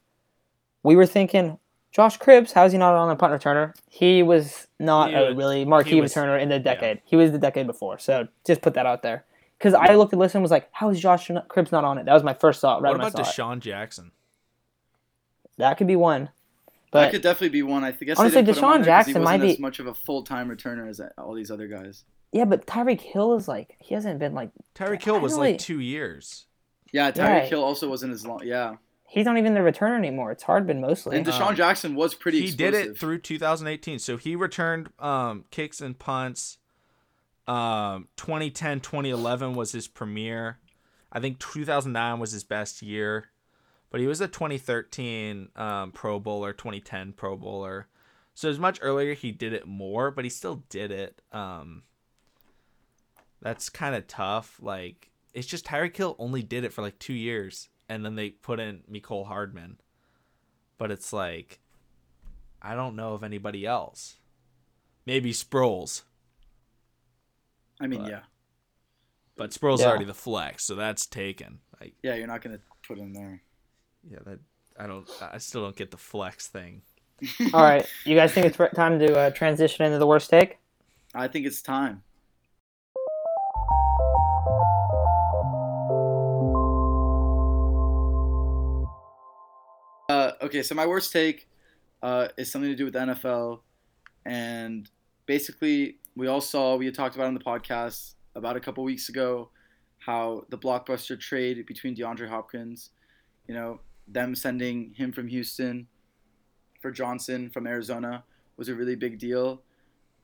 We 0.83 0.95
were 0.97 1.07
thinking 1.07 1.59
Josh 1.91 2.19
Cribbs. 2.19 2.53
How 2.53 2.65
is 2.65 2.73
he 2.73 2.79
not 2.79 2.95
on 2.95 3.09
the 3.09 3.17
punt 3.17 3.33
returner? 3.33 3.75
He 3.89 4.23
was 4.23 4.69
not 4.79 5.11
He 5.11 5.17
a 5.17 5.25
was- 5.27 5.37
really 5.37 5.65
marquee 5.65 5.91
he 5.97 6.01
was- 6.01 6.15
returner 6.15 6.41
in 6.41 6.49
the 6.49 6.59
decade. 6.59 7.01
He 7.05 7.17
was 7.17 7.33
the 7.33 7.39
decade 7.39 7.67
before. 7.67 7.99
So 7.99 8.29
just 8.47 8.63
put 8.63 8.75
that 8.75 8.87
out 8.87 9.03
there. 9.03 9.25
Because 9.59 9.75
I 9.75 9.97
looked 9.97 10.11
at 10.13 10.17
the 10.19 10.19
list 10.21 10.37
and 10.37 10.43
was 10.43 10.53
like, 10.53 10.69
how 10.71 10.89
is 10.91 11.01
Josh 11.01 11.29
Cribbs 11.29 11.73
not 11.73 11.83
on 11.83 11.99
it? 11.99 12.05
That 12.05 12.15
was 12.15 12.23
my 12.23 12.33
first 12.35 12.61
thought. 12.61 12.81
Right 12.81 12.91
what 12.91 12.99
when 12.99 13.07
I 13.07 13.09
about 13.09 13.27
saw 13.27 13.51
it. 13.51 13.57
DeSean 13.57 13.61
Jackson? 13.61 14.13
That 15.57 15.77
could 15.77 15.89
be 15.89 15.97
one. 15.97 16.29
That 16.93 17.11
could 17.11 17.23
definitely 17.23 17.51
be 17.51 17.63
one. 17.63 17.85
I 17.85 17.93
think. 17.93 18.11
Honestly, 18.19 18.31
they 18.41 18.47
didn't 18.47 18.57
put 18.57 18.65
him 18.65 18.71
on 18.71 18.81
DeSean 18.81 18.85
Jackson 18.85 19.23
might 19.23 19.35
wasn't 19.41 19.51
as 19.51 19.57
be- 19.57 19.63
much 19.63 19.79
of 19.79 19.87
a 19.89 19.95
full 19.95 20.23
time 20.23 20.49
returner 20.49 20.89
as 20.89 21.01
all 21.19 21.35
these 21.35 21.51
other 21.51 21.69
guys. 21.69 22.05
yeah, 22.33 22.45
but 22.45 22.67
Tyreek 22.67 23.01
Hill 23.01 23.35
is 23.37 23.47
like 23.49 23.77
he 23.81 23.95
hasn't 23.95 24.19
been 24.19 24.35
like 24.35 24.51
Tyreek 24.75 25.03
Hill 25.03 25.21
was 25.21 25.33
really- 25.33 25.53
like 25.53 25.61
two 25.61 25.81
years. 25.81 26.47
Yeah, 26.93 27.11
Tyreek 27.11 27.17
Yeah. 27.19 27.45
Hill 27.47 27.63
also 27.65 27.89
wasn't 27.89 28.15
as 28.15 28.27
long. 28.27 28.41
Yeah, 28.45 28.77
he's 29.07 29.27
not 29.27 29.37
even 29.37 29.53
the 29.55 29.61
returner 29.61 29.99
anymore. 29.99 30.33
It's 30.33 30.43
hard 30.43 30.67
been 30.67 30.81
mostly. 30.81 31.19
and 31.19 31.27
DeSean 31.27 31.49
Um, 31.49 31.55
Jackson 31.57 31.95
was 31.95 32.15
pretty. 32.15 32.39
he 32.41 32.47
explosive. 32.47 32.73
did 32.73 32.87
it 32.93 32.99
through 32.99 33.19
2018 33.19 33.99
so 33.99 34.17
he 34.17 34.35
returned 34.37 34.91
um, 34.99 35.45
kicks 35.51 35.81
and 35.83 35.99
punts 35.99 36.57
um, 37.47 38.09
2010 38.17 38.81
2011 38.81 39.55
was 39.55 39.73
his 39.73 39.89
premiere 39.89 40.59
i 41.11 41.19
think 41.21 41.39
2009 41.39 42.19
was 42.21 42.33
his 42.33 42.45
best 42.45 42.83
year 42.83 43.31
but 43.91 44.01
he 44.01 44.07
was 44.07 44.21
a 44.21 44.29
2013 44.29 45.49
um, 45.57 45.93
pro 45.93 46.19
bowler 46.19 46.53
2010 46.53 47.13
pro 47.13 47.37
bowler 47.37 47.89
so 48.35 48.49
as 48.49 48.59
much 48.59 48.79
earlier 48.83 49.15
he 49.15 49.33
did 49.33 49.53
it 49.53 49.67
more 49.67 50.11
but 50.11 50.25
he 50.25 50.31
still 50.31 50.63
did 50.69 50.91
it 50.91 51.21
um, 51.33 51.83
that's 53.41 53.69
kind 53.69 53.95
of 53.95 54.07
tough 54.07 54.59
like 54.63 55.11
it's 55.35 55.47
just 55.47 55.67
Tyreek 55.67 55.97
Hill 55.97 56.17
only 56.19 56.43
did 56.43 56.65
it 56.65 56.73
for 56.73 56.83
like 56.83 56.99
two 56.99 57.13
years 57.15 57.69
and 57.89 58.05
then 58.05 58.15
they 58.17 58.31
put 58.31 58.59
in 58.61 58.83
Mecole 58.91 59.27
Hardman 59.27 59.79
but 60.79 60.91
it's 60.91 61.13
like 61.13 61.61
I 62.61 62.75
don't 62.75 62.97
know 62.97 63.13
of 63.13 63.23
anybody 63.23 63.65
else. 63.67 64.17
Maybe 65.07 65.33
Sproles, 65.33 66.03
I 67.81 67.87
mean, 67.87 68.03
but- 68.03 68.11
yeah, 68.11 68.21
but 69.37 69.51
Sproles 69.51 69.79
Yeah. 69.79 69.87
already 69.87 70.05
the 70.05 70.15
flex, 70.15 70.65
so 70.65 70.75
that's 70.75 71.07
taken. 71.07 71.61
Like, 71.81 71.95
yeah. 72.03 72.15
You're 72.17 72.27
not 72.27 72.43
gonna 72.43 72.61
put 72.87 72.99
him 72.99 73.13
there. 73.15 73.43
Yeah, 74.11 74.19
that 74.25 74.39
I 74.79 74.87
don't. 74.87 75.09
I 75.21 75.39
still 75.39 75.63
don't 75.63 75.77
get 75.77 75.91
the 75.91 75.97
flex 75.97 76.47
thing. 76.47 76.83
All 77.53 77.63
right, 77.63 77.87
you 78.05 78.15
guys 78.15 78.33
think 78.33 78.47
it's 78.47 78.57
time 78.75 78.99
to 79.01 79.19
uh, 79.19 79.31
transition 79.31 79.85
into 79.85 79.99
the 79.99 80.07
worst 80.07 80.31
take? 80.31 80.59
I 81.15 81.27
think 81.27 81.47
it's 81.47 81.63
time. 81.63 82.03
Uh, 90.09 90.33
okay, 90.41 90.63
so 90.63 90.75
my 90.75 90.87
worst 90.87 91.13
take 91.13 91.49
uh, 92.03 92.29
is 92.37 92.51
something 92.51 92.71
to 92.71 92.77
do 92.77 92.85
with 92.85 92.95
the 92.95 93.01
NFL, 93.01 93.61
and 94.25 94.89
basically, 95.27 95.99
we 96.17 96.29
all 96.29 96.41
saw 96.41 96.77
we 96.77 96.87
had 96.87 96.95
talked 96.95 97.17
about 97.17 97.27
on 97.27 97.35
the 97.35 97.41
podcast 97.41 98.15
about 98.35 98.57
a 98.57 98.61
couple 98.61 98.85
weeks 98.85 99.09
ago 99.09 99.51
how 99.99 100.45
the 100.49 100.57
blockbuster 100.57 101.19
trade 101.19 101.67
between 101.67 101.95
DeAndre 101.95 102.29
Hopkins, 102.29 102.91
you 103.49 103.55
know, 103.55 103.81
them 104.11 104.35
sending 104.35 104.95
him 104.95 105.13
from 105.13 105.29
Houston 105.29 105.87
for 106.81 106.91
Johnson 106.91 107.51
from 107.51 107.67
Arizona 107.67 108.25
was 108.57 108.69
a 108.69 108.75
really 108.75 108.97
big 108.97 109.19
deal. 109.19 109.63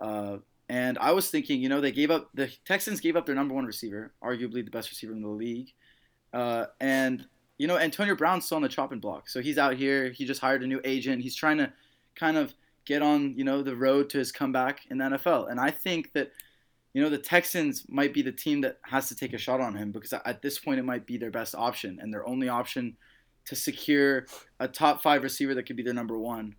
Uh, 0.01 0.39
and 0.69 0.99
I 0.99 1.13
was 1.13 1.31
thinking, 1.31 1.61
you 1.61 1.69
know, 1.69 1.81
they 1.81 1.93
gave 1.93 2.11
up 2.11 2.31
the 2.35 2.51
Texans 2.65 3.01
gave 3.01 3.17
up 3.17 3.27
their 3.27 3.35
number 3.35 3.55
one 3.55 3.67
receiver, 3.67 4.13
arguably 4.23 4.65
the 4.65 4.71
best 4.71 4.91
receiver 4.91 5.13
in 5.13 5.23
the 5.23 5.29
league, 5.29 5.73
uh, 6.33 6.67
and 6.81 7.27
you 7.59 7.69
know, 7.69 7.79
Antonio 7.79 8.17
Brown's 8.17 8.47
still 8.47 8.57
on 8.57 8.63
the 8.63 8.69
chopping 8.69 8.99
block, 8.99 9.29
so 9.29 9.41
he's 9.41 9.59
out 9.59 9.77
here. 9.77 10.11
He 10.11 10.25
just 10.25 10.41
hired 10.41 10.63
a 10.63 10.67
new 10.67 10.81
agent. 10.85 11.23
He's 11.23 11.37
trying 11.37 11.59
to 11.59 11.73
kind 12.17 12.37
of 12.37 12.55
get 12.85 13.03
on, 13.03 13.35
you 13.37 13.45
know, 13.45 13.63
the 13.63 13.77
road 13.77 14.11
to 14.11 14.19
his 14.19 14.33
comeback 14.33 14.87
in 14.91 14.99
the 14.99 15.05
NFL. 15.05 15.51
And 15.51 15.59
I 15.59 15.71
think 15.71 16.13
that, 16.13 16.33
you 16.93 17.03
know, 17.03 17.09
the 17.09 17.19
Texans 17.19 17.85
might 17.89 18.13
be 18.13 18.23
the 18.23 18.33
team 18.33 18.61
that 18.63 18.79
has 18.83 19.09
to 19.09 19.17
take 19.17 19.33
a 19.33 19.39
shot 19.39 19.61
on 19.61 19.75
him 19.75 19.91
because 19.91 20.13
at 20.13 20.43
this 20.43 20.59
point 20.59 20.79
it 20.79 20.85
might 20.85 21.07
be 21.07 21.17
their 21.17 21.31
best 21.31 21.55
option 21.55 21.99
and 22.01 22.13
their 22.13 22.27
only 22.27 22.49
option 22.49 22.97
to 23.47 23.57
secure 23.57 24.27
a 24.61 24.69
top 24.69 25.03
five 25.03 25.23
receiver 25.23 25.55
that 25.55 25.65
could 25.65 25.77
be 25.77 25.83
their 25.83 25.95
number 25.95 26.19
one. 26.19 26.55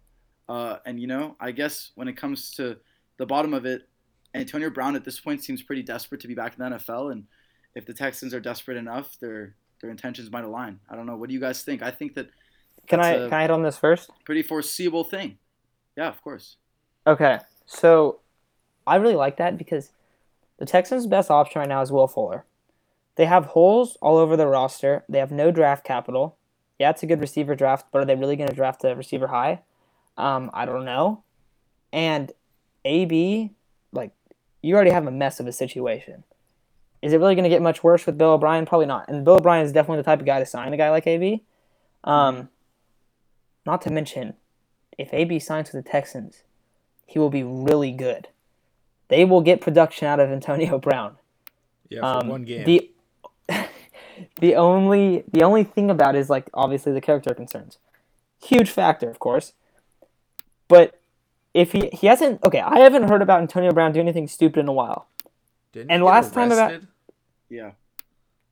Uh, 0.47 0.77
and 0.85 0.99
you 0.99 1.07
know, 1.07 1.35
I 1.39 1.51
guess 1.51 1.91
when 1.95 2.07
it 2.07 2.17
comes 2.17 2.51
to 2.51 2.77
the 3.17 3.25
bottom 3.25 3.53
of 3.53 3.65
it, 3.65 3.87
Antonio 4.35 4.69
Brown 4.69 4.95
at 4.95 5.03
this 5.05 5.19
point 5.19 5.43
seems 5.43 5.63
pretty 5.63 5.81
desperate 5.81 6.21
to 6.21 6.27
be 6.27 6.35
back 6.35 6.55
in 6.57 6.63
the 6.63 6.77
NFL. 6.77 7.11
And 7.11 7.23
if 7.73 7.85
the 7.85 7.93
Texans 7.93 8.33
are 8.33 8.39
desperate 8.39 8.77
enough, 8.77 9.17
their 9.19 9.55
their 9.81 9.89
intentions 9.89 10.31
might 10.31 10.43
align. 10.43 10.79
I 10.89 10.95
don't 10.95 11.05
know. 11.05 11.15
What 11.17 11.29
do 11.29 11.33
you 11.33 11.39
guys 11.41 11.63
think? 11.63 11.81
I 11.81 11.91
think 11.91 12.13
that 12.15 12.27
Can 12.87 12.99
I 12.99 13.13
can 13.13 13.33
I 13.33 13.41
hit 13.41 13.51
on 13.51 13.63
this 13.63 13.77
first? 13.77 14.09
pretty 14.25 14.43
foreseeable 14.43 15.03
thing. 15.03 15.37
Yeah, 15.97 16.07
of 16.07 16.21
course. 16.21 16.57
Okay, 17.07 17.39
so 17.65 18.19
I 18.85 18.97
really 18.97 19.15
like 19.15 19.37
that 19.37 19.57
because 19.57 19.91
the 20.57 20.65
Texans' 20.65 21.07
best 21.07 21.31
option 21.31 21.59
right 21.59 21.69
now 21.69 21.81
is 21.81 21.91
Will 21.91 22.07
Fuller. 22.07 22.45
They 23.15 23.25
have 23.25 23.45
holes 23.45 23.97
all 24.01 24.17
over 24.17 24.35
the 24.35 24.47
roster. 24.47 25.03
They 25.07 25.19
have 25.19 25.31
no 25.31 25.51
draft 25.51 25.85
capital. 25.85 26.37
Yeah, 26.79 26.89
it's 26.89 27.03
a 27.03 27.05
good 27.05 27.21
receiver 27.21 27.55
draft, 27.55 27.87
but 27.91 28.01
are 28.01 28.05
they 28.05 28.15
really 28.15 28.35
going 28.35 28.49
to 28.49 28.55
draft 28.55 28.83
a 28.83 28.95
receiver 28.95 29.27
high? 29.27 29.61
Um, 30.17 30.49
I 30.53 30.65
don't 30.65 30.85
know. 30.85 31.23
And 31.93 32.31
AB, 32.83 33.51
like, 33.93 34.11
you 34.61 34.75
already 34.75 34.91
have 34.91 35.07
a 35.07 35.11
mess 35.11 35.39
of 35.39 35.47
a 35.47 35.51
situation. 35.53 36.23
Is 37.01 37.13
it 37.13 37.17
really 37.17 37.35
going 37.35 37.43
to 37.43 37.49
get 37.49 37.61
much 37.61 37.83
worse 37.83 38.05
with 38.05 38.17
Bill 38.17 38.31
O'Brien? 38.31 38.65
Probably 38.65 38.87
not. 38.87 39.07
And 39.07 39.23
Bill 39.23 39.35
O'Brien 39.35 39.63
is 39.65 39.71
definitely 39.71 39.97
the 39.97 40.03
type 40.03 40.19
of 40.19 40.25
guy 40.25 40.39
to 40.39 40.45
sign 40.45 40.73
a 40.73 40.77
guy 40.77 40.89
like 40.89 41.07
AB. 41.07 41.43
Um, 42.03 42.49
not 43.65 43.81
to 43.83 43.91
mention, 43.91 44.33
if 44.97 45.13
AB 45.13 45.39
signs 45.39 45.71
with 45.71 45.83
the 45.83 45.89
Texans, 45.89 46.43
he 47.05 47.19
will 47.19 47.29
be 47.29 47.43
really 47.43 47.91
good. 47.91 48.27
They 49.07 49.23
will 49.23 49.41
get 49.41 49.61
production 49.61 50.07
out 50.07 50.19
of 50.19 50.29
Antonio 50.29 50.77
Brown. 50.79 51.17
Yeah, 51.89 52.01
for 52.01 52.23
Um, 52.23 52.27
one 52.27 52.43
game. 52.43 52.65
The 52.65 52.89
the 54.39 54.55
only 54.55 55.23
the 55.31 55.43
only 55.43 55.63
thing 55.63 55.89
about 55.89 56.15
it 56.15 56.19
is 56.19 56.29
like 56.29 56.49
obviously 56.53 56.91
the 56.93 57.01
character 57.01 57.33
concerns. 57.33 57.77
Huge 58.43 58.69
factor, 58.69 59.09
of 59.09 59.19
course. 59.19 59.53
But 60.67 60.99
if 61.53 61.71
he 61.71 61.89
he 61.93 62.07
hasn't 62.07 62.43
okay, 62.43 62.59
I 62.59 62.79
haven't 62.79 63.09
heard 63.09 63.21
about 63.21 63.41
Antonio 63.41 63.71
Brown 63.71 63.91
doing 63.93 64.07
anything 64.07 64.27
stupid 64.27 64.59
in 64.59 64.67
a 64.67 64.73
while. 64.73 65.07
Didn't 65.71 65.91
and 65.91 66.01
he 66.01 66.05
get 66.07 66.11
last 66.13 66.33
time 66.33 66.51
about- 66.51 66.81
Yeah. 67.49 67.71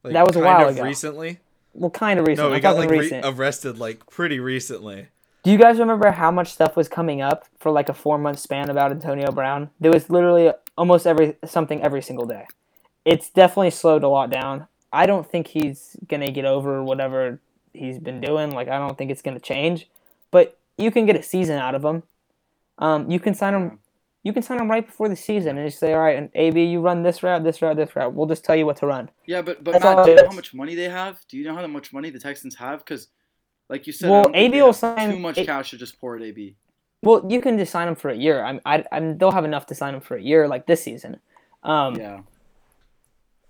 Like, 0.04 0.14
That 0.14 0.28
was 0.28 0.36
a 0.36 0.40
while 0.42 0.68
of 0.68 0.76
ago. 0.76 0.84
Recently? 0.84 1.40
Well, 1.74 1.90
kind 1.90 2.20
of 2.20 2.28
recent. 2.28 2.50
No, 2.50 2.54
he 2.54 2.60
got 2.60 2.74
talking 2.76 2.90
like 2.98 3.12
re- 3.12 3.22
arrested 3.24 3.80
like 3.80 4.06
pretty 4.10 4.40
recently. 4.40 5.08
Do 5.44 5.52
you 5.52 5.58
guys 5.58 5.80
remember 5.80 6.12
how 6.12 6.32
much 6.32 6.54
stuff 6.54 6.76
was 6.76 6.88
coming 6.88 7.22
up 7.22 7.46
for 7.58 7.72
like 7.72 7.90
a 7.90 7.94
four 7.94 8.18
month 8.18 8.40
span 8.40 8.70
about 8.70 8.92
Antonio 8.92 9.32
Brown? 9.32 9.70
There 9.80 9.92
was 9.92 10.10
literally 10.10 10.52
almost 10.78 11.08
every 11.08 11.36
something 11.46 11.82
every 11.82 12.02
single 12.02 12.26
day. 12.26 12.46
It's 13.06 13.30
definitely 13.30 13.72
slowed 13.72 14.04
a 14.04 14.08
lot 14.08 14.30
down. 14.30 14.68
I 14.94 15.06
don't 15.08 15.30
think 15.30 15.48
he's 15.48 15.98
gonna 16.08 16.32
get 16.32 16.46
over 16.46 16.84
whatever 16.84 17.42
he's 17.74 17.98
been 18.00 18.22
doing. 18.22 18.52
Like 18.52 18.68
I 18.70 18.78
don't 18.78 18.98
think 18.98 19.12
it's 19.12 19.22
gonna 19.24 19.40
change. 19.40 19.90
But 20.32 20.58
you 20.78 20.92
can 20.92 21.06
get 21.06 21.16
a 21.16 21.24
season 21.24 21.58
out 21.60 21.76
of 21.76 21.84
him. 21.84 22.04
Um, 22.78 23.10
you 23.10 23.20
can 23.20 23.34
sign 23.34 23.54
him. 23.54 23.80
You 24.24 24.32
can 24.32 24.42
sign 24.42 24.60
him 24.60 24.72
right 24.72 24.86
before 24.86 25.10
the 25.10 25.18
season 25.18 25.58
and 25.58 25.68
just 25.68 25.80
say, 25.80 25.94
all 25.94 26.00
right, 26.00 26.18
and 26.18 26.30
AB, 26.34 26.64
you 26.64 26.80
run 26.80 27.04
this 27.04 27.24
route, 27.24 27.44
this 27.44 27.62
route, 27.62 27.76
this 27.76 27.94
route. 27.94 28.14
We'll 28.14 28.26
just 28.28 28.46
tell 28.46 28.56
you 28.56 28.66
what 28.66 28.78
to 28.78 28.88
run. 28.88 29.10
Yeah, 29.26 29.42
but 29.42 29.64
but 29.64 29.72
That's 29.74 29.84
Matt, 29.84 30.06
do 30.06 30.12
you 30.12 30.16
know 30.16 30.30
how 30.30 30.36
much 30.36 30.54
money 30.54 30.76
they 30.76 30.88
have? 30.90 31.20
Do 31.28 31.38
you 31.38 31.44
know 31.44 31.56
how 31.56 31.68
much 31.68 31.92
money 31.92 32.10
the 32.10 32.20
Texans 32.20 32.56
have? 32.56 32.80
Because, 32.80 33.10
like 33.70 33.86
you 33.86 33.92
said, 33.92 34.10
Well, 34.10 34.32
AB 34.34 34.62
will 34.62 34.72
sign- 34.72 35.12
too 35.12 35.20
much 35.20 35.38
it- 35.40 35.46
cash 35.46 35.72
to 35.72 35.78
just 35.78 36.00
pour 36.00 36.16
at 36.16 36.22
AB. 36.22 36.56
Well, 37.02 37.26
you 37.30 37.42
can 37.42 37.58
just 37.58 37.72
sign 37.74 37.90
him 37.90 37.96
for 37.96 38.12
a 38.12 38.16
year. 38.16 38.42
I'm, 38.46 38.62
I, 38.66 38.86
I'm, 38.94 39.18
they'll 39.18 39.32
have 39.32 39.44
enough 39.44 39.66
to 39.68 39.76
sign 39.76 39.94
him 39.94 40.00
for 40.00 40.16
a 40.16 40.22
year, 40.22 40.48
like 40.48 40.68
this 40.68 40.82
season. 40.82 41.20
Um, 41.62 41.96
Yeah, 41.96 42.22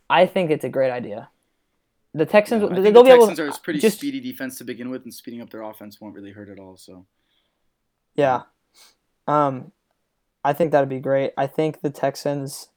I 0.09 0.25
think 0.25 0.49
it's 0.49 0.63
a 0.63 0.69
great 0.69 0.89
idea. 0.89 1.29
The 2.13 2.25
Texans, 2.25 2.63
I 2.63 2.67
they, 2.67 2.81
think 2.83 2.95
will 2.95 3.03
the 3.03 3.09
be 3.09 3.13
able. 3.15 3.27
Texans 3.27 3.39
are 3.39 3.57
a 3.57 3.59
pretty 3.61 3.79
just- 3.79 3.97
speedy 3.97 4.19
defense 4.19 4.57
to 4.59 4.63
begin 4.63 4.89
with, 4.89 5.03
and 5.03 5.13
speeding 5.13 5.41
up 5.41 5.49
their 5.49 5.63
offense 5.63 5.99
won't 5.99 6.13
really 6.15 6.31
hurt 6.31 6.49
at 6.49 6.59
all. 6.59 6.77
So 6.77 7.05
Yeah. 8.15 8.43
Um, 9.27 9.71
I 10.43 10.53
think 10.53 10.71
that'd 10.71 10.89
be 10.89 10.99
great. 10.99 11.31
I 11.37 11.47
think 11.47 11.81
the 11.81 11.89
Texans. 11.89 12.69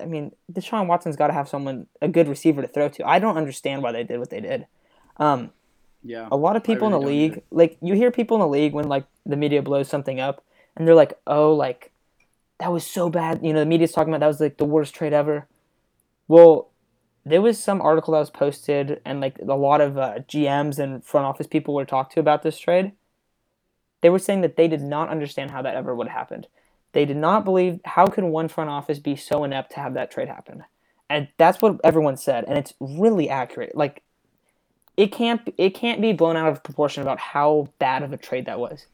I 0.00 0.06
mean, 0.06 0.32
Deshaun 0.50 0.86
Watson's 0.86 1.14
got 1.16 1.26
to 1.26 1.34
have 1.34 1.46
someone 1.48 1.86
a 2.00 2.08
good 2.08 2.26
receiver 2.26 2.62
to 2.62 2.68
throw 2.68 2.88
to. 2.88 3.06
I 3.06 3.18
don't 3.18 3.36
understand 3.36 3.82
why 3.82 3.92
they 3.92 4.02
did 4.02 4.18
what 4.18 4.30
they 4.30 4.40
did. 4.40 4.66
Um, 5.18 5.50
yeah, 6.02 6.26
a 6.32 6.36
lot 6.36 6.56
of 6.56 6.64
people 6.64 6.88
really 6.88 6.96
in 6.96 7.00
the 7.02 7.06
league, 7.06 7.32
either. 7.32 7.42
like 7.50 7.76
you 7.82 7.94
hear 7.94 8.10
people 8.10 8.36
in 8.36 8.40
the 8.40 8.48
league 8.48 8.72
when 8.72 8.88
like 8.88 9.04
the 9.26 9.36
media 9.36 9.60
blows 9.62 9.88
something 9.88 10.18
up, 10.20 10.42
and 10.74 10.88
they're 10.88 10.94
like, 10.94 11.18
"Oh, 11.26 11.52
like 11.54 11.92
that 12.58 12.72
was 12.72 12.86
so 12.86 13.10
bad." 13.10 13.40
You 13.44 13.52
know, 13.52 13.60
the 13.60 13.66
media's 13.66 13.92
talking 13.92 14.12
about 14.12 14.20
that 14.20 14.26
was 14.26 14.40
like 14.40 14.56
the 14.56 14.64
worst 14.64 14.94
trade 14.94 15.12
ever. 15.12 15.46
Well, 16.28 16.70
there 17.26 17.42
was 17.42 17.62
some 17.62 17.80
article 17.80 18.12
that 18.12 18.20
was 18.20 18.30
posted, 18.30 19.00
and 19.04 19.20
like 19.20 19.38
a 19.38 19.54
lot 19.54 19.80
of 19.80 19.96
uh, 19.96 20.18
GMs 20.28 20.78
and 20.78 21.04
front 21.04 21.26
office 21.26 21.46
people 21.46 21.74
were 21.74 21.84
talked 21.84 22.12
to 22.14 22.20
about 22.20 22.42
this 22.42 22.58
trade. 22.58 22.92
They 24.02 24.10
were 24.10 24.18
saying 24.18 24.42
that 24.42 24.56
they 24.56 24.68
did 24.68 24.82
not 24.82 25.08
understand 25.08 25.50
how 25.50 25.62
that 25.62 25.76
ever 25.76 25.94
would 25.94 26.08
have 26.08 26.16
happened. 26.16 26.46
They 26.92 27.04
did 27.04 27.16
not 27.16 27.44
believe 27.44 27.80
how 27.84 28.06
could 28.06 28.24
one 28.24 28.48
front 28.48 28.70
office 28.70 28.98
be 28.98 29.16
so 29.16 29.42
inept 29.42 29.72
to 29.72 29.80
have 29.80 29.94
that 29.94 30.10
trade 30.10 30.28
happen, 30.28 30.64
and 31.08 31.28
that's 31.38 31.62
what 31.62 31.80
everyone 31.82 32.16
said, 32.16 32.44
and 32.44 32.58
it's 32.58 32.74
really 32.78 33.28
accurate. 33.30 33.74
Like 33.74 34.02
it 34.96 35.10
can't 35.10 35.40
it 35.56 35.70
can't 35.70 36.00
be 36.00 36.12
blown 36.12 36.36
out 36.36 36.52
of 36.52 36.62
proportion 36.62 37.02
about 37.02 37.18
how 37.18 37.68
bad 37.78 38.02
of 38.02 38.12
a 38.12 38.16
trade 38.16 38.46
that 38.46 38.60
was. 38.60 38.86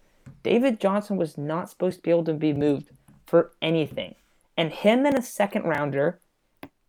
David 0.43 0.81
Johnson 0.81 1.17
was 1.17 1.37
not 1.37 1.69
supposed 1.69 1.99
to 1.99 2.03
be 2.03 2.11
able 2.11 2.25
to 2.25 2.33
be 2.33 2.53
moved 2.53 2.91
for 3.27 3.53
anything. 3.61 4.15
And 4.57 4.73
him 4.73 5.07
and 5.07 5.17
a 5.17 5.23
second 5.23 5.65
rounder 5.65 6.19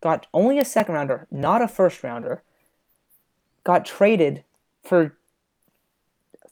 got 0.02 0.26
only 0.34 0.58
a 0.58 0.64
second 0.64 0.94
rounder, 0.96 1.26
not 1.30 1.62
a 1.62 1.68
first 1.68 2.02
rounder, 2.02 2.42
got 3.64 3.86
traded 3.86 4.44
for 4.82 5.16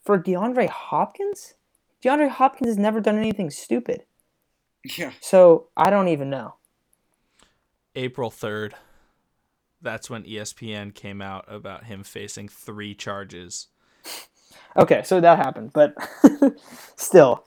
for 0.02 0.18
DeAndre 0.18 0.68
Hopkins? 0.68 1.54
DeAndre 2.02 2.30
Hopkins 2.30 2.68
has 2.68 2.78
never 2.78 3.00
done 3.00 3.18
anything 3.18 3.50
stupid. 3.50 4.04
yeah. 4.96 5.12
So 5.20 5.68
I 5.76 5.90
don't 5.90 6.08
even 6.08 6.30
know. 6.30 6.54
April 7.94 8.30
3rd. 8.30 8.72
That's 9.82 10.08
when 10.08 10.24
ESPN 10.24 10.94
came 10.94 11.20
out 11.20 11.44
about 11.48 11.84
him 11.84 12.04
facing 12.04 12.48
three 12.48 12.94
charges. 12.94 13.68
Okay, 14.76 15.02
so 15.04 15.20
that 15.20 15.38
happened, 15.38 15.72
but 15.72 15.94
still. 16.96 17.44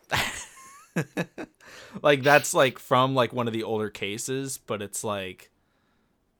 like 2.02 2.22
that's 2.24 2.54
like 2.54 2.80
from 2.80 3.16
like 3.16 3.34
one 3.34 3.48
of 3.48 3.54
the 3.54 3.64
older 3.64 3.90
cases, 3.90 4.58
but 4.58 4.82
it's 4.82 5.04
like 5.04 5.52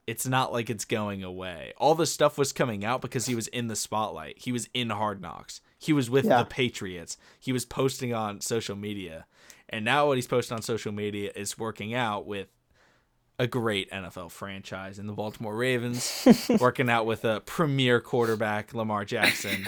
it's 0.06 0.28
not 0.28 0.52
like 0.52 0.70
it's 0.70 0.86
going 0.86 1.24
away. 1.24 1.74
All 1.78 1.96
the 1.96 2.06
stuff 2.06 2.38
was 2.38 2.52
coming 2.52 2.84
out 2.84 3.02
because 3.02 3.26
he 3.26 3.36
was 3.36 3.48
in 3.48 3.68
the 3.68 3.76
spotlight. 3.76 4.38
He 4.40 4.52
was 4.52 4.68
in 4.74 4.90
Hard 4.90 5.22
Knocks. 5.22 5.62
He 5.80 5.94
was 5.94 6.10
with 6.10 6.26
Yeah. 6.26 6.40
the 6.40 6.46
Patriots. 6.46 7.18
He 7.40 7.52
was 7.54 7.66
posting 7.66 8.14
on 8.14 8.42
social 8.42 8.76
media. 8.76 9.26
And 9.70 9.86
now 9.86 10.08
what 10.08 10.18
he's 10.18 10.28
posting 10.28 10.56
on 10.56 10.62
social 10.62 10.92
media 10.92 11.32
is 11.36 11.58
working 11.58 11.94
out 11.94 12.26
with 12.28 12.48
a 13.40 13.48
great 13.48 13.90
NFL 13.92 14.30
franchise 14.32 15.00
in 15.00 15.08
the 15.08 15.14
Baltimore 15.14 15.56
Ravens, 15.56 16.28
working 16.60 16.90
out 16.90 17.06
with 17.06 17.26
a 17.26 17.42
premier 17.46 18.00
quarterback, 18.00 18.74
Lamar 18.74 19.06
Jackson, 19.06 19.66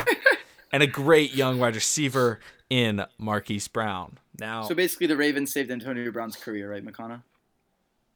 and 0.71 0.83
a 0.83 0.87
great 0.87 1.33
young 1.33 1.57
wide 1.59 1.73
receiver 1.75 2.39
in 2.69 3.03
Marquise 3.17 3.67
Brown. 3.67 4.17
Now, 4.37 4.63
So 4.63 4.75
basically, 4.75 5.07
the 5.07 5.17
Ravens 5.17 5.51
saved 5.51 5.71
Antonio 5.71 6.11
Brown's 6.11 6.35
career, 6.35 6.71
right, 6.71 6.85
McConnell? 6.85 7.23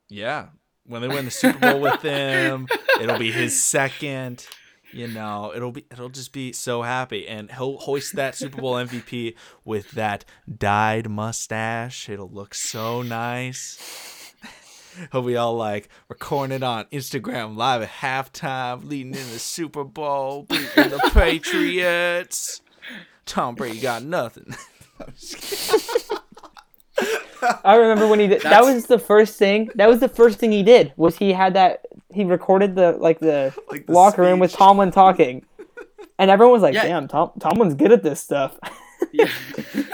yeah, 0.09 0.47
when 0.89 1.01
they 1.01 1.07
win 1.07 1.25
the 1.25 1.31
Super 1.31 1.59
Bowl 1.59 1.79
with 1.79 2.01
him, 2.01 2.67
it'll 2.99 3.19
be 3.19 3.31
his 3.31 3.63
second. 3.63 4.45
You 4.91 5.07
know, 5.07 5.53
it'll 5.55 5.71
be 5.71 5.85
it'll 5.91 6.09
just 6.09 6.33
be 6.33 6.51
so 6.51 6.81
happy, 6.81 7.27
and 7.27 7.51
he'll 7.51 7.77
hoist 7.77 8.15
that 8.15 8.35
Super 8.35 8.59
Bowl 8.59 8.73
MVP 8.73 9.35
with 9.63 9.91
that 9.91 10.25
dyed 10.57 11.07
mustache. 11.07 12.09
It'll 12.09 12.29
look 12.29 12.55
so 12.55 13.03
nice. 13.03 14.33
He'll 15.11 15.21
be 15.21 15.37
all 15.37 15.55
like 15.55 15.89
recording 16.09 16.55
it 16.55 16.63
on 16.63 16.85
Instagram 16.85 17.55
live 17.55 17.83
at 17.83 17.89
halftime, 17.89 18.83
leading 18.83 19.13
in 19.13 19.31
the 19.31 19.39
Super 19.39 19.83
Bowl, 19.83 20.43
beating 20.43 20.89
the 20.89 21.11
Patriots. 21.13 22.61
Tom 23.25 23.53
Brady 23.53 23.79
got 23.79 24.01
nothing. 24.03 24.55
I'm 26.99 27.05
just 27.05 27.39
kidding. 27.41 27.55
I 27.63 27.75
remember 27.75 28.07
when 28.07 28.19
he 28.19 28.27
did. 28.27 28.41
That 28.41 28.63
was 28.63 28.85
the 28.87 28.99
first 28.99 29.37
thing. 29.37 29.69
That 29.75 29.87
was 29.87 29.99
the 29.99 30.09
first 30.09 30.39
thing 30.39 30.51
he 30.51 30.63
did. 30.63 30.93
Was 30.97 31.17
he 31.17 31.31
had 31.33 31.53
that? 31.53 31.85
He 32.13 32.21
he 32.21 32.25
recorded 32.25 32.75
the 32.75 32.93
like 32.93 33.19
the 33.19 33.53
Like 33.71 33.85
the 33.85 33.93
locker 33.93 34.21
room 34.23 34.39
with. 34.39 34.51
Tomlin 34.51 34.91
talking, 34.91 35.45
and 36.17 36.29
everyone 36.31 36.53
was 36.53 36.61
like, 36.61 36.73
Yeah. 36.73 36.83
"Damn, 36.83 37.07
Tom 37.07 37.31
Tomlin's 37.39 37.75
good 37.75 37.91
at 37.91 38.03
this 38.03 38.19
stuff." 38.21 38.57
Yeah. 39.13 39.29
and 39.73 39.85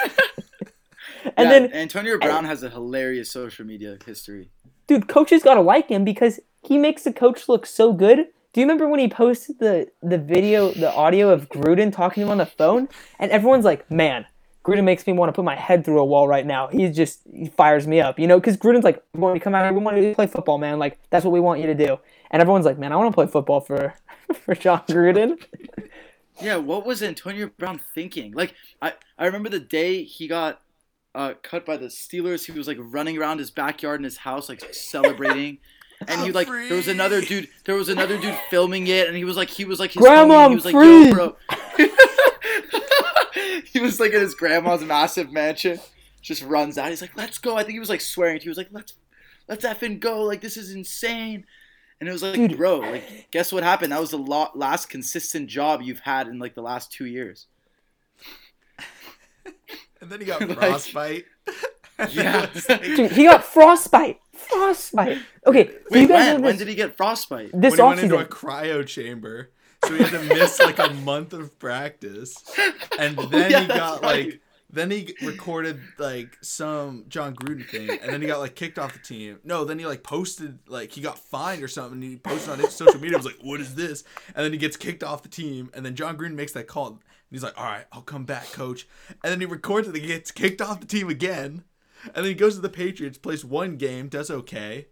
Yeah, 1.37 1.49
then, 1.49 1.73
Antonio 1.73 2.17
Brown 2.17 2.45
has 2.45 2.63
a 2.63 2.69
hilarious 2.69 3.29
social 3.31 3.65
media 3.65 3.97
history. 4.05 4.49
dude, 4.87 5.07
coaches 5.07 5.43
gotta 5.43 5.61
like 5.61 5.89
him 5.89 6.03
because 6.03 6.39
he 6.63 6.77
makes 6.77 7.03
the 7.03 7.13
coach 7.13 7.47
look 7.47 7.65
so 7.65 7.93
good. 7.93 8.17
Do 8.53 8.61
you 8.61 8.65
remember 8.65 8.87
when 8.87 8.99
he 8.99 9.07
posted 9.07 9.59
the 9.59 9.87
the 10.01 10.17
video, 10.17 10.71
the 10.71 10.91
audio 10.93 11.29
of 11.29 11.49
Gruden 11.49 11.93
talking 11.93 12.21
to 12.21 12.25
him 12.27 12.31
on 12.31 12.37
the 12.39 12.45
phone, 12.45 12.87
and 13.19 13.31
everyone's 13.31 13.65
like, 13.65 13.89
"Man." 13.91 14.25
Gruden 14.65 14.83
makes 14.83 15.05
me 15.05 15.13
want 15.13 15.29
to 15.29 15.33
put 15.33 15.45
my 15.45 15.55
head 15.55 15.85
through 15.85 15.99
a 15.99 16.05
wall 16.05 16.27
right 16.27 16.45
now. 16.45 16.67
He 16.67 16.89
just 16.89 17.21
he 17.31 17.47
fires 17.47 17.85
me 17.85 18.01
up, 18.01 18.19
you 18.19 18.25
know, 18.25 18.39
because 18.39 18.57
Gruden's 18.57 18.83
like, 18.83 19.03
"We 19.13 19.19
want 19.19 19.35
you 19.35 19.39
to 19.39 19.43
come 19.43 19.53
out 19.53 19.63
here, 19.63 19.73
we 19.73 19.79
want 19.79 19.97
you 19.97 20.09
to 20.09 20.15
play 20.15 20.27
football, 20.27 20.57
man. 20.57 20.79
Like 20.79 20.99
that's 21.11 21.23
what 21.23 21.31
we 21.31 21.39
want 21.39 21.61
you 21.61 21.67
to 21.67 21.75
do." 21.75 21.99
And 22.31 22.41
everyone's 22.41 22.65
like, 22.65 22.79
"Man, 22.79 22.91
I 22.91 22.95
want 22.95 23.11
to 23.11 23.15
play 23.15 23.27
football 23.27 23.61
for 23.61 23.93
for 24.33 24.55
Jon 24.55 24.81
Gruden." 24.87 25.41
Yeah, 26.41 26.57
what 26.57 26.85
was 26.85 27.01
Antonio 27.01 27.49
Brown 27.57 27.79
thinking? 27.93 28.33
Like, 28.33 28.55
I, 28.81 28.95
I 29.17 29.25
remember 29.25 29.47
the 29.47 29.57
day 29.57 30.03
he 30.03 30.27
got 30.27 30.59
uh, 31.13 31.35
cut 31.41 31.65
by 31.65 31.77
the 31.77 31.85
Steelers. 31.85 32.45
He 32.45 32.51
was 32.51 32.67
like 32.67 32.75
running 32.77 33.17
around 33.17 33.39
his 33.39 33.51
backyard 33.51 34.01
in 34.01 34.03
his 34.03 34.17
house, 34.17 34.49
like 34.49 34.73
celebrating. 34.73 35.59
And 36.09 36.21
he 36.23 36.33
like 36.33 36.47
there 36.47 36.75
was 36.75 36.89
another 36.89 37.21
dude. 37.21 37.47
There 37.63 37.75
was 37.75 37.87
another 37.87 38.17
dude 38.17 38.37
filming 38.49 38.87
it, 38.87 39.07
and 39.07 39.15
he 39.15 39.23
was 39.23 39.37
like 39.37 39.49
he 39.49 39.63
was 39.63 39.79
like 39.79 39.93
his 39.93 40.01
Grandma, 40.01 40.49
homie, 40.49 40.49
He 40.49 40.55
was 40.55 40.65
I'm 40.65 40.73
like, 40.73 40.83
free. 40.83 41.07
Yo, 41.07 41.13
bro. 41.13 41.35
he 43.65 43.79
was 43.79 43.99
like 43.99 44.13
in 44.13 44.21
his 44.21 44.35
grandma's 44.35 44.83
massive 44.83 45.31
mansion. 45.31 45.79
Just 46.21 46.43
runs 46.43 46.77
out. 46.77 46.89
He's 46.89 47.01
like, 47.01 47.15
"Let's 47.15 47.37
go!" 47.37 47.55
I 47.55 47.61
think 47.63 47.73
he 47.73 47.79
was 47.79 47.89
like 47.89 48.01
swearing. 48.01 48.39
He 48.41 48.49
was 48.49 48.57
like, 48.57 48.69
"Let's, 48.71 48.93
let's 49.47 49.63
effing 49.65 49.99
go!" 49.99 50.23
Like 50.23 50.41
this 50.41 50.57
is 50.57 50.71
insane. 50.71 51.45
And 51.99 52.09
it 52.09 52.11
was 52.11 52.23
like, 52.23 52.33
Dude. 52.35 52.57
bro, 52.57 52.79
like, 52.79 53.27
guess 53.31 53.53
what 53.53 53.63
happened? 53.63 53.93
That 53.93 54.01
was 54.01 54.11
the 54.11 54.17
lo- 54.17 54.49
last 54.53 54.89
consistent 54.89 55.47
job 55.49 55.81
you've 55.81 55.99
had 55.99 56.27
in 56.27 56.39
like 56.39 56.53
the 56.53 56.61
last 56.61 56.91
two 56.91 57.05
years. 57.05 57.47
And 60.01 60.11
then 60.11 60.19
he 60.19 60.25
got 60.25 60.41
Like- 60.47 60.57
frostbite. 60.57 61.25
Yeah. 62.11 62.47
Dude, 62.67 63.11
he 63.13 63.23
got 63.23 63.43
frostbite. 63.43 64.19
Frostbite. 64.33 65.19
Okay, 65.47 65.63
do 65.63 65.71
Wait, 65.89 66.01
you 66.01 66.07
guys 66.09 66.33
when? 66.33 66.41
know 66.41 66.47
When 66.47 66.57
did 66.57 66.67
he 66.67 66.75
get 66.75 66.97
frostbite? 66.97 67.51
this 67.53 67.77
when 67.77 67.79
he 67.79 67.83
went 67.83 67.99
into 68.01 68.17
a 68.17 68.25
offseason? 68.25 68.29
cryo 68.29 68.85
chamber. 68.85 69.51
So 69.87 69.93
he 69.93 70.03
had 70.03 70.11
to 70.11 70.23
miss 70.23 70.59
like 70.59 70.79
a 70.79 70.93
month 70.93 71.33
of 71.33 71.57
practice. 71.59 72.35
And 72.99 73.17
Oh, 73.19 73.25
then 73.25 73.51
yeah, 73.51 73.59
he 73.61 73.67
got 73.67 74.01
right. 74.01 74.25
like 74.27 74.41
then 74.69 74.91
he 74.91 75.15
recorded 75.23 75.79
like 75.97 76.37
some 76.41 77.05
Jon 77.07 77.33
Gruden 77.35 77.65
thing 77.65 77.89
and 77.89 78.11
then 78.11 78.19
he 78.21 78.27
got 78.27 78.39
like 78.39 78.55
kicked 78.55 78.77
off 78.79 78.93
the 78.93 78.99
team. 78.99 79.39
No, 79.43 79.63
then 79.63 79.79
he 79.79 79.85
like 79.85 80.03
posted 80.03 80.59
like 80.67 80.91
he 80.91 81.01
got 81.01 81.17
fined 81.19 81.63
or 81.63 81.67
something. 81.67 82.01
And 82.01 82.03
he 82.03 82.17
posted 82.17 82.49
on 82.53 82.59
his 82.59 82.73
social 82.75 82.99
media 82.99 83.17
was 83.17 83.25
like, 83.25 83.37
"What 83.41 83.61
is 83.61 83.75
this?" 83.75 84.03
And 84.35 84.43
then 84.43 84.51
he 84.51 84.57
gets 84.57 84.75
kicked 84.75 85.03
off 85.03 85.23
the 85.23 85.29
team 85.29 85.69
and 85.73 85.85
then 85.85 85.95
Jon 85.95 86.17
Gruden 86.17 86.33
makes 86.35 86.51
that 86.53 86.67
call. 86.67 86.87
And 86.87 86.99
he's 87.31 87.43
like, 87.43 87.57
"All 87.57 87.63
right, 87.65 87.85
I'll 87.91 88.01
come 88.01 88.25
back, 88.25 88.51
coach." 88.51 88.87
And 89.23 89.31
then 89.31 89.39
he 89.39 89.45
records 89.45 89.87
it 89.87 89.93
and 89.93 90.01
he 90.01 90.07
gets 90.07 90.31
kicked 90.31 90.61
off 90.61 90.79
the 90.81 90.87
team 90.87 91.09
again. 91.09 91.63
And 92.05 92.15
then 92.17 92.25
he 92.25 92.33
goes 92.33 92.55
to 92.55 92.61
the 92.61 92.69
Patriots, 92.69 93.17
plays 93.17 93.43
one 93.45 93.77
game, 93.77 94.09
does 94.09 94.29
okay. 94.29 94.87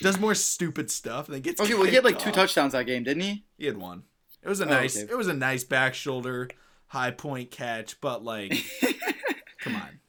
Does 0.00 0.18
more 0.18 0.34
stupid 0.34 0.90
stuff 0.90 1.26
and 1.26 1.34
then 1.34 1.42
gets 1.42 1.60
Okay, 1.60 1.74
well, 1.74 1.84
he 1.84 1.94
had 1.94 2.04
like 2.04 2.14
kicked 2.14 2.24
two 2.26 2.32
touchdowns 2.32 2.72
that 2.72 2.86
game, 2.86 3.02
didn't 3.04 3.22
he? 3.22 3.44
He 3.56 3.66
had 3.66 3.76
one. 3.78 4.02
It 4.42 4.48
was 4.48 4.60
a 4.60 4.64
Oh, 4.64 4.68
nice. 4.68 4.96
okay. 5.02 5.10
It 5.12 5.16
was 5.16 5.28
a 5.28 5.34
nice 5.34 5.64
back 5.64 5.94
shoulder, 5.94 6.48
high 6.88 7.10
point 7.10 7.50
catch. 7.50 8.00
But 8.00 8.24
like, 8.24 8.52
come 9.60 9.76
on, 9.76 10.00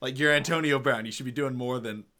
like 0.00 0.18
you're 0.18 0.32
Antonio 0.32 0.78
Brown. 0.78 1.06
You 1.06 1.12
should 1.12 1.26
be 1.26 1.32
doing 1.32 1.54
more 1.54 1.78
than. 1.80 2.04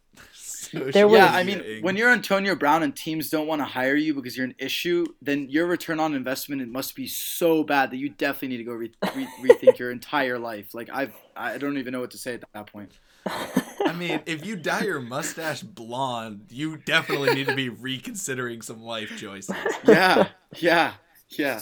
There 0.73 1.09
was- 1.09 1.17
Yeah, 1.17 1.31
I 1.33 1.45
mean, 1.45 1.81
when 1.83 1.97
you're 1.97 2.11
Antonio 2.11 2.55
Brown 2.55 2.83
and 2.83 2.95
teams 2.95 3.31
don't 3.31 3.47
want 3.47 3.61
to 3.61 3.65
hire 3.65 3.95
you 3.95 4.13
because 4.13 4.37
you're 4.37 4.45
an 4.45 4.55
issue, 4.59 5.07
then 5.23 5.49
your 5.49 5.67
return 5.67 5.99
on 5.99 6.15
investment 6.15 6.61
it 6.61 6.69
must 6.69 6.95
be 6.95 7.07
so 7.07 7.63
bad 7.63 7.91
that 7.91 7.97
you 7.97 8.11
definitely 8.11 8.49
need 8.49 8.57
to 8.59 8.65
go 8.65 8.73
re- 8.75 8.93
re- 9.15 9.29
rethink 9.41 9.79
your 9.79 9.91
entire 9.91 10.39
life. 10.39 10.75
Like 10.75 10.91
I've, 10.93 11.13
I 11.35 11.57
don't 11.57 11.79
even 11.79 11.93
know 11.93 12.01
what 12.01 12.11
to 12.11 12.19
say 12.19 12.35
at 12.35 12.45
that 12.53 12.67
point. 12.71 12.93
I 13.27 13.95
mean, 13.97 14.21
if 14.27 14.45
you 14.45 14.57
dye 14.57 14.83
your 14.83 15.01
mustache 15.01 15.63
blonde, 15.63 16.47
you 16.51 16.77
definitely 16.77 17.35
need 17.35 17.47
to 17.47 17.55
be 17.55 17.71
reconsidering 17.71 18.61
some 18.61 18.83
life 18.83 19.17
choices. 19.17 19.55
Yeah, 19.87 20.29
yeah, 20.59 20.93
yeah. 21.31 21.61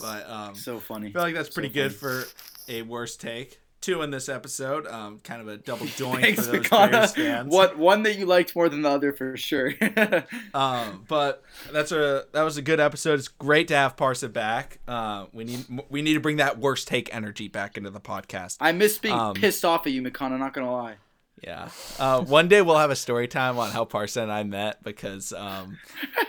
But 0.00 0.28
um, 0.30 0.54
So 0.54 0.78
funny. 0.78 1.08
I 1.08 1.12
feel 1.12 1.22
like 1.22 1.34
that's 1.34 1.48
So 1.48 1.54
pretty 1.54 1.68
good 1.70 1.94
for 1.94 2.24
a 2.68 2.82
worst 2.82 3.20
take. 3.20 3.58
Two 3.80 4.02
in 4.02 4.12
this 4.12 4.28
episode. 4.28 4.86
Um, 4.86 5.18
kind 5.24 5.40
of 5.42 5.48
a 5.48 5.56
double 5.56 5.86
joint 5.96 6.20
Thanks, 6.20 6.46
for 6.46 6.52
those. 6.58 6.68
Bears 6.68 7.14
fans. 7.14 7.52
What 7.52 7.76
one 7.76 8.04
that 8.04 8.16
you 8.16 8.26
liked 8.26 8.54
more 8.54 8.68
than 8.68 8.82
the 8.82 8.88
other 8.88 9.12
for 9.12 9.36
sure. 9.36 9.72
Um, 10.54 11.04
but 11.08 11.42
that's 11.72 11.90
a 11.90 12.26
that 12.32 12.42
was 12.42 12.56
a 12.58 12.62
good 12.62 12.78
episode. 12.78 13.18
It's 13.18 13.26
great 13.28 13.68
to 13.68 13.74
have 13.74 13.96
Parsa 13.96 14.32
back. 14.32 14.78
Uh, 14.86 15.26
we 15.32 15.42
need 15.44 15.64
we 15.90 16.00
need 16.02 16.14
to 16.14 16.20
bring 16.20 16.36
that 16.36 16.58
worst 16.58 16.86
take 16.86 17.12
energy 17.12 17.48
back 17.48 17.76
into 17.76 17.90
the 17.90 18.00
podcast. 18.00 18.58
I 18.60 18.70
miss 18.72 18.98
being 18.98 19.18
Um, 19.18 19.34
pissed 19.34 19.64
off 19.64 19.84
at 19.86 19.92
you, 19.92 20.00
McConnell. 20.02 20.38
Not 20.38 20.52
gonna 20.54 20.70
lie. 20.72 20.96
Yeah. 21.42 21.70
Uh, 21.98 22.22
one 22.22 22.46
day 22.48 22.62
we'll 22.62 22.78
have 22.78 22.90
a 22.90 22.96
story 22.96 23.26
time 23.26 23.58
on 23.58 23.70
how 23.72 23.84
Parsa 23.84 24.22
and 24.22 24.30
I 24.30 24.44
met 24.44 24.82
because 24.84 25.32
um, 25.32 25.76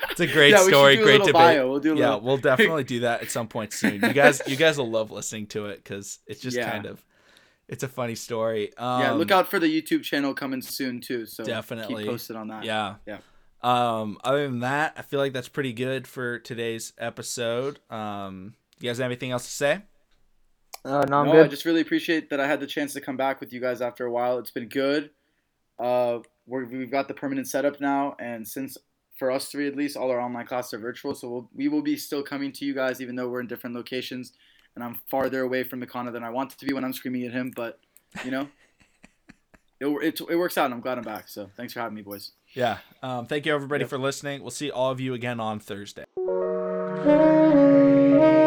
it's 0.09 0.20
a 0.20 0.26
great 0.28 0.49
yeah, 0.51 0.64
story, 0.66 0.95
do 0.97 1.03
great 1.03 1.20
debate. 1.20 1.34
bio. 1.34 1.70
We'll 1.70 1.80
do 1.80 1.93
a 1.93 1.97
Yeah, 1.97 2.05
little. 2.16 2.22
we'll 2.22 2.38
definitely 2.49 2.84
do 2.84 3.01
that 3.01 3.22
at 3.22 3.30
some 3.30 3.47
point 3.47 3.74
soon. 3.74 4.01
You 4.01 4.14
guys, 4.14 4.41
you 4.47 4.55
guys 4.55 4.78
will 4.78 4.89
love 4.89 5.11
listening 5.11 5.45
to 5.47 5.68
it 5.68 5.84
because 5.84 6.20
it's 6.26 6.41
just 6.41 6.57
Yeah. 6.57 6.70
kind 6.72 6.88
of, 6.88 7.03
it's 7.68 7.84
a 7.84 7.88
funny 7.88 8.16
story. 8.16 8.76
Um, 8.78 9.01
yeah, 9.01 9.11
look 9.11 9.30
out 9.32 9.47
for 9.49 9.59
the 9.59 9.68
YouTube 9.68 10.01
channel 10.03 10.34
coming 10.34 10.61
soon 10.64 10.99
too. 10.99 11.26
So 11.28 11.43
Definitely. 11.43 12.03
keep 12.03 12.11
posted 12.11 12.36
on 12.36 12.47
that. 12.47 12.64
Yeah. 12.64 12.95
Yeah. 13.05 13.20
Um, 13.61 14.18
other 14.24 14.47
than 14.47 14.59
that, 14.61 14.93
I 14.97 15.03
feel 15.03 15.20
like 15.20 15.32
that's 15.32 15.47
pretty 15.47 15.74
good 15.74 16.07
for 16.07 16.39
today's 16.39 16.91
episode. 16.97 17.80
Um, 17.89 18.55
you 18.80 18.89
guys 18.89 18.97
have 18.97 19.05
anything 19.05 19.32
else 19.32 19.45
to 19.45 19.51
say? 19.51 19.82
Oh, 20.86 21.02
no, 21.08 21.20
I'm 21.20 21.28
no, 21.28 21.44
I 21.44 21.48
just 21.48 21.66
really 21.66 21.82
appreciate 21.82 22.30
that 22.30 22.40
I 22.40 22.48
had 22.48 22.60
the 22.60 22.68
chance 22.68 22.94
to 22.94 23.02
come 23.02 23.16
back 23.16 23.40
with 23.40 23.54
you 23.54 23.62
guys 23.62 23.82
after 23.82 24.06
a 24.06 24.12
while. 24.12 24.38
It's 24.40 24.52
been 24.52 24.68
good. 24.68 25.12
Uh, 25.80 26.20
we're, 26.46 26.66
we've 26.66 26.92
got 26.92 27.08
the 27.08 27.14
permanent 27.14 27.48
setup 27.48 27.80
now, 27.80 28.16
and 28.20 28.46
since 28.48 28.78
for 29.18 29.32
us 29.32 29.48
three 29.50 29.68
at 29.68 29.76
least, 29.78 29.96
all 29.96 30.12
our 30.12 30.20
online 30.20 30.46
classes 30.46 30.74
are 30.74 30.80
virtual, 30.80 31.16
so 31.16 31.30
we'll, 31.30 31.50
we 31.56 31.68
will 31.70 31.82
be 31.82 31.96
still 31.96 32.22
coming 32.22 32.52
to 32.52 32.66
you 32.66 32.74
guys, 32.74 33.00
even 33.00 33.16
though 33.16 33.30
we're 33.30 33.40
in 33.40 33.48
different 33.48 33.76
locations, 33.76 34.34
and 34.76 34.84
I'm 34.84 35.00
farther 35.10 35.42
away 35.42 35.64
from 35.64 35.82
McConnell 35.82 36.12
than 36.12 36.24
I 36.24 36.30
want 36.30 36.50
to 36.58 36.66
be 36.66 36.74
when 36.74 36.84
I'm 36.84 36.94
screaming 36.94 37.26
at 37.26 37.32
him. 37.32 37.54
But 37.56 37.80
you 38.26 38.32
know, 38.32 38.50
it, 39.80 39.88
it, 39.88 40.22
it 40.30 40.36
works 40.36 40.58
out, 40.58 40.66
and 40.66 40.74
I'm 40.74 40.82
glad 40.82 40.98
I'm 40.98 41.04
back. 41.04 41.30
So 41.30 41.50
thanks 41.56 41.72
for 41.74 41.80
having 41.80 41.96
me, 41.96 42.02
boys. 42.02 42.32
Yeah. 42.54 42.80
Um, 43.01 43.26
thank 43.28 43.46
you 43.46 43.54
everybody 43.55 43.84
Yep. 43.84 43.89
for 43.89 43.97
listening. 43.97 44.42
We'll 44.42 44.51
see 44.51 44.70
all 44.70 44.92
of 44.92 45.00
you 45.00 45.14
again 45.14 45.39
on 45.39 45.60
Thursday. 45.60 46.05
Thank 47.05 48.42